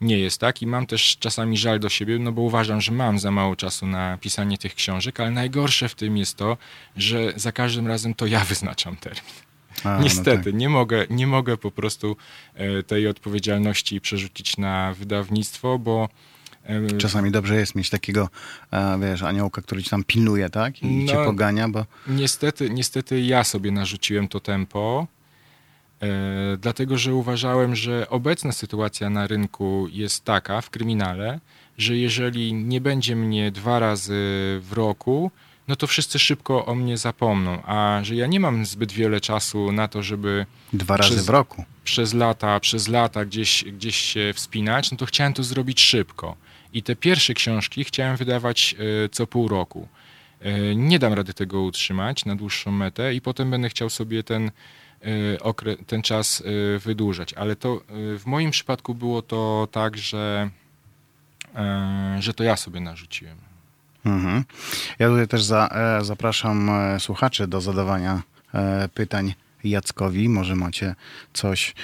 nie 0.00 0.18
jest 0.18 0.40
tak 0.40 0.62
i 0.62 0.66
mam 0.66 0.86
też 0.86 1.16
czasami 1.18 1.56
żal 1.56 1.80
do 1.80 1.88
siebie, 1.88 2.18
no 2.18 2.32
bo 2.32 2.42
uważam, 2.42 2.80
że 2.80 2.92
mam 2.92 3.18
za 3.18 3.30
mało 3.30 3.56
czasu 3.56 3.86
na 3.86 4.18
pisanie 4.18 4.58
tych 4.58 4.74
książek, 4.74 5.20
ale 5.20 5.30
najgorsze 5.30 5.88
w 5.88 5.94
tym 5.94 6.16
jest 6.16 6.36
to, 6.36 6.56
że 6.96 7.32
za 7.36 7.52
każdym 7.52 7.86
razem 7.86 8.14
to 8.14 8.26
ja 8.26 8.44
wyznaczam 8.50 8.96
termin. 8.96 9.32
A, 9.84 9.96
no 9.96 10.00
Niestety, 10.02 10.36
no 10.38 10.44
tak. 10.44 10.54
nie, 10.54 10.68
mogę, 10.68 11.06
nie 11.10 11.26
mogę 11.26 11.56
po 11.56 11.70
prostu 11.70 12.16
e, 12.54 12.82
tej 12.82 13.08
odpowiedzialności 13.08 14.00
przerzucić 14.00 14.56
na 14.56 14.94
wydawnictwo, 14.98 15.78
bo 15.78 16.08
e, 16.64 16.96
Czasami 16.98 17.30
dobrze 17.30 17.56
jest 17.56 17.74
mieć 17.74 17.90
takiego, 17.90 18.28
e, 18.70 18.98
wiesz, 19.00 19.22
aniołka, 19.22 19.62
który 19.62 19.82
ci 19.82 19.90
tam 19.90 20.04
pilnuje, 20.04 20.50
tak? 20.50 20.82
I 20.82 20.86
no, 20.86 21.12
cię 21.12 21.24
pogania, 21.24 21.68
bo... 21.68 21.84
Niestety, 22.06 22.70
niestety 22.70 23.20
ja 23.20 23.44
sobie 23.44 23.70
narzuciłem 23.70 24.28
to 24.28 24.40
tempo, 24.40 25.06
dlatego 26.58 26.98
że 26.98 27.14
uważałem, 27.14 27.76
że 27.76 28.08
obecna 28.10 28.52
sytuacja 28.52 29.10
na 29.10 29.26
rynku 29.26 29.88
jest 29.92 30.24
taka 30.24 30.60
w 30.60 30.70
kryminale, 30.70 31.40
że 31.78 31.96
jeżeli 31.96 32.54
nie 32.54 32.80
będzie 32.80 33.16
mnie 33.16 33.50
dwa 33.50 33.78
razy 33.78 34.14
w 34.62 34.72
roku, 34.72 35.30
no 35.68 35.76
to 35.76 35.86
wszyscy 35.86 36.18
szybko 36.18 36.66
o 36.66 36.74
mnie 36.74 36.96
zapomną. 36.96 37.62
A 37.64 38.00
że 38.02 38.14
ja 38.14 38.26
nie 38.26 38.40
mam 38.40 38.66
zbyt 38.66 38.92
wiele 38.92 39.20
czasu 39.20 39.72
na 39.72 39.88
to, 39.88 40.02
żeby. 40.02 40.46
Dwa 40.72 40.96
razy 40.96 41.10
przez, 41.10 41.26
w 41.26 41.28
roku. 41.28 41.64
Przez 41.84 42.14
lata, 42.14 42.60
przez 42.60 42.88
lata 42.88 43.24
gdzieś, 43.24 43.64
gdzieś 43.64 43.96
się 43.96 44.32
wspinać, 44.34 44.90
no 44.90 44.96
to 44.96 45.06
chciałem 45.06 45.32
to 45.32 45.42
zrobić 45.42 45.80
szybko. 45.80 46.36
I 46.72 46.82
te 46.82 46.96
pierwsze 46.96 47.34
książki 47.34 47.84
chciałem 47.84 48.16
wydawać 48.16 48.76
y, 49.04 49.08
co 49.08 49.26
pół 49.26 49.48
roku. 49.48 49.88
Y, 50.46 50.76
nie 50.76 50.98
dam 50.98 51.12
rady 51.12 51.34
tego 51.34 51.62
utrzymać 51.62 52.24
na 52.24 52.36
dłuższą 52.36 52.70
metę 52.70 53.14
i 53.14 53.20
potem 53.20 53.50
będę 53.50 53.68
chciał 53.68 53.90
sobie 53.90 54.22
ten, 54.22 54.50
ten 55.86 56.02
czas 56.02 56.42
wydłużać. 56.84 57.34
Ale 57.34 57.56
to 57.56 57.80
w 58.18 58.22
moim 58.26 58.50
przypadku 58.50 58.94
było 58.94 59.22
to 59.22 59.68
tak, 59.72 59.98
że, 59.98 60.50
że 62.18 62.34
to 62.34 62.44
ja 62.44 62.56
sobie 62.56 62.80
narzuciłem. 62.80 63.46
Mhm. 64.06 64.44
Ja 64.98 65.08
tutaj 65.08 65.28
też 65.28 65.44
za, 65.44 65.68
e, 65.68 66.04
zapraszam 66.04 66.70
e, 66.70 67.00
słuchaczy 67.00 67.46
do 67.46 67.60
zadawania 67.60 68.22
e, 68.54 68.88
pytań 68.94 69.34
Jackowi. 69.64 70.28
Może 70.28 70.56
macie 70.56 70.94
coś, 71.32 71.74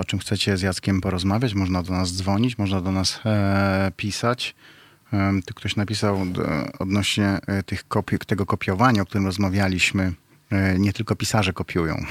o 0.00 0.04
czym 0.04 0.18
chcecie 0.18 0.56
z 0.56 0.62
Jackiem 0.62 1.00
porozmawiać. 1.00 1.54
Można 1.54 1.82
do 1.82 1.92
nas 1.92 2.16
dzwonić, 2.16 2.58
można 2.58 2.80
do 2.80 2.92
nas 2.92 3.20
pisać. 3.96 4.54
Tu 5.46 5.54
ktoś 5.54 5.76
napisał 5.76 6.26
odnośnie 6.78 7.38
tych 7.66 7.88
kopi 7.88 8.18
tego 8.18 8.46
kopiowania, 8.46 9.02
o 9.02 9.06
którym 9.06 9.26
rozmawialiśmy. 9.26 10.12
Nie 10.78 10.92
tylko 10.92 11.16
pisarze 11.16 11.52
kopiują. 11.52 11.96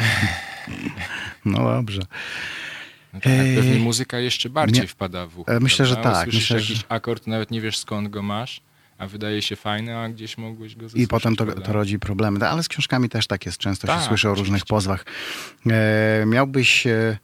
No 1.46 1.58
dobrze. 1.58 2.02
No 3.14 3.20
tak, 3.20 3.34
pewnie 3.56 3.80
muzyka 3.80 4.20
jeszcze 4.20 4.50
bardziej 4.50 4.82
nie, 4.82 4.88
wpada 4.88 5.28
w 5.28 5.40
ucho. 5.40 5.60
Myślę, 5.60 5.86
prawda? 5.86 6.10
że 6.10 6.16
tak. 6.16 6.24
Słyszysz 6.24 6.50
myślę, 6.50 6.60
jakiś 6.60 6.86
akord, 6.90 7.28
nawet 7.28 7.52
nie 7.52 7.62
wiesz 7.62 7.78
skąd 7.78 8.08
go 8.10 8.22
masz 8.22 8.62
a 8.98 9.08
wydaje 9.08 9.42
się 9.42 9.56
fajny, 9.56 9.98
a 9.98 10.10
gdzieś 10.10 10.38
mogłeś 10.38 10.76
go 10.76 10.86
I 10.96 11.08
potem 11.08 11.36
to, 11.36 11.46
to, 11.46 11.74
rodzi 11.74 12.00
problemy. 12.00 12.48
Ale 12.48 12.64
z 12.64 12.68
książkami 12.68 13.10
też 13.10 13.28
tak 13.28 13.46
jest. 13.46 13.58
Często 13.58 13.88
tak, 13.88 14.02
się 14.02 14.08
słyszy 14.08 14.30
o 14.30 14.36
różnych 14.36 14.66
pozwach. 14.66 15.06
E, 15.68 16.26
miałbyś 16.26 16.88
e, 16.88 17.18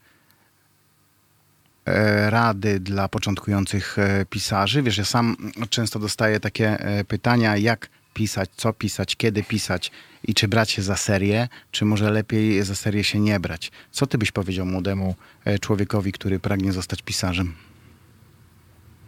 e, 1.85 2.30
rady 2.30 2.80
dla 2.80 3.07
początkujących 3.07 3.99
e, 3.99 4.26
pisarzy? 4.30 4.84
Wiesz, 4.84 4.98
ja 4.98 5.06
sam 5.06 5.35
często 5.69 5.99
dostaję 5.99 6.40
takie 6.40 6.80
e, 6.80 7.03
pytania, 7.03 7.57
jak 7.57 7.90
pisać, 8.14 8.49
co 8.56 8.73
pisać, 8.73 9.15
kiedy 9.15 9.44
pisać 9.44 9.91
i 10.23 10.34
czy 10.34 10.48
brać 10.48 10.72
się 10.72 10.81
za 10.81 10.98
serię, 10.98 11.48
czy 11.72 11.85
może 11.85 12.11
lepiej 12.11 12.64
za 12.64 12.76
serię 12.76 13.03
się 13.03 13.19
nie 13.19 13.40
brać. 13.40 13.72
Co 13.91 14.07
ty 14.07 14.18
byś 14.18 14.31
powiedział 14.31 14.65
młodemu 14.65 15.15
e, 15.45 15.60
człowiekowi, 15.60 16.11
który 16.11 16.40
pragnie 16.40 16.72
zostać 16.73 17.02
pisarzem? 17.02 17.56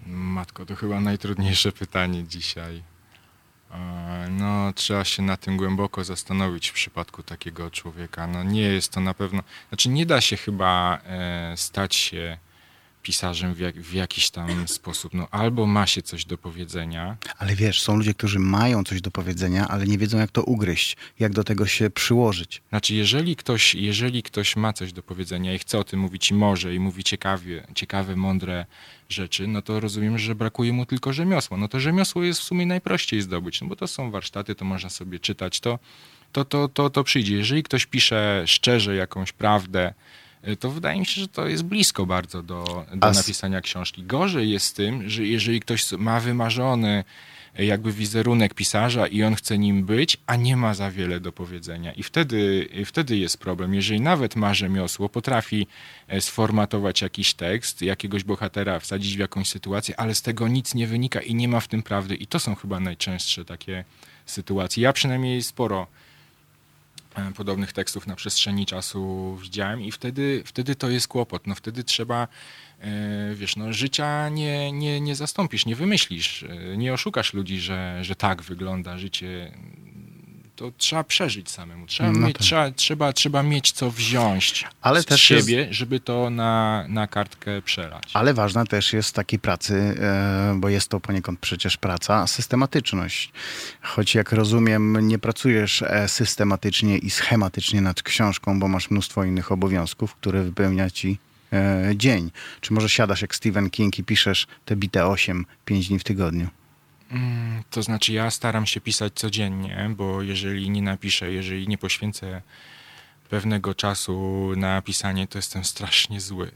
Matko, 0.07 0.65
to 0.65 0.75
chyba 0.75 0.99
najtrudniejsze 0.99 1.71
pytanie 1.71 2.23
dzisiaj. 2.23 2.83
E, 3.71 4.27
no, 4.31 4.73
trzeba 4.73 5.03
się 5.03 5.23
na 5.23 5.37
tym 5.37 5.57
głęboko 5.57 6.03
zastanowić 6.03 6.69
w 6.69 6.73
przypadku 6.73 7.23
takiego 7.23 7.71
człowieka. 7.71 8.27
No, 8.27 8.43
nie 8.43 8.61
jest 8.61 8.91
to 8.91 8.99
na 8.99 9.13
pewno. 9.13 9.43
Znaczy, 9.69 9.89
nie 9.89 10.05
da 10.05 10.21
się 10.21 10.37
chyba 10.37 10.99
e, 11.05 11.53
stać 11.57 11.95
się 11.95 12.37
pisarzem 13.05 13.53
w, 13.53 13.59
jak, 13.59 13.75
w, 13.81 13.93
jakiś 13.93 14.29
tam 14.29 14.67
sposób. 14.79 15.13
No, 15.13 15.27
albo 15.31 15.65
ma 15.65 15.87
się 15.87 16.01
coś 16.01 16.25
do 16.25 16.37
powiedzenia. 16.37 17.17
Ale 17.37 17.55
wiesz, 17.55 17.81
są 17.81 17.97
ludzie, 17.97 18.13
którzy 18.13 18.39
mają 18.39 18.83
coś 18.83 19.01
do 19.01 19.11
powiedzenia, 19.11 19.67
ale 19.67 19.85
nie 19.85 19.97
wiedzą, 19.97 20.17
jak 20.17 20.31
to 20.31 20.43
ugryźć, 20.43 20.97
jak 21.19 21.33
do 21.33 21.43
tego 21.43 21.67
się 21.67 21.89
przyłożyć. 21.89 22.61
Znaczy, 22.69 22.95
jeżeli 22.95 23.35
ktoś, 23.35 23.75
jeżeli 23.75 24.23
ktoś 24.23 24.55
ma 24.55 24.73
coś 24.73 24.93
do 24.93 25.03
powiedzenia 25.03 25.53
i 25.53 25.59
chce 25.59 25.79
o 25.79 25.83
tym 25.83 25.99
mówić 25.99 26.31
i 26.31 26.33
może, 26.33 26.75
i 26.75 26.79
mówi 26.79 27.03
ciekawie, 27.03 27.67
ciekawe, 27.75 28.15
mądre 28.15 28.65
rzeczy, 29.09 29.47
no 29.47 29.61
to 29.61 29.79
rozumiem, 29.79 30.17
że 30.17 30.35
brakuje 30.35 30.73
mu 30.73 30.85
tylko 30.85 31.13
rzemiosła. 31.13 31.57
No 31.57 31.67
to 31.67 31.79
rzemiosło 31.79 32.23
jest 32.23 32.39
w 32.39 32.43
sumie 32.43 32.65
najprościej 32.65 33.21
zdobyć, 33.21 33.61
no 33.61 33.67
bo 33.67 33.75
to 33.75 33.87
są 33.87 34.11
warsztaty, 34.11 34.55
to 34.55 34.65
można 34.65 34.89
sobie 34.89 35.19
czytać, 35.19 35.59
to, 35.59 35.79
to, 36.31 36.45
to, 36.45 36.67
to, 36.67 36.89
to 36.89 37.03
przyjdzie. 37.03 37.35
Jeżeli 37.35 37.63
ktoś 37.63 37.85
pisze 37.85 38.43
szczerze 38.45 38.95
jakąś 38.95 39.31
prawdę, 39.31 39.93
to 40.59 40.71
wydaje 40.71 40.99
mi 40.99 41.05
się, 41.05 41.21
że 41.21 41.27
to 41.27 41.47
jest 41.47 41.63
blisko 41.63 42.05
bardzo 42.05 42.43
do, 42.43 42.85
do 42.95 43.11
napisania 43.11 43.61
książki. 43.61 44.03
Gorzej 44.03 44.49
jest 44.49 44.65
z 44.65 44.73
tym, 44.73 45.09
że 45.09 45.25
jeżeli 45.25 45.59
ktoś 45.59 45.91
ma 45.91 46.19
wymarzony 46.19 47.03
jakby 47.63 47.91
wizerunek 47.91 48.53
pisarza 48.53 49.07
i 49.07 49.23
on 49.23 49.35
chce 49.35 49.57
nim 49.57 49.85
być, 49.85 50.17
a 50.27 50.35
nie 50.35 50.57
ma 50.57 50.73
za 50.73 50.91
wiele 50.91 51.19
do 51.19 51.31
powiedzenia. 51.31 51.93
I 51.93 52.03
wtedy, 52.03 52.69
wtedy 52.85 53.17
jest 53.17 53.37
problem. 53.37 53.73
Jeżeli 53.73 54.01
nawet 54.01 54.35
ma 54.35 54.53
rzemiosło, 54.53 55.09
potrafi 55.09 55.67
e, 56.07 56.21
sformatować 56.21 57.01
jakiś 57.01 57.33
tekst, 57.33 57.81
jakiegoś 57.81 58.23
bohatera 58.23 58.79
wsadzić 58.79 59.15
w 59.15 59.19
jakąś 59.19 59.49
sytuację, 59.49 59.99
ale 59.99 60.15
z 60.15 60.21
tego 60.21 60.47
nic 60.47 60.73
nie 60.73 60.87
wynika 60.87 61.21
i 61.21 61.35
nie 61.35 61.47
ma 61.47 61.59
w 61.59 61.67
tym 61.67 61.83
prawdy. 61.83 62.15
I 62.15 62.27
to 62.27 62.39
są 62.39 62.55
chyba 62.55 62.79
najczęstsze 62.79 63.45
takie 63.45 63.83
sytuacje. 64.25 64.83
Ja 64.83 64.93
przynajmniej 64.93 65.43
sporo 65.43 65.81
e, 65.81 66.04
podobnych 67.35 67.73
tekstów 67.73 68.07
na 68.07 68.15
przestrzeni 68.15 68.65
czasu 68.65 69.35
widziałem 69.41 69.81
i 69.81 69.91
wtedy, 69.91 70.43
wtedy 70.45 70.75
to 70.75 70.89
jest 70.89 71.07
kłopot. 71.07 71.47
No 71.47 71.55
wtedy 71.55 71.83
trzeba 71.83 72.27
E, 72.81 73.35
wiesz, 73.35 73.55
no, 73.55 73.73
życia 73.73 74.29
nie, 74.29 74.71
nie, 74.71 75.01
nie 75.01 75.15
zastąpisz, 75.15 75.65
nie 75.65 75.75
wymyślisz, 75.75 76.43
e, 76.43 76.77
nie 76.77 76.93
oszukasz 76.93 77.33
ludzi, 77.33 77.59
że, 77.59 77.99
że 78.01 78.15
tak 78.15 78.41
wygląda 78.41 78.97
życie. 78.97 79.51
To 80.55 80.71
trzeba 80.77 81.03
przeżyć 81.03 81.51
samemu. 81.51 81.85
Trzeba, 81.85 82.11
no 82.11 82.27
mieć, 82.27 82.37
tak. 82.37 82.43
trzeba, 82.43 82.71
trzeba, 82.71 83.13
trzeba 83.13 83.43
mieć 83.43 83.71
co 83.71 83.91
wziąć 83.91 84.65
Ale 84.81 85.01
z 85.01 85.05
też 85.05 85.21
siebie, 85.21 85.57
jest... 85.57 85.73
żeby 85.73 85.99
to 85.99 86.29
na, 86.29 86.85
na 86.89 87.07
kartkę 87.07 87.61
przelać. 87.61 88.11
Ale 88.13 88.33
ważna 88.33 88.65
też 88.65 88.93
jest 88.93 89.15
takiej 89.15 89.39
pracy, 89.39 89.95
e, 89.99 90.55
bo 90.59 90.69
jest 90.69 90.89
to 90.89 90.99
poniekąd 90.99 91.39
przecież 91.39 91.77
praca, 91.77 92.27
systematyczność. 92.27 93.31
Choć 93.81 94.15
jak 94.15 94.31
rozumiem, 94.31 95.07
nie 95.07 95.19
pracujesz 95.19 95.83
systematycznie 96.07 96.97
i 96.97 97.09
schematycznie 97.09 97.81
nad 97.81 98.03
książką, 98.03 98.59
bo 98.59 98.67
masz 98.67 98.91
mnóstwo 98.91 99.23
innych 99.23 99.51
obowiązków, 99.51 100.15
które 100.15 100.43
wypełnia 100.43 100.89
ci 100.89 101.17
E, 101.53 101.91
dzień? 101.95 102.31
Czy 102.61 102.73
może 102.73 102.89
siadasz 102.89 103.21
jak 103.21 103.35
Stephen 103.35 103.69
King 103.69 103.99
i 103.99 104.03
piszesz 104.03 104.47
te 104.65 104.75
bite 104.75 105.07
8, 105.07 105.45
5 105.65 105.87
dni 105.87 105.99
w 105.99 106.03
tygodniu? 106.03 106.47
Mm, 107.11 107.63
to 107.69 107.83
znaczy, 107.83 108.13
ja 108.13 108.31
staram 108.31 108.65
się 108.65 108.81
pisać 108.81 109.13
codziennie, 109.13 109.89
bo 109.97 110.21
jeżeli 110.21 110.69
nie 110.69 110.81
napiszę, 110.81 111.31
jeżeli 111.31 111.67
nie 111.67 111.77
poświęcę 111.77 112.41
pewnego 113.29 113.73
czasu 113.73 114.53
na 114.57 114.81
pisanie, 114.81 115.27
to 115.27 115.37
jestem 115.37 115.63
strasznie 115.63 116.21
zły. 116.21 116.51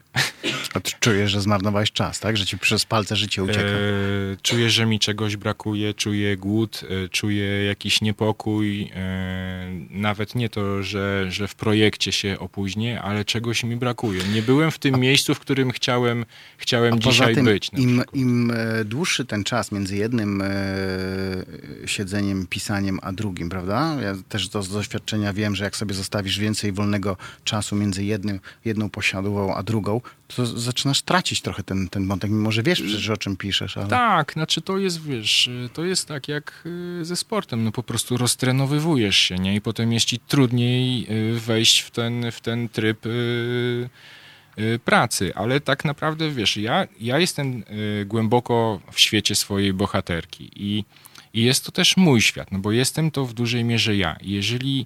A 0.74 0.80
ty 0.80 0.92
czujesz, 1.00 1.32
że 1.32 1.42
zmarnowałeś 1.42 1.92
czas, 1.92 2.20
tak? 2.20 2.38
Że 2.38 2.46
ci 2.46 2.58
przez 2.58 2.86
palce 2.86 3.16
życie 3.16 3.44
ucieka? 3.44 3.60
E, 3.60 4.38
czuję, 4.42 4.70
że 4.70 4.86
mi 4.86 5.00
czegoś 5.00 5.38
brakuje, 5.38 5.94
czuję 5.94 6.38
głód, 6.38 6.82
e, 7.06 7.10
czuję 7.10 7.66
jakiś 7.66 8.02
niepokój. 8.02 8.92
E, 8.96 9.70
nawet 9.90 10.36
nie 10.36 10.50
to, 10.50 10.84
że, 10.84 11.26
że 11.30 11.48
w 11.48 11.56
projekcie 11.56 12.12
się 12.12 12.40
opóźnię, 12.40 13.02
ale 13.02 13.26
czegoś 13.26 13.64
mi 13.64 13.76
brakuje. 13.76 14.24
Nie 14.34 14.42
byłem 14.42 14.72
w 14.72 14.80
tym 14.80 14.96
A... 14.96 14.98
miejscu, 14.98 15.36
w 15.36 15.40
którym 15.40 15.72
chciałem, 15.72 16.26
chciałem 16.58 17.00
dzisiaj 17.00 17.36
tym, 17.36 17.46
być. 17.46 17.70
Im, 17.78 18.04
Im 18.14 18.52
e, 18.52 18.86
dłuższy 18.86 19.26
ten 19.26 19.44
czas 19.44 19.72
między 19.72 19.96
jednym 19.96 20.42
e, 20.42 20.48
siedzeniem, 21.86 22.48
pisaniem, 22.48 23.00
a 23.02 23.12
drugim, 23.12 23.50
prawda? 23.50 23.98
Ja 24.02 24.16
też 24.30 24.48
z 24.48 24.70
doświadczenia 24.70 25.34
wiem, 25.34 25.56
że 25.56 25.64
jak 25.64 25.76
sobie 25.76 25.94
zostawisz 25.94 26.40
więcej 26.40 26.59
wolnego 26.72 27.18
czasu 27.44 27.76
między 27.76 28.04
jednym, 28.04 28.40
jedną 28.66 28.90
posiadową, 28.90 29.56
a 29.56 29.64
drugą, 29.64 30.02
to 30.36 30.46
zaczynasz 30.46 31.02
tracić 31.02 31.42
trochę 31.42 31.64
ten, 31.64 31.90
ten 31.90 32.08
wątek, 32.08 32.32
mimo 32.32 32.52
że 32.52 32.64
wiesz 32.64 32.82
przecież 32.82 33.10
o 33.10 33.18
czym 33.18 33.38
piszesz. 33.38 33.78
Ale... 33.78 33.88
Tak, 33.88 34.34
znaczy 34.34 34.62
to 34.62 34.78
jest, 34.78 35.04
wiesz, 35.04 35.50
to 35.74 35.86
jest 35.86 36.08
tak 36.08 36.28
jak 36.28 36.64
y, 37.02 37.06
ze 37.06 37.16
sportem, 37.16 37.64
no 37.64 37.72
po 37.72 37.84
prostu 37.84 38.18
roztrenowywujesz 38.18 39.18
się, 39.18 39.36
nie? 39.36 39.56
I 39.56 39.62
potem 39.62 39.94
jest 39.94 40.06
ci 40.06 40.20
trudniej 40.20 41.08
y, 41.10 41.40
wejść 41.40 41.80
w 41.80 41.92
ten, 41.92 42.32
w 42.32 42.42
ten 42.42 42.70
tryb 42.70 43.06
y, 43.06 43.90
pracy, 44.86 45.36
ale 45.36 45.60
tak 45.60 45.86
naprawdę, 45.86 46.32
wiesz, 46.32 46.58
ja, 46.58 46.88
ja 47.00 47.20
jestem 47.20 47.64
głęboko 48.06 48.82
w 48.92 49.00
świecie 49.00 49.36
swojej 49.36 49.74
bohaterki 49.74 50.52
i, 50.56 50.84
i 51.34 51.44
jest 51.44 51.66
to 51.66 51.72
też 51.72 51.98
mój 51.98 52.22
świat, 52.22 52.52
no 52.52 52.60
bo 52.60 52.72
jestem 52.72 53.12
to 53.12 53.26
w 53.26 53.34
dużej 53.34 53.64
mierze 53.64 53.96
ja. 53.96 54.18
Jeżeli 54.22 54.86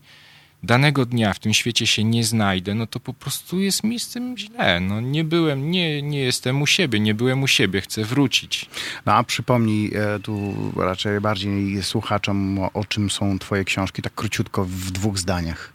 danego 0.64 1.06
dnia 1.06 1.34
w 1.34 1.40
tym 1.40 1.54
świecie 1.54 1.88
się 1.88 2.04
nie 2.04 2.24
znajdę, 2.24 2.76
no 2.76 2.88
to 2.88 3.00
po 3.00 3.14
prostu 3.14 3.60
jest 3.60 3.84
mi 3.84 4.00
z 4.00 4.10
tym 4.10 4.38
źle. 4.38 4.80
No 4.80 5.02
nie 5.02 5.24
byłem, 5.24 5.72
nie, 5.72 6.02
nie 6.02 6.20
jestem 6.20 6.62
u 6.62 6.68
siebie, 6.68 7.00
nie 7.00 7.14
byłem 7.14 7.44
u 7.44 7.48
siebie, 7.48 7.82
chcę 7.82 8.04
wrócić. 8.04 8.70
No 9.06 9.14
a 9.14 9.24
przypomnij 9.24 9.92
e, 9.96 10.20
tu 10.20 10.54
raczej 10.78 11.22
bardziej 11.22 11.84
słuchaczom, 11.84 12.60
o 12.74 12.86
czym 12.86 13.10
są 13.10 13.40
twoje 13.40 13.64
książki, 13.64 14.02
tak 14.02 14.16
króciutko 14.16 14.66
w 14.66 14.92
dwóch 14.92 15.18
zdaniach. 15.18 15.74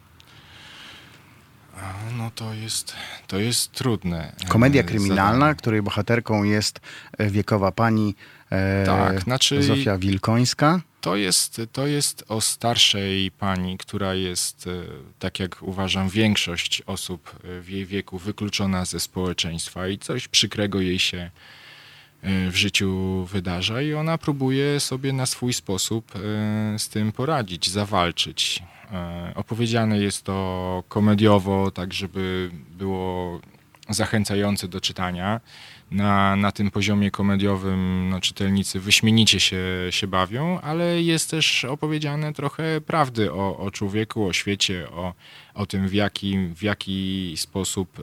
No 2.19 2.31
to 2.35 2.55
jest, 2.55 2.95
to 3.27 3.39
jest 3.39 3.73
trudne. 3.73 4.33
E, 4.45 4.49
Komedia 4.49 4.83
kryminalna, 4.83 5.33
zadanie. 5.33 5.55
której 5.55 5.83
bohaterką 5.83 6.45
jest 6.45 6.81
e, 7.19 7.31
wiekowa 7.31 7.73
pani 7.73 8.15
tak, 8.87 9.21
znaczy... 9.21 9.63
Zofia 9.63 9.99
Wilkońska 9.99 10.81
to 11.01 11.17
jest, 11.17 11.61
to 11.73 11.87
jest 11.87 12.25
o 12.29 12.41
starszej 12.41 13.31
pani, 13.31 13.79
która 13.79 14.15
jest, 14.15 14.67
e, 14.67 14.71
tak 15.19 15.41
jak 15.41 15.63
uważam, 15.63 16.09
większość 16.09 16.83
osób 16.87 17.41
e, 17.45 17.61
w 17.61 17.71
jej 17.71 17.87
wieku 17.87 18.19
wykluczona 18.19 18.85
ze 18.85 19.01
społeczeństwa 19.01 19.89
i 19.89 19.99
coś 19.99 20.29
przykrego 20.29 20.81
jej 20.81 20.99
się 20.99 21.31
e, 22.23 22.51
w 22.51 22.57
życiu 22.57 23.25
wydarza 23.25 23.83
i 23.83 23.95
ona 23.95 24.19
próbuje 24.19 24.81
sobie 24.81 25.13
na 25.13 25.27
swój 25.27 25.53
sposób 25.53 26.13
z 26.79 26.89
tym 26.89 27.13
poradzić, 27.13 27.71
zawalczyć. 27.71 28.63
Opowiedziane 29.35 29.99
jest 29.99 30.25
to 30.25 30.83
komediowo, 30.89 31.71
tak 31.71 31.95
żeby 31.95 32.51
było 32.71 33.41
zachęcające 33.89 34.69
do 34.69 34.81
czytania 34.81 35.41
na, 35.91 36.37
na 36.37 36.53
tym 36.53 36.71
poziomie 36.71 37.11
komediowym 37.11 38.09
no, 38.11 38.21
czytelnicy 38.21 38.81
wyśmienicie 38.81 39.41
się, 39.41 39.59
się 39.91 40.07
bawią, 40.07 40.61
ale 40.61 41.03
jest 41.03 41.31
też 41.31 41.65
opowiedziane 41.65 42.33
trochę 42.33 42.81
prawdy 42.81 43.33
o, 43.33 43.59
o 43.59 43.71
człowieku, 43.71 44.27
o 44.27 44.33
świecie, 44.33 44.91
o, 44.91 45.15
o 45.55 45.67
tym, 45.67 45.89
w 45.89 45.95
jaki, 45.95 46.39
w 46.39 46.63
jaki 46.63 47.35
sposób 47.37 47.99
e, 47.99 48.03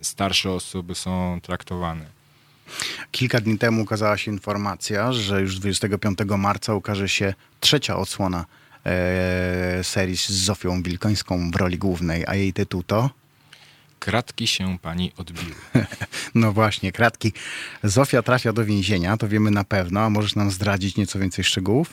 starsze 0.00 0.50
osoby 0.50 0.94
są 0.94 1.38
traktowane. 1.42 2.22
Kilka 3.10 3.40
dni 3.40 3.58
temu 3.58 3.82
ukazała 3.82 4.16
się 4.16 4.30
informacja, 4.30 5.12
że 5.12 5.40
już 5.40 5.58
25 5.58 6.18
marca 6.38 6.74
ukaże 6.74 7.08
się 7.08 7.34
trzecia 7.60 7.96
odsłona 7.96 8.44
e, 8.86 9.84
serii 9.84 10.16
z 10.16 10.30
Zofią 10.30 10.82
Wilkońską 10.82 11.50
w 11.50 11.56
roli 11.56 11.78
głównej, 11.78 12.24
a 12.26 12.34
jej 12.34 12.52
tytuł 12.52 12.82
to? 12.82 13.10
Kratki 14.02 14.46
się 14.46 14.78
pani 14.78 15.12
odbiły. 15.16 15.54
No 16.34 16.52
właśnie, 16.52 16.92
kratki. 16.92 17.32
Zofia 17.84 18.22
trafia 18.22 18.52
do 18.52 18.64
więzienia, 18.64 19.16
to 19.16 19.28
wiemy 19.28 19.50
na 19.50 19.64
pewno. 19.64 20.00
A 20.00 20.10
możesz 20.10 20.34
nam 20.34 20.50
zdradzić 20.50 20.96
nieco 20.96 21.18
więcej 21.18 21.44
szczegółów? 21.44 21.92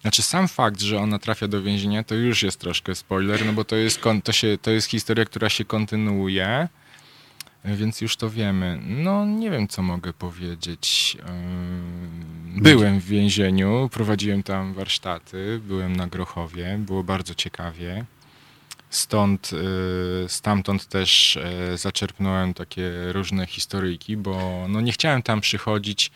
Znaczy 0.00 0.22
sam 0.22 0.48
fakt, 0.48 0.80
że 0.80 0.98
ona 0.98 1.18
trafia 1.18 1.48
do 1.48 1.62
więzienia, 1.62 2.04
to 2.04 2.14
już 2.14 2.42
jest 2.42 2.60
troszkę 2.60 2.94
spoiler, 2.94 3.46
no 3.46 3.52
bo 3.52 3.64
to 3.64 3.76
jest, 3.76 4.00
to 4.24 4.32
się, 4.32 4.58
to 4.62 4.70
jest 4.70 4.88
historia, 4.88 5.24
która 5.24 5.48
się 5.48 5.64
kontynuuje. 5.64 6.68
Więc 7.64 8.00
już 8.00 8.16
to 8.16 8.30
wiemy. 8.30 8.80
No, 8.86 9.26
nie 9.26 9.50
wiem, 9.50 9.68
co 9.68 9.82
mogę 9.82 10.12
powiedzieć. 10.12 11.16
Byłem 12.56 13.00
w 13.00 13.04
więzieniu, 13.04 13.88
prowadziłem 13.92 14.42
tam 14.42 14.74
warsztaty, 14.74 15.60
byłem 15.64 15.96
na 15.96 16.06
Grochowie, 16.06 16.78
było 16.78 17.04
bardzo 17.04 17.34
ciekawie. 17.34 18.04
Stąd, 18.90 19.50
y, 20.24 20.28
stamtąd 20.28 20.86
też 20.86 21.36
e, 21.36 21.78
zaczerpnąłem 21.78 22.54
takie 22.54 22.92
różne 23.12 23.46
historyjki, 23.46 24.16
bo 24.16 24.66
no 24.68 24.80
nie 24.80 24.92
chciałem 24.92 25.22
tam 25.22 25.40
przychodzić 25.40 26.10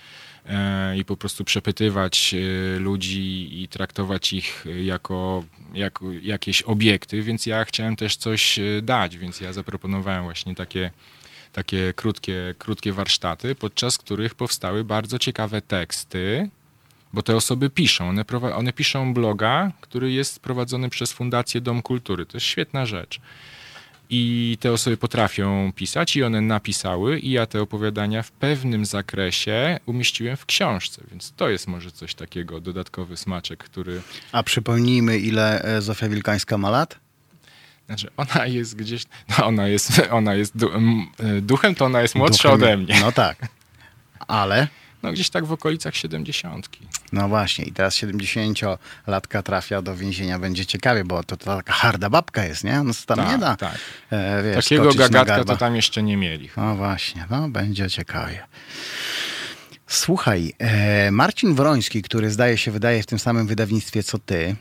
e, 0.47 0.99
i 0.99 1.05
po 1.05 1.17
prostu 1.17 1.45
przepytywać 1.45 2.35
e, 2.35 2.79
ludzi 2.79 3.63
i 3.63 3.69
traktować 3.69 4.33
ich 4.33 4.65
jako, 4.83 5.45
jako 5.75 6.05
jakieś 6.23 6.63
obiekty, 6.63 7.23
więc 7.23 7.47
ja 7.47 7.65
chciałem 7.65 7.97
też 7.97 8.17
coś 8.17 8.61
dać, 8.83 9.19
więc 9.19 9.41
ja 9.41 9.53
zaproponowałem 9.53 10.25
właśnie 10.25 10.55
takie, 10.55 10.91
takie 11.53 11.93
krótkie, 11.97 12.55
krótkie 12.59 12.93
warsztaty, 12.93 13.55
podczas 13.55 13.99
których 13.99 14.35
powstały 14.35 14.85
bardzo 14.85 15.19
ciekawe 15.19 15.63
teksty, 15.63 16.51
bo 17.13 17.23
te 17.23 17.37
osoby 17.37 17.71
piszą. 17.71 18.09
One, 18.09 18.25
one 18.55 18.73
piszą 18.73 19.15
bloga, 19.15 19.73
który 19.81 20.13
jest 20.13 20.41
prowadzony 20.41 20.89
przez 20.89 21.13
Fundację 21.13 21.61
Dom 21.61 21.83
Kultury. 21.83 22.27
To 22.27 22.37
jest 22.37 22.47
świetna 22.47 22.87
rzecz. 22.87 23.21
I 24.11 24.57
te 24.61 24.73
osoby 24.73 24.97
potrafią 24.97 25.73
pisać 25.77 26.17
i 26.17 26.23
one 26.23 26.41
napisały 26.41 27.19
i 27.19 27.31
ja 27.31 27.47
te 27.47 27.63
opowiadania 27.63 28.23
w 28.23 28.31
pewnym 28.31 28.87
zakresie 28.87 29.81
umieściłem 29.87 30.37
w 30.37 30.47
książce, 30.47 31.03
więc 31.11 31.33
to 31.37 31.49
jest 31.49 31.67
może 31.67 31.93
coś 31.93 32.15
takiego, 32.15 32.61
dodatkowy 32.61 33.17
smaczek, 33.17 33.65
który... 33.65 34.03
A 34.33 34.43
przypomnijmy, 34.43 35.19
ile 35.19 35.63
e, 35.63 35.83
Zofia 35.83 36.09
Wilkańska 36.09 36.59
ma 36.59 36.71
lat? 36.71 37.08
Znaczy, 37.89 38.09
ona 38.17 38.47
jest 38.47 38.77
gdzieś, 38.77 39.05
no 39.29 39.47
ona 39.47 39.69
jest, 39.69 40.03
ona 40.11 40.35
jest 40.35 40.55
e, 41.19 41.41
duchem, 41.41 41.75
to 41.75 41.85
ona 41.85 42.03
jest 42.03 42.15
młodsza 42.15 42.49
duchem, 42.49 42.63
ode 42.63 42.77
mnie. 42.77 43.01
No 43.01 43.13
tak, 43.13 43.37
ale 44.29 44.69
no 45.03 45.13
gdzieś 45.13 45.31
tak 45.31 45.45
w 45.45 45.53
okolicach 45.53 45.97
70. 45.97 46.69
No 47.13 47.29
właśnie, 47.29 47.65
i 47.65 47.73
teraz 47.73 47.97
70-latka 47.97 49.43
trafia 49.43 49.83
do 49.83 49.97
więzienia, 49.97 50.39
będzie 50.39 50.67
ciekawie, 50.67 51.05
bo 51.05 51.23
to, 51.25 51.37
to 51.37 51.57
taka 51.57 51.73
harda 51.73 52.11
babka 52.11 52.45
jest, 52.45 52.65
nie? 52.65 52.83
No 52.83 52.93
tam 53.07 53.17
tak, 53.17 53.29
nie 53.29 53.39
da. 53.39 53.57
Tak. 53.57 53.79
E, 54.11 54.43
wiesz, 54.43 54.65
Takiego 54.65 54.95
gagatka 54.95 55.45
to 55.45 55.57
tam 55.57 55.77
jeszcze 55.77 56.03
nie 56.03 56.17
mieli. 56.17 56.51
No 56.57 56.77
właśnie, 56.77 57.27
no 57.31 57.49
będzie 57.49 57.91
ciekawie. 57.91 58.47
Słuchaj, 59.87 60.53
e, 60.59 61.11
Marcin 61.11 61.55
Wroński, 61.55 62.03
który 62.03 62.31
zdaje 62.31 62.59
się 62.59 62.71
wydaje 62.71 63.03
w 63.03 63.07
tym 63.07 63.19
samym 63.19 63.47
wydawnictwie 63.47 64.03
co 64.03 64.19
ty, 64.19 64.57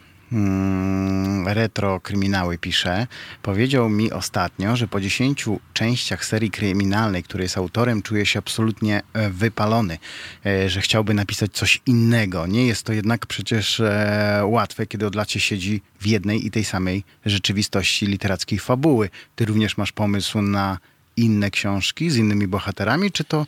retro 1.46 2.00
kryminały 2.00 2.58
pisze, 2.58 3.08
powiedział 3.42 3.90
mi 3.90 4.12
ostatnio, 4.12 4.76
że 4.76 4.88
po 4.88 5.02
10 5.02 5.46
częściach 5.74 6.26
serii 6.26 6.52
kryminalnej, 6.52 7.24
której 7.24 7.46
jest 7.46 7.58
autorem, 7.58 8.02
czuje 8.02 8.26
się 8.26 8.40
absolutnie 8.40 9.02
e, 9.14 9.30
wypalony, 9.30 9.98
e, 10.46 10.70
że 10.70 10.82
chciałby 10.82 11.14
napisać 11.14 11.52
coś 11.52 11.82
innego. 11.86 12.48
Nie 12.48 12.68
jest 12.68 12.84
to 12.84 12.94
jednak 12.94 13.26
przecież 13.26 13.80
e, 13.80 14.42
łatwe, 14.46 14.88
kiedy 14.88 15.08
od 15.08 15.16
lat 15.16 15.32
się 15.32 15.40
siedzi 15.40 15.82
w 16.00 16.08
jednej 16.08 16.46
i 16.46 16.52
tej 16.52 16.64
samej 16.64 17.04
rzeczywistości 17.26 18.06
literackiej 18.06 18.60
fabuły. 18.60 19.10
Ty 19.36 19.46
również 19.46 19.78
masz 19.78 19.92
pomysł 19.92 20.42
na 20.42 20.78
inne 21.18 21.52
książki 21.52 22.10
z 22.10 22.18
innymi 22.18 22.48
bohaterami, 22.48 23.12
czy 23.12 23.24
to 23.24 23.46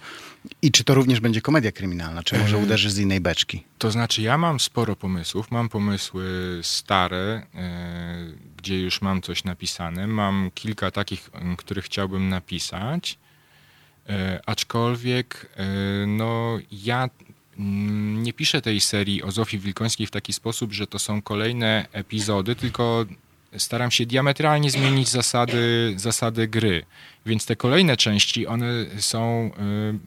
i 0.62 0.72
czy 0.72 0.84
to 0.84 0.94
również 0.94 1.20
będzie 1.20 1.42
komedia 1.42 1.72
kryminalna, 1.72 2.24
czy 2.24 2.38
może 2.38 2.58
uderzy 2.58 2.90
z 2.90 2.98
innej 2.98 3.22
beczki? 3.22 3.64
To 3.78 3.92
znaczy, 3.92 4.22
ja 4.22 4.38
mam 4.38 4.60
sporo 4.60 4.96
pomysłów. 4.96 5.52
Mam 5.52 5.70
pomysły 5.70 6.60
stare, 6.62 7.48
e, 7.56 8.26
gdzie 8.58 8.80
już 8.80 9.02
mam 9.02 9.22
coś 9.22 9.44
napisane. 9.44 10.08
Mam 10.08 10.52
kilka 10.54 10.92
takich, 10.92 11.30
których 11.58 11.86
chciałbym 11.86 12.30
napisać. 12.30 13.18
E, 14.10 14.42
aczkolwiek, 14.46 15.50
e, 15.56 15.66
no, 16.08 16.60
ja 16.72 17.10
mm, 17.58 18.24
nie 18.24 18.34
piszę 18.34 18.62
tej 18.62 18.80
serii 18.80 19.24
o 19.24 19.32
Zofii 19.32 19.60
Wilkońskiej 19.60 20.08
w 20.08 20.12
taki 20.12 20.34
sposób, 20.34 20.74
że 20.74 20.88
to 20.88 21.00
są 21.00 21.22
kolejne 21.22 21.88
epizody, 21.92 22.56
tylko 22.56 23.06
staram 23.58 23.92
się 23.92 24.06
diametralnie 24.06 24.72
zmienić 24.72 25.10
zasady, 25.10 25.94
zasady 25.96 26.48
gry. 26.48 26.86
Więc 27.26 27.46
te 27.46 27.56
kolejne 27.56 27.98
części, 27.98 28.48
one 28.48 28.86
są 29.00 29.52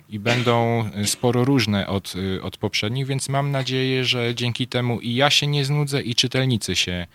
y, 0.08 0.12
i 0.12 0.18
będą 0.18 0.90
sporo 1.04 1.44
różne 1.44 1.86
od, 1.86 2.14
y, 2.16 2.42
od 2.42 2.56
poprzednich, 2.56 3.06
więc 3.06 3.28
mam 3.28 3.50
nadzieję, 3.50 4.04
że 4.04 4.34
dzięki 4.34 4.66
temu 4.66 5.00
i 5.00 5.14
ja 5.14 5.30
się 5.30 5.46
nie 5.46 5.64
znudzę, 5.64 6.02
i 6.02 6.14
czytelnicy 6.14 6.76
się 6.76 7.06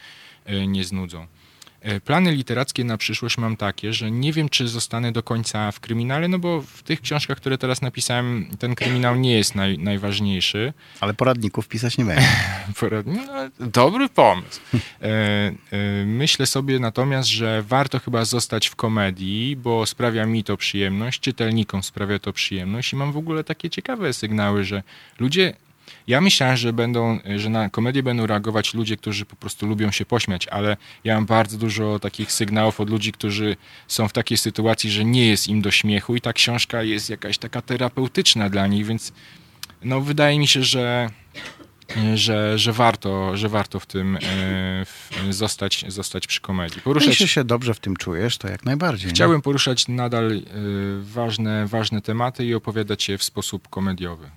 y, 0.50 0.68
nie 0.68 0.84
znudzą. 0.84 1.28
E, 1.88 2.00
plany 2.00 2.32
literackie 2.32 2.84
na 2.84 2.98
przyszłość 2.98 3.38
mam 3.38 3.58
takie, 3.58 3.94
że 3.94 4.12
nie 4.12 4.34
wiem, 4.34 4.50
czy 4.50 4.68
zostanę 4.68 5.12
do 5.12 5.24
końca 5.24 5.72
w 5.72 5.80
kryminale, 5.80 6.28
no 6.28 6.40
bo 6.40 6.62
w 6.62 6.84
tych 6.84 7.02
książkach, 7.02 7.38
które 7.38 7.58
teraz 7.58 7.82
napisałem, 7.82 8.48
ten 8.60 8.76
kryminał 8.76 9.16
nie 9.16 9.38
jest 9.38 9.56
naj, 9.56 9.80
najważniejszy. 9.80 10.74
Ale 11.00 11.14
poradników 11.14 11.68
pisać 11.68 11.98
nie 11.98 12.06
będzie. 12.06 12.28
no, 13.06 13.50
dobry 13.60 14.10
pomysł. 14.10 14.60
E, 15.02 15.08
e, 15.08 15.52
myślę 16.06 16.46
sobie 16.46 16.80
natomiast, 16.80 17.30
że 17.30 17.64
warto 17.64 18.00
chyba 18.00 18.26
zostać 18.26 18.68
w 18.68 18.76
komedii, 18.76 19.56
bo 19.56 19.86
sprawia 19.86 20.26
mi 20.26 20.44
to 20.44 20.58
przyjemność, 20.58 21.20
czytelnikom 21.20 21.84
sprawia 21.84 22.20
to 22.20 22.34
przyjemność 22.34 22.94
i 22.94 22.96
mam 22.96 23.12
w 23.12 23.18
ogóle 23.18 23.44
takie 23.44 23.70
ciekawe 23.70 24.14
sygnały, 24.14 24.64
że 24.64 24.84
ludzie 25.20 25.54
ja 26.08 26.22
myślałem, 26.22 26.58
że 26.58 26.74
będą, 26.74 27.20
że 27.36 27.50
na 27.50 27.70
komedię 27.70 28.04
będą 28.04 28.26
reagować 28.26 28.74
ludzie, 28.74 28.98
którzy 28.98 29.26
po 29.26 29.36
prostu 29.36 29.68
lubią 29.68 29.92
się 29.92 30.06
pośmiać, 30.06 30.48
ale 30.48 30.78
ja 31.04 31.16
mam 31.16 31.26
bardzo 31.26 31.58
dużo 31.58 32.00
takich 32.00 32.32
sygnałów 32.32 32.80
od 32.80 32.90
ludzi, 32.90 33.12
którzy 33.12 33.56
są 33.88 34.08
w 34.08 34.14
takiej 34.14 34.38
sytuacji, 34.38 34.92
że 34.92 35.06
nie 35.06 35.28
jest 35.28 35.48
im 35.48 35.62
do 35.62 35.72
śmiechu 35.72 36.16
i 36.16 36.22
ta 36.22 36.34
książka 36.34 36.84
jest 36.84 37.10
jakaś 37.10 37.38
taka 37.38 37.62
terapeutyczna 37.62 38.50
dla 38.50 38.68
nich, 38.68 38.86
więc 38.86 39.14
no 39.84 40.02
wydaje 40.02 40.40
mi 40.40 40.48
się, 40.48 40.64
że 40.64 41.10
że, 42.16 42.60
że, 42.60 42.74
warto, 42.74 43.38
że 43.38 43.50
warto 43.50 43.80
w 43.80 43.86
tym 43.86 44.16
e, 44.16 44.20
w, 44.86 45.10
zostać, 45.30 45.86
zostać 45.88 46.28
przy 46.28 46.42
komedii. 46.42 46.82
Poruszać, 46.82 47.10
Jeśli 47.10 47.28
się 47.28 47.44
dobrze 47.44 47.74
w 47.74 47.80
tym 47.80 47.96
czujesz, 47.96 48.38
to 48.38 48.48
jak 48.48 48.66
najbardziej. 48.66 49.10
Chciałbym 49.10 49.38
nie? 49.38 49.42
poruszać 49.42 49.88
nadal 49.88 50.32
y, 50.32 50.44
ważne, 51.02 51.68
ważne 51.68 52.02
tematy 52.02 52.46
i 52.46 52.54
opowiadać 52.54 53.10
je 53.10 53.18
w 53.18 53.24
sposób 53.24 53.68
komediowy. 53.68 54.30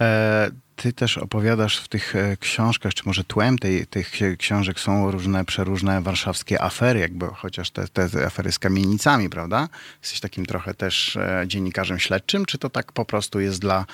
E, 0.00 0.50
ty 0.76 0.92
też 0.92 1.18
opowiadasz 1.18 1.80
w 1.80 1.88
tych 1.88 2.16
e, 2.16 2.36
książkach, 2.36 2.94
czy 2.94 3.02
może 3.06 3.24
tłem 3.24 3.58
tej, 3.58 3.86
tych 3.86 4.12
książek 4.38 4.80
są 4.80 5.10
różne, 5.10 5.44
przeróżne 5.44 6.02
warszawskie 6.02 6.62
afery, 6.62 7.00
jakby 7.00 7.26
chociaż 7.26 7.70
te, 7.70 7.88
te 7.88 8.26
afery 8.26 8.52
z 8.52 8.58
kamienicami, 8.58 9.30
prawda? 9.30 9.68
Jesteś 10.02 10.20
takim 10.20 10.46
trochę 10.46 10.74
też 10.74 11.16
e, 11.16 11.44
dziennikarzem 11.46 11.98
śledczym, 11.98 12.46
czy 12.46 12.58
to 12.58 12.70
tak 12.70 12.92
po 12.92 13.04
prostu 13.04 13.40
jest 13.40 13.60
dla, 13.60 13.86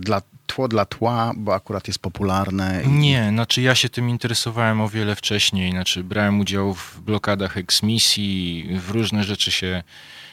dla 0.00 0.22
tło 0.52 0.68
dla 0.68 0.84
tła, 0.84 1.32
bo 1.36 1.54
akurat 1.54 1.88
jest 1.88 1.98
popularne? 1.98 2.82
I... 2.86 2.88
Nie, 2.88 3.28
znaczy 3.30 3.62
ja 3.62 3.74
się 3.74 3.88
tym 3.88 4.08
interesowałem 4.10 4.80
o 4.80 4.88
wiele 4.88 5.16
wcześniej, 5.16 5.70
znaczy 5.70 6.04
brałem 6.04 6.40
udział 6.40 6.74
w 6.74 7.00
blokadach 7.00 7.56
eksmisji, 7.56 8.68
w 8.78 8.90
różne 8.90 9.24
rzeczy 9.24 9.52
się 9.52 9.82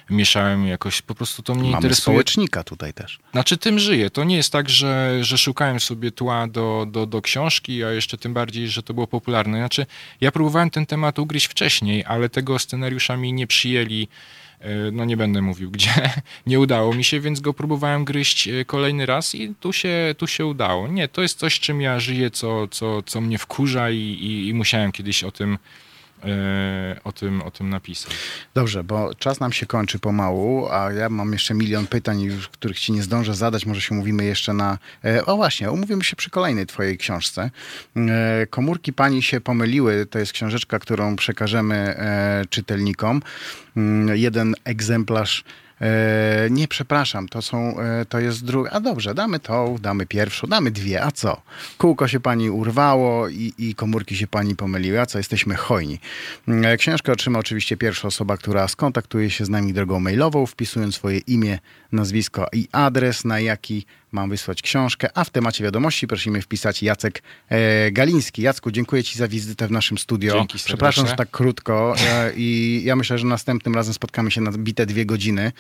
mieszałem 0.10 0.68
jakoś, 0.68 1.02
po 1.02 1.16
prostu 1.16 1.44
to 1.44 1.54
mnie 1.56 1.64
Mamy 1.64 1.76
interesuje. 1.76 2.02
społecznika 2.02 2.64
tutaj 2.64 2.94
też. 2.94 3.20
Znaczy 3.32 3.58
tym 3.58 3.80
żyję. 3.80 4.10
To 4.10 4.24
nie 4.24 4.36
jest 4.36 4.52
tak, 4.52 4.70
że, 4.70 5.18
że 5.22 5.38
szukałem 5.38 5.80
sobie 5.80 6.12
tła 6.12 6.48
do, 6.48 6.88
do, 6.92 7.06
do 7.06 7.22
książki, 7.22 7.84
a 7.84 7.92
jeszcze 7.92 8.18
tym 8.18 8.34
bardziej, 8.34 8.68
że 8.68 8.84
to 8.84 8.94
było 8.94 9.08
popularne. 9.08 9.58
Znaczy 9.58 9.86
ja 10.22 10.32
próbowałem 10.32 10.70
ten 10.70 10.86
temat 10.86 11.20
ugryźć 11.20 11.48
wcześniej, 11.48 12.06
ale 12.08 12.30
tego 12.30 12.60
scenariusza 12.60 13.18
mi 13.18 13.34
nie 13.34 13.48
przyjęli 13.48 14.08
no 14.92 15.06
nie 15.06 15.18
będę 15.18 15.42
mówił 15.42 15.72
gdzie, 15.72 15.90
nie 16.48 16.60
udało 16.60 16.94
mi 16.94 17.04
się, 17.04 17.20
więc 17.20 17.40
go 17.40 17.54
próbowałem 17.54 18.06
gryźć 18.06 18.48
e, 18.48 18.66
kolejny 18.66 19.06
raz 19.06 19.36
i 19.36 19.56
tu 19.60 19.74
się, 19.74 20.16
tu 20.18 20.28
się 20.28 20.46
udało. 20.46 20.88
Nie, 20.88 21.08
to 21.08 21.22
jest 21.22 21.40
coś, 21.40 21.60
czym 21.60 21.82
ja 21.82 22.00
żyję, 22.00 22.32
co, 22.32 22.68
co, 22.68 23.02
co 23.02 23.22
mnie 23.22 23.38
wkurza 23.38 23.90
i, 23.90 23.98
i, 23.98 24.48
i 24.48 24.54
musiałem 24.54 24.92
kiedyś 24.92 25.24
o 25.24 25.32
tym 25.32 25.58
E, 25.58 25.87
o 27.04 27.12
tym, 27.12 27.42
o 27.42 27.52
tym 27.52 27.70
napisał. 27.70 28.12
Dobrze, 28.54 28.84
bo 28.84 29.16
czas 29.16 29.40
nam 29.40 29.52
się 29.52 29.66
kończy 29.66 30.00
pomału, 30.00 30.68
a 30.72 30.92
ja 30.92 31.10
mam 31.10 31.34
jeszcze 31.34 31.54
milion 31.54 31.88
pytań, 31.88 32.30
których 32.52 32.80
ci 32.80 32.92
nie 32.92 33.04
zdążę 33.04 33.36
zadać. 33.36 33.66
Może 33.66 33.82
się 33.82 33.96
umówimy 33.96 34.26
jeszcze 34.26 34.54
na... 34.54 34.78
E, 35.06 35.26
o 35.26 35.36
właśnie, 35.36 35.72
umówimy 35.72 36.04
się 36.04 36.16
przy 36.16 36.30
kolejnej 36.30 36.66
twojej 36.66 36.98
książce. 36.98 37.52
E, 37.96 38.48
Komórki 38.50 38.94
Pani 38.94 39.24
się 39.24 39.42
pomyliły. 39.42 40.06
To 40.06 40.20
jest 40.20 40.32
książeczka, 40.32 40.80
którą 40.80 41.16
przekażemy 41.16 41.96
czytelnikom. 42.50 43.22
Mm, 43.78 44.18
jeden 44.18 44.56
egzemplarz 44.64 45.44
E, 45.44 45.67
nie, 46.50 46.68
przepraszam, 46.68 47.28
to 47.30 47.42
są, 47.42 47.80
e, 47.80 48.06
to 48.06 48.20
jest 48.20 48.46
druga. 48.46 48.70
A 48.72 48.80
dobrze, 48.80 49.16
damy 49.16 49.40
tą, 49.40 49.78
damy 49.82 50.06
pierwszą, 50.06 50.48
damy 50.48 50.72
dwie, 50.72 51.04
a 51.04 51.12
co? 51.12 51.42
Kółko 51.78 52.08
się 52.08 52.20
pani 52.20 52.50
urwało 52.50 53.30
i, 53.30 53.54
i 53.58 53.76
komórki 53.76 54.16
się 54.16 54.28
pani 54.28 54.56
pomyliły, 54.56 55.02
a 55.02 55.06
co? 55.06 55.18
Jesteśmy 55.18 55.56
hojni. 55.56 56.00
E, 56.48 56.78
książkę 56.78 57.12
otrzyma 57.12 57.40
oczywiście 57.40 57.78
pierwsza 57.78 58.08
osoba, 58.08 58.38
która 58.38 58.68
skontaktuje 58.68 59.30
się 59.30 59.46
z 59.46 59.50
nami 59.50 59.74
drogą 59.74 60.00
mailową, 60.00 60.46
wpisując 60.46 60.96
swoje 60.96 61.18
imię, 61.18 61.60
nazwisko 61.92 62.48
i 62.54 62.68
adres, 62.72 63.26
na 63.26 63.40
jaki 63.40 63.86
mam 64.12 64.30
wysłać 64.30 64.62
książkę, 64.62 65.10
a 65.14 65.24
w 65.24 65.30
temacie 65.30 65.64
wiadomości 65.64 66.08
prosimy 66.08 66.42
wpisać 66.42 66.84
Jacek 66.84 67.24
e, 67.50 67.92
Galiński. 67.92 68.42
Jacku, 68.42 68.72
dziękuję 68.72 69.04
Ci 69.04 69.18
za 69.18 69.28
wizytę 69.28 69.68
w 69.68 69.72
naszym 69.72 69.98
studio. 69.98 70.34
Dzięki 70.34 70.58
Przepraszam, 70.58 71.06
serdecznie. 71.06 71.10
że 71.10 71.16
tak 71.16 71.32
krótko 71.32 71.96
e, 72.00 72.34
i 72.36 72.82
ja 72.86 72.96
myślę, 72.96 73.18
że 73.18 73.28
następnym 73.28 73.76
razem 73.76 73.94
spotkamy 73.94 74.32
się 74.32 74.42
na 74.42 74.52
bite 74.52 74.86
dwie 74.86 75.06
godziny. 75.06 75.52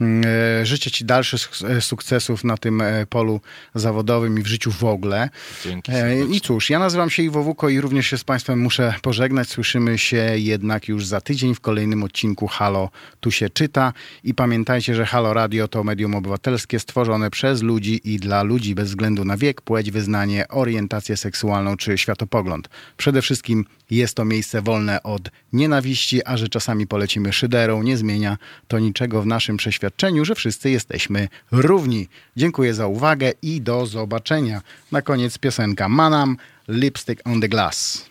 Mm, 0.00 0.22
e, 0.60 0.66
Życzę 0.66 0.90
Ci 0.90 1.04
dalszych 1.04 1.50
e, 1.68 1.80
sukcesów 1.80 2.44
na 2.44 2.56
tym 2.56 2.80
e, 2.80 3.06
polu 3.06 3.40
zawodowym 3.74 4.38
i 4.38 4.42
w 4.42 4.46
życiu 4.46 4.72
w 4.72 4.84
ogóle. 4.84 5.28
Dzięki 5.64 5.92
E, 5.92 5.94
serdecznie. 5.94 6.36
I 6.36 6.40
cóż, 6.40 6.70
ja 6.70 6.78
nazywam 6.78 7.10
się 7.10 7.22
Iwo 7.22 7.42
Wuko 7.42 7.68
i 7.68 7.80
również 7.80 8.06
się 8.06 8.18
z 8.18 8.24
Państwem 8.24 8.60
muszę 8.60 8.94
pożegnać. 9.02 9.48
Słyszymy 9.48 9.98
się 9.98 10.32
jednak 10.34 10.88
już 10.88 11.06
za 11.06 11.20
tydzień 11.20 11.54
w 11.54 11.60
kolejnym 11.60 12.02
odcinku 12.02 12.46
Halo 12.46 12.90
Tu 13.20 13.30
się 13.30 13.50
czyta. 13.50 13.92
I 14.24 14.34
pamiętajcie, 14.34 14.94
że 14.94 15.06
Halo 15.06 15.34
Radio 15.34 15.68
to 15.68 15.84
medium 15.84 16.14
obywatelskie 16.14 16.80
stworzone 16.80 17.30
przez 17.30 17.62
ludzi 17.80 18.00
i 18.04 18.18
dla 18.18 18.42
ludzi 18.42 18.74
bez 18.74 18.88
względu 18.88 19.24
na 19.24 19.36
wiek, 19.36 19.60
płeć, 19.60 19.90
wyznanie, 19.90 20.48
orientację 20.48 21.16
seksualną 21.16 21.76
czy 21.76 21.98
światopogląd. 21.98 22.68
Przede 22.96 23.22
wszystkim 23.22 23.64
jest 23.90 24.14
to 24.14 24.24
miejsce 24.24 24.62
wolne 24.62 25.02
od 25.02 25.30
nienawiści, 25.52 26.24
a 26.24 26.36
że 26.36 26.48
czasami 26.48 26.86
polecimy 26.86 27.32
szyderą, 27.32 27.82
nie 27.82 27.96
zmienia 27.96 28.38
to 28.68 28.78
niczego 28.78 29.22
w 29.22 29.26
naszym 29.26 29.56
przeświadczeniu, 29.56 30.24
że 30.24 30.34
wszyscy 30.34 30.70
jesteśmy 30.70 31.28
równi. 31.52 32.08
Dziękuję 32.36 32.74
za 32.74 32.86
uwagę 32.86 33.32
i 33.42 33.60
do 33.60 33.86
zobaczenia. 33.86 34.62
Na 34.92 35.02
koniec 35.02 35.38
piosenka 35.38 35.88
Manam, 35.88 36.36
Lipstick 36.68 37.22
on 37.24 37.40
the 37.40 37.48
Glass. 37.48 38.10